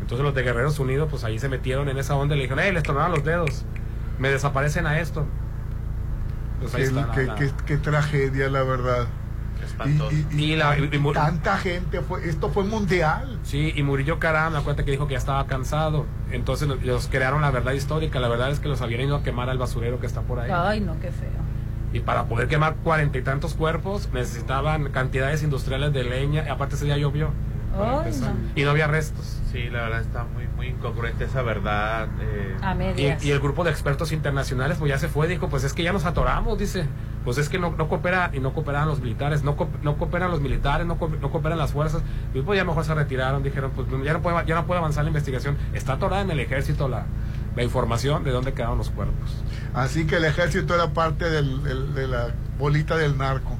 Entonces 0.00 0.24
los 0.24 0.34
de 0.34 0.42
Guerreros 0.44 0.78
Unidos, 0.78 1.08
pues 1.10 1.24
ahí 1.24 1.38
se 1.38 1.48
metieron 1.48 1.88
en 1.88 1.98
esa 1.98 2.14
onda 2.14 2.34
y 2.34 2.38
le 2.38 2.44
dijeron, 2.44 2.64
¡eh! 2.64 2.72
Les 2.72 2.84
tronaron 2.84 3.10
los 3.10 3.24
dedos. 3.24 3.64
Me 4.18 4.30
desaparecen 4.30 4.86
a 4.86 5.00
esto. 5.00 5.26
Pues 6.60 6.74
ahí 6.74 6.82
Qué, 6.82 6.88
está. 6.88 7.06
la- 7.06 7.12
qué- 7.14 7.24
la- 7.26 7.34
qué- 7.34 7.50
qué 7.66 7.76
tragedia, 7.78 8.48
la 8.48 8.62
verdad. 8.62 9.06
Espantoso. 9.84 10.12
Y, 10.12 10.26
y- 10.36 10.44
y 10.44 10.52
Y 10.52 10.56
la- 10.56 10.78
y 10.78 11.12
tanta 11.12 11.56
gente 11.58 12.00
fue, 12.00 12.28
esto 12.28 12.48
fue 12.50 12.64
mundial. 12.64 13.38
Sí, 13.42 13.72
y 13.76 13.82
Murillo 13.82 14.18
Caram, 14.18 14.54
acuérdate 14.56 14.84
que 14.84 14.90
dijo 14.90 15.06
que 15.06 15.12
ya 15.12 15.18
estaba 15.18 15.46
cansado. 15.46 16.06
Entonces 16.30 16.68
los- 16.68 17.06
crearon 17.08 17.40
la 17.42 17.50
verdad 17.50 17.72
histórica. 17.72 18.18
La 18.20 18.28
verdad 18.28 18.50
es 18.50 18.60
que 18.60 18.68
los 18.68 18.80
habían 18.82 19.00
ido 19.02 19.16
a 19.16 19.22
quemar 19.22 19.48
al 19.50 19.58
basurero 19.58 20.00
que 20.00 20.06
está 20.06 20.22
por 20.22 20.40
ahí. 20.40 20.50
Ay, 20.52 20.80
no, 20.80 20.94
qué 21.00 21.10
feo. 21.10 21.28
Y 21.92 22.00
para 22.00 22.24
poder 22.24 22.48
quemar 22.48 22.76
cuarenta 22.76 23.16
y 23.18 23.22
tantos 23.22 23.54
cuerpos 23.54 24.10
necesitaban 24.12 24.90
cantidades 24.90 25.42
industriales 25.42 25.92
de 25.92 26.04
leña. 26.04 26.44
Y 26.46 26.48
aparte 26.50 26.74
ese 26.74 26.84
día 26.84 26.98
llovió. 26.98 27.30
Ay, 27.74 28.12
no. 28.20 28.26
Y 28.56 28.64
no 28.64 28.70
había 28.70 28.88
restos. 28.88 29.40
Sí, 29.52 29.68
la 29.70 29.82
verdad 29.82 30.00
está 30.00 30.24
muy, 30.24 30.46
muy 30.56 30.66
incongruente 30.68 31.24
esa 31.24 31.42
verdad. 31.42 32.08
eh. 32.20 32.56
A 32.60 32.74
Y, 32.74 32.76
medias. 32.78 33.24
y 33.24 33.30
el 33.30 33.38
grupo 33.40 33.62
de 33.64 33.70
expertos 33.70 34.10
internacionales 34.12 34.76
pues 34.78 34.88
ya 34.90 34.98
se 34.98 35.08
fue, 35.08 35.28
dijo, 35.28 35.48
pues 35.48 35.64
es 35.64 35.72
que 35.72 35.82
ya 35.82 35.92
nos 35.92 36.04
atoramos, 36.04 36.58
dice. 36.58 36.86
Pues 37.28 37.36
es 37.36 37.50
que 37.50 37.58
no, 37.58 37.72
no 37.76 37.88
coopera 37.88 38.30
y 38.32 38.40
no 38.40 38.54
cooperan 38.54 38.88
los 38.88 39.00
militares, 39.02 39.42
no, 39.44 39.54
co- 39.54 39.68
no 39.82 39.98
cooperan 39.98 40.30
los 40.30 40.40
militares, 40.40 40.86
no, 40.86 40.96
co- 40.96 41.10
no 41.20 41.30
cooperan 41.30 41.58
las 41.58 41.72
fuerzas. 41.72 42.00
Y 42.32 42.40
pues 42.40 42.56
ya 42.56 42.64
mejor 42.64 42.86
se 42.86 42.94
retiraron, 42.94 43.42
dijeron, 43.42 43.70
pues 43.76 43.86
ya 44.02 44.14
no 44.14 44.22
puede, 44.22 44.46
ya 44.46 44.54
no 44.54 44.64
puede 44.64 44.78
avanzar 44.78 45.04
la 45.04 45.08
investigación. 45.10 45.58
Está 45.74 45.92
atorada 45.92 46.22
en 46.22 46.30
el 46.30 46.40
ejército 46.40 46.88
la, 46.88 47.04
la 47.54 47.62
información 47.62 48.24
de 48.24 48.30
dónde 48.30 48.54
quedaron 48.54 48.78
los 48.78 48.88
cuerpos. 48.88 49.44
Así 49.74 50.06
que 50.06 50.16
el 50.16 50.24
ejército 50.24 50.74
era 50.74 50.94
parte 50.94 51.28
del- 51.28 51.62
del- 51.62 51.94
de 51.94 52.08
la 52.08 52.28
bolita 52.58 52.96
del 52.96 53.18
narco. 53.18 53.58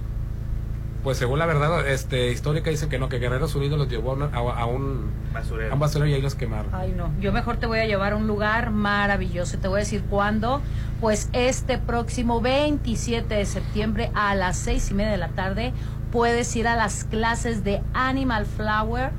Pues 1.05 1.19
según 1.19 1.39
la 1.39 1.45
verdad 1.45 1.87
este, 1.87 2.31
histórica 2.33 2.71
dicen 2.71 2.89
que 2.89 2.99
no, 2.99 3.11
que 3.11 3.19
Guerreros 3.19 3.55
Unidos 3.55 3.79
los 3.79 3.89
llevó 3.91 4.13
a, 4.13 4.15
una- 4.15 4.27
a- 4.33 4.61
a 4.63 4.65
un 4.65 5.11
Basurero. 5.35 5.71
a 5.71 5.75
un 5.75 5.81
basurero 5.81 6.11
y 6.11 6.15
ahí 6.15 6.23
los 6.23 6.35
quemaron. 6.35 6.75
Ay, 6.75 6.95
no. 6.97 7.11
Yo 7.21 7.33
mejor 7.33 7.59
te 7.59 7.67
voy 7.67 7.81
a 7.81 7.87
llevar 7.87 8.15
a 8.15 8.17
un 8.17 8.27
lugar 8.27 8.71
maravilloso. 8.71 9.59
Te 9.59 9.69
voy 9.69 9.77
a 9.77 9.81
decir 9.81 10.03
cuándo. 10.09 10.63
Pues 11.01 11.29
este 11.33 11.79
próximo 11.79 12.41
27 12.41 13.33
de 13.33 13.47
septiembre 13.47 14.11
a 14.15 14.35
las 14.35 14.57
seis 14.57 14.91
y 14.91 14.95
media 14.95 15.13
de 15.13 15.19
la 15.19 15.29
tarde 15.29 15.73
puedes 16.11 16.55
ir 16.57 16.67
a 16.67 16.75
las 16.75 17.05
clases 17.05 17.63
de 17.63 17.81
Animal 17.95 18.47
Flower. 18.47 19.13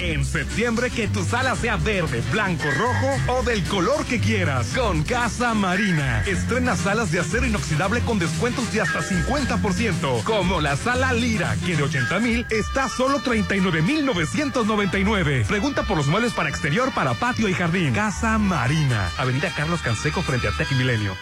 En 0.00 0.24
septiembre 0.24 0.90
que 0.90 1.06
tu 1.08 1.22
sala 1.24 1.54
sea 1.54 1.76
verde, 1.76 2.22
blanco, 2.32 2.64
rojo 2.70 3.18
o 3.28 3.42
del 3.42 3.62
color 3.64 4.06
que 4.06 4.18
quieras. 4.18 4.68
Con 4.74 5.02
Casa 5.02 5.52
Marina. 5.52 6.24
Estrena 6.26 6.74
salas 6.74 7.12
de 7.12 7.20
acero 7.20 7.46
inoxidable 7.46 8.00
con 8.00 8.18
descuentos 8.18 8.72
de 8.72 8.80
hasta 8.80 9.00
50%. 9.00 10.24
Como 10.24 10.62
la 10.62 10.76
sala 10.76 11.12
Lira, 11.12 11.54
que 11.66 11.76
de 11.76 11.82
80 11.82 12.18
mil 12.20 12.46
está 12.48 12.88
solo 12.88 13.20
39,999. 13.20 15.44
Pregunta 15.46 15.82
por 15.82 15.98
los 15.98 16.06
muebles 16.06 16.32
para 16.32 16.48
exterior, 16.48 16.90
para 16.94 17.12
patio 17.12 17.46
y 17.48 17.52
jardín. 17.52 17.92
Casa 17.92 18.38
Marina. 18.38 19.10
Avenida 19.18 19.52
Carlos 19.54 19.82
Canseco 19.82 20.22
frente 20.22 20.48
a 20.48 20.52
Tech 20.52 20.72
Milenio. 20.72 21.14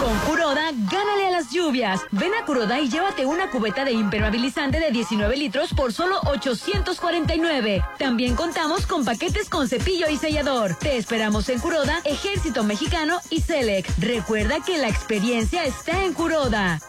Con 0.00 0.18
Curoda, 0.20 0.70
gánale 0.90 1.26
a 1.26 1.30
las 1.30 1.50
lluvias. 1.50 2.00
Ven 2.10 2.32
a 2.32 2.46
Curoda 2.46 2.80
y 2.80 2.88
llévate 2.88 3.26
una 3.26 3.50
cubeta 3.50 3.84
de 3.84 3.92
impermeabilizante 3.92 4.80
de 4.80 4.90
19 4.90 5.36
litros 5.36 5.74
por 5.74 5.92
solo 5.92 6.18
849. 6.24 7.84
También 7.98 8.34
contamos 8.34 8.86
con 8.86 9.04
paquetes 9.04 9.50
con 9.50 9.68
cepillo 9.68 10.08
y 10.08 10.16
sellador. 10.16 10.74
Te 10.76 10.96
esperamos 10.96 11.50
en 11.50 11.60
Curoda, 11.60 12.00
Ejército 12.04 12.64
Mexicano 12.64 13.20
y 13.28 13.42
Selec. 13.42 13.86
Recuerda 13.98 14.60
que 14.64 14.78
la 14.78 14.88
experiencia 14.88 15.64
está 15.64 16.02
en 16.02 16.14
Curoda. 16.14 16.80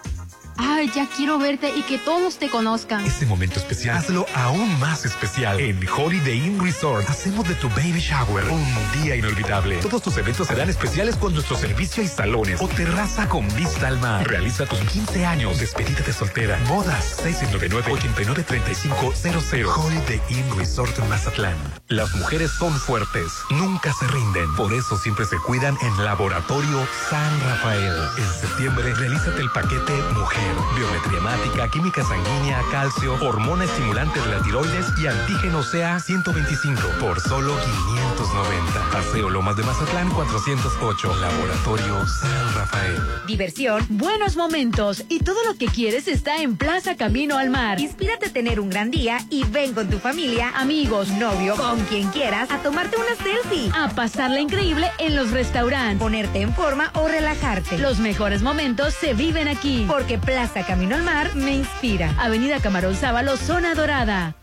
Ay, 0.58 0.92
ya 0.94 1.08
quiero 1.08 1.40
verte 1.40 1.72
y 1.76 1.82
que 1.84 1.98
todos 1.98 2.38
te 2.38 2.50
conozcan. 2.50 3.06
Este 3.06 3.26
momento 3.26 3.60
especial, 3.60 3.98
hazlo 3.98 4.26
aún 4.36 4.80
más 4.80 5.06
especial. 5.06 5.60
En 5.60 5.80
Holiday 5.88 6.38
Inn 6.38 6.60
Resort, 6.64 7.10
hacemos 7.10 7.48
de 7.48 7.56
tu 7.56 7.70
baby 7.70 8.00
shower 8.00 8.44
un 8.50 8.66
día 9.02 9.16
inolvidable. 9.16 9.78
Todos 9.78 10.02
tus 10.02 10.18
eventos 10.18 10.48
serán 10.48 10.70
especiales 10.70 11.16
con 11.16 11.34
nuestro 11.34 11.56
servicio 11.58 12.04
y 12.04 12.08
salones 12.08 12.62
o 12.62 12.68
terraza 12.68 13.30
con 13.30 13.48
vista 13.56 13.88
al 13.88 14.00
mar. 14.00 14.28
Realiza 14.28 14.66
tus 14.66 14.80
15 14.80 15.26
años, 15.26 15.60
despedida 15.60 16.02
de 16.02 16.14
soltera, 16.14 16.60
bodas, 16.68 17.22
699-893500. 17.24 19.76
Holiday 19.76 20.22
Inn 20.30 20.58
Resort 20.58 20.98
Mazatlán. 21.10 21.56
Las 21.88 22.14
mujeres 22.16 22.52
son 22.52 22.74
fuertes, 22.74 23.32
nunca 23.50 23.94
se 23.94 24.08
rinden. 24.08 24.54
Por 24.56 24.74
eso 24.74 24.98
siempre 24.98 25.26
se 25.26 25.38
cuidan 25.38 25.78
en 25.82 26.04
Laboratorio 26.04 26.86
San 27.10 27.42
Rafael. 27.42 27.94
En 28.18 28.34
septiembre, 28.34 28.94
realízate 28.94 29.42
el 29.42 29.50
paquete 29.52 29.94
Mujer. 30.14 30.41
Biometría 30.76 31.18
hemática, 31.18 31.70
química 31.70 32.04
sanguínea, 32.04 32.62
calcio, 32.72 33.14
hormona 33.22 33.66
estimulante 33.66 34.20
de 34.20 34.28
la 34.28 34.42
tiroides 34.42 34.86
y 34.98 35.08
antígeno 35.08 35.62
CA 35.70 36.00
125 36.00 36.82
por 37.00 37.20
solo 37.20 37.56
590. 37.56 38.90
Paseo 38.92 39.30
Lomas 39.30 39.56
de 39.58 39.64
Mazatlán 39.64 40.10
408. 40.12 41.16
Laboratorio 41.20 42.08
San 42.08 42.56
Rafael. 42.56 43.02
Diversión, 43.28 43.86
buenos 43.90 44.36
momentos 44.36 45.04
y 45.10 45.20
todo 45.20 45.44
lo 45.48 45.56
que 45.58 45.68
quieres 45.68 46.08
está 46.08 46.42
en 46.42 46.58
Plaza 46.58 46.96
Camino 46.96 47.38
al 47.38 47.50
Mar. 47.50 47.80
Inspírate 47.80 48.28
a 48.28 48.34
tener 48.34 48.60
un 48.60 48.70
gran 48.70 48.92
día 48.92 49.20
y 49.30 49.44
ven 49.44 49.74
con 49.74 49.90
tu 49.90 50.00
familia, 50.00 50.52
Amigos, 50.56 51.10
novio, 51.10 51.56
con 51.56 51.80
quien 51.86 52.10
quieras, 52.10 52.50
a 52.52 52.58
tomarte 52.60 52.98
una 52.98 53.16
selfie, 53.24 53.72
a 53.76 53.90
pasarla 53.90 54.40
increíble 54.40 54.90
en 55.00 55.16
los 55.16 55.32
restaurantes. 55.32 56.00
ponerte 56.00 56.42
en 56.42 56.54
forma 56.54 56.92
o 56.94 57.08
relajarte. 57.08 57.78
Los 57.78 58.00
mejores 58.00 58.42
momentos 58.42 58.94
se 58.94 59.14
viven 59.14 59.48
aquí. 59.48 59.86
Porque 59.88 60.18
Plaza 60.32 60.66
Camino 60.66 60.96
al 60.96 61.04
Mar 61.04 61.36
me 61.36 61.52
inspira. 61.52 62.16
Avenida 62.18 62.62
Camarón 62.62 62.96
Sábalo, 62.96 63.36
zona 63.36 63.76
dorada. 63.76 64.34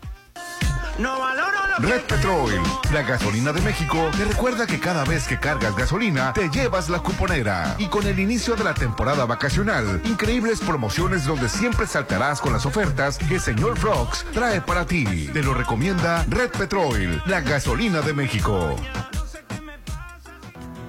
No 0.99 1.19
valoro 1.19 1.57
lo 1.67 1.87
Red 1.87 2.01
Petrol, 2.01 2.51
la 2.93 3.01
gasolina 3.01 3.51
de 3.51 3.61
México, 3.61 4.11
te 4.15 4.23
recuerda 4.25 4.67
que 4.67 4.79
cada 4.79 5.03
vez 5.03 5.27
que 5.27 5.39
cargas 5.39 5.75
gasolina, 5.75 6.31
te 6.33 6.47
llevas 6.49 6.89
la 6.89 6.99
cuponera. 6.99 7.75
Y 7.79 7.87
con 7.87 8.05
el 8.05 8.19
inicio 8.19 8.55
de 8.55 8.65
la 8.65 8.75
temporada 8.75 9.25
vacacional, 9.25 9.99
increíbles 10.05 10.59
promociones 10.59 11.25
donde 11.25 11.49
siempre 11.49 11.87
saltarás 11.87 12.39
con 12.39 12.53
las 12.53 12.67
ofertas 12.67 13.17
que 13.17 13.39
señor 13.39 13.75
Frogs 13.75 14.27
trae 14.31 14.61
para 14.61 14.85
ti. 14.85 15.27
Te 15.33 15.41
lo 15.41 15.55
recomienda 15.55 16.23
Red 16.29 16.51
Petrol, 16.51 17.23
la 17.25 17.41
gasolina 17.41 18.01
de 18.01 18.13
México. 18.13 18.75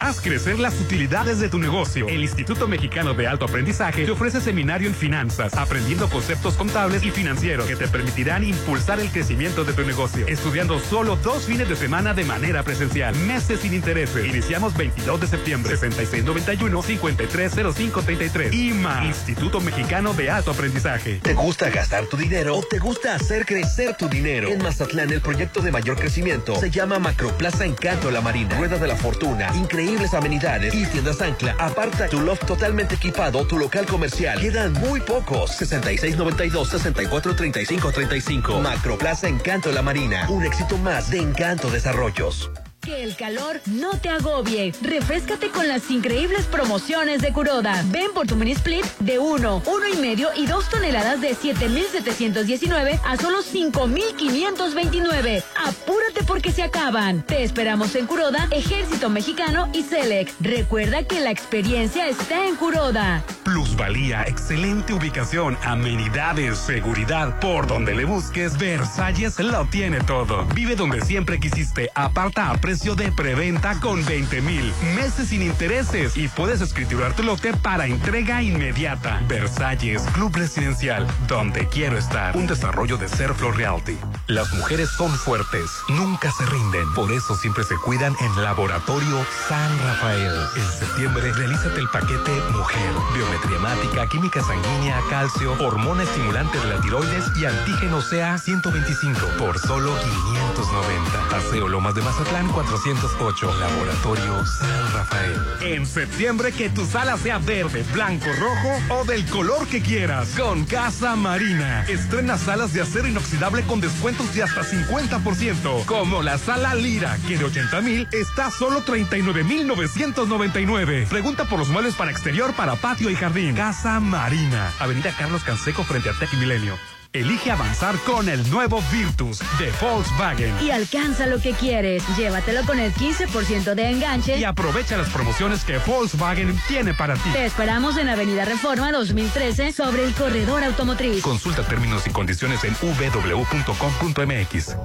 Haz 0.00 0.20
crecer 0.20 0.60
las 0.60 0.80
utilidades 0.80 1.40
de 1.40 1.48
tu 1.48 1.58
negocio. 1.58 2.06
El 2.06 2.22
Instituto 2.22 2.68
Mexicano 2.68 3.14
de 3.14 3.26
Alto 3.26 3.46
Aprendizaje 3.46 4.04
te 4.04 4.12
ofrece 4.12 4.40
seminario 4.40 4.86
en 4.86 4.94
finanzas, 4.94 5.54
aprendiendo 5.54 6.08
conceptos 6.08 6.54
contables 6.54 7.02
y 7.02 7.10
financieros 7.10 7.66
que 7.66 7.74
te 7.74 7.88
permitirán 7.88 8.44
impulsar 8.44 9.00
el 9.00 9.10
crecimiento 9.10 9.64
de 9.64 9.72
tu 9.72 9.82
negocio. 9.82 10.24
Estudiando 10.28 10.78
solo 10.78 11.16
dos 11.16 11.46
fines 11.46 11.68
de 11.68 11.74
semana 11.74 12.14
de 12.14 12.22
manera 12.22 12.62
presencial, 12.62 13.12
meses 13.16 13.58
sin 13.58 13.74
intereses. 13.74 14.24
Iniciamos 14.24 14.76
22 14.76 15.20
de 15.20 15.26
septiembre, 15.26 15.76
6691-530533. 15.76 18.54
IMA, 18.54 19.04
Instituto 19.04 19.60
Mexicano 19.60 20.14
de 20.14 20.30
Alto 20.30 20.52
Aprendizaje. 20.52 21.18
¿Te 21.24 21.34
gusta 21.34 21.70
gastar 21.70 22.06
tu 22.06 22.16
dinero 22.16 22.56
o 22.56 22.62
te 22.62 22.78
gusta 22.78 23.16
hacer 23.16 23.44
crecer 23.44 23.96
tu 23.96 24.08
dinero? 24.08 24.48
En 24.48 24.62
Mazatlán, 24.62 25.10
el 25.10 25.20
proyecto 25.20 25.60
de 25.60 25.72
mayor 25.72 25.96
crecimiento 25.96 26.54
se 26.54 26.70
llama 26.70 27.00
Macroplaza 27.00 27.64
Encanto 27.64 28.12
La 28.12 28.20
Marina. 28.20 28.56
Rueda 28.56 28.78
de 28.78 28.86
la 28.86 28.94
Fortuna, 28.94 29.50
increíble 29.56 29.87
increíbles 29.88 30.14
amenidades 30.14 30.74
y 30.74 30.84
tiendas 30.86 31.20
ancla. 31.22 31.56
Aparta 31.58 32.08
tu 32.08 32.20
loft 32.20 32.46
totalmente 32.46 32.94
equipado, 32.96 33.46
tu 33.46 33.58
local 33.58 33.86
comercial. 33.86 34.38
Quedan 34.38 34.74
muy 34.74 35.00
pocos. 35.00 35.58
6692-643535. 35.60 38.60
Macroplaza 38.60 39.28
Encanto 39.28 39.72
La 39.72 39.80
Marina. 39.82 40.28
Un 40.28 40.44
éxito 40.44 40.76
más 40.78 41.10
de 41.10 41.18
Encanto 41.18 41.68
Desarrollos. 41.70 42.50
Que 42.88 43.04
el 43.04 43.16
calor 43.16 43.60
no 43.66 43.98
te 43.98 44.08
agobie. 44.08 44.72
Refrescate 44.80 45.50
con 45.50 45.68
las 45.68 45.90
increíbles 45.90 46.46
promociones 46.46 47.20
de 47.20 47.34
Curoda. 47.34 47.84
Ven 47.88 48.14
por 48.14 48.26
tu 48.26 48.34
mini 48.34 48.52
split 48.52 48.86
de 49.00 49.18
1, 49.18 49.62
1 49.66 49.88
y 49.92 49.96
medio 49.98 50.30
y 50.34 50.46
2 50.46 50.70
toneladas 50.70 51.20
de 51.20 51.36
7,719 51.36 52.98
a 53.04 53.18
solo 53.18 53.42
5,529. 53.42 55.42
Apúrate 55.66 56.24
porque 56.26 56.50
se 56.50 56.62
acaban. 56.62 57.20
Te 57.26 57.42
esperamos 57.42 57.94
en 57.94 58.06
Curoda, 58.06 58.48
Ejército 58.52 59.10
Mexicano 59.10 59.68
y 59.74 59.82
Select. 59.82 60.40
Recuerda 60.40 61.02
que 61.02 61.20
la 61.20 61.30
experiencia 61.30 62.08
está 62.08 62.46
en 62.46 62.56
Curoda. 62.56 63.22
Plusvalía, 63.44 64.22
excelente 64.22 64.94
ubicación, 64.94 65.58
amenidades, 65.62 66.56
seguridad. 66.56 67.38
Por 67.38 67.66
donde 67.66 67.94
le 67.94 68.06
busques, 68.06 68.56
Versalles 68.56 69.38
lo 69.38 69.66
tiene 69.66 70.00
todo. 70.00 70.46
Vive 70.54 70.74
donde 70.74 71.02
siempre 71.02 71.38
quisiste. 71.38 71.90
Aparta 71.94 72.50
a 72.50 72.56
de 72.78 73.10
preventa 73.10 73.80
con 73.80 74.04
20 74.04 74.40
mil 74.40 74.72
meses 74.94 75.30
sin 75.30 75.42
intereses 75.42 76.16
y 76.16 76.28
puedes 76.28 76.60
escriturar 76.60 77.12
tu 77.12 77.24
lote 77.24 77.52
para 77.52 77.86
entrega 77.86 78.40
inmediata. 78.40 79.20
Versalles, 79.26 80.02
Club 80.14 80.36
Residencial, 80.36 81.04
donde 81.26 81.66
quiero 81.66 81.98
estar. 81.98 82.36
Un 82.36 82.46
desarrollo 82.46 82.96
de 82.96 83.08
Serflo 83.08 83.50
Realty. 83.50 83.98
Las 84.28 84.52
mujeres 84.54 84.90
son 84.90 85.10
fuertes, 85.10 85.68
nunca 85.88 86.30
se 86.30 86.46
rinden. 86.46 86.94
Por 86.94 87.10
eso 87.10 87.34
siempre 87.34 87.64
se 87.64 87.74
cuidan 87.78 88.14
en 88.20 88.42
Laboratorio 88.44 89.26
San 89.48 89.78
Rafael. 89.80 90.32
En 90.56 90.78
septiembre, 90.78 91.32
realízate 91.32 91.80
el 91.80 91.88
paquete 91.88 92.30
Mujer. 92.52 92.92
Biometría 93.12 93.56
hemática, 93.56 94.08
química 94.08 94.40
sanguínea, 94.40 95.00
calcio, 95.10 95.52
hormona 95.60 96.04
estimulante 96.04 96.56
de 96.58 96.66
la 96.66 96.80
tiroides 96.80 97.24
y 97.36 97.44
antígeno 97.44 97.98
CA 98.08 98.38
125 98.38 99.20
por 99.36 99.58
solo 99.58 99.92
590. 99.98 101.28
Paseo 101.28 101.68
Lomas 101.68 101.96
de 101.96 102.02
Mazatlán 102.02 102.46
408. 102.68 103.54
Laboratorio 103.58 104.44
San 104.46 104.92
Rafael. 104.92 105.40
En 105.62 105.86
septiembre 105.86 106.52
que 106.52 106.68
tu 106.68 106.84
sala 106.84 107.16
sea 107.16 107.38
verde, 107.38 107.84
blanco, 107.92 108.26
rojo 108.38 109.00
o 109.00 109.04
del 109.04 109.24
color 109.26 109.66
que 109.66 109.80
quieras. 109.80 110.28
Con 110.36 110.64
Casa 110.64 111.16
Marina. 111.16 111.84
Estrena 111.88 112.36
salas 112.36 112.72
de 112.72 112.82
acero 112.82 113.08
inoxidable 113.08 113.62
con 113.62 113.80
descuentos 113.80 114.34
de 114.34 114.42
hasta 114.42 114.62
50%. 114.62 115.84
Como 115.86 116.22
la 116.22 116.38
sala 116.38 116.74
Lira, 116.74 117.16
que 117.26 117.38
de 117.38 117.44
80 117.44 117.80
mil 117.80 118.08
está 118.12 118.50
solo 118.50 118.82
39 118.82 119.44
mil 119.44 119.66
999. 119.66 121.06
Pregunta 121.08 121.44
por 121.44 121.58
los 121.58 121.68
muebles 121.68 121.94
para 121.94 122.10
exterior, 122.10 122.54
para 122.54 122.76
patio 122.76 123.10
y 123.10 123.14
jardín. 123.14 123.54
Casa 123.54 124.00
Marina. 124.00 124.72
Avenida 124.78 125.14
Carlos 125.16 125.42
Canseco 125.42 125.84
frente 125.84 126.10
a 126.10 126.12
Tech 126.18 126.32
Milenio. 126.34 126.97
Elige 127.18 127.50
avanzar 127.50 127.98
con 128.06 128.28
el 128.28 128.48
nuevo 128.48 128.80
Virtus 128.92 129.40
de 129.58 129.72
Volkswagen. 129.80 130.54
Y 130.62 130.70
alcanza 130.70 131.26
lo 131.26 131.40
que 131.40 131.50
quieres. 131.50 132.04
Llévatelo 132.16 132.64
con 132.64 132.78
el 132.78 132.94
15% 132.94 133.74
de 133.74 133.90
enganche. 133.90 134.38
Y 134.38 134.44
aprovecha 134.44 134.96
las 134.96 135.08
promociones 135.08 135.64
que 135.64 135.78
Volkswagen 135.78 136.56
tiene 136.68 136.94
para 136.94 137.14
ti. 137.14 137.30
Te 137.32 137.44
esperamos 137.44 137.96
en 137.96 138.08
Avenida 138.08 138.44
Reforma 138.44 138.92
2013 138.92 139.72
sobre 139.72 140.04
el 140.04 140.14
corredor 140.14 140.62
automotriz. 140.62 141.20
Consulta 141.20 141.64
términos 141.64 142.06
y 142.06 142.10
condiciones 142.10 142.62
en 142.62 142.74
www.com.mx. 142.80 144.76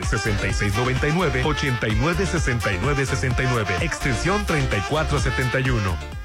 6699-896969. 2.94 3.82
Extensión 3.82 4.44
3471. 4.46 6.18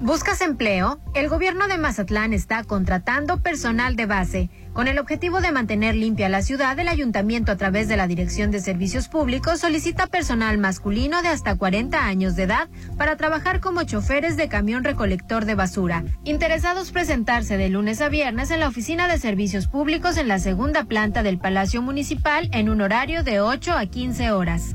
¿Buscas 0.00 0.40
empleo? 0.40 1.00
El 1.12 1.28
gobierno 1.28 1.68
de 1.68 1.76
Mazatlán 1.76 2.32
está 2.32 2.64
contratando 2.64 3.42
personal 3.42 3.94
de 3.94 4.06
base. 4.06 4.48
Con 4.72 4.88
el 4.88 4.98
objetivo 4.98 5.40
de 5.40 5.52
mantener 5.52 5.96
limpia 5.96 6.28
la 6.28 6.40
ciudad, 6.40 6.78
el 6.78 6.88
ayuntamiento 6.88 7.52
a 7.52 7.56
través 7.56 7.88
de 7.88 7.96
la 7.98 8.06
Dirección 8.06 8.50
de 8.50 8.60
Servicios 8.60 9.08
Públicos 9.08 9.60
solicita 9.60 10.06
personal 10.06 10.56
masculino 10.56 11.20
de 11.20 11.28
hasta 11.28 11.56
40 11.56 12.06
años 12.06 12.36
de 12.36 12.44
edad 12.44 12.68
para 12.96 13.16
trabajar 13.16 13.60
como 13.60 13.82
choferes 13.82 14.36
de 14.36 14.48
camión 14.48 14.82
recolector 14.82 15.44
de 15.44 15.56
basura. 15.56 16.04
Interesados 16.24 16.90
presentarse 16.90 17.56
de 17.56 17.68
lunes 17.68 18.00
a 18.00 18.08
viernes 18.08 18.50
en 18.50 18.60
la 18.60 18.68
Oficina 18.68 19.08
de 19.08 19.18
Servicios 19.18 19.66
Públicos 19.66 20.16
en 20.16 20.28
la 20.28 20.38
segunda 20.38 20.84
planta 20.84 21.22
del 21.22 21.38
Palacio 21.38 21.82
Municipal 21.82 22.48
en 22.52 22.70
un 22.70 22.80
horario 22.80 23.24
de 23.24 23.40
8 23.40 23.72
a 23.74 23.84
15 23.84 24.30
horas. 24.30 24.74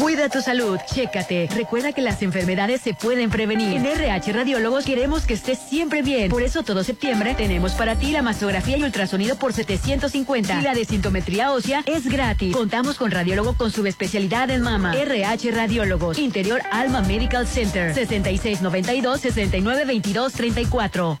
Cuida 0.00 0.30
tu 0.30 0.40
salud, 0.40 0.78
chécate. 0.86 1.46
Recuerda 1.54 1.92
que 1.92 2.00
las 2.00 2.22
enfermedades 2.22 2.80
se 2.80 2.94
pueden 2.94 3.28
prevenir. 3.28 3.76
En 3.76 3.84
RH 3.84 4.32
Radiólogos 4.32 4.86
queremos 4.86 5.26
que 5.26 5.34
estés 5.34 5.58
siempre 5.58 6.00
bien. 6.00 6.30
Por 6.30 6.42
eso 6.42 6.62
todo 6.62 6.82
septiembre 6.84 7.34
tenemos 7.34 7.72
para 7.72 7.96
ti 7.96 8.10
la 8.10 8.22
mastografía 8.22 8.78
y 8.78 8.82
ultrasonido 8.82 9.36
por 9.36 9.52
750 9.52 10.58
y 10.58 10.62
la 10.62 10.72
desintometría 10.72 11.52
ósea 11.52 11.82
es 11.84 12.06
gratis. 12.06 12.56
Contamos 12.56 12.96
con 12.96 13.10
radiólogo 13.10 13.54
con 13.58 13.70
subespecialidad 13.70 14.48
en 14.48 14.62
mama. 14.62 14.94
RH 14.96 15.50
Radiólogos, 15.50 16.18
Interior 16.18 16.62
Alma 16.72 17.02
Medical 17.02 17.46
Center, 17.46 17.94
6692 17.94 19.20
6922 19.20 20.32
34. 20.32 21.20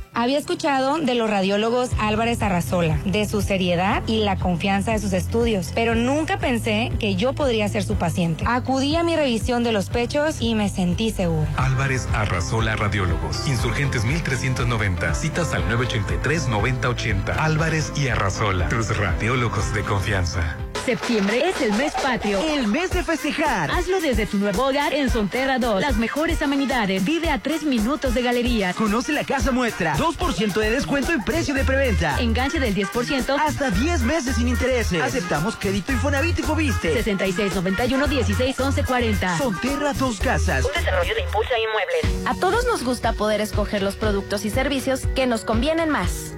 Había 0.13 0.37
escuchado 0.37 0.97
de 0.97 1.15
los 1.15 1.29
radiólogos 1.29 1.91
Álvarez 1.97 2.41
Arrazola, 2.41 2.99
de 3.05 3.25
su 3.25 3.41
seriedad 3.41 4.03
y 4.07 4.23
la 4.23 4.35
confianza 4.35 4.91
de 4.91 4.99
sus 4.99 5.13
estudios, 5.13 5.71
pero 5.73 5.95
nunca 5.95 6.37
pensé 6.37 6.91
que 6.99 7.15
yo 7.15 7.31
podría 7.33 7.69
ser 7.69 7.83
su 7.83 7.95
paciente. 7.95 8.43
Acudí 8.45 8.97
a 8.97 9.03
mi 9.03 9.15
revisión 9.15 9.63
de 9.63 9.71
los 9.71 9.89
pechos 9.89 10.41
y 10.41 10.53
me 10.53 10.67
sentí 10.67 11.11
seguro. 11.11 11.47
Álvarez 11.55 12.09
Arrasola 12.13 12.75
Radiólogos. 12.75 13.47
Insurgentes 13.47 14.03
1390. 14.03 15.13
Citas 15.15 15.53
al 15.53 15.63
983-9080. 15.69 17.37
Álvarez 17.37 17.93
y 17.95 18.09
Arrasola. 18.09 18.67
Tus 18.67 18.95
radiólogos 18.97 19.73
de 19.73 19.83
confianza. 19.83 20.57
Septiembre 20.85 21.47
es 21.47 21.61
el 21.61 21.73
mes 21.73 21.93
patrio. 21.93 22.39
El 22.41 22.67
mes 22.67 22.89
de 22.89 23.03
festejar. 23.03 23.69
Hazlo 23.69 24.01
desde 24.01 24.25
tu 24.25 24.39
nuevo 24.39 24.65
hogar 24.65 24.95
en 24.95 25.11
Sonterra 25.11 25.59
2. 25.59 25.79
Las 25.79 25.97
mejores 25.97 26.41
amenidades. 26.41 27.05
Vive 27.05 27.29
a 27.29 27.37
tres 27.37 27.61
minutos 27.61 28.15
de 28.15 28.23
galerías. 28.23 28.75
Conoce 28.75 29.11
la 29.11 29.23
casa 29.23 29.51
muestra. 29.51 29.95
2% 30.01 30.59
de 30.59 30.71
descuento 30.71 31.11
en 31.11 31.23
precio 31.23 31.53
de 31.53 31.63
preventa. 31.63 32.19
Enganche 32.19 32.59
del 32.59 32.73
10%. 32.73 33.37
Hasta 33.39 33.69
10 33.69 34.01
meses 34.01 34.35
sin 34.35 34.47
intereses. 34.47 34.99
Aceptamos 34.99 35.55
crédito 35.55 35.91
Infonavit 35.91 36.39
y 36.39 36.41
Fobiste. 36.41 37.03
6691 37.03 38.07
16 38.07 38.59
11 38.59 38.83
40. 38.83 39.37
Sonterra 39.37 39.93
Dos 39.93 40.19
Casas. 40.19 40.65
Un 40.65 40.71
desarrollo 40.73 41.13
de 41.13 41.21
Impulsa 41.21 41.53
Inmuebles. 41.59 42.25
A 42.25 42.33
todos 42.33 42.65
nos 42.65 42.83
gusta 42.83 43.13
poder 43.13 43.41
escoger 43.41 43.83
los 43.83 43.95
productos 43.95 44.43
y 44.43 44.49
servicios 44.49 45.01
que 45.13 45.27
nos 45.27 45.45
convienen 45.45 45.89
más. 45.89 46.33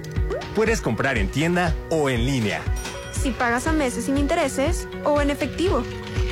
Puedes 0.54 0.82
comprar 0.82 1.16
en 1.16 1.30
tienda 1.30 1.74
o 1.88 2.10
en 2.10 2.26
línea. 2.26 2.60
Si 3.12 3.30
pagas 3.30 3.66
a 3.66 3.72
meses 3.72 4.04
sin 4.04 4.18
intereses 4.18 4.86
o 5.04 5.22
en 5.22 5.30
efectivo. 5.30 5.82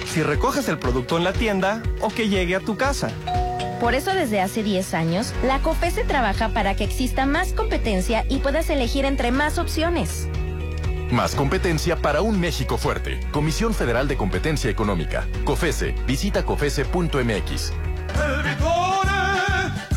Si 0.05 0.23
recoges 0.23 0.69
el 0.69 0.79
producto 0.79 1.17
en 1.17 1.25
la 1.25 1.33
tienda 1.33 1.83
o 2.03 2.11
que 2.11 2.29
llegue 2.29 2.57
a 2.57 2.61
tu 2.61 2.77
casa. 2.77 3.11
Por 3.83 3.97
eso 3.97 4.15
desde 4.15 4.41
hace 4.41 4.63
10 4.63 4.95
años, 4.95 5.35
la 5.43 5.59
COFESE 5.59 6.05
trabaja 6.05 6.51
para 6.51 6.77
que 6.77 6.85
exista 6.85 7.27
más 7.27 7.53
competencia 7.53 8.25
y 8.29 8.39
puedas 8.39 8.71
elegir 8.71 9.05
entre 9.05 9.33
más 9.33 9.59
opciones. 9.59 10.29
Más 11.11 11.35
competencia 11.35 11.97
para 11.97 12.23
un 12.23 12.39
México 12.39 12.79
fuerte. 12.79 13.19
Comisión 13.33 13.75
Federal 13.75 14.07
de 14.07 14.17
Competencia 14.17 14.71
Económica. 14.71 15.27
COFESE. 15.45 15.97
Visita 16.07 16.45
COFESE.mx. 16.45 17.73
El 18.23 18.43
Vitore, 18.45 19.21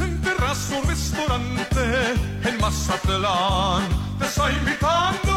en 0.03 0.19
terrazo 0.19 0.81
restaurante, 0.87 1.81
en 2.43 2.57
Mazatlán, 2.59 3.83
te 4.17 4.25
está 4.25 4.51
invitando 4.51 5.34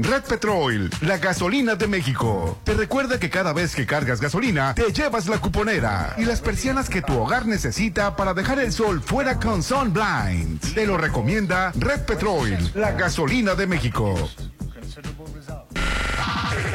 Red 0.00 0.22
Petrol, 0.28 0.88
la 1.00 1.18
gasolina 1.18 1.74
de 1.74 1.88
México. 1.88 2.56
Te 2.62 2.74
recuerda 2.74 3.18
que 3.18 3.30
cada 3.30 3.52
vez 3.52 3.74
que 3.74 3.84
cargas 3.84 4.20
gasolina, 4.20 4.72
te 4.72 4.92
llevas 4.92 5.26
la 5.26 5.38
cuponera 5.38 6.14
y 6.16 6.24
las 6.24 6.40
persianas 6.40 6.88
que 6.88 7.02
tu 7.02 7.18
hogar 7.18 7.46
necesita 7.46 8.14
para 8.14 8.32
dejar 8.32 8.60
el 8.60 8.72
sol 8.72 9.02
fuera 9.02 9.40
con 9.40 9.60
Sun 9.60 9.92
Blinds. 9.92 10.72
Te 10.72 10.86
lo 10.86 10.98
recomienda 10.98 11.72
Red 11.74 12.02
Petrol, 12.02 12.56
la 12.76 12.92
gasolina 12.92 13.56
de 13.56 13.66
México. 13.66 14.14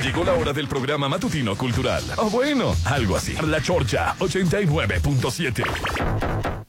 Llegó 0.04 0.26
la 0.26 0.34
hora 0.34 0.52
del 0.52 0.68
programa 0.68 1.08
matutino 1.08 1.56
cultural. 1.56 2.04
O 2.18 2.30
bueno, 2.30 2.76
algo 2.84 3.16
así. 3.16 3.38
La 3.42 3.62
Chorcha 3.62 4.16
89.7. 4.20 6.63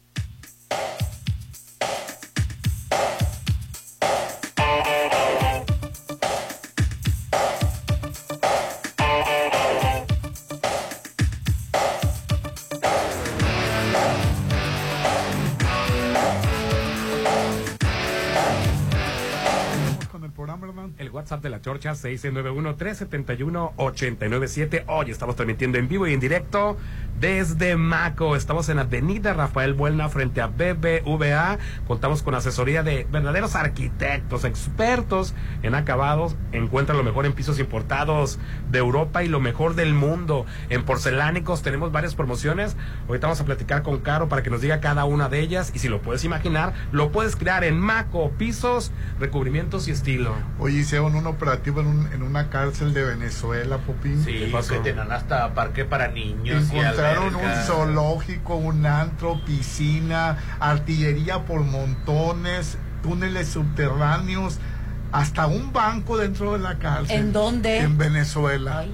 WhatsApp 21.24 21.42
de 21.42 21.48
la 21.48 21.62
Chorcha 21.62 21.92
691-371-897. 21.92 24.84
Hoy 24.88 25.10
estamos 25.10 25.36
transmitiendo 25.36 25.78
en 25.78 25.88
vivo 25.88 26.06
y 26.06 26.12
en 26.12 26.20
directo 26.20 26.76
desde 27.20 27.76
Maco. 27.76 28.36
Estamos 28.36 28.68
en 28.68 28.78
Avenida 28.78 29.32
Rafael 29.32 29.74
Buelna 29.74 30.08
frente 30.08 30.40
a 30.40 30.46
BBVA. 30.48 31.58
Contamos 31.86 32.22
con 32.22 32.34
asesoría 32.34 32.82
de 32.82 33.06
verdaderos 33.10 33.54
arquitectos, 33.54 34.44
expertos 34.44 35.34
en 35.62 35.74
acabados. 35.74 36.36
Encuentra 36.52 36.94
lo 36.94 37.02
mejor 37.04 37.26
en 37.26 37.32
pisos 37.32 37.58
importados 37.58 38.38
de 38.70 38.78
Europa 38.78 39.22
y 39.22 39.28
lo 39.28 39.40
mejor 39.40 39.74
del 39.74 39.94
mundo. 39.94 40.46
En 40.70 40.84
porcelánicos 40.84 41.62
tenemos 41.62 41.92
varias 41.92 42.14
promociones. 42.14 42.76
Ahorita 43.08 43.26
vamos 43.26 43.40
a 43.40 43.44
platicar 43.44 43.82
con 43.82 43.98
Caro 44.00 44.28
para 44.28 44.42
que 44.42 44.50
nos 44.50 44.60
diga 44.60 44.80
cada 44.80 45.04
una 45.04 45.28
de 45.28 45.40
ellas. 45.40 45.72
Y 45.74 45.78
si 45.78 45.88
lo 45.88 46.02
puedes 46.02 46.24
imaginar, 46.24 46.72
lo 46.92 47.10
puedes 47.12 47.36
crear 47.36 47.64
en 47.64 47.78
Maco, 47.78 48.30
pisos, 48.36 48.92
recubrimientos 49.18 49.88
y 49.88 49.92
estilo. 49.92 50.34
Oye, 50.58 50.78
hicieron 50.80 51.14
un 51.14 51.26
operativo 51.26 51.80
en, 51.80 51.86
un- 51.86 52.12
en 52.12 52.22
una 52.22 52.50
cárcel 52.50 52.92
de 52.92 53.04
Venezuela, 53.04 53.78
Popín. 53.78 54.22
Sí, 54.24 54.50
que 54.68 54.78
tenían 54.82 55.12
hasta 55.12 55.54
parque 55.54 55.84
para 55.84 56.08
niños. 56.08 56.64
y 56.72 56.80
Encontraron 57.12 57.34
un 57.36 57.64
zoológico, 57.64 58.56
un 58.56 58.86
antro, 58.86 59.40
piscina, 59.44 60.38
artillería 60.60 61.44
por 61.44 61.60
montones, 61.60 62.78
túneles 63.02 63.48
subterráneos, 63.48 64.58
hasta 65.12 65.46
un 65.46 65.72
banco 65.72 66.16
dentro 66.16 66.54
de 66.54 66.58
la 66.58 66.78
cárcel. 66.78 67.16
¿En 67.18 67.32
dónde? 67.32 67.78
En 67.78 67.98
Venezuela. 67.98 68.84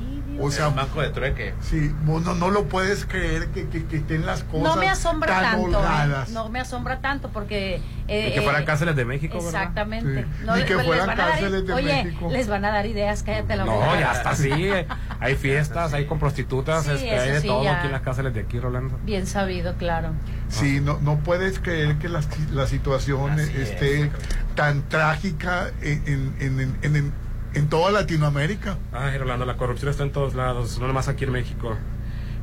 O 0.42 0.50
sea, 0.50 0.68
El 0.68 0.74
banco 0.74 1.00
de 1.02 1.10
trueque. 1.10 1.54
Sí, 1.60 1.94
vos 2.04 2.22
no, 2.22 2.34
no 2.34 2.50
lo 2.50 2.64
puedes 2.64 3.04
creer 3.06 3.48
que, 3.48 3.68
que, 3.68 3.84
que 3.86 3.96
estén 3.98 4.24
las 4.26 4.42
cosas 4.44 4.62
No 4.62 4.76
me 4.76 4.88
asombra 4.88 5.40
tan 5.40 5.60
tanto, 5.62 5.80
¿eh? 5.82 6.24
no 6.32 6.48
me 6.48 6.60
asombra 6.60 7.00
tanto 7.00 7.28
porque... 7.30 7.80
eh, 8.08 8.28
Y 8.30 8.34
que 8.34 8.42
fueran 8.42 8.62
eh, 8.62 8.64
cárceles 8.64 8.96
de 8.96 9.04
México, 9.04 9.34
¿verdad? 9.42 9.60
Exactamente. 9.62 10.22
Sí. 10.24 10.44
No, 10.44 10.56
Ni 10.56 10.62
que 10.64 10.74
les 10.74 10.86
fueran 10.86 11.06
dar- 11.08 11.16
cárceles 11.16 11.66
de 11.66 11.72
oye, 11.72 12.04
México. 12.04 12.28
les 12.30 12.48
van 12.48 12.64
a 12.64 12.70
dar 12.70 12.86
ideas, 12.86 13.22
cállate 13.22 13.56
la 13.56 13.64
No, 13.64 13.98
ya 14.00 14.12
está 14.12 14.30
así. 14.30 14.50
Hay 15.20 15.34
fiestas, 15.34 15.92
hay 15.92 16.06
con 16.06 16.18
prostitutas, 16.18 16.84
Sí, 16.84 16.92
este, 16.92 17.10
hay 17.18 17.30
de 17.32 17.40
sí, 17.42 17.46
todo 17.46 17.62
ya. 17.62 17.76
aquí 17.76 17.86
en 17.86 17.92
las 17.92 18.00
cárceles 18.00 18.32
de 18.32 18.40
aquí, 18.40 18.58
Rolando. 18.58 18.98
Bien 19.04 19.26
sabido, 19.26 19.74
claro. 19.74 20.12
Sí, 20.48 20.80
no, 20.80 20.98
no 21.02 21.18
puedes 21.18 21.58
creer 21.58 21.96
que 21.98 22.08
la, 22.08 22.22
la 22.52 22.66
situación 22.66 23.38
esté 23.38 24.10
tan 24.54 24.82
trágica 24.88 25.70
en, 25.82 26.34
en, 26.40 26.60
en, 26.82 26.96
en, 26.96 27.12
en- 27.54 27.68
toda 27.68 27.90
Latinoamérica. 27.92 28.76
Ay, 28.92 29.18
Rolando, 29.18 29.44
la 29.46 29.56
corrupción 29.56 29.90
está 29.90 30.02
en 30.02 30.12
todos 30.12 30.34
lados, 30.34 30.78
no 30.80 30.86
nomás 30.86 31.08
aquí 31.08 31.24
en 31.24 31.32
México. 31.32 31.76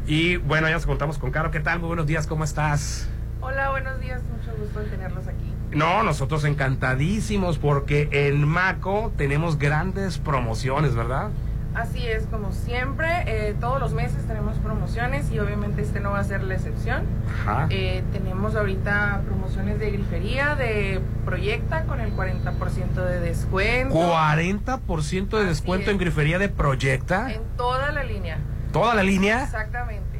Y 0.05 0.37
bueno, 0.37 0.67
ya 0.67 0.75
nos 0.75 0.85
contamos 0.85 1.17
con 1.17 1.31
Caro. 1.31 1.51
¿Qué 1.51 1.59
tal? 1.59 1.79
Muy 1.79 1.87
buenos 1.87 2.07
días, 2.07 2.27
¿cómo 2.27 2.43
estás? 2.43 3.09
Hola, 3.41 3.71
buenos 3.71 3.99
días, 3.99 4.21
mucho 4.23 4.57
gusto 4.57 4.81
en 4.81 4.89
tenerlos 4.89 5.27
aquí. 5.27 5.53
No, 5.71 6.01
nosotros 6.03 6.45
encantadísimos 6.45 7.57
porque 7.57 8.07
en 8.11 8.47
Maco 8.47 9.11
tenemos 9.17 9.57
grandes 9.59 10.17
promociones, 10.17 10.95
¿verdad? 10.95 11.29
Así 11.77 12.07
es, 12.07 12.25
como 12.25 12.53
siempre, 12.53 13.07
eh, 13.27 13.55
todos 13.59 13.79
los 13.79 13.93
meses 13.93 14.25
tenemos 14.25 14.57
promociones 14.57 15.29
y 15.29 15.37
obviamente 15.37 15.83
este 15.83 15.99
no 15.99 16.09
va 16.09 16.19
a 16.19 16.23
ser 16.23 16.41
la 16.41 16.55
excepción. 16.55 17.03
Ajá. 17.41 17.67
Eh, 17.69 18.03
tenemos 18.11 18.55
ahorita 18.55 19.21
promociones 19.27 19.79
de 19.79 19.91
grifería, 19.91 20.55
de 20.55 20.99
Proyecta 21.23 21.83
con 21.83 21.99
el 21.99 22.15
40% 22.15 22.95
de 22.95 23.19
descuento. 23.19 23.93
40% 23.93 25.37
de 25.37 25.45
descuento 25.45 25.91
en 25.91 25.99
grifería 25.99 26.39
de 26.39 26.49
Proyecta. 26.49 27.31
En 27.31 27.43
toda 27.57 27.91
la 27.91 28.03
línea. 28.03 28.39
¿Toda 28.73 28.95
la 28.95 29.03
línea? 29.03 29.43
Exactamente. 29.43 30.19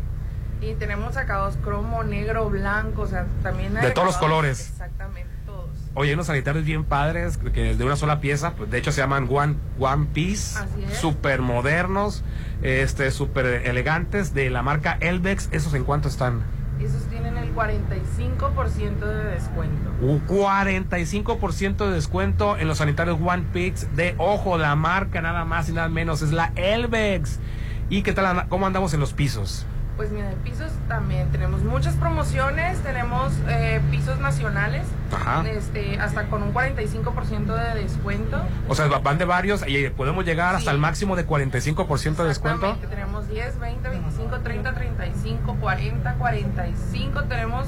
Y 0.62 0.76
tenemos 0.76 1.16
sacados 1.16 1.58
cromo, 1.64 2.04
negro, 2.04 2.52
blanco, 2.52 3.02
o 3.02 3.08
sea, 3.08 3.26
también 3.42 3.76
hay 3.78 3.84
De 3.84 3.92
todos 3.92 4.06
los 4.06 4.18
colores. 4.18 4.70
Exactamente. 4.70 5.27
Oye, 6.00 6.14
unos 6.14 6.28
sanitarios 6.28 6.64
bien 6.64 6.84
padres, 6.84 7.38
que 7.38 7.74
de 7.74 7.84
una 7.84 7.96
sola 7.96 8.20
pieza, 8.20 8.54
pues 8.54 8.70
de 8.70 8.78
hecho 8.78 8.92
se 8.92 9.02
llaman 9.02 9.28
One, 9.32 9.56
One 9.80 10.06
Piece, 10.14 10.60
súper 10.94 11.42
modernos, 11.42 12.24
este, 12.62 13.10
súper 13.10 13.48
elegantes, 13.66 14.36
de 14.36 14.52
la 14.52 14.62
marca 14.62 15.00
Elvex. 15.02 15.50
¿Esos 15.52 15.74
en 15.74 15.86
cuánto 15.86 16.08
están? 16.08 16.44
Esos 16.80 17.02
tienen 17.10 17.36
el 17.38 17.52
45% 17.56 19.00
de 19.00 19.24
descuento. 19.24 19.90
Un 20.00 20.24
45% 20.28 21.88
de 21.88 21.92
descuento 21.92 22.58
en 22.58 22.68
los 22.68 22.78
sanitarios 22.78 23.18
One 23.20 23.46
Piece 23.52 23.88
de 23.96 24.14
ojo, 24.20 24.60
la 24.60 24.76
marca 24.76 25.24
nada 25.24 25.46
más 25.46 25.68
y 25.68 25.72
nada 25.72 25.90
menos 25.90 26.22
es 26.22 26.32
la 26.32 26.52
Elvex. 26.56 27.40
¿Y 27.90 28.04
qué 28.04 28.14
tal, 28.14 28.48
cómo 28.50 28.68
andamos 28.68 28.94
en 28.94 29.00
los 29.00 29.14
pisos? 29.14 29.66
Pues 29.98 30.12
mira, 30.12 30.30
pisos 30.44 30.72
también 30.88 31.32
tenemos 31.32 31.64
muchas 31.64 31.96
promociones, 31.96 32.78
tenemos 32.84 33.34
eh, 33.50 33.82
pisos 33.90 34.20
nacionales, 34.20 34.84
Ajá. 35.12 35.44
este, 35.50 36.00
hasta 36.00 36.26
con 36.28 36.44
un 36.44 36.54
45% 36.54 37.56
de 37.74 37.82
descuento. 37.82 38.40
O 38.68 38.76
sea, 38.76 38.86
va- 38.88 39.00
van 39.00 39.18
de 39.18 39.26
varios 39.26 39.68
y 39.68 39.90
podemos 39.90 40.24
llegar 40.24 40.54
hasta 40.56 40.70
el 40.70 40.78
máximo 40.78 41.16
de 41.16 41.26
45% 41.26 42.16
de 42.22 42.28
descuento. 42.28 42.76
Tenemos 42.92 43.28
10, 43.28 43.60
20, 43.60 43.90
25, 43.90 44.40
30, 44.42 44.74
35, 44.76 45.56
40, 45.60 46.14
45, 46.14 47.24
tenemos 47.24 47.66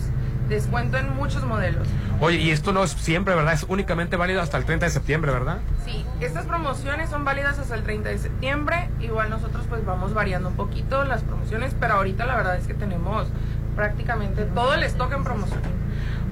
descuento 0.49 0.97
en 0.97 1.15
muchos 1.15 1.43
modelos. 1.45 1.87
Oye, 2.19 2.37
y 2.37 2.51
esto 2.51 2.73
no 2.73 2.83
es 2.83 2.91
siempre, 2.91 3.35
¿verdad? 3.35 3.53
Es 3.53 3.65
únicamente 3.67 4.17
válido 4.17 4.41
hasta 4.41 4.57
el 4.57 4.65
30 4.65 4.87
de 4.87 4.91
septiembre, 4.91 5.31
¿verdad? 5.31 5.59
Sí, 5.85 6.05
estas 6.19 6.45
promociones 6.45 7.09
son 7.09 7.23
válidas 7.23 7.59
hasta 7.59 7.75
el 7.75 7.83
30 7.83 8.09
de 8.09 8.17
septiembre. 8.17 8.89
Igual 8.99 9.29
nosotros 9.29 9.65
pues 9.69 9.85
vamos 9.85 10.13
variando 10.13 10.49
un 10.49 10.55
poquito 10.55 11.05
las 11.05 11.23
promociones, 11.23 11.75
pero 11.79 11.95
ahorita 11.95 12.25
la 12.25 12.35
verdad 12.35 12.57
es 12.57 12.67
que 12.67 12.73
tenemos 12.73 13.27
prácticamente 13.75 14.43
todo 14.43 14.73
el 14.73 14.83
stock 14.83 15.13
en 15.13 15.23
promoción. 15.23 15.61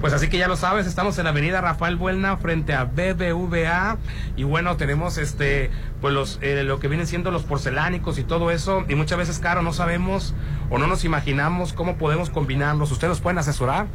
Pues 0.00 0.12
así 0.12 0.28
que 0.28 0.38
ya 0.38 0.46
lo 0.46 0.54
sabes, 0.54 0.86
estamos 0.86 1.18
en 1.18 1.26
Avenida 1.26 1.60
Rafael 1.60 1.96
Buelna 1.96 2.36
frente 2.36 2.72
a 2.72 2.84
BBVA 2.84 3.96
y 4.36 4.44
bueno, 4.44 4.76
tenemos 4.76 5.18
este 5.18 5.70
pues 6.00 6.14
los 6.14 6.38
eh, 6.40 6.62
lo 6.62 6.78
que 6.78 6.86
vienen 6.86 7.08
siendo 7.08 7.32
los 7.32 7.42
porcelánicos 7.42 8.18
y 8.18 8.22
todo 8.22 8.52
eso 8.52 8.84
y 8.88 8.94
muchas 8.94 9.18
veces 9.18 9.40
caro 9.40 9.60
no 9.62 9.72
sabemos 9.72 10.34
o 10.70 10.78
no 10.78 10.86
nos 10.86 11.04
imaginamos 11.04 11.72
cómo 11.72 11.96
podemos 11.96 12.30
combinarlos. 12.30 12.90
¿Ustedes 12.92 13.10
nos 13.10 13.20
pueden 13.20 13.38
asesorar? 13.38 13.86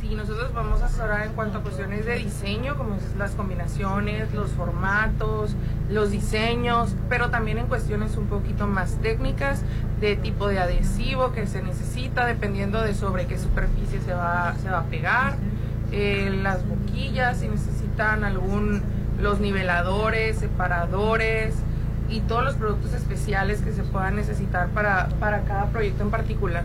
Sí, 0.00 0.14
nosotros 0.14 0.52
vamos 0.54 0.82
a 0.82 0.86
asesorar 0.86 1.26
en 1.26 1.32
cuanto 1.32 1.58
a 1.58 1.62
cuestiones 1.62 2.06
de 2.06 2.16
diseño, 2.16 2.76
como 2.76 2.96
las 3.18 3.32
combinaciones, 3.32 4.32
los 4.34 4.50
formatos, 4.50 5.56
los 5.90 6.10
diseños, 6.10 6.94
pero 7.08 7.30
también 7.30 7.58
en 7.58 7.66
cuestiones 7.66 8.16
un 8.16 8.26
poquito 8.26 8.66
más 8.66 9.00
técnicas 9.00 9.62
de 10.00 10.16
tipo 10.16 10.48
de 10.48 10.60
adhesivo 10.60 11.32
que 11.32 11.46
se 11.46 11.62
necesita, 11.62 12.26
dependiendo 12.26 12.82
de 12.82 12.94
sobre 12.94 13.26
qué 13.26 13.38
superficie 13.38 14.00
se 14.00 14.14
va, 14.14 14.54
se 14.62 14.70
va 14.70 14.80
a 14.80 14.84
pegar, 14.84 15.36
eh, 15.90 16.30
las 16.42 16.66
boquillas, 16.68 17.38
si 17.38 17.48
necesitan 17.48 18.22
algún, 18.22 18.82
los 19.20 19.40
niveladores, 19.40 20.38
separadores 20.38 21.54
y 22.08 22.20
todos 22.20 22.44
los 22.44 22.54
productos 22.54 22.92
especiales 22.92 23.60
que 23.60 23.72
se 23.72 23.82
puedan 23.82 24.16
necesitar 24.16 24.68
para, 24.68 25.08
para 25.20 25.42
cada 25.44 25.66
proyecto 25.66 26.02
en 26.02 26.10
particular. 26.10 26.64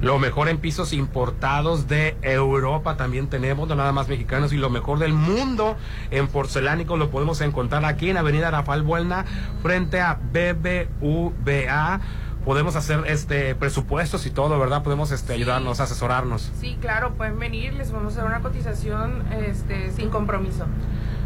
Lo 0.00 0.20
mejor 0.20 0.48
en 0.48 0.58
pisos 0.58 0.92
importados 0.92 1.88
de 1.88 2.16
Europa 2.22 2.96
también 2.96 3.26
tenemos, 3.28 3.68
no 3.68 3.74
nada 3.74 3.90
más 3.90 4.06
mexicanos, 4.06 4.52
y 4.52 4.56
lo 4.56 4.70
mejor 4.70 5.00
del 5.00 5.12
mundo 5.12 5.76
en 6.12 6.28
porcelánicos 6.28 6.96
lo 6.98 7.10
podemos 7.10 7.40
encontrar 7.40 7.84
aquí 7.84 8.08
en 8.08 8.16
Avenida 8.16 8.50
Rafael 8.52 8.82
Buelna, 8.82 9.24
frente 9.60 10.00
a 10.00 10.14
BBVA. 10.14 12.00
Podemos 12.44 12.76
hacer 12.76 13.02
este 13.08 13.56
presupuestos 13.56 14.24
y 14.24 14.30
todo, 14.30 14.58
¿verdad? 14.60 14.84
Podemos 14.84 15.10
este, 15.10 15.32
ayudarnos, 15.32 15.80
asesorarnos. 15.80 16.52
Sí, 16.60 16.78
claro, 16.80 17.14
pueden 17.14 17.38
venir, 17.40 17.74
les 17.74 17.90
vamos 17.90 18.16
a 18.16 18.18
dar 18.18 18.26
una 18.26 18.40
cotización 18.40 19.24
este, 19.32 19.90
sin 19.90 20.10
compromiso. 20.10 20.64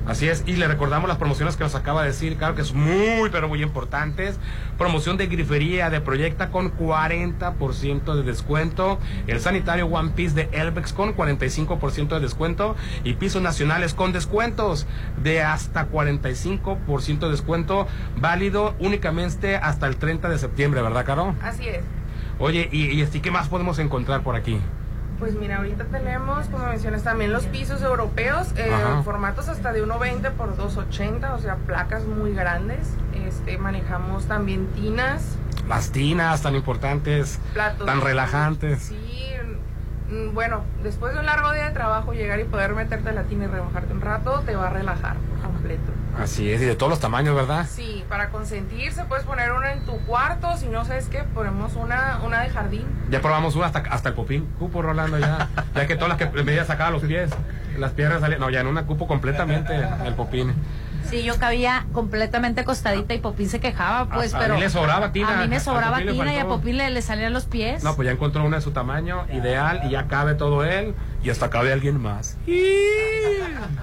Así 0.07 0.29
es, 0.29 0.43
y 0.47 0.57
le 0.57 0.67
recordamos 0.67 1.09
las 1.09 1.19
promociones 1.19 1.57
que 1.57 1.63
nos 1.63 1.77
acaba 1.77 2.03
de 2.03 2.09
decir, 2.09 2.37
claro 2.37 2.57
que 2.57 2.63
es 2.63 2.75
muy, 2.75 3.31
pero 3.31 3.49
muy 3.49 3.63
importantes. 3.63 4.37
Promoción 4.77 5.17
de 5.17 5.29
grifería 5.29 5.91
de 5.91 6.01
Proyecta 6.01 6.51
con 6.51 6.77
40% 6.77 8.15
de 8.17 8.23
descuento. 8.25 8.99
El 9.29 9.41
sanitario 9.41 9.87
One 9.87 10.11
Piece 10.11 10.35
de 10.35 10.49
Elbex 10.53 10.93
con 10.93 11.15
45% 11.17 12.09
de 12.09 12.21
descuento. 12.21 12.75
Y 13.05 13.15
pisos 13.15 13.43
nacionales 13.43 13.95
con 13.95 14.13
descuentos 14.13 14.87
de 15.23 15.43
hasta 15.43 15.89
45% 15.89 17.19
de 17.21 17.31
descuento. 17.31 17.87
Válido 18.17 18.75
únicamente 18.81 19.57
hasta 19.57 19.87
el 19.87 19.97
30 19.97 20.29
de 20.29 20.39
septiembre, 20.39 20.83
¿verdad, 20.83 21.05
Caro? 21.05 21.37
Así 21.43 21.69
es. 21.69 21.85
Oye, 22.41 22.69
¿y, 22.73 22.87
y 22.87 23.03
este, 23.03 23.23
qué 23.23 23.31
más 23.31 23.49
podemos 23.49 23.79
encontrar 23.79 24.23
por 24.23 24.35
aquí? 24.35 24.59
Pues 25.23 25.37
mira, 25.37 25.59
ahorita 25.59 25.85
tenemos, 25.85 26.49
como 26.49 26.67
mencionas, 26.67 27.05
también 27.05 27.33
los 27.33 27.45
pisos 27.45 27.81
europeos, 27.81 28.49
eh, 28.57 28.73
formatos 29.05 29.49
hasta 29.49 29.73
de 29.73 29.81
1.20 29.81 30.33
por 30.33 30.57
2.80, 30.57 31.35
o 31.35 31.39
sea, 31.39 31.55
placas 31.59 32.07
muy 32.07 32.35
grandes. 32.35 32.89
Este, 33.15 33.57
manejamos 33.57 34.27
también 34.27 34.67
tinas, 34.75 35.37
Las 35.69 35.93
tinas 35.93 36.43
tan 36.43 36.57
importantes, 36.57 37.39
platos. 37.53 37.87
tan 37.87 38.01
relajantes. 38.01 38.81
Sí, 38.83 39.31
mm, 40.11 40.35
bueno, 40.35 40.65
después 40.83 41.15
de 41.15 41.21
un 41.21 41.27
largo 41.27 41.53
día 41.53 41.69
de 41.69 41.71
trabajo, 41.71 42.13
llegar 42.15 42.41
y 42.41 42.45
poder 42.45 42.75
meterte 42.75 43.11
a 43.11 43.13
la 43.13 43.23
tina 43.23 43.45
y 43.45 43.47
remojarte 43.47 43.93
un 43.95 44.01
rato, 44.01 44.41
te 44.45 44.57
va 44.57 44.67
a 44.67 44.71
relajar 44.71 45.19
por 45.19 45.53
completo. 45.53 45.93
Así 46.21 46.51
es, 46.53 46.61
y 46.61 46.67
de 46.67 46.75
todos 46.77 46.91
los 46.91 47.01
tamaños, 47.01 47.35
¿verdad? 47.35 47.67
Sí, 47.69 48.05
para 48.09 48.29
consentirse 48.29 49.05
puedes 49.05 49.25
poner 49.25 49.53
una 49.53 49.73
en 49.73 49.81
tu 49.87 49.97
cuarto, 50.01 50.57
si 50.59 50.67
no 50.69 50.85
sabes 50.85 51.09
qué, 51.09 51.23
ponemos 51.35 51.75
una, 51.75 52.21
una 52.25 52.43
de 52.43 52.51
jardín. 52.51 52.85
Ya 53.11 53.21
probamos 53.21 53.57
una 53.57 53.67
hasta, 53.67 53.79
hasta 53.81 54.11
el 54.11 54.15
popín. 54.15 54.47
Cupo, 54.59 54.83
Rolando, 54.83 55.19
ya. 55.19 55.49
Ya 55.75 55.87
que 55.87 55.97
todas 55.97 56.11
las 56.11 56.19
que 56.19 56.43
medía 56.45 56.65
sacaba 56.67 56.91
los 56.91 57.03
pies, 57.03 57.31
las 57.79 57.93
piernas 57.93 58.21
salían. 58.21 58.41
No, 58.41 58.51
ya 58.51 58.61
en 58.61 58.67
una 58.67 58.85
cupo 58.85 59.07
completamente 59.09 59.75
el 60.05 60.15
popín. 60.15 60.53
Sí, 61.09 61.25
yo 61.25 61.37
cabía 61.39 61.85
completamente 61.93 62.61
acostadita 62.63 63.13
y 63.13 63.19
Popín 63.19 63.49
se 63.51 63.61
quejaba, 63.61 64.09
pues, 64.09 64.33
A- 64.33 64.39
a 64.39 64.41
pero. 64.41 64.55
mí 64.55 64.61
le 64.61 64.71
sobraba 64.71 65.13
tina. 65.13 65.41
A 65.41 65.43
mí 65.43 65.49
me 65.49 65.57
A 65.57 65.61
sobraba 65.61 65.99
tina 65.99 66.33
y 66.33 66.39
a. 66.39 66.47
Popín 66.47 66.79
le, 66.79 66.89
le 66.91 67.03
salían 67.03 67.33
los 67.35 67.45
pies. 67.45 67.83
No, 67.85 67.97
pues 67.97 68.07
ya 68.07 68.13
encontró 68.13 68.45
una 68.45 68.57
de 68.57 68.63
su 68.63 68.71
tamaño 68.71 69.27
ideal 69.33 69.83
y 69.85 69.91
ya 69.91 70.07
cabe 70.07 70.35
todo 70.37 70.65
él 70.65 70.95
y 71.23 71.31
hasta 71.31 71.51
cabe 71.51 71.73
alguien 71.73 72.01
más. 72.01 72.37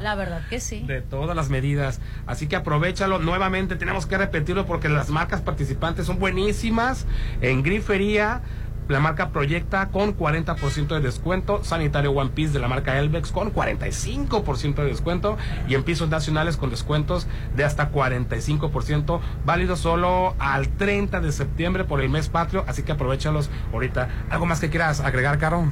La 0.01 0.15
verdad 0.15 0.41
que 0.49 0.59
sí. 0.59 0.83
De 0.85 1.01
todas 1.01 1.35
las 1.35 1.49
medidas. 1.49 1.99
Así 2.27 2.47
que 2.47 2.55
aprovechalo. 2.55 3.19
Nuevamente 3.19 3.75
tenemos 3.75 4.05
que 4.05 4.17
repetirlo 4.17 4.65
porque 4.65 4.89
las 4.89 5.09
marcas 5.09 5.41
participantes 5.41 6.05
son 6.05 6.19
buenísimas. 6.19 7.05
En 7.41 7.63
Grifería, 7.63 8.41
la 8.87 8.99
marca 8.99 9.29
Proyecta 9.29 9.89
con 9.89 10.17
40% 10.17 10.87
de 10.87 10.99
descuento. 10.99 11.63
Sanitario 11.63 12.11
One 12.11 12.31
Piece 12.31 12.53
de 12.53 12.59
la 12.59 12.67
marca 12.67 12.97
Elvex 12.97 13.31
con 13.31 13.53
45% 13.53 14.75
de 14.75 14.85
descuento. 14.85 15.37
Y 15.67 15.75
en 15.75 15.83
pisos 15.83 16.09
nacionales 16.09 16.57
con 16.57 16.69
descuentos 16.69 17.27
de 17.55 17.63
hasta 17.63 17.91
45%. 17.91 19.19
Válido 19.45 19.75
solo 19.75 20.35
al 20.39 20.69
30 20.69 21.21
de 21.21 21.31
septiembre 21.31 21.83
por 21.83 22.01
el 22.01 22.09
mes 22.09 22.29
patrio. 22.29 22.65
Así 22.67 22.83
que 22.83 22.91
aprovechalos 22.91 23.49
ahorita. 23.73 24.09
¿Algo 24.29 24.45
más 24.45 24.59
que 24.59 24.69
quieras 24.69 24.99
agregar, 24.99 25.37
Caro? 25.37 25.69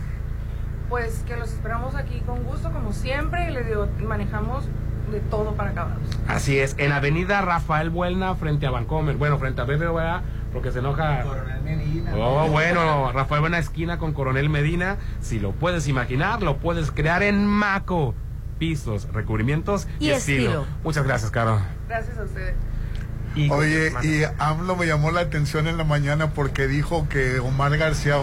Pues 0.90 1.24
que 1.28 1.36
los 1.36 1.50
esperamos 1.52 1.96
aquí 1.96 2.22
con 2.26 2.44
gusto, 2.44 2.72
como 2.72 2.94
siempre, 2.94 3.50
y 3.50 3.54
les 3.54 3.68
digo, 3.68 3.88
manejamos 4.00 4.66
de 5.12 5.20
todo 5.22 5.54
para 5.54 5.72
acabados. 5.72 6.02
Así 6.28 6.60
es, 6.60 6.76
en 6.78 6.92
Avenida 6.92 7.42
Rafael 7.42 7.90
Buelna 7.90 8.36
frente 8.36 8.68
a 8.68 8.72
Vancomer, 8.72 9.16
bueno, 9.16 9.38
frente 9.38 9.62
a 9.62 9.66
BBVA, 9.66 10.22
porque 10.54 10.72
se 10.72 10.80
enoja. 10.80 11.24
Coronel 11.24 11.62
Medina. 11.62 12.12
Oh, 12.16 12.48
bueno, 12.50 13.12
Rafael 13.12 13.42
Buena 13.42 13.58
esquina 13.58 13.98
con 13.98 14.14
Coronel 14.14 14.50
Medina, 14.50 14.98
si 15.22 15.40
lo 15.40 15.52
puedes 15.52 15.88
imaginar, 15.88 16.42
lo 16.42 16.58
puedes 16.58 16.92
crear 16.92 17.24
en 17.24 17.46
Maco. 17.46 18.14
Pisos, 18.60 19.08
recubrimientos 19.14 19.88
y, 20.00 20.08
Y 20.08 20.10
estilo. 20.12 20.44
estilo. 20.44 20.66
Muchas 20.84 21.06
gracias, 21.06 21.30
Caro. 21.30 21.60
Gracias 21.88 22.18
a 22.18 22.24
ustedes. 22.24 22.56
Y- 23.38 23.50
Oye, 23.52 23.94
y 24.04 24.24
AMLO 24.40 24.76
me 24.76 24.88
llamó 24.88 25.12
la 25.12 25.22
atención 25.22 25.68
en 25.68 25.78
la 25.78 25.84
mañana 25.84 26.32
porque 26.32 26.68
dijo 26.68 27.08
que 27.10 27.40
Omar 27.40 27.78
García 27.78 28.16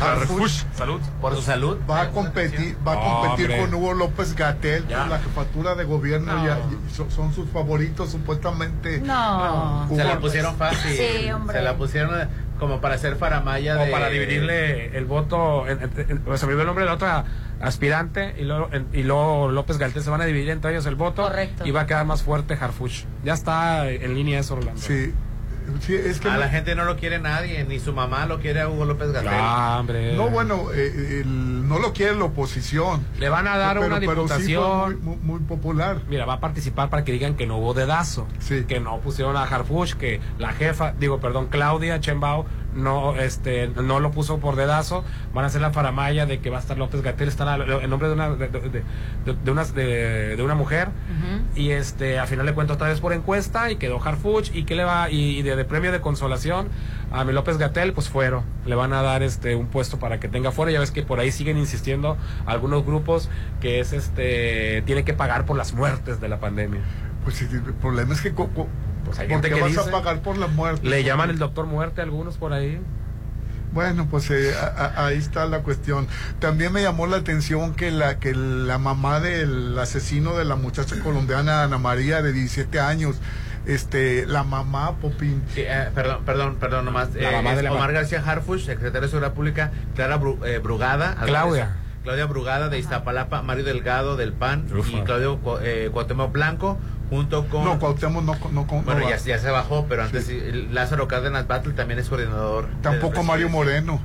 Harfuch, 0.00 0.64
salud. 0.74 1.00
Por 1.20 1.34
su 1.36 1.42
salud. 1.42 1.78
va 1.88 2.02
a 2.02 2.10
competir, 2.10 2.76
va 2.86 2.92
a 2.92 3.00
competir 3.22 3.56
con 3.58 3.72
Hugo 3.72 3.94
López 3.94 4.34
Gatel 4.34 4.82
por 4.84 5.08
la 5.08 5.18
jefatura 5.20 5.74
de 5.74 5.84
gobierno. 5.84 6.34
No. 6.34 6.44
ya- 6.46 6.58
son, 6.94 7.10
son 7.10 7.32
sus 7.32 7.48
favoritos 7.50 8.10
supuestamente. 8.10 9.00
No. 9.00 9.86
Se 9.88 10.04
la 10.04 10.18
pusieron 10.18 10.56
fácil. 10.56 10.92
Sí, 10.92 11.30
hombre. 11.30 11.56
Se 11.58 11.62
la 11.64 11.76
pusieron 11.76 12.20
eh, 12.20 12.26
como 12.58 12.80
para 12.80 12.96
hacer 12.96 13.16
faramaya 13.16 13.76
O 13.80 13.84
de... 13.84 13.90
para 13.90 14.08
dividirle 14.10 14.96
el 14.98 15.04
voto, 15.06 15.66
en- 15.66 15.82
en- 15.82 16.10
en- 16.10 16.22
o 16.26 16.36
se 16.36 16.44
me 16.46 16.52
olvidó 16.52 16.62
el 16.62 16.66
nombre 16.66 16.84
de 16.84 16.90
la 16.90 16.94
otra 16.94 17.24
aspirante 17.60 18.34
y 18.38 18.44
luego, 18.44 18.68
en- 18.72 18.86
y 18.92 19.02
luego 19.02 19.50
López 19.50 19.78
Galtés 19.78 20.04
se 20.04 20.10
van 20.10 20.20
a 20.20 20.24
dividir 20.26 20.50
entre 20.50 20.72
ellos 20.72 20.86
el 20.86 20.94
voto 20.94 21.22
Correcto. 21.22 21.66
y 21.66 21.70
va 21.70 21.82
a 21.82 21.86
quedar 21.86 22.04
más 22.06 22.22
fuerte 22.22 22.54
Harfuch. 22.60 23.04
Ya 23.24 23.34
está 23.34 23.88
en 23.90 24.14
línea 24.14 24.40
eso, 24.40 24.54
Orlando. 24.54 24.80
Sí, 24.80 25.12
sí, 25.80 25.94
es 25.94 26.20
que 26.20 26.28
A 26.28 26.34
no- 26.34 26.38
la 26.40 26.48
gente 26.48 26.74
no 26.74 26.84
lo 26.84 26.96
quiere 26.96 27.18
nadie, 27.18 27.64
ni 27.64 27.78
su 27.80 27.92
mamá 27.92 28.26
lo 28.26 28.40
quiere 28.40 28.60
a 28.60 28.68
Hugo 28.68 28.84
López 28.84 29.10
Gatel. 29.10 29.30
Ah, 29.32 29.78
hombre. 29.80 30.14
No, 30.16 30.28
bueno, 30.28 30.66
eh, 30.74 31.22
el- 31.22 31.66
no 31.68 31.78
lo 31.78 31.92
quiere 31.92 32.14
la 32.14 32.24
oposición. 32.24 33.04
Le 33.18 33.28
van 33.28 33.48
a 33.48 33.56
dar 33.56 33.76
Pero- 33.76 33.86
una 33.86 33.98
pero 34.00 34.28
sí 34.28 34.42
diputación. 34.52 35.02
muy, 35.04 35.16
muy- 35.16 35.38
muy 35.38 35.40
popular. 35.40 36.00
Mira, 36.08 36.24
va 36.26 36.34
a 36.34 36.40
participar 36.40 36.90
para 36.90 37.04
que 37.04 37.12
digan 37.12 37.34
que 37.36 37.46
no 37.46 37.56
hubo 37.56 37.74
dedazo. 37.74 38.26
Sí. 38.38 38.64
Que 38.68 38.80
no 38.80 38.98
pusieron 39.00 39.36
a 39.36 39.42
Harfuch, 39.44 39.94
que 39.94 40.20
la 40.38 40.52
jefa, 40.52 40.92
digo, 41.00 41.18
perdón, 41.20 41.46
Claudia 41.50 41.98
Chembao 42.00 42.46
no 42.76 43.16
este 43.16 43.68
no 43.68 44.00
lo 44.00 44.10
puso 44.10 44.38
por 44.38 44.56
dedazo. 44.56 45.04
Van 45.34 45.44
a 45.44 45.48
hacer 45.48 45.60
la 45.60 45.70
faramaya 45.72 46.26
de 46.26 46.38
que 46.40 46.50
va 46.50 46.58
a 46.58 46.60
estar 46.60 46.78
López 46.78 47.02
Gatel, 47.02 47.28
está 47.28 47.54
el 47.56 47.90
nombre 47.90 48.08
de 48.08 48.14
una 48.14 48.30
de, 48.30 48.48
de- 48.48 48.60
de- 48.70 48.82
de 49.44 49.50
una, 49.50 49.64
de, 49.64 50.36
de 50.36 50.42
una 50.42 50.54
mujer. 50.54 50.88
Y 51.54 51.70
este, 51.70 52.18
a 52.18 52.26
final 52.26 52.46
de 52.46 52.52
cuentas, 52.54 52.76
otra 52.76 52.88
vez 52.88 53.00
por 53.00 53.12
encuesta, 53.12 53.70
y 53.70 53.76
quedó 53.76 54.00
Harfuch, 54.02 54.54
y 54.54 54.64
que 54.64 54.74
le 54.76 54.84
va, 54.84 55.10
y, 55.10 55.38
y 55.38 55.42
de, 55.42 55.56
de 55.56 55.64
premio 55.64 55.90
de 55.90 56.00
consolación 56.00 56.68
a 57.12 57.24
mi 57.24 57.32
López 57.32 57.56
Gatel, 57.58 57.92
pues 57.92 58.08
fueron. 58.08 58.44
Le 58.66 58.74
van 58.74 58.92
a 58.92 59.02
dar 59.02 59.22
este 59.22 59.54
un 59.56 59.66
puesto 59.66 59.98
para 59.98 60.20
que 60.20 60.28
tenga 60.28 60.52
fuera. 60.52 60.70
Ya 60.72 60.80
ves 60.80 60.90
que 60.90 61.02
por 61.02 61.18
ahí 61.20 61.32
siguen 61.32 61.56
insistiendo 61.58 62.16
algunos 62.46 62.84
grupos 62.84 63.28
que 63.60 63.80
es 63.80 63.92
este 63.92 64.82
tiene 64.86 65.04
que 65.04 65.14
pagar 65.14 65.44
por 65.46 65.56
las 65.56 65.72
muertes 65.72 66.20
de 66.20 66.28
la 66.28 66.38
pandemia. 66.40 66.80
Pues 67.24 67.36
sí, 67.36 67.46
el 67.50 67.62
problema 67.74 68.12
es 68.14 68.20
que 68.20 68.32
Pues 69.06 69.18
hay 69.18 69.28
¿por 69.28 69.36
gente 69.36 69.48
que 69.54 69.60
vas 69.60 69.70
dice, 69.70 69.88
a 69.88 69.90
pagar 69.90 70.20
por 70.20 70.36
la 70.36 70.46
muerte? 70.48 70.86
le 70.86 71.02
llaman 71.04 71.30
el 71.30 71.38
doctor 71.38 71.66
muerte 71.66 72.00
a 72.00 72.04
algunos 72.04 72.36
por 72.36 72.52
ahí. 72.52 72.80
Bueno, 73.72 74.06
pues 74.10 74.30
eh, 74.30 74.52
a- 74.54 74.84
a- 75.00 75.06
ahí 75.06 75.18
está 75.18 75.44
la 75.46 75.60
cuestión. 75.60 76.06
También 76.38 76.72
me 76.72 76.82
llamó 76.82 77.06
la 77.06 77.18
atención 77.18 77.74
que 77.74 77.90
la 77.90 78.18
que 78.18 78.34
la 78.34 78.78
mamá 78.78 79.20
del 79.20 79.78
asesino 79.78 80.34
de 80.36 80.44
la 80.44 80.56
muchacha 80.56 80.98
colombiana 81.00 81.62
Ana 81.62 81.76
María 81.78 82.22
de 82.22 82.32
17 82.32 82.80
años, 82.80 83.16
este, 83.66 84.24
la 84.26 84.44
mamá 84.44 84.96
Popín, 84.96 85.42
Sí, 85.54 85.62
eh, 85.66 85.88
perdón, 85.94 86.24
perdón, 86.24 86.56
perdón, 86.58 86.84
nomás. 86.86 87.14
La 87.14 87.28
eh, 87.30 87.32
mamá 87.32 87.50
es 87.50 87.56
de 87.56 87.62
la 87.64 87.72
Omar 87.72 87.88
ma- 87.88 87.94
García 87.94 88.22
Harfuch, 88.24 88.60
secretario 88.64 89.02
de 89.02 89.08
Seguridad 89.08 89.34
Pública, 89.34 89.72
Clara 89.94 90.18
Bru- 90.18 90.38
eh, 90.46 90.58
Brugada. 90.58 91.16
Claudia. 91.26 91.76
Claudia 92.04 92.26
Brugada 92.26 92.68
de 92.68 92.78
Iztapalapa, 92.78 93.42
Mario 93.42 93.64
Delgado 93.64 94.16
del 94.16 94.32
PAN 94.32 94.66
Ufa. 94.72 94.88
y 94.90 95.02
Claudio 95.02 95.40
eh, 95.60 95.90
Cuauhtémoc 95.92 96.30
Blanco, 96.32 96.78
junto 97.10 97.46
con... 97.48 97.64
no 97.64 97.78
Cuauhtémoc 97.78 98.24
no, 98.24 98.34
no, 98.34 98.50
no- 98.52 98.64
bueno, 98.82 99.00
no 99.00 99.08
ya, 99.10 99.16
ya 99.16 99.38
se 99.38 99.50
bajó, 99.50 99.86
pero 99.88 100.02
antes 100.04 100.26
sí, 100.26 100.40
Lázaro 100.72 101.06
Cárdenas 101.08 101.46
Battle 101.46 101.72
también 101.74 101.98
es 102.00 102.08
coordinador. 102.08 102.68
tampoco 102.82 103.22
Mario. 103.22 103.48
Moreno, 103.48 104.00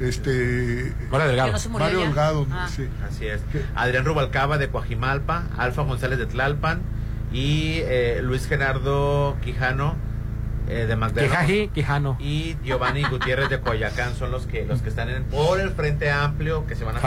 este, 0.00 0.92
Mario 1.10 1.28
Delgado. 1.28 1.52
Mario 1.70 2.00
ya. 2.00 2.06
Delgado, 2.06 2.46
Ah. 2.50 2.68
sí. 2.74 2.88
Así 3.08 3.26
es. 3.26 3.40
¿Qué? 3.52 3.62
Adrián 3.74 4.04
Rubalcaba 4.04 4.58
de 4.58 4.68
Coajimalpa, 4.68 5.44
Alfa 5.58 5.82
González 5.82 6.18
de 6.18 6.26
Tlalpan 6.26 6.80
y 7.32 7.80
eh, 7.84 8.20
Luis 8.22 8.46
Gerardo 8.48 9.36
Quijano 9.44 9.94
eh, 10.68 10.86
de 10.86 10.96
Magdalena. 10.96 11.32
Quijaji, 11.40 11.68
Quijano. 11.68 12.16
y 12.18 12.56
Giovanni 12.64 13.02
Gutiérrez 13.04 13.48
de 13.50 13.60
Coyacán 13.60 14.14
son 14.14 14.30
los 14.30 14.46
que 14.46 14.64
los 14.64 14.82
que 14.82 14.88
están 14.88 15.08
en, 15.08 15.24
por 15.24 15.60
el 15.60 15.70
Frente 15.70 16.10
Amplio 16.10 16.66
que 16.66 16.74
se 16.76 16.84
van 16.84 16.96
a. 16.96 17.00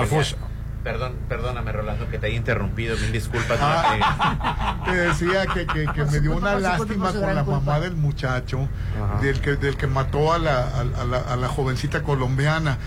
Perdón, 0.83 1.15
perdóname 1.29 1.71
Rolando 1.71 2.09
que 2.09 2.19
te 2.19 2.27
haya 2.27 2.35
interrumpido, 2.35 2.97
mil 2.97 3.11
disculpas. 3.13 3.57
Ah. 3.61 4.81
eh, 4.85 4.85
Te 4.91 4.95
decía 4.97 5.45
que, 5.47 5.65
que, 5.65 5.85
que 5.93 6.03
me 6.05 6.19
dio 6.19 6.35
una 6.35 6.55
lástima 6.59 7.11
con 7.13 7.21
la 7.35 7.43
mamá 7.43 7.79
del 7.79 7.95
muchacho, 7.95 8.67
Ajá. 9.01 9.21
del 9.21 9.39
que, 9.39 9.55
del 9.55 9.77
que 9.77 9.87
mató 9.87 10.33
a 10.33 10.39
la, 10.39 10.59
a, 10.59 10.81
a 11.01 11.05
la, 11.05 11.17
a 11.19 11.35
la 11.37 11.47
jovencita 11.47 12.03
colombiana. 12.03 12.77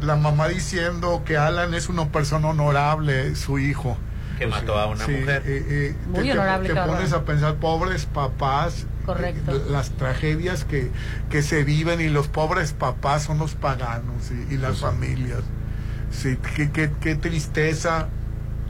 La 0.00 0.16
mamá 0.16 0.48
diciendo 0.48 1.22
que 1.26 1.36
Alan 1.36 1.74
es 1.74 1.88
una 1.90 2.08
persona 2.08 2.48
honorable, 2.48 3.36
su 3.36 3.58
hijo. 3.58 3.98
que 4.38 4.46
mató 4.46 4.78
a 4.78 4.86
una 4.86 5.04
Sí, 5.04 5.12
mujer. 5.12 5.42
eh, 5.44 5.64
eh, 5.68 5.96
Muy 6.06 6.14
te, 6.20 6.22
te- 6.24 6.32
honorable, 6.32 6.68
te 6.70 6.74
cabrón. 6.74 6.96
pones 6.96 7.12
a 7.12 7.24
pensar, 7.26 7.54
pobres 7.56 8.06
papás, 8.06 8.86
Correcto. 9.04 9.52
eh, 9.56 9.62
las 9.68 9.90
tragedias 9.90 10.64
que, 10.64 10.90
que 11.28 11.42
se 11.42 11.64
viven 11.64 12.00
y 12.00 12.08
los 12.08 12.28
pobres 12.28 12.72
papás 12.72 13.24
son 13.24 13.38
los 13.38 13.54
paganos 13.54 14.30
y, 14.30 14.54
y 14.54 14.56
las 14.56 14.78
familias. 14.80 15.40
Sí, 16.12 16.38
qué, 16.56 16.70
qué, 16.70 16.90
qué 17.00 17.14
tristeza 17.16 18.08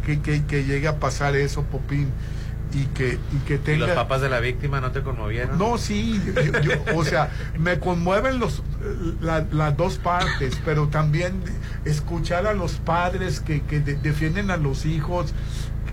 que, 0.07 0.21
que, 0.21 0.45
que 0.45 0.65
llegue 0.65 0.89
a 0.89 0.99
pasar 0.99 1.37
eso, 1.37 1.63
Popín, 1.65 2.09
y 2.73 2.87
que, 2.95 3.19
y 3.33 3.37
que 3.47 3.55
¿Y 3.57 3.59
tenga... 3.59 3.87
los 3.89 3.95
papás 3.97 4.21
de 4.23 4.31
la 4.31 4.41
víctima 4.41 4.81
no 4.81 4.93
te 4.93 5.03
conmovieron? 5.03 5.59
No, 5.59 5.77
sí, 5.77 6.19
yo- 6.35 6.61
yo- 6.61 6.73
o 6.97 7.05
sea, 7.05 7.31
me 7.59 7.79
conmueven 7.79 8.39
los 8.39 8.63
la- 9.21 9.45
las 9.53 9.77
dos 9.77 9.99
partes, 9.99 10.59
pero 10.65 10.89
también 10.89 11.35
escuchar 11.85 12.47
a 12.47 12.55
los 12.55 12.75
padres 12.75 13.41
que, 13.41 13.61
que 13.63 13.81
de- 13.81 13.97
defienden 13.97 14.51
a 14.51 14.57
los 14.57 14.87
hijos, 14.87 15.35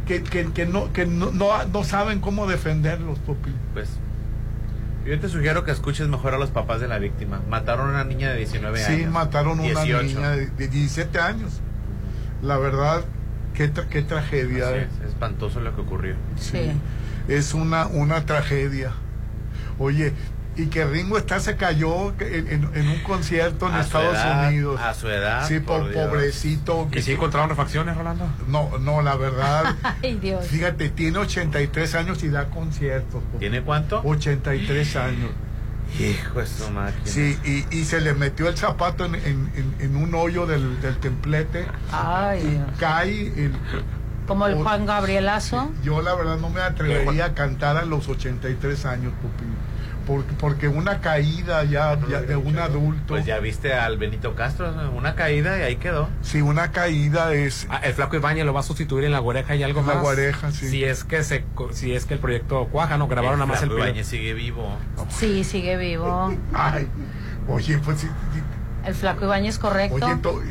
que, 0.07 0.23
que, 0.23 0.45
que 0.53 0.65
no 0.65 0.93
que 0.93 1.05
no, 1.05 1.31
no, 1.31 1.65
no 1.65 1.84
saben 1.84 2.19
cómo 2.19 2.47
defenderlos, 2.47 3.19
Popi. 3.19 3.51
Pues 3.73 3.89
yo 5.10 5.19
te 5.19 5.27
sugiero 5.30 5.64
que 5.64 5.72
escuches 5.72 6.07
mejor 6.07 6.34
a 6.34 6.38
los 6.38 6.49
papás 6.52 6.80
de 6.81 6.88
la 6.88 6.99
víctima. 6.99 7.41
Mataron 7.49 7.88
a 7.90 7.91
una 7.91 8.03
niña 8.03 8.30
de 8.31 8.38
19 8.38 8.84
años. 8.84 8.99
Sí, 9.02 9.06
mataron 9.07 9.60
a 9.60 9.64
una 9.64 9.84
18. 9.84 10.03
niña 10.03 10.30
de, 10.31 10.48
de 10.48 10.68
17 10.68 11.19
años. 11.19 11.60
La 12.41 12.57
verdad, 12.57 13.03
qué, 13.53 13.73
tra- 13.73 13.88
qué 13.88 14.02
tragedia. 14.02 14.68
Así 14.69 14.76
eh. 14.77 14.88
es, 14.91 14.99
es 15.06 15.10
espantoso 15.10 15.60
lo 15.60 15.76
que 15.76 15.81
ocurrió. 15.81 16.15
Sí. 16.38 16.72
Es 17.27 17.53
una, 17.53 17.88
una 17.88 18.26
tragedia. 18.26 18.91
Oye, 19.77 20.14
y 20.61 20.68
que 20.68 20.86
Ringo 20.86 21.18
está 21.18 21.40
se 21.40 21.56
cayó 21.56 22.10
en, 22.19 22.48
en- 22.48 22.69
en 22.73 22.88
un 22.90 22.99
concierto 23.03 23.68
en 23.68 23.76
A 23.76 23.81
Estados 23.81 24.14
edad, 24.15 24.48
Unidos. 24.49 24.80
a 24.81 24.94
su 24.94 25.07
edad, 25.10 25.48
Sí, 25.48 25.60
por 25.60 25.91
pobrecito. 25.94 26.88
¿Y 26.94 27.02
si 27.02 27.14
encontraron 27.14 27.49
refacciones, 27.49 27.95
Rolando? 27.98 28.26
No, 28.48 28.77
no, 28.80 29.02
la 29.02 29.15
verdad. 29.15 29.76
Ay, 30.03 30.15
Dios. 30.15 30.45
Fíjate, 30.48 30.90
tiene 30.90 31.18
83 31.19 31.95
años 31.95 32.23
y 32.23 32.30
da 32.30 32.45
conciertos. 32.49 33.23
po. 33.31 33.38
¿Tiene 33.40 33.61
cuánto? 33.61 34.02
83 34.03 34.95
años. 34.98 35.31
Hijo 35.99 36.40
de 36.40 36.45
su 36.45 36.69
máquina. 36.69 37.02
Sí, 37.06 37.38
y, 37.44 37.65
y 37.76 37.86
se 37.86 37.99
le 37.99 38.14
metió 38.14 38.48
el 38.48 38.56
zapato 38.57 39.06
en, 39.06 39.15
en- 39.15 39.52
en- 39.56 39.76
en 39.80 39.95
un 39.95 40.14
hoyo 40.14 40.45
del, 40.45 40.80
del 40.81 40.98
templete. 40.98 41.65
Ay, 41.91 42.41
Y 42.44 42.49
Dios. 42.52 42.64
cae. 42.77 43.27
el- 43.27 43.53
Como 44.27 44.45
el 44.45 44.53
Juan 44.56 44.86
Gabrielazo. 44.86 45.72
yo 45.84 46.03
la 46.03 46.14
verdad 46.14 46.38
no 46.38 46.49
me 46.52 46.61
atrevería 46.61 47.26
a 47.26 47.34
cantar 47.34 47.77
a 47.77 47.86
los 47.86 48.07
83 48.07 48.86
años, 48.86 49.14
Pupi. 49.22 49.45
Porque, 50.10 50.34
porque 50.40 50.68
una 50.68 51.02
caída 51.02 51.64
ya, 51.65 51.99
ya 52.10 52.22
de 52.22 52.36
un 52.36 52.57
adulto. 52.57 53.03
Pues 53.10 53.26
ya 53.27 53.38
viste 53.38 53.73
al 53.76 53.98
Benito 53.99 54.34
Castro, 54.34 54.73
una 54.98 55.14
caída 55.14 55.60
y 55.60 55.61
ahí 55.61 55.76
quedó. 55.76 56.10
Sí, 56.23 56.41
una 56.41 56.72
caída 56.72 57.31
es. 57.36 57.68
Ah, 57.69 57.80
el 57.84 57.94
flaco 57.94 58.15
Ibañez 58.15 58.44
lo 58.44 58.52
va 58.53 58.61
a 58.61 58.64
sustituir 58.64 59.06
en 59.06 59.11
la 59.11 59.19
guareja 59.19 59.56
y 59.56 59.61
algo 59.61 59.81
En 59.81 59.88
la 59.88 59.94
más. 59.94 60.02
Guareja, 60.03 60.52
sí. 60.52 60.68
Si 60.68 60.84
es 60.84 61.03
que 61.03 61.23
se, 61.23 61.44
co- 61.53 61.72
si 61.73 61.94
es 61.94 62.06
que 62.06 62.15
el 62.15 62.19
proyecto 62.19 62.68
cuaja, 62.72 62.98
no 62.98 63.07
grabaron 63.07 63.34
El 63.34 63.40
nada 63.40 63.53
más 63.53 63.61
el 63.61 63.69
Flaco 63.69 64.03
sigue 64.03 64.34
vivo. 64.34 64.76
Sí, 65.10 65.44
sigue 65.44 65.77
vivo. 65.77 66.34
Ay, 66.53 66.88
oye, 67.48 67.77
pues 67.77 67.99
sí, 67.99 68.07
sí, 68.34 68.40
El 68.88 68.95
flaco 68.95 69.26
Ibáñez, 69.26 69.60
correcto. 69.60 69.95
Oye, 69.95 70.15
to- 70.23 70.41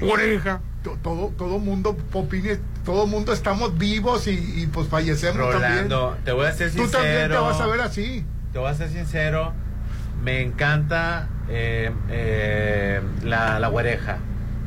to- 0.84 0.98
todo, 1.02 1.32
todo 1.36 1.58
mundo, 1.58 1.96
Popine, 2.12 2.58
todo 2.84 3.08
mundo 3.08 3.32
estamos 3.32 3.76
vivos 3.76 4.28
y, 4.28 4.62
y, 4.62 4.66
pues 4.68 4.86
fallecemos 4.86 5.52
Rolando, 5.52 5.98
también. 6.10 6.24
te 6.24 6.30
voy 6.32 6.46
a 6.46 6.52
ser 6.52 6.70
Tú 6.70 6.78
sincero. 6.82 7.02
también 7.02 7.28
te 7.30 7.36
vas 7.36 7.60
a 7.60 7.66
ver 7.66 7.80
así. 7.80 8.24
Te 8.52 8.58
voy 8.58 8.70
a 8.70 8.74
ser 8.74 8.88
sincero. 8.88 9.52
Me 10.22 10.42
encanta 10.42 11.28
eh, 11.48 11.90
eh, 12.10 13.00
la, 13.22 13.58
la 13.60 13.68
güereja. 13.68 14.18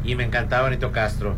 Y 0.04 0.16
me 0.16 0.24
encantaba 0.24 0.64
Benito 0.70 0.92
Castro. 0.92 1.36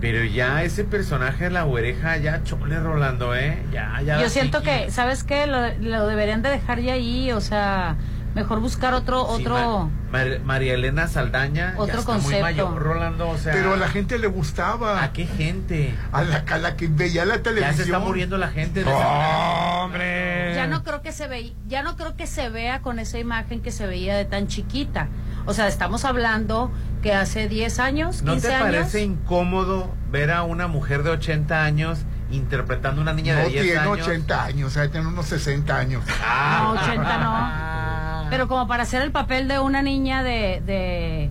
Pero 0.00 0.22
ya 0.24 0.62
ese 0.62 0.84
personaje, 0.84 1.50
la 1.50 1.64
güereja, 1.64 2.16
ya 2.18 2.44
chole 2.44 2.78
Rolando, 2.78 3.34
¿eh? 3.34 3.58
Ya, 3.72 4.00
ya. 4.04 4.20
Yo 4.20 4.28
siento 4.28 4.60
chiqui. 4.60 4.70
que, 4.70 4.90
¿sabes 4.92 5.24
qué? 5.24 5.46
Lo, 5.48 5.58
lo 5.80 6.06
deberían 6.06 6.40
de 6.40 6.50
dejar 6.50 6.78
ya 6.80 6.92
ahí, 6.92 7.32
o 7.32 7.40
sea, 7.40 7.96
mejor 8.38 8.60
buscar 8.60 8.94
otro, 8.94 9.26
Sí, 9.36 9.42
otro... 9.42 9.54
Ma- 9.54 9.90
Mar- 10.10 10.40
María 10.44 10.72
Elena 10.74 11.06
Saldaña. 11.06 11.74
ya 11.74 11.78
Otro 11.80 11.98
está 12.00 12.12
muy 12.12 12.20
concepto. 12.22 12.42
mayor, 12.42 12.82
Rolando, 12.82 13.28
o 13.28 13.36
sea. 13.36 13.52
Pero 13.52 13.74
a 13.74 13.76
la 13.76 13.88
gente 13.88 14.18
le 14.18 14.26
gustaba. 14.26 15.02
¿A 15.02 15.12
qué 15.12 15.26
gente? 15.26 15.94
A 16.12 16.22
la, 16.22 16.44
a 16.50 16.58
la 16.58 16.76
que 16.76 16.86
veía 16.88 17.26
la 17.26 17.36
Ya 17.36 17.42
televisión. 17.42 17.76
se 17.76 17.82
está 17.82 17.98
muriendo 17.98 18.38
la 18.38 18.48
gente. 18.48 18.84
de- 18.84 18.90
¡Hombre! 18.92 20.54
Ya 20.54 20.66
no 20.66 20.82
creo 20.82 21.02
que 21.02 21.12
se 21.12 21.28
ve, 21.28 21.52
ya 21.66 21.82
no 21.82 21.96
creo 21.96 22.16
que 22.16 22.26
se 22.26 22.48
vea 22.48 22.80
con 22.80 22.98
esa 22.98 23.18
imagen 23.18 23.60
que 23.60 23.70
se 23.70 23.86
veía 23.86 24.16
de 24.16 24.24
tan 24.24 24.46
chiquita. 24.46 25.08
O 25.46 25.52
sea, 25.54 25.66
estamos 25.68 26.04
hablando 26.04 26.70
que 27.02 27.14
hace 27.14 27.48
10 27.48 27.78
años, 27.78 28.22
15 28.22 28.24
¿No 28.24 28.36
te 28.40 28.48
años. 28.54 28.60
parece 28.62 29.02
incómodo 29.02 29.94
ver 30.10 30.30
a 30.30 30.42
una 30.42 30.66
mujer 30.68 31.02
de 31.02 31.10
80 31.10 31.64
años 31.64 32.00
interpretando 32.30 33.00
a 33.00 33.02
una 33.02 33.12
niña 33.14 33.34
No 33.36 33.40
de 33.42 33.48
10 33.50 33.62
tiene 33.62 33.78
años? 33.80 34.06
80 34.06 34.44
años, 34.44 34.68
o 34.68 34.70
sea, 34.74 34.90
tiene 34.90 35.06
unos 35.06 35.26
60 35.26 35.76
años. 35.78 36.02
No, 36.06 36.72
80 36.72 37.18
no. 37.18 38.07
Pero 38.30 38.48
como 38.48 38.66
para 38.68 38.82
hacer 38.84 39.02
el 39.02 39.10
papel 39.12 39.48
de 39.48 39.58
una 39.58 39.82
niña 39.82 40.22
de, 40.22 40.62
de, 40.64 41.30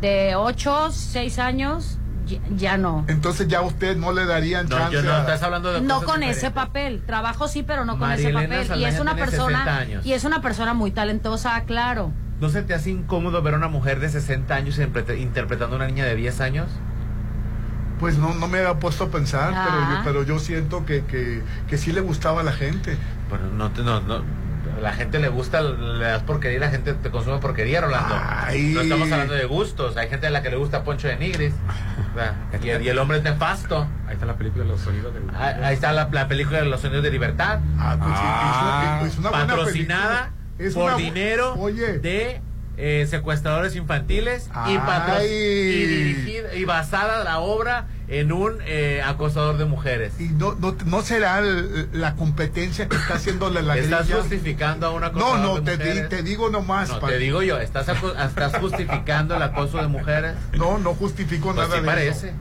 de 0.00 0.34
8, 0.36 0.90
6 0.92 1.38
años, 1.38 1.98
ya, 2.26 2.38
ya 2.56 2.76
no. 2.78 3.04
Entonces 3.08 3.46
ya 3.48 3.60
usted 3.62 3.96
no 3.96 4.12
le 4.12 4.26
darían 4.26 4.68
No, 4.68 4.76
chance. 4.78 4.92
yo 4.94 5.02
no, 5.02 5.12
a- 5.12 5.20
estás 5.20 5.42
hablando 5.42 5.72
de 5.72 5.80
No 5.80 6.02
con 6.02 6.22
ese 6.22 6.50
papel. 6.50 7.02
Trabajo 7.06 7.48
sí, 7.48 7.62
pero 7.62 7.84
no 7.84 7.98
con 7.98 8.10
ese 8.10 8.28
Elena 8.30 8.42
papel. 8.64 8.80
Y 8.80 8.84
es 8.84 8.98
una 9.00 9.14
tiene 9.14 9.30
60 9.30 9.44
persona 9.54 9.86
y 10.04 10.12
es 10.12 10.24
una 10.24 10.42
persona 10.42 10.74
muy 10.74 10.90
talentosa, 10.90 11.60
claro. 11.64 12.12
¿No 12.40 12.48
se 12.50 12.62
te 12.62 12.74
hace 12.74 12.90
incómodo 12.90 13.40
ver 13.42 13.54
a 13.54 13.56
una 13.56 13.68
mujer 13.68 13.98
de 14.00 14.08
60 14.10 14.54
años 14.54 14.78
interpretando 14.78 15.74
a 15.74 15.78
una 15.78 15.86
niña 15.86 16.04
de 16.04 16.16
10 16.16 16.40
años? 16.40 16.66
Pues 17.98 18.18
no, 18.18 18.34
no 18.34 18.46
me 18.46 18.58
había 18.58 18.74
puesto 18.78 19.04
a 19.04 19.08
pensar, 19.08 19.52
Ah. 19.56 19.64
pero, 19.64 19.80
yo, 19.80 20.04
pero 20.04 20.34
yo 20.34 20.38
siento 20.38 20.84
que, 20.84 21.04
que, 21.06 21.42
que 21.66 21.78
sí 21.78 21.92
le 21.92 22.02
gustaba 22.02 22.42
a 22.42 22.44
la 22.44 22.52
gente. 22.52 22.98
Pero 23.30 23.46
no, 23.46 23.70
te- 23.70 23.82
no, 23.82 24.00
no. 24.02 24.22
La 24.80 24.92
gente 24.92 25.18
le 25.18 25.28
gusta, 25.28 25.62
le 25.62 26.04
das 26.04 26.22
porquería 26.22 26.56
y 26.58 26.60
la 26.60 26.68
gente 26.68 26.92
te 26.94 27.10
consume 27.10 27.38
porquería, 27.38 27.80
Rolando. 27.80 28.14
Ay. 28.20 28.72
No 28.74 28.82
estamos 28.82 29.10
hablando 29.10 29.34
de 29.34 29.44
gustos. 29.46 29.96
Hay 29.96 30.08
gente 30.08 30.26
a 30.26 30.30
la 30.30 30.42
que 30.42 30.50
le 30.50 30.56
gusta 30.56 30.84
Poncho 30.84 31.08
de 31.08 31.16
Nigris. 31.16 31.54
O 32.12 32.18
sea, 32.18 32.34
y, 32.80 32.84
y 32.84 32.88
el 32.88 32.98
hombre 32.98 33.18
es 33.18 33.22
nefasto. 33.24 33.86
Ahí 34.06 34.14
está 34.14 34.26
la 34.26 34.36
película 34.36 34.64
de 34.64 34.70
los 34.70 34.80
sonidos 34.80 35.14
del... 35.14 35.22
Ah, 35.34 35.54
Ahí 35.64 35.74
está 35.74 35.92
la, 35.92 36.08
la 36.12 36.28
película 36.28 36.58
de 36.60 36.66
los 36.66 36.80
sonidos 36.80 37.02
de 37.02 37.10
libertad. 37.10 37.60
Ah, 37.78 37.96
pues 37.98 38.10
Ah. 38.14 39.00
es, 39.02 39.12
es 39.12 39.18
una 39.18 39.30
buena 39.30 39.46
patrocinada. 39.46 40.30
Es 40.58 40.74
por 40.74 40.84
una 40.84 40.96
dinero 40.96 41.54
Oye. 41.54 41.98
de 41.98 42.40
eh, 42.78 43.06
secuestradores 43.08 43.74
infantiles 43.76 44.50
y, 44.66 44.72
y 45.24 45.86
dirigida 45.86 46.54
y 46.54 46.64
basada 46.64 47.24
la 47.24 47.38
obra 47.38 47.86
en 48.08 48.30
un 48.32 48.58
eh, 48.66 49.02
acosador 49.04 49.58
de 49.58 49.64
mujeres. 49.64 50.12
Y 50.20 50.28
no, 50.28 50.54
no, 50.54 50.76
no 50.84 51.02
será 51.02 51.38
el- 51.40 51.88
la 51.92 52.14
competencia 52.14 52.88
que 52.88 52.96
está 52.96 53.14
haciendo 53.14 53.50
la, 53.50 53.62
la 53.62 53.76
¿Estás 53.76 54.06
grilla? 54.06 54.20
justificando 54.20 54.86
a 54.86 54.90
un 54.92 55.00
No, 55.00 55.06
acosador 55.08 55.38
no, 55.40 55.60
de 55.60 55.76
te, 55.76 55.82
di- 55.84 55.88
mujeres? 55.90 56.08
te 56.08 56.22
digo 56.22 56.50
nomás. 56.50 56.88
No, 56.88 56.98
te 57.00 57.18
digo 57.18 57.42
yo, 57.42 57.58
¿estás, 57.58 57.86
estás 57.88 58.56
justificando 58.58 59.34
el 59.36 59.42
acoso 59.42 59.78
de 59.78 59.88
mujeres? 59.88 60.34
No, 60.56 60.78
no 60.78 60.94
justifico 60.94 61.46
Pues 61.52 61.56
nada 61.68 61.76
sí 61.76 61.80
de 61.82 61.86
parece. 61.86 62.28
eso. 62.28 62.36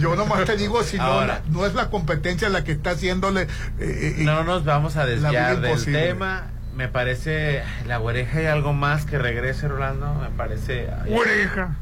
Yo 0.00 0.14
nomás 0.14 0.44
te 0.44 0.56
digo 0.56 0.82
si 0.82 0.98
no, 0.98 1.04
Ahora. 1.04 1.40
no 1.48 1.64
es 1.66 1.74
la 1.74 1.88
competencia 1.90 2.48
la 2.50 2.62
que 2.64 2.72
está 2.72 2.90
haciéndole. 2.90 3.42
eh, 3.42 3.46
eh, 3.78 4.14
No 4.18 4.44
nos 4.44 4.64
vamos 4.64 4.96
a 4.96 5.06
desviar 5.06 5.60
del 5.60 5.70
imposible. 5.70 6.02
tema. 6.08 6.46
Me 6.76 6.86
parece 6.86 7.62
la 7.86 7.98
oreja 7.98 8.40
y 8.42 8.46
algo 8.46 8.72
más 8.72 9.04
que 9.04 9.18
regrese, 9.18 9.66
Rolando. 9.68 10.14
Me 10.14 10.28
parece. 10.36 10.86
¡Oreja! 11.10 11.76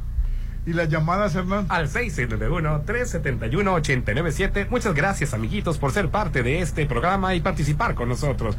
¿Y 0.66 0.72
las 0.72 0.88
llamadas, 0.88 1.34
Hernán? 1.36 1.66
Al 1.68 1.88
691-371-897. 1.88 4.68
Muchas 4.68 4.94
gracias, 4.94 5.32
amiguitos, 5.32 5.78
por 5.78 5.92
ser 5.92 6.08
parte 6.08 6.42
de 6.42 6.60
este 6.60 6.86
programa 6.86 7.34
y 7.36 7.40
participar 7.40 7.94
con 7.94 8.08
nosotros. 8.08 8.56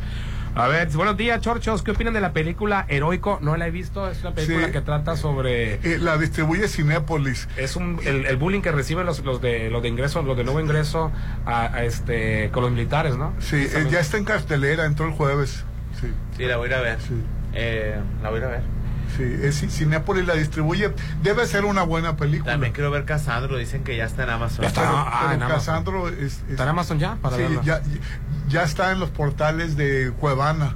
A 0.55 0.67
ver, 0.67 0.87
buenos 0.89 1.17
días, 1.17 1.41
Chorchos. 1.41 1.83
¿Qué 1.83 1.91
opinan 1.91 2.13
de 2.13 2.21
la 2.21 2.31
película 2.33 2.85
Heroico? 2.87 3.37
No 3.41 3.57
la 3.57 3.67
he 3.67 3.71
visto. 3.71 4.09
Es 4.09 4.21
una 4.21 4.33
película 4.33 4.67
Sí. 4.67 4.71
que 4.71 4.81
trata 4.81 5.15
sobre. 5.17 5.73
Eh, 5.83 5.97
la 5.99 6.17
distribuye 6.17 6.67
Cinépolis. 6.67 7.47
Es 7.57 7.75
un, 7.75 7.99
el, 8.05 8.25
el 8.25 8.37
bullying 8.37 8.61
que 8.61 8.71
reciben 8.71 9.05
los, 9.05 9.23
los 9.25 9.41
de 9.41 9.69
los 9.69 9.83
de 9.83 9.89
ingreso, 9.89 10.21
los 10.23 10.35
de 10.37 10.43
nuevo 10.45 10.59
ingreso 10.59 11.11
a, 11.45 11.75
a 11.75 11.83
este 11.83 12.49
con 12.51 12.63
los 12.63 12.71
militares, 12.71 13.17
¿no? 13.17 13.33
Sí, 13.39 13.57
eh, 13.57 13.87
ya 13.91 13.99
está 13.99 14.17
en 14.17 14.23
cartelera, 14.23 14.85
entró 14.85 15.05
el 15.05 15.11
jueves. 15.11 15.63
Sí, 16.01 16.07
Sí, 16.37 16.45
la 16.45 16.57
voy 16.57 16.67
a 16.67 16.71
ir 16.71 16.75
a 16.75 16.81
ver. 16.81 16.97
Sí. 17.01 17.21
Eh, 17.53 17.95
la 18.23 18.29
voy 18.29 18.37
a 18.37 18.41
ir 18.41 18.47
a 18.47 18.49
ver. 18.49 18.61
Sí, 19.17 19.39
es, 19.43 19.59
Cinépolis 19.75 20.25
la 20.25 20.35
distribuye. 20.35 20.93
Debe 21.23 21.45
ser 21.47 21.65
una 21.65 21.83
buena 21.83 22.15
película. 22.15 22.53
También 22.53 22.71
quiero 22.73 22.91
ver 22.91 23.03
Casandro. 23.05 23.57
Dicen 23.57 23.83
que 23.83 23.97
ya 23.97 24.05
está 24.05 24.23
en 24.23 24.29
Amazon. 24.29 24.61
Ya 24.61 24.67
está. 24.69 24.81
Pero, 24.81 24.93
Ah, 24.97 25.19
pero 25.23 25.33
en 25.33 25.43
Amazon. 25.43 25.57
Casandro 25.75 26.09
es, 26.09 26.17
es- 26.19 26.43
¿Está 26.49 26.63
en 26.63 26.69
Amazon 26.69 26.99
ya? 26.99 27.15
Para 27.21 27.37
sí, 27.37 27.43
ya, 27.63 27.81
ya 28.47 28.63
está 28.63 28.91
en 28.91 28.99
los 28.99 29.09
portales 29.09 29.75
de 29.75 30.13
Cuevana. 30.19 30.75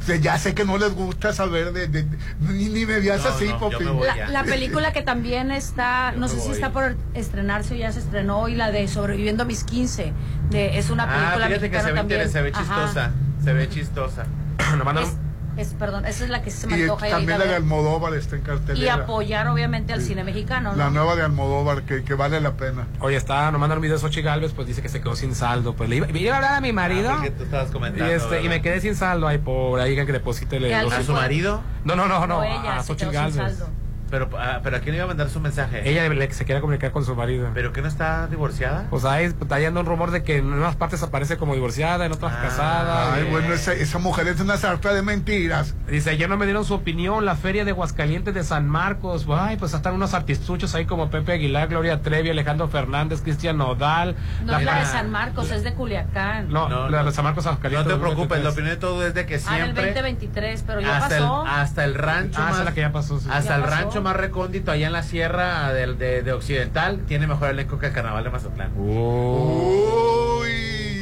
O 0.00 0.10
sea, 0.10 0.16
ya 0.16 0.38
sé 0.38 0.54
que 0.54 0.64
no 0.64 0.78
les 0.78 0.94
gusta 0.94 1.34
saber 1.34 1.72
de... 1.74 1.86
de- 1.86 2.02
de- 2.04 2.18
ni, 2.40 2.68
ni 2.70 2.86
me 2.86 2.98
veas 2.98 3.22
No, 3.24 3.28
así, 3.28 3.48
no, 3.48 3.58
Popi. 3.58 3.84
me. 3.84 4.30
La, 4.32 4.42
película 4.44 4.90
que 4.92 5.02
también 5.02 5.50
está, 5.50 6.12
no 6.12 6.28
sé 6.28 6.40
si 6.40 6.50
está 6.50 6.72
por 6.72 6.96
estrenarse 7.12 7.74
o 7.74 7.76
ya 7.76 7.92
se 7.92 7.98
estrenó, 7.98 8.48
y 8.48 8.54
la 8.54 8.70
de 8.70 8.88
Sobreviviendo 8.88 9.42
a 9.42 9.46
mis 9.46 9.64
15. 9.64 10.14
De, 10.48 10.78
es 10.78 10.88
una 10.88 11.02
Ah, 11.02 11.08
película 11.34 11.46
fíjate 11.48 11.70
que 11.70 11.76
mexicana 11.76 11.82
se 11.84 11.92
ve, 11.92 11.98
también. 11.98 12.30
se 12.30 12.40
ve 12.42 12.52
Ajá. 12.54 12.62
chistosa. 12.62 13.10
Se 13.44 13.52
ve 13.52 13.68
chistosa. 13.68 14.24
Es, 15.58 15.74
perdón, 15.74 16.06
esa 16.06 16.22
es 16.24 16.30
la 16.30 16.40
que 16.42 16.50
se 16.52 16.68
me 16.68 16.78
Y 16.78 16.82
antoja 16.82 17.06
a 17.06 17.10
también 17.10 17.38
la 17.40 17.44
de. 17.46 17.56
Almodóvar 17.56 18.14
está 18.14 18.36
en 18.36 18.42
cartelera. 18.42 18.84
Y 18.84 18.88
apoyar 18.88 19.48
obviamente 19.48 19.92
al 19.92 20.00
Sí. 20.00 20.08
cine 20.08 20.22
mexicano, 20.22 20.74
La 20.76 20.84
¿no? 20.84 20.90
nueva 20.92 21.16
de 21.16 21.22
Almodóvar, 21.22 21.82
que, 21.82 22.04
que 22.04 22.14
vale 22.14 22.40
la 22.40 22.52
pena. 22.52 22.86
Oye, 23.00 23.16
está, 23.16 23.50
nos 23.50 23.60
mandan 23.60 23.78
un 23.78 23.82
video 23.82 23.96
de 23.96 24.00
Xochitl 24.00 24.24
Galvez, 24.24 24.52
pues 24.52 24.68
dice 24.68 24.82
que 24.82 24.88
se 24.88 25.00
quedó 25.00 25.16
sin 25.16 25.34
saldo. 25.34 25.74
Pues 25.74 25.90
le 25.90 25.96
iba, 25.96 26.06
me 26.06 26.20
iba 26.20 26.34
a 26.34 26.36
hablar 26.36 26.54
a 26.54 26.60
mi 26.60 26.72
marido. 26.72 27.10
Ah, 27.10 27.24
tú 27.36 27.42
estabas 27.42 27.70
y, 27.96 28.00
este, 28.02 28.42
y 28.42 28.48
me 28.48 28.62
quedé 28.62 28.80
sin 28.80 28.94
saldo 28.94 29.26
ahí 29.26 29.38
por 29.38 29.80
ahí 29.80 29.96
que 29.96 30.12
deposite 30.12 30.74
¿A 30.74 31.02
su 31.02 31.12
marido? 31.12 31.60
No, 31.84 31.96
no, 31.96 32.06
no, 32.06 32.20
no, 32.20 32.26
No, 32.38 32.44
ella 32.44 32.76
a 32.78 32.82
Xochitl 32.84 33.10
quedó 33.10 33.28
sin 33.30 33.36
Galvez. 33.38 33.58
saldo. 33.58 33.72
Pero, 34.10 34.28
ah, 34.38 34.60
pero 34.62 34.76
¿a 34.76 34.80
quién 34.80 34.92
le 34.92 34.96
iba 34.96 35.04
a 35.04 35.08
mandar 35.08 35.28
su 35.30 35.40
mensaje? 35.40 35.88
Ella 35.88 36.08
le- 36.08 36.32
se 36.32 36.44
quiere 36.44 36.60
comunicar 36.60 36.90
con 36.92 37.04
su 37.04 37.14
marido. 37.14 37.50
¿Pero 37.54 37.72
que 37.72 37.82
no 37.82 37.88
está 37.88 38.26
divorciada? 38.26 38.86
Pues 38.90 39.04
ahí 39.04 39.24
está 39.26 39.58
yendo 39.60 39.80
un 39.80 39.86
rumor 39.86 40.10
de 40.10 40.22
que 40.22 40.38
en 40.38 40.52
unas 40.52 40.76
partes 40.76 41.02
aparece 41.02 41.36
como 41.36 41.54
divorciada, 41.54 42.06
en 42.06 42.12
otras 42.12 42.32
Ah, 42.36 42.40
casada. 42.42 43.14
Ay, 43.14 43.24
bueno, 43.30 43.52
esa, 43.52 43.72
esa 43.72 43.98
mujer 43.98 44.28
es 44.28 44.40
una 44.40 44.56
sarta 44.56 44.92
de 44.94 45.02
mentiras. 45.02 45.74
Dice, 45.88 46.10
ayer 46.10 46.28
no 46.28 46.36
me 46.36 46.44
dieron 46.46 46.64
su 46.64 46.74
opinión, 46.74 47.24
la 47.24 47.36
feria 47.36 47.64
de 47.64 47.70
Aguascalientes 47.72 48.34
de 48.34 48.44
San 48.44 48.68
Marcos. 48.68 49.26
Ay, 49.30 49.56
pues 49.56 49.74
están 49.74 49.94
unos 49.94 50.14
artistuchos 50.14 50.74
ahí 50.74 50.86
como 50.86 51.10
Pepe 51.10 51.32
Aguilar, 51.32 51.68
Gloria 51.68 52.00
Trevi, 52.02 52.30
Alejandro 52.30 52.68
Fernández, 52.68 53.20
Cristian 53.22 53.56
Nodal. 53.58 54.16
No 54.44 54.58
es 54.58 54.64
la 54.64 54.78
de 54.80 54.86
San 54.86 55.10
Marcos, 55.10 55.50
es 55.50 55.62
de 55.64 55.74
Culiacán. 55.74 56.50
No, 56.50 56.68
No, 56.68 56.88
la 56.88 57.00
no. 57.00 57.06
de 57.06 57.12
San 57.12 57.24
Marcos 57.24 57.44
No 57.44 57.50
Aguascalientes. 57.50 57.92
te 57.92 57.98
preocupes, 58.00 58.38
la 58.38 58.44
2023. 58.44 58.52
opinión 58.52 58.74
de 58.74 58.80
todo 58.80 59.06
es 59.06 59.14
de 59.14 59.26
que 59.26 59.34
Ah, 59.46 59.56
en 59.58 59.64
el 59.64 59.72
siempre 59.74 59.84
2023, 59.86 60.64
pero 60.66 60.80
ya 60.80 60.96
hasta 60.98 61.16
el, 61.16 61.22
pasó. 61.22 61.46
hasta 61.46 61.84
el 61.84 61.94
rancho 61.94 62.38
Ah, 62.40 62.42
esa 62.44 62.50
más 62.50 62.58
es 62.60 62.64
la 62.64 62.72
que 62.74 62.80
ya 62.80 62.92
pasó, 62.92 63.20
sí. 63.20 63.28
hasta 63.30 63.48
Ya 63.50 63.56
el 63.56 63.62
pasó. 63.62 63.74
rancho 63.76 63.97
más 64.02 64.16
recóndito 64.16 64.70
allá 64.72 64.86
en 64.86 64.92
la 64.92 65.02
sierra 65.02 65.72
del- 65.72 65.98
de, 65.98 66.22
de 66.22 66.32
Occidental 66.32 67.00
tiene 67.06 67.26
mejor 67.26 67.50
elenco 67.50 67.78
que 67.78 67.86
el 67.86 67.92
carnaval 67.92 68.24
de 68.24 68.30
Mazatlán. 68.30 68.72
Uy. 68.76 70.48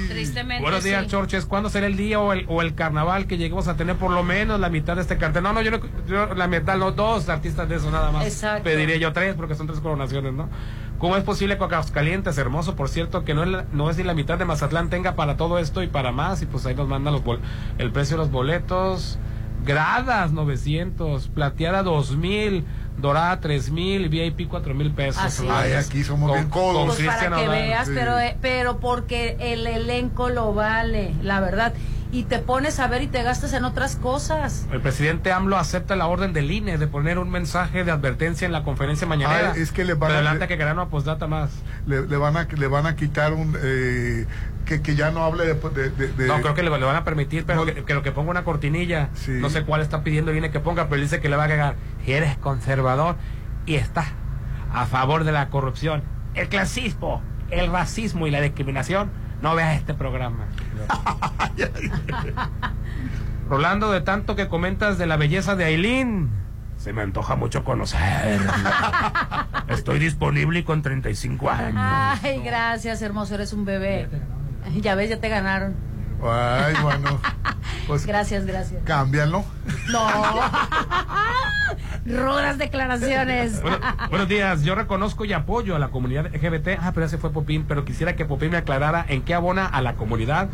Tristemente. 0.08 0.62
Buenos 0.62 0.82
días, 0.82 1.02
sí. 1.04 1.08
Chorches. 1.10 1.44
¿Cuándo 1.44 1.68
será 1.68 1.86
el 1.86 1.96
día 1.96 2.18
o 2.20 2.32
el, 2.32 2.46
o 2.48 2.62
el 2.62 2.74
carnaval 2.74 3.26
que 3.26 3.36
lleguemos 3.36 3.68
a 3.68 3.76
tener 3.76 3.96
por 3.96 4.10
lo 4.10 4.22
menos 4.22 4.58
la 4.58 4.70
mitad 4.70 4.96
de 4.96 5.02
este 5.02 5.18
cartel? 5.18 5.42
No, 5.42 5.52
no, 5.52 5.60
yo, 5.62 5.70
no, 5.72 5.80
yo 6.08 6.34
la 6.34 6.48
mitad, 6.48 6.76
no, 6.78 6.92
dos 6.92 7.28
artistas 7.28 7.68
de 7.68 7.76
eso 7.76 7.90
nada 7.90 8.10
más. 8.10 8.24
Exacto. 8.26 8.64
Pediría 8.64 8.96
yo 8.96 9.12
tres 9.12 9.34
porque 9.34 9.54
son 9.54 9.66
tres 9.66 9.80
coronaciones, 9.80 10.32
¿no? 10.32 10.48
¿Cómo 10.98 11.16
es 11.18 11.24
posible 11.24 11.58
que 11.58 11.64
Aguascalientes, 11.64 12.38
hermoso, 12.38 12.74
por 12.76 12.88
cierto, 12.88 13.24
que 13.24 13.34
no 13.34 13.42
es, 13.42 13.50
la- 13.50 13.66
no 13.72 13.90
es 13.90 13.98
ni 13.98 14.04
la 14.04 14.14
mitad 14.14 14.38
de 14.38 14.46
Mazatlán, 14.46 14.88
tenga 14.88 15.14
para 15.16 15.36
todo 15.36 15.58
esto 15.58 15.82
y 15.82 15.88
para 15.88 16.12
más? 16.12 16.40
Y 16.40 16.46
pues 16.46 16.64
ahí 16.64 16.74
nos 16.74 16.88
mandan 16.88 17.12
los 17.12 17.22
bol- 17.22 17.40
el 17.76 17.92
precio 17.92 18.16
de 18.16 18.22
los 18.22 18.30
boletos. 18.30 19.18
Gradas 19.66 20.32
900, 20.32 21.28
plateada 21.28 21.82
2000, 21.82 22.64
dorada 22.98 23.40
3000, 23.40 24.08
VIP 24.08 24.48
4000 24.48 24.90
pesos. 24.92 25.22
Así 25.22 25.46
Ay, 25.50 25.72
es. 25.72 25.86
aquí 25.86 26.02
somos 26.04 26.32
bien 26.32 26.48
codos. 26.48 26.96
Pues 26.96 27.06
para 27.06 27.36
que 27.36 27.48
veas, 27.48 27.86
sí. 27.88 27.92
pero, 27.94 28.18
eh, 28.18 28.36
pero 28.40 28.78
porque 28.78 29.36
el 29.40 29.66
elenco 29.66 30.28
lo 30.30 30.54
vale, 30.54 31.12
la 31.22 31.40
verdad. 31.40 31.72
y 32.12 32.22
te 32.22 32.38
pones 32.38 32.78
a 32.78 32.86
ver 32.86 33.02
y 33.02 33.08
te 33.08 33.22
gastas 33.24 33.52
en 33.52 33.64
otras 33.64 33.96
cosas. 33.96 34.66
El 34.72 34.80
presidente 34.80 35.32
AMLO 35.32 35.56
acepta 35.58 35.96
la 35.96 36.06
orden 36.06 36.32
del 36.32 36.50
INE 36.52 36.78
de 36.78 36.86
poner 36.86 37.18
un 37.18 37.28
mensaje 37.30 37.82
de 37.84 37.90
advertencia 37.90 38.46
en 38.46 38.52
la 38.52 38.62
conferencia 38.62 39.06
mañanera. 39.08 39.52
Ah, 39.54 39.58
es 39.58 39.72
que 39.72 39.84
le 39.84 39.94
van 39.94 40.12
a- 40.12 40.14
Adelante 40.14 40.46
que 40.46 40.56
quedaron 40.56 40.78
a 40.78 40.88
postdata 40.88 41.26
más. 41.26 41.50
Le, 41.86 42.06
le 42.06 42.16
van 42.16 42.36
a 42.36 42.44
le 42.44 42.66
van 42.68 42.86
a 42.86 42.94
quitar 42.94 43.32
un 43.34 43.56
eh, 43.60 44.24
que, 44.66 44.82
que 44.82 44.94
ya 44.96 45.10
no 45.10 45.24
hable 45.24 45.46
de, 45.46 45.54
de- 45.54 45.90
de- 45.90 46.08
de- 46.08 46.26
No, 46.26 46.40
creo 46.42 46.54
que 46.54 46.62
le, 46.62 46.68
le 46.70 46.84
van 46.84 46.96
a 46.96 47.04
permitir, 47.04 47.44
pero 47.46 47.64
que, 47.64 47.84
que 47.84 47.94
lo 47.94 48.02
que 48.02 48.12
ponga 48.12 48.30
una 48.30 48.44
cortinilla. 48.44 49.08
No 49.28 49.48
sé 49.48 49.64
cuál 49.64 49.80
está 49.80 50.02
pidiendo 50.04 50.30
el 50.32 50.36
INE 50.36 50.50
que 50.50 50.60
ponga, 50.60 50.84
pero 50.84 50.96
él 50.96 51.02
dice 51.02 51.20
que 51.20 51.28
le 51.30 51.36
va 51.36 51.42
a 51.42 51.46
agregar. 51.46 51.76
Si 52.04 52.12
eres 52.12 52.36
conservador 52.36 53.16
y 53.64 53.76
estás 53.76 54.08
a 54.74 54.84
favor 54.86 55.24
de 55.24 55.32
la 55.32 55.48
corrupción, 55.48 56.02
el 56.34 56.48
clasismo, 56.48 57.22
el 57.50 57.70
racismo 57.72 58.26
y 58.26 58.30
la 58.30 58.40
discriminación, 58.42 59.10
no 59.40 59.54
veas 59.54 59.76
este 59.76 59.94
programa. 59.94 60.44
Rolando, 63.48 63.92
de 63.92 64.00
tanto 64.00 64.34
que 64.34 64.48
comentas 64.48 64.98
de 64.98 65.06
la 65.06 65.16
belleza 65.16 65.54
de 65.54 65.64
Aileen, 65.64 66.28
se 66.78 66.92
me 66.92 67.02
antoja 67.02 67.36
mucho 67.36 67.62
conocerla. 67.64 69.46
Estoy 69.68 69.98
disponible 70.00 70.60
y 70.60 70.62
con 70.64 70.82
35 70.82 71.50
años. 71.50 72.18
Ay, 72.22 72.42
gracias, 72.44 73.00
hermoso, 73.02 73.34
eres 73.36 73.52
un 73.52 73.64
bebé. 73.64 74.08
Ya 74.80 74.94
ves, 74.94 75.10
ya 75.10 75.20
te 75.20 75.28
ganaron. 75.28 75.74
Ay, 76.22 76.74
bueno. 76.82 77.20
Pues 77.86 78.04
Gracias, 78.04 78.44
gracias. 78.46 78.82
cámbialo. 78.84 79.44
No. 79.92 80.08
Rudas 82.06 82.58
declaraciones. 82.58 83.62
Bueno, 83.62 83.78
buenos 84.10 84.28
días, 84.28 84.64
yo 84.64 84.74
reconozco 84.74 85.24
y 85.24 85.32
apoyo 85.32 85.76
a 85.76 85.78
la 85.78 85.88
comunidad 85.88 86.26
LGBT. 86.34 86.80
Ah, 86.80 86.90
pero 86.92 87.06
ese 87.06 87.16
fue 87.16 87.30
Popín, 87.30 87.64
pero 87.68 87.84
quisiera 87.84 88.16
que 88.16 88.24
Popín 88.24 88.50
me 88.50 88.56
aclarara 88.56 89.04
en 89.08 89.22
qué 89.22 89.34
abona 89.34 89.66
a 89.66 89.82
la 89.82 89.94
comunidad 89.94 90.48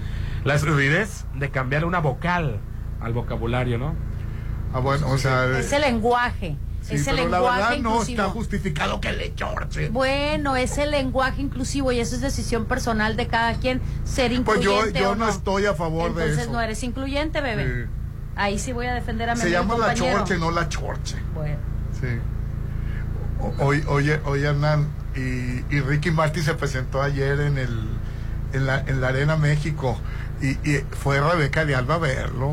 la 0.44 0.54
estupidez 0.56 1.24
de 1.34 1.50
cambiar 1.50 1.86
una 1.86 2.00
vocal 2.00 2.58
al 3.00 3.14
vocabulario, 3.14 3.78
¿no? 3.78 3.94
Ah, 4.74 4.80
bueno, 4.80 5.08
o 5.08 5.16
sea, 5.16 5.46
Ese 5.58 5.78
lenguaje. 5.78 6.56
Sí, 6.96 7.02
ese 7.02 7.10
pero 7.12 7.28
la 7.28 7.38
lenguaje 7.38 7.58
verdad 7.60 7.70
no 7.82 7.90
inclusivo. 7.90 8.20
está 8.22 8.32
justificado 8.32 9.00
que 9.00 9.12
le 9.12 9.34
chorche. 9.34 9.88
Bueno, 9.90 10.56
es 10.56 10.78
el 10.78 10.90
lenguaje 10.90 11.42
inclusivo 11.42 11.92
y 11.92 12.00
eso 12.00 12.14
es 12.14 12.20
decisión 12.20 12.64
personal 12.66 13.16
de 13.16 13.26
cada 13.26 13.54
quien 13.54 13.80
ser 14.04 14.28
Pues 14.44 14.58
incluyente. 14.58 14.98
yo, 14.98 15.04
yo 15.06 15.10
o 15.12 15.14
no 15.14 15.28
estoy 15.28 15.66
a 15.66 15.74
favor 15.74 16.14
de 16.14 16.22
Entonces 16.22 16.44
eso. 16.44 16.52
no 16.52 16.60
eres 16.60 16.82
incluyente, 16.82 17.40
bebé. 17.40 17.88
Ahí 18.36 18.58
sí 18.58 18.72
voy 18.72 18.86
a 18.86 18.94
defender 18.94 19.28
a 19.28 19.34
mi 19.34 19.40
Se 19.40 19.50
llama 19.50 19.74
la 19.76 19.88
compañero. 19.88 20.18
chorche, 20.18 20.38
no 20.38 20.50
la 20.50 20.68
chorche. 20.68 21.16
Bueno. 21.34 21.56
Sí. 22.00 22.06
O- 23.40 23.64
Oye, 23.66 23.84
oye, 23.88 24.20
oye 24.24 24.46
Hernán, 24.46 24.88
y, 25.16 25.20
y 25.74 25.80
Ricky 25.80 26.10
Martin 26.10 26.42
se 26.42 26.54
presentó 26.54 27.02
ayer 27.02 27.40
en 27.40 27.58
el 27.58 27.88
en 28.54 28.66
la, 28.66 28.80
en 28.80 29.00
la 29.00 29.08
Arena 29.08 29.36
México 29.36 29.98
y, 30.42 30.50
y 30.70 30.84
fue 30.90 31.20
Rebeca 31.20 31.64
de 31.64 31.74
Alba 31.74 31.94
a 31.96 31.98
verlo. 31.98 32.52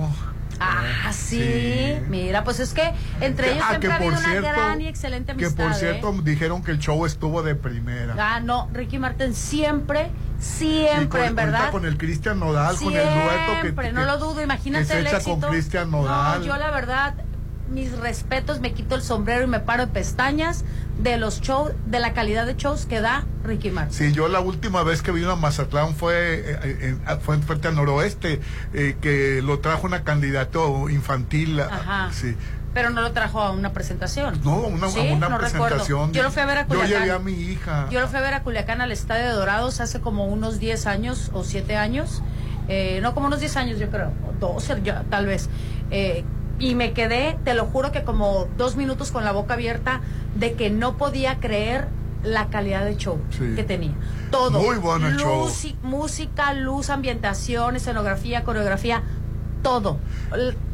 Ah, 0.61 1.11
sí. 1.13 1.95
Mira, 2.09 2.43
pues 2.43 2.59
es 2.59 2.73
que 2.73 2.93
entre 3.21 3.51
ellos 3.53 3.63
Ah, 3.65 3.69
siempre 3.69 3.87
que 3.89 3.93
ha 3.93 3.97
habido 3.97 4.11
por 4.11 4.19
una 4.19 4.41
gran 4.41 4.81
y 4.81 4.87
excelente 4.87 5.33
Que 5.35 5.45
amistad. 5.45 5.63
por 5.63 5.71
¿eh? 5.71 5.75
cierto 5.75 6.11
dijeron 6.21 6.63
que 6.63 6.71
el 6.71 6.79
show 6.79 7.05
estuvo 7.05 7.41
de 7.43 7.55
primera. 7.55 8.15
Ah, 8.19 8.39
no, 8.39 8.69
Ricky 8.73 8.99
Martin 8.99 9.33
siempre, 9.33 10.09
siempre, 10.39 11.07
con, 11.07 11.21
en 11.29 11.35
verdad. 11.35 11.71
con 11.71 11.85
el 11.85 11.97
Cristian 11.97 12.39
Nodal, 12.39 12.75
con 12.75 12.93
el 12.93 13.03
dueto 13.03 13.53
que, 13.55 13.61
Siempre, 13.61 13.87
que- 13.87 13.93
no 13.93 14.05
lo 14.05 14.17
dudo, 14.17 14.41
imagínate 14.41 14.85
que 14.85 14.91
se 14.93 14.99
el 14.99 15.07
echa 15.07 15.17
éxito. 15.17 15.39
con 15.39 15.49
Cristian 15.51 15.91
Nodal. 15.91 16.39
No, 16.41 16.45
yo 16.45 16.57
la 16.57 16.71
verdad, 16.71 17.13
mis 17.69 17.97
respetos, 17.97 18.59
me 18.59 18.73
quito 18.73 18.95
el 18.95 19.01
sombrero 19.01 19.43
y 19.43 19.47
me 19.47 19.59
paro 19.59 19.85
de 19.85 19.91
pestañas 19.93 20.65
de 20.99 21.17
los 21.17 21.41
shows, 21.41 21.71
de 21.85 21.99
la 21.99 22.13
calidad 22.13 22.45
de 22.45 22.55
shows 22.55 22.85
que 22.85 22.99
da 23.01 23.23
Ricky 23.43 23.71
Martin. 23.71 23.93
Sí, 23.97 24.11
yo 24.13 24.27
la 24.27 24.39
última 24.41 24.83
vez 24.83 25.01
que 25.01 25.11
vino 25.11 25.31
a 25.31 25.35
Mazatlán 25.35 25.95
fue, 25.95 26.43
eh, 26.45 26.97
en, 27.07 27.21
fue 27.21 27.35
en 27.35 27.43
frente 27.43 27.69
al 27.69 27.75
noroeste, 27.75 28.41
eh, 28.73 28.97
que 29.01 29.41
lo 29.41 29.59
trajo 29.59 29.87
una 29.87 30.03
candidato 30.03 30.89
infantil. 30.89 31.59
a- 31.61 31.65
Ajá. 31.67 32.09
Sí. 32.11 32.35
Pero 32.73 32.91
no 32.91 33.01
lo 33.01 33.11
trajo 33.13 33.41
a 33.41 33.51
una 33.51 33.73
presentación. 33.73 34.39
No, 34.43 34.57
una, 34.57 34.89
¿Sí? 34.89 34.99
a 34.99 35.03
una 35.13 35.27
No 35.29 35.37
recuerdo. 35.39 35.67
presentación. 35.67 36.11
Yo 36.13 36.21
lo 36.21 36.31
fui 36.31 36.41
a 36.41 36.45
ver 36.45 36.57
a 36.59 36.61
Yo 36.63 36.67
Culiacán. 36.67 36.89
llevé 37.03 37.11
a 37.11 37.19
mi 37.19 37.31
hija. 37.31 37.87
Yo 37.89 37.99
lo 38.01 38.07
fui 38.07 38.19
a 38.19 38.21
ver 38.21 38.33
a 38.35 38.43
Culiacán 38.43 38.81
al 38.81 38.91
Estadio 38.91 39.25
de 39.25 39.31
Dorados 39.31 39.79
hace 39.79 40.01
como 40.01 40.25
unos 40.25 40.59
10 40.59 40.85
años 40.85 41.31
o 41.33 41.43
7 41.43 41.77
años. 41.77 42.21
Eh, 42.67 42.99
no, 43.01 43.15
como 43.15 43.25
unos 43.27 43.39
10 43.39 43.55
años 43.57 43.79
yo 43.79 43.89
creo. 43.89 44.11
O 44.27 44.33
12 44.39 44.81
ya, 44.83 45.03
tal 45.09 45.25
vez. 45.25 45.49
Eh, 45.89 46.23
y 46.59 46.75
me 46.75 46.91
quedé, 46.93 47.39
te 47.45 47.53
lo 47.55 47.65
juro 47.65 47.91
que 47.91 48.03
como 48.03 48.47
dos 48.57 48.75
minutos 48.75 49.11
con 49.11 49.23
la 49.25 49.31
boca 49.31 49.53
abierta 49.55 50.01
de 50.39 50.53
que 50.53 50.69
no 50.69 50.97
podía 50.97 51.39
creer 51.39 51.87
la 52.23 52.49
calidad 52.49 52.83
de 52.85 52.97
show 52.97 53.19
Sí. 53.29 53.53
que 53.55 53.63
tenía. 53.63 53.93
Todo. 54.31 54.61
Muy 54.61 54.77
bueno 54.77 55.07
el 55.07 55.17
show. 55.17 55.49
Música, 55.83 56.53
luz, 56.53 56.89
ambientación, 56.89 57.75
escenografía, 57.75 58.43
coreografía, 58.43 59.03
todo. 59.63 59.97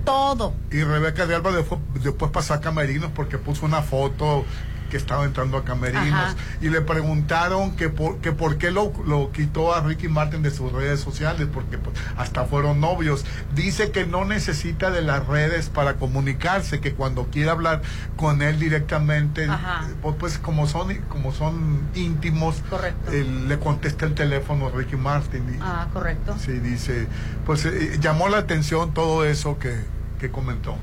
Todo. 0.03 0.53
Y 0.71 0.83
Rebeca 0.83 1.25
de 1.25 1.35
Alba 1.35 1.51
después, 1.51 1.79
después 2.03 2.31
pasó 2.31 2.53
a 2.53 2.61
Camerinos 2.61 3.11
porque 3.15 3.37
puso 3.37 3.65
una 3.65 3.81
foto 3.81 4.45
que 4.95 4.99
estaba 4.99 5.25
entrando 5.25 5.57
a 5.57 5.65
Camerinos 5.65 6.13
Ajá. 6.13 6.35
y 6.61 6.69
le 6.69 6.79
preguntaron 6.79 7.75
que 7.75 7.89
por, 7.89 8.19
que 8.19 8.31
por 8.31 8.57
qué 8.57 8.71
lo, 8.71 8.93
lo 9.05 9.29
quitó 9.33 9.75
a 9.75 9.81
Ricky 9.81 10.07
Martin 10.07 10.41
de 10.41 10.51
sus 10.51 10.71
redes 10.71 11.01
sociales, 11.01 11.49
porque 11.53 11.77
pues, 11.77 11.97
hasta 12.15 12.45
fueron 12.45 12.79
novios. 12.79 13.25
Dice 13.53 13.91
que 13.91 14.05
no 14.05 14.23
necesita 14.23 14.91
de 14.91 15.01
las 15.01 15.27
redes 15.27 15.67
para 15.67 15.95
comunicarse, 15.95 16.79
que 16.79 16.93
cuando 16.93 17.25
quiere 17.25 17.49
hablar 17.49 17.81
con 18.15 18.41
él 18.41 18.57
directamente, 18.57 19.49
pues, 20.01 20.15
pues, 20.17 20.37
como 20.37 20.65
son 20.65 20.95
como 21.09 21.33
son 21.33 21.81
íntimos, 21.93 22.63
él 23.11 23.49
le 23.49 23.59
contesta 23.59 24.05
el 24.05 24.13
teléfono 24.13 24.67
a 24.67 24.71
Ricky 24.71 24.95
Martin. 24.95 25.43
Y, 25.55 25.59
Ah, 25.61 25.87
correcto. 25.91 26.37
Sí, 26.39 26.53
dice, 26.53 27.07
pues 27.45 27.65
eh, 27.65 27.97
llamó 27.99 28.29
la 28.29 28.37
atención 28.37 28.93
todo 28.93 29.25
eso 29.25 29.59
que, 29.59 29.75
que 30.21 30.31
comentó. 30.31 30.77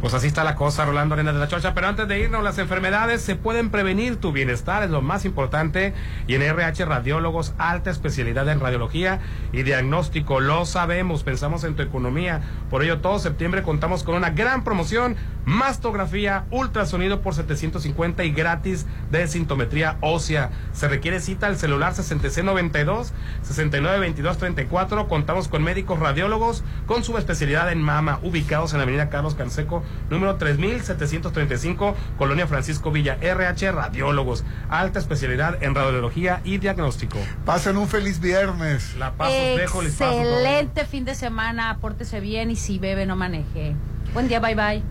Pues 0.00 0.14
así 0.14 0.28
está 0.28 0.44
la 0.44 0.54
cosa, 0.54 0.86
Rolando 0.86 1.12
Arenas 1.12 1.34
de 1.34 1.40
la 1.40 1.48
Chocha. 1.48 1.74
Pero 1.74 1.86
antes 1.86 2.08
de 2.08 2.20
irnos, 2.20 2.42
las 2.42 2.56
enfermedades 2.56 3.20
se 3.20 3.36
pueden 3.36 3.68
prevenir. 3.68 4.16
Tu 4.16 4.32
bienestar 4.32 4.82
es 4.82 4.88
lo 4.88 5.02
más 5.02 5.26
importante. 5.26 5.92
Y 6.26 6.36
en 6.36 6.42
RH 6.42 6.86
Radiólogos, 6.86 7.52
alta 7.58 7.90
especialidad 7.90 8.48
en 8.48 8.60
radiología 8.60 9.20
y 9.52 9.62
diagnóstico. 9.62 10.40
Lo 10.40 10.64
sabemos, 10.64 11.22
pensamos 11.22 11.64
en 11.64 11.76
tu 11.76 11.82
economía. 11.82 12.40
Por 12.70 12.82
ello, 12.82 13.00
todo 13.00 13.18
septiembre 13.18 13.62
contamos 13.62 14.02
con 14.02 14.14
una 14.14 14.30
gran 14.30 14.64
promoción. 14.64 15.16
Mastografía, 15.44 16.44
ultrasonido 16.50 17.20
por 17.20 17.34
750 17.34 18.24
y 18.24 18.30
gratis 18.30 18.86
de 19.10 19.26
sintometría 19.26 19.96
ósea. 20.00 20.50
Se 20.72 20.88
requiere 20.88 21.20
cita 21.20 21.46
al 21.46 21.56
celular 21.56 21.94
6692 21.94 23.12
692234. 23.42 25.08
Contamos 25.08 25.48
con 25.48 25.62
médicos 25.62 25.98
radiólogos 25.98 26.62
con 26.86 27.04
subespecialidad 27.04 27.70
en 27.72 27.82
mama, 27.82 28.18
ubicados 28.22 28.72
en 28.72 28.78
la 28.78 28.84
avenida 28.84 29.08
Carlos 29.08 29.34
Canseco, 29.34 29.82
número 30.10 30.36
3735, 30.36 31.96
Colonia 32.18 32.46
Francisco 32.46 32.90
Villa, 32.90 33.16
RH 33.20 33.72
Radiólogos. 33.72 34.44
Alta 34.68 34.98
especialidad 34.98 35.62
en 35.62 35.74
radiología 35.74 36.40
y 36.44 36.58
diagnóstico. 36.58 37.18
Pasen 37.44 37.76
un 37.76 37.88
feliz 37.88 38.20
viernes. 38.20 38.96
La 38.96 39.12
paso, 39.12 39.32
dejo, 39.32 39.82
les 39.82 39.94
paso. 39.94 40.12
Excelente 40.12 40.84
fin 40.84 41.04
de 41.04 41.14
semana, 41.14 41.78
pórtese 41.80 42.20
bien 42.20 42.50
y 42.50 42.56
si 42.56 42.78
bebe 42.78 43.06
no 43.06 43.16
maneje. 43.16 43.74
Buen 44.12 44.28
día, 44.28 44.40
bye 44.40 44.54
bye. 44.54 44.82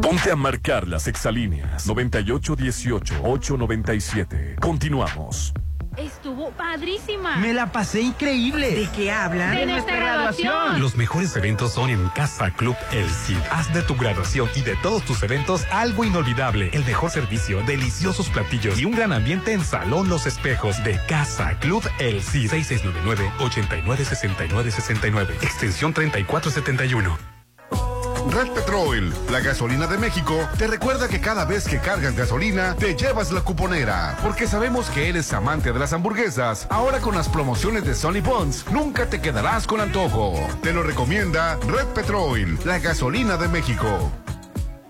Ponte 0.00 0.30
a 0.30 0.36
marcar 0.36 0.86
las 0.86 1.08
exalíneas 1.08 1.88
9818-897. 1.88 4.60
Continuamos. 4.60 5.52
Estuvo 5.96 6.50
padrísima. 6.50 7.36
Me 7.36 7.52
la 7.52 7.72
pasé 7.72 8.00
increíble. 8.00 8.74
¿De 8.74 8.88
qué 8.90 9.10
hablan? 9.10 9.54
De 9.54 9.66
nuestra 9.66 9.96
graduación. 9.96 10.80
Los 10.80 10.96
mejores 10.96 11.34
eventos 11.36 11.72
son 11.72 11.90
en 11.90 12.08
Casa 12.10 12.50
Club 12.50 12.76
El 12.92 13.08
Cid. 13.08 13.38
Haz 13.50 13.72
de 13.72 13.82
tu 13.82 13.96
graduación 13.96 14.48
y 14.54 14.60
de 14.60 14.76
todos 14.76 15.04
tus 15.04 15.22
eventos 15.22 15.64
algo 15.70 16.04
inolvidable. 16.04 16.70
El 16.72 16.84
mejor 16.84 17.10
servicio, 17.10 17.62
deliciosos 17.62 18.28
platillos 18.28 18.78
y 18.78 18.84
un 18.84 18.92
gran 18.92 19.12
ambiente 19.12 19.52
en 19.52 19.64
Salón 19.64 20.08
Los 20.08 20.26
Espejos 20.26 20.82
de 20.84 21.00
Casa 21.06 21.58
Club 21.58 21.82
El 21.98 22.22
Cid. 22.22 22.50
6699-896969. 22.50 25.42
Extensión 25.42 25.92
3471. 25.92 27.35
Red 28.30 28.48
Petrol, 28.52 29.14
la 29.30 29.40
gasolina 29.40 29.86
de 29.86 29.98
México, 29.98 30.36
te 30.58 30.66
recuerda 30.66 31.08
que 31.08 31.20
cada 31.20 31.44
vez 31.44 31.66
que 31.66 31.78
cargas 31.78 32.16
gasolina, 32.16 32.74
te 32.76 32.94
llevas 32.94 33.30
la 33.32 33.40
cuponera. 33.40 34.18
Porque 34.22 34.46
sabemos 34.46 34.90
que 34.90 35.08
eres 35.08 35.32
amante 35.32 35.72
de 35.72 35.78
las 35.78 35.92
hamburguesas. 35.92 36.66
Ahora 36.70 37.00
con 37.00 37.14
las 37.14 37.28
promociones 37.28 37.84
de 37.84 37.94
Sony 37.94 38.20
Bonds, 38.22 38.64
nunca 38.70 39.06
te 39.06 39.20
quedarás 39.20 39.66
con 39.66 39.80
antojo. 39.80 40.34
Te 40.62 40.72
lo 40.72 40.82
recomienda 40.82 41.56
Red 41.66 41.86
Petrol, 41.94 42.58
la 42.64 42.78
gasolina 42.78 43.36
de 43.36 43.48
México. 43.48 44.10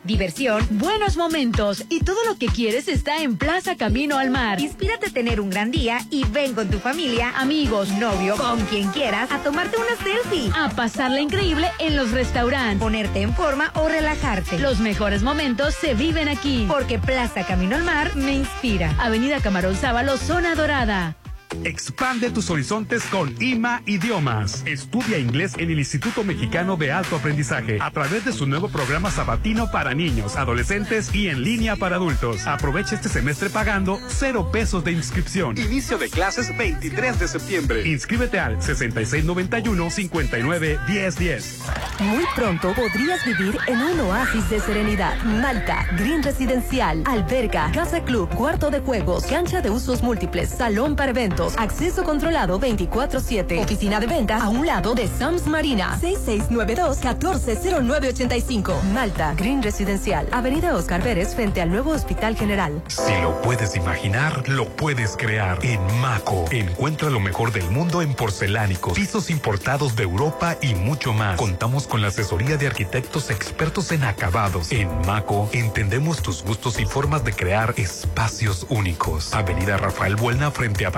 Diversión, 0.06 0.64
buenos 0.70 1.16
momentos 1.16 1.84
y 1.88 2.00
todo 2.00 2.24
lo 2.26 2.38
que 2.38 2.46
quieres 2.46 2.86
está 2.86 3.22
en 3.22 3.36
Plaza 3.36 3.76
Camino 3.76 4.18
al 4.18 4.30
Mar. 4.30 4.60
Inspírate 4.60 5.06
a 5.06 5.10
tener 5.10 5.40
un 5.40 5.50
gran 5.50 5.72
día 5.72 5.98
y 6.10 6.24
ven 6.24 6.54
con 6.54 6.68
tu 6.68 6.78
familia, 6.78 7.32
Amigos, 7.36 7.90
novio, 7.90 8.36
con 8.36 8.60
quien 8.66 8.88
quieras, 8.92 9.32
a 9.32 9.38
tomarte 9.38 9.76
una 9.76 9.96
selfie, 9.96 10.52
a 10.56 10.70
pasarla 10.70 11.20
increíble 11.20 11.68
en 11.80 11.96
los 11.96 12.12
restaurantes. 12.12 12.78
ponerte 12.78 13.20
en 13.20 13.34
forma 13.34 13.72
o 13.74 13.88
relajarte. 13.88 14.60
Los 14.60 14.78
mejores 14.78 15.24
momentos 15.24 15.74
se 15.74 15.94
viven 15.94 16.28
aquí. 16.28 16.66
Porque 16.68 17.00
Plaza 17.00 17.44
Camino 17.44 17.74
al 17.74 17.82
Mar 17.82 18.14
me 18.14 18.32
inspira. 18.32 18.94
Avenida 19.00 19.40
Camarón 19.40 19.74
Sábalo, 19.74 20.18
Zona 20.18 20.54
Dorada. 20.54 21.16
Expande 21.64 22.30
tus 22.30 22.50
horizontes 22.50 23.04
con 23.04 23.34
IMA 23.40 23.82
Idiomas. 23.86 24.62
Estudia 24.66 25.18
inglés 25.18 25.54
en 25.58 25.70
el 25.70 25.78
Instituto 25.78 26.24
Mexicano 26.24 26.76
de 26.76 26.92
Alto 26.92 27.16
Aprendizaje 27.16 27.78
a 27.80 27.90
través 27.90 28.24
de 28.24 28.32
su 28.32 28.46
nuevo 28.46 28.68
programa 28.68 29.10
sabatino 29.10 29.70
para 29.70 29.94
niños, 29.94 30.36
adolescentes 30.36 31.14
y 31.14 31.28
en 31.28 31.42
línea 31.42 31.76
para 31.76 31.96
adultos. 31.96 32.46
Aprovecha 32.46 32.94
este 32.94 33.08
semestre 33.08 33.50
pagando 33.50 33.98
cero 34.08 34.50
pesos 34.52 34.84
de 34.84 34.92
inscripción. 34.92 35.58
Inicio 35.58 35.98
de 35.98 36.08
clases 36.08 36.56
23 36.56 37.18
de 37.18 37.28
septiembre. 37.28 37.88
Inscríbete 37.88 38.38
al 38.38 38.62
6691 38.62 39.90
59 39.90 40.78
1010. 40.88 41.62
Muy 42.00 42.24
pronto 42.34 42.74
podrías 42.74 43.24
vivir 43.24 43.58
en 43.66 43.80
un 43.80 44.00
oasis 44.00 44.48
de 44.50 44.60
serenidad. 44.60 45.22
Malta, 45.24 45.86
Green 45.96 46.22
Residencial, 46.22 47.02
alberga, 47.06 47.70
casa 47.72 48.02
club, 48.04 48.28
cuarto 48.34 48.70
de 48.70 48.80
juegos, 48.80 49.24
cancha 49.26 49.60
de 49.60 49.70
usos 49.70 50.02
múltiples, 50.02 50.50
salón 50.50 50.96
para 50.96 51.10
eventos, 51.10 51.45
acceso 51.56 52.04
controlado 52.04 52.60
24-7. 52.60 53.64
Oficina 53.64 53.98
de 54.00 54.06
venta 54.06 54.42
a 54.42 54.48
un 54.48 54.66
lado 54.66 54.94
de 54.94 55.08
Sams 55.08 55.46
Marina. 55.46 55.98
6692-140985. 56.00 58.82
Malta, 58.92 59.34
Green 59.34 59.62
Residencial, 59.62 60.28
Avenida 60.32 60.74
Oscar 60.74 61.02
Pérez 61.02 61.34
frente 61.34 61.60
al 61.60 61.70
nuevo 61.70 61.92
Hospital 61.92 62.36
General. 62.36 62.82
Si 62.88 63.12
lo 63.22 63.40
puedes 63.42 63.76
imaginar, 63.76 64.48
lo 64.48 64.66
puedes 64.66 65.16
crear. 65.16 65.58
En 65.62 65.80
Maco, 66.00 66.46
encuentra 66.50 67.10
lo 67.10 67.20
mejor 67.20 67.52
del 67.52 67.70
mundo 67.70 68.02
en 68.02 68.14
porcelánicos, 68.14 68.94
pisos 68.94 69.30
importados 69.30 69.94
de 69.96 70.04
Europa 70.04 70.56
y 70.60 70.74
mucho 70.74 71.12
más. 71.12 71.36
Contamos 71.36 71.86
con 71.86 72.02
la 72.02 72.08
asesoría 72.08 72.56
de 72.56 72.66
arquitectos 72.66 73.30
expertos 73.30 73.92
en 73.92 74.02
acabados. 74.04 74.72
En 74.72 74.88
Maco, 75.06 75.48
entendemos 75.52 76.22
tus 76.22 76.42
gustos 76.42 76.80
y 76.80 76.86
formas 76.86 77.24
de 77.24 77.32
crear 77.32 77.74
espacios 77.76 78.66
únicos. 78.68 79.34
Avenida 79.34 79.76
Rafael 79.76 80.16
Buelna 80.16 80.50
frente 80.50 80.86
a 80.86 80.90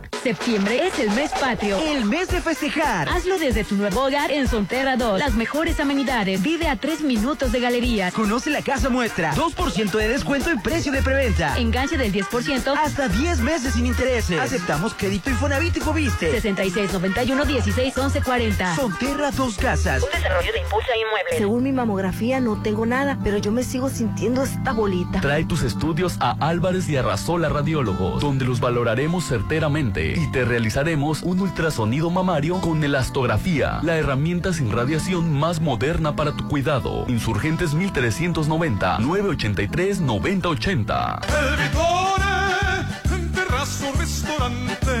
Septiembre 0.23 0.85
es 0.85 0.99
el 0.99 1.09
mes 1.11 1.31
patrio. 1.31 1.79
El 1.79 2.05
mes 2.05 2.27
de 2.27 2.41
festejar. 2.41 3.09
Hazlo 3.09 3.39
desde 3.39 3.63
tu 3.63 3.75
nuevo 3.75 4.05
hogar 4.05 4.29
en 4.29 4.47
Sonterra 4.47 4.95
2. 4.95 5.17
Las 5.17 5.33
mejores 5.33 5.79
amenidades. 5.79 6.43
Vive 6.43 6.67
a 6.67 6.75
tres 6.75 7.01
minutos 7.01 7.51
de 7.51 7.59
galería. 7.59 8.11
Conoce 8.11 8.51
la 8.51 8.61
casa 8.61 8.89
muestra. 8.89 9.33
2% 9.33 9.91
de 9.91 10.07
descuento 10.09 10.51
en 10.51 10.61
precio 10.61 10.91
de 10.91 11.01
preventa. 11.01 11.57
Enganche 11.57 11.97
del 11.97 12.13
10%. 12.13 12.77
Hasta 12.77 13.07
10 13.07 13.39
meses 13.39 13.73
sin 13.73 13.87
intereses. 13.87 14.39
Aceptamos 14.39 14.93
crédito 14.93 15.31
Infonavit 15.31 15.77
y 15.77 15.79
Coviste. 15.79 16.39
6691 16.39 17.43
16 17.45 17.97
11 17.97 18.21
40. 18.21 18.75
Sonterra 18.75 19.31
Dos 19.31 19.57
Casas. 19.57 20.03
Un 20.03 20.09
desarrollo 20.11 20.51
de 20.53 20.59
Impulsa 20.59 20.91
Inmuebles. 20.97 21.37
Según 21.39 21.63
mi 21.63 21.71
mamografía 21.71 22.39
no 22.39 22.61
tengo 22.61 22.85
nada, 22.85 23.17
pero 23.23 23.39
yo 23.39 23.51
me 23.51 23.63
sigo 23.63 23.89
sintiendo 23.89 24.43
esta 24.43 24.71
bolita. 24.71 25.19
Trae 25.19 25.45
tus 25.45 25.63
estudios 25.63 26.17
a 26.19 26.35
Álvarez 26.47 26.87
y 26.89 26.97
Arrasola 26.97 27.49
Radiólogos, 27.49 28.21
donde 28.21 28.45
los 28.45 28.59
valoraremos 28.59 29.25
certeramente 29.25 30.10
y 30.15 30.31
te 30.31 30.45
realizaremos 30.45 31.23
un 31.23 31.39
ultrasonido 31.41 32.09
mamario 32.09 32.59
con 32.61 32.83
elastografía, 32.83 33.79
la 33.83 33.97
herramienta 33.97 34.53
sin 34.53 34.71
radiación 34.71 35.33
más 35.37 35.61
moderna 35.61 36.15
para 36.15 36.35
tu 36.35 36.47
cuidado. 36.47 37.05
Insurgentes 37.07 37.73
1390 37.73 38.99
983 38.99 40.01
9080. 40.01 41.21
El 41.27 41.57
Vitore, 41.63 43.31
terrazo 43.31 43.91
restaurante 43.97 44.91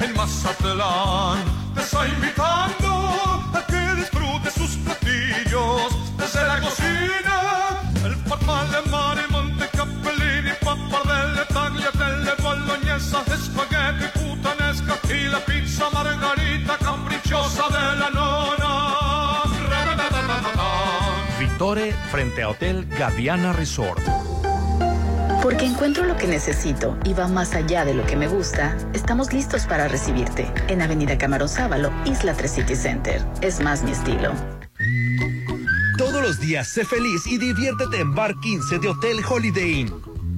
en 0.00 0.14
Mazatlán, 0.14 1.38
te 1.74 1.80
está 1.80 2.08
invitando 2.08 2.88
a 3.52 3.64
que 3.66 3.86
sus 4.50 4.76
platillos 4.76 6.16
desde 6.16 6.46
la 6.46 6.60
cocina. 6.60 7.36
El 8.04 8.16
y 15.16 15.28
la 15.28 15.44
pizza 15.44 15.90
margarita 15.90 16.76
capricciosa 16.78 17.64
de 17.68 17.98
la 17.98 18.10
nona. 18.10 18.96
Victore 21.38 21.92
frente 22.10 22.42
a 22.42 22.50
Hotel 22.50 22.86
Gaviana 22.98 23.52
Resort. 23.52 24.02
Porque 25.42 25.64
encuentro 25.64 26.04
lo 26.04 26.16
que 26.16 26.26
necesito 26.26 26.98
y 27.04 27.14
va 27.14 27.28
más 27.28 27.54
allá 27.54 27.84
de 27.84 27.94
lo 27.94 28.04
que 28.04 28.16
me 28.16 28.26
gusta, 28.26 28.76
estamos 28.94 29.32
listos 29.32 29.64
para 29.66 29.86
recibirte 29.86 30.50
en 30.68 30.82
Avenida 30.82 31.16
Camarón 31.16 31.48
Sábalo, 31.48 31.92
Isla 32.04 32.34
3 32.34 32.50
City 32.50 32.74
Center. 32.74 33.24
Es 33.42 33.60
más 33.60 33.82
mi 33.84 33.92
estilo. 33.92 34.32
Todos 35.96 36.20
los 36.20 36.40
días 36.40 36.68
sé 36.68 36.84
feliz 36.84 37.26
y 37.26 37.38
diviértete 37.38 38.00
en 38.00 38.14
Bar 38.14 38.34
15 38.40 38.78
de 38.78 38.88
Hotel 38.88 39.20
Holiday 39.26 39.80
Inn. 39.80 40.15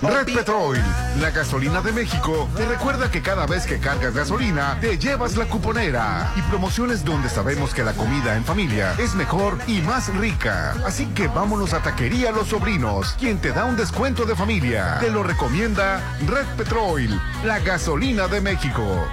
Red 0.00 0.32
Petrol, 0.32 0.76
la 1.20 1.30
gasolina 1.30 1.80
de 1.80 1.90
México, 1.92 2.48
te 2.56 2.64
recuerda 2.66 3.10
que 3.10 3.20
cada 3.20 3.46
vez 3.46 3.66
que 3.66 3.80
cargas 3.80 4.14
gasolina, 4.14 4.78
te 4.80 4.96
llevas 4.96 5.36
la 5.36 5.46
cuponera 5.46 6.32
y 6.36 6.42
promociones 6.42 7.04
donde 7.04 7.28
sabemos 7.28 7.74
que 7.74 7.82
la 7.82 7.94
comida 7.94 8.36
en 8.36 8.44
familia 8.44 8.94
es 8.98 9.14
mejor 9.14 9.58
y 9.66 9.80
más 9.82 10.14
rica. 10.14 10.76
Así 10.86 11.06
que 11.06 11.26
vámonos 11.26 11.72
a 11.72 11.82
Taquería 11.82 12.30
Los 12.30 12.48
Sobrinos, 12.48 13.16
quien 13.18 13.38
te 13.38 13.50
da 13.50 13.64
un 13.64 13.76
descuento 13.76 14.24
de 14.24 14.36
familia. 14.36 14.98
Te 15.00 15.10
lo 15.10 15.24
recomienda 15.24 16.00
Red 16.26 16.46
Petrol, 16.56 17.20
la 17.44 17.58
gasolina 17.58 18.28
de 18.28 18.40
México. 18.40 19.04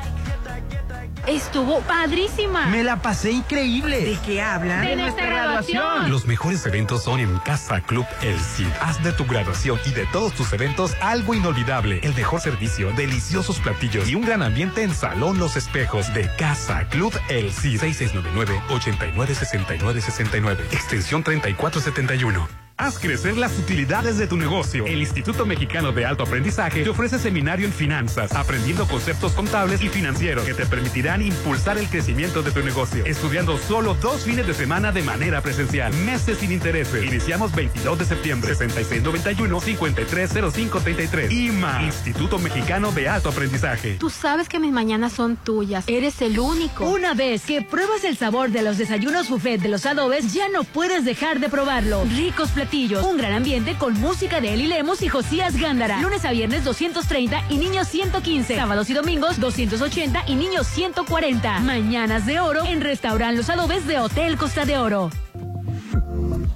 Estuvo 1.27 1.81
padrísima. 1.81 2.67
Me 2.67 2.83
la 2.83 3.01
pasé 3.01 3.31
increíble. 3.31 4.01
¿De 4.01 4.17
qué 4.25 4.41
hablan? 4.41 4.85
De 4.85 4.95
nuestra 4.95 5.25
graduación. 5.25 6.09
Los 6.09 6.25
mejores 6.25 6.65
eventos 6.65 7.03
son 7.03 7.19
en 7.19 7.37
Casa 7.39 7.81
Club 7.81 8.05
El 8.21 8.39
Cid. 8.39 8.67
Haz 8.81 9.03
de 9.03 9.11
tu 9.13 9.25
graduación 9.25 9.79
y 9.85 9.91
de 9.91 10.05
todos 10.07 10.33
tus 10.33 10.51
eventos 10.53 10.95
algo 11.01 11.33
inolvidable. 11.33 11.99
El 12.03 12.13
mejor 12.15 12.41
servicio, 12.41 12.91
deliciosos 12.93 13.59
platillos 13.59 14.09
y 14.09 14.15
un 14.15 14.25
gran 14.25 14.41
ambiente 14.41 14.83
en 14.83 14.93
Salón 14.93 15.39
Los 15.39 15.55
Espejos 15.55 16.13
de 16.13 16.29
Casa 16.37 16.87
Club 16.89 17.13
El 17.29 17.51
Cid. 17.51 17.81
6699-896969. 17.81 20.57
Extensión 20.71 21.23
3471. 21.23 22.60
Haz 22.81 22.97
crecer 22.97 23.37
las 23.37 23.59
utilidades 23.59 24.17
de 24.17 24.25
tu 24.25 24.37
negocio. 24.37 24.87
El 24.87 25.01
Instituto 25.01 25.45
Mexicano 25.45 25.91
de 25.91 26.03
Alto 26.03 26.23
Aprendizaje 26.23 26.83
te 26.83 26.89
ofrece 26.89 27.19
seminario 27.19 27.67
en 27.67 27.73
finanzas, 27.73 28.33
aprendiendo 28.33 28.87
conceptos 28.87 29.33
contables 29.33 29.83
y 29.83 29.89
financieros 29.89 30.45
que 30.45 30.55
te 30.55 30.65
permitirán 30.65 31.21
impulsar 31.21 31.77
el 31.77 31.87
crecimiento 31.87 32.41
de 32.41 32.49
tu 32.49 32.63
negocio. 32.63 33.05
Estudiando 33.05 33.59
solo 33.59 33.93
dos 33.93 34.23
fines 34.23 34.47
de 34.47 34.55
semana 34.55 34.91
de 34.91 35.03
manera 35.03 35.41
presencial. 35.41 35.93
Meses 35.93 36.39
sin 36.39 36.51
intereses. 36.51 37.05
Iniciamos 37.05 37.53
22 37.53 37.99
de 37.99 38.05
septiembre. 38.05 38.55
6691-530533. 38.55 41.31
IMA, 41.31 41.83
Instituto 41.83 42.39
Mexicano 42.39 42.91
de 42.91 43.07
Alto 43.07 43.29
Aprendizaje. 43.29 43.97
Tú 43.99 44.09
sabes 44.09 44.49
que 44.49 44.57
mis 44.57 44.71
mañanas 44.71 45.13
son 45.13 45.35
tuyas. 45.35 45.83
Eres 45.85 46.19
el 46.23 46.39
único. 46.39 46.89
Una 46.89 47.13
vez 47.13 47.43
que 47.43 47.61
pruebas 47.61 48.03
el 48.05 48.17
sabor 48.17 48.49
de 48.49 48.63
los 48.63 48.79
desayunos 48.79 49.29
buffet 49.29 49.61
de 49.61 49.69
los 49.69 49.85
adobes, 49.85 50.33
ya 50.33 50.49
no 50.49 50.63
puedes 50.63 51.05
dejar 51.05 51.39
de 51.39 51.47
probarlo. 51.47 52.05
Ricos 52.05 52.49
platillos, 52.49 52.70
un 52.73 53.17
gran 53.17 53.33
ambiente 53.33 53.75
con 53.75 53.99
música 53.99 54.39
de 54.39 54.53
Eli 54.53 54.67
Lemos 54.67 55.01
y 55.01 55.09
Josías 55.09 55.57
Gándara. 55.59 55.99
Lunes 55.99 56.23
a 56.23 56.31
viernes 56.31 56.63
230 56.63 57.43
y 57.49 57.57
niños 57.57 57.89
115. 57.89 58.55
Sábados 58.55 58.89
y 58.89 58.93
domingos 58.93 59.41
280 59.41 60.23
y 60.25 60.35
niños 60.35 60.67
140. 60.67 61.59
Mañanas 61.59 62.25
de 62.25 62.39
oro 62.39 62.63
en 62.63 62.79
Restaurant 62.79 63.35
Los 63.35 63.49
Adobes 63.49 63.85
de 63.87 63.99
Hotel 63.99 64.37
Costa 64.37 64.63
de 64.63 64.77
Oro. 64.77 65.09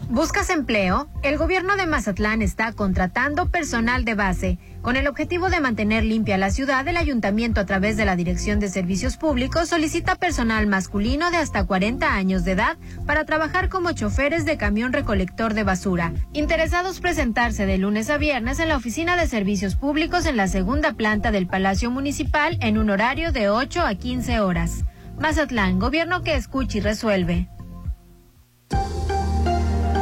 ¿Buscas 0.08 0.50
empleo? 0.50 1.10
El 1.22 1.38
gobierno 1.38 1.76
de 1.76 1.86
Mazatlán 1.86 2.42
está 2.42 2.72
contratando 2.72 3.50
personal 3.50 4.06
de 4.06 4.14
base. 4.14 4.58
Con 4.86 4.98
el 4.98 5.07
objetivo 5.07 5.49
de 5.49 5.62
mantener 5.62 6.03
limpia 6.03 6.38
la 6.38 6.52
ciudad, 6.52 6.88
el 6.88 6.98
ayuntamiento 6.98 7.60
a 7.60 7.66
través 7.66 7.98
de 7.98 8.06
la 8.06 8.16
Dirección 8.16 8.60
de 8.60 8.70
Servicios 8.70 9.18
Públicos 9.18 9.70
solicita 9.70 10.14
personal 10.14 10.68
masculino 10.68 11.32
de 11.32 11.38
hasta 11.38 11.66
40 11.66 12.14
años 12.14 12.45
de 12.45 12.52
edad 12.52 12.78
para 13.07 13.26
trabajar 13.26 13.70
como 13.70 13.94
choferes 13.94 14.45
de 14.45 14.57
camión 14.57 14.94
recolector 14.94 15.56
de 15.56 15.64
basura. 15.64 16.14
Interesados 16.34 16.99
presentarse 16.99 17.66
de 17.66 17.80
lunes 17.80 18.12
a 18.12 18.20
viernes 18.20 18.60
en 18.60 18.70
la 18.70 18.78
Oficina 18.78 19.18
de 19.18 19.26
Servicios 19.26 19.76
Públicos 19.76 20.28
en 20.28 20.38
la 20.38 20.48
segunda 20.48 20.94
planta 20.94 21.32
del 21.32 21.48
Palacio 21.48 21.90
Municipal 21.90 22.60
en 22.62 22.78
un 22.78 22.91
horario 22.91 23.32
de 23.32 23.49
8 23.49 23.82
a 23.82 23.95
15 23.95 24.40
horas. 24.40 24.84
Mazatlán, 25.18 25.80
gobierno 25.80 26.22
que 26.22 26.36
escucha 26.36 26.78
y 26.78 26.82
resuelve. 26.82 27.49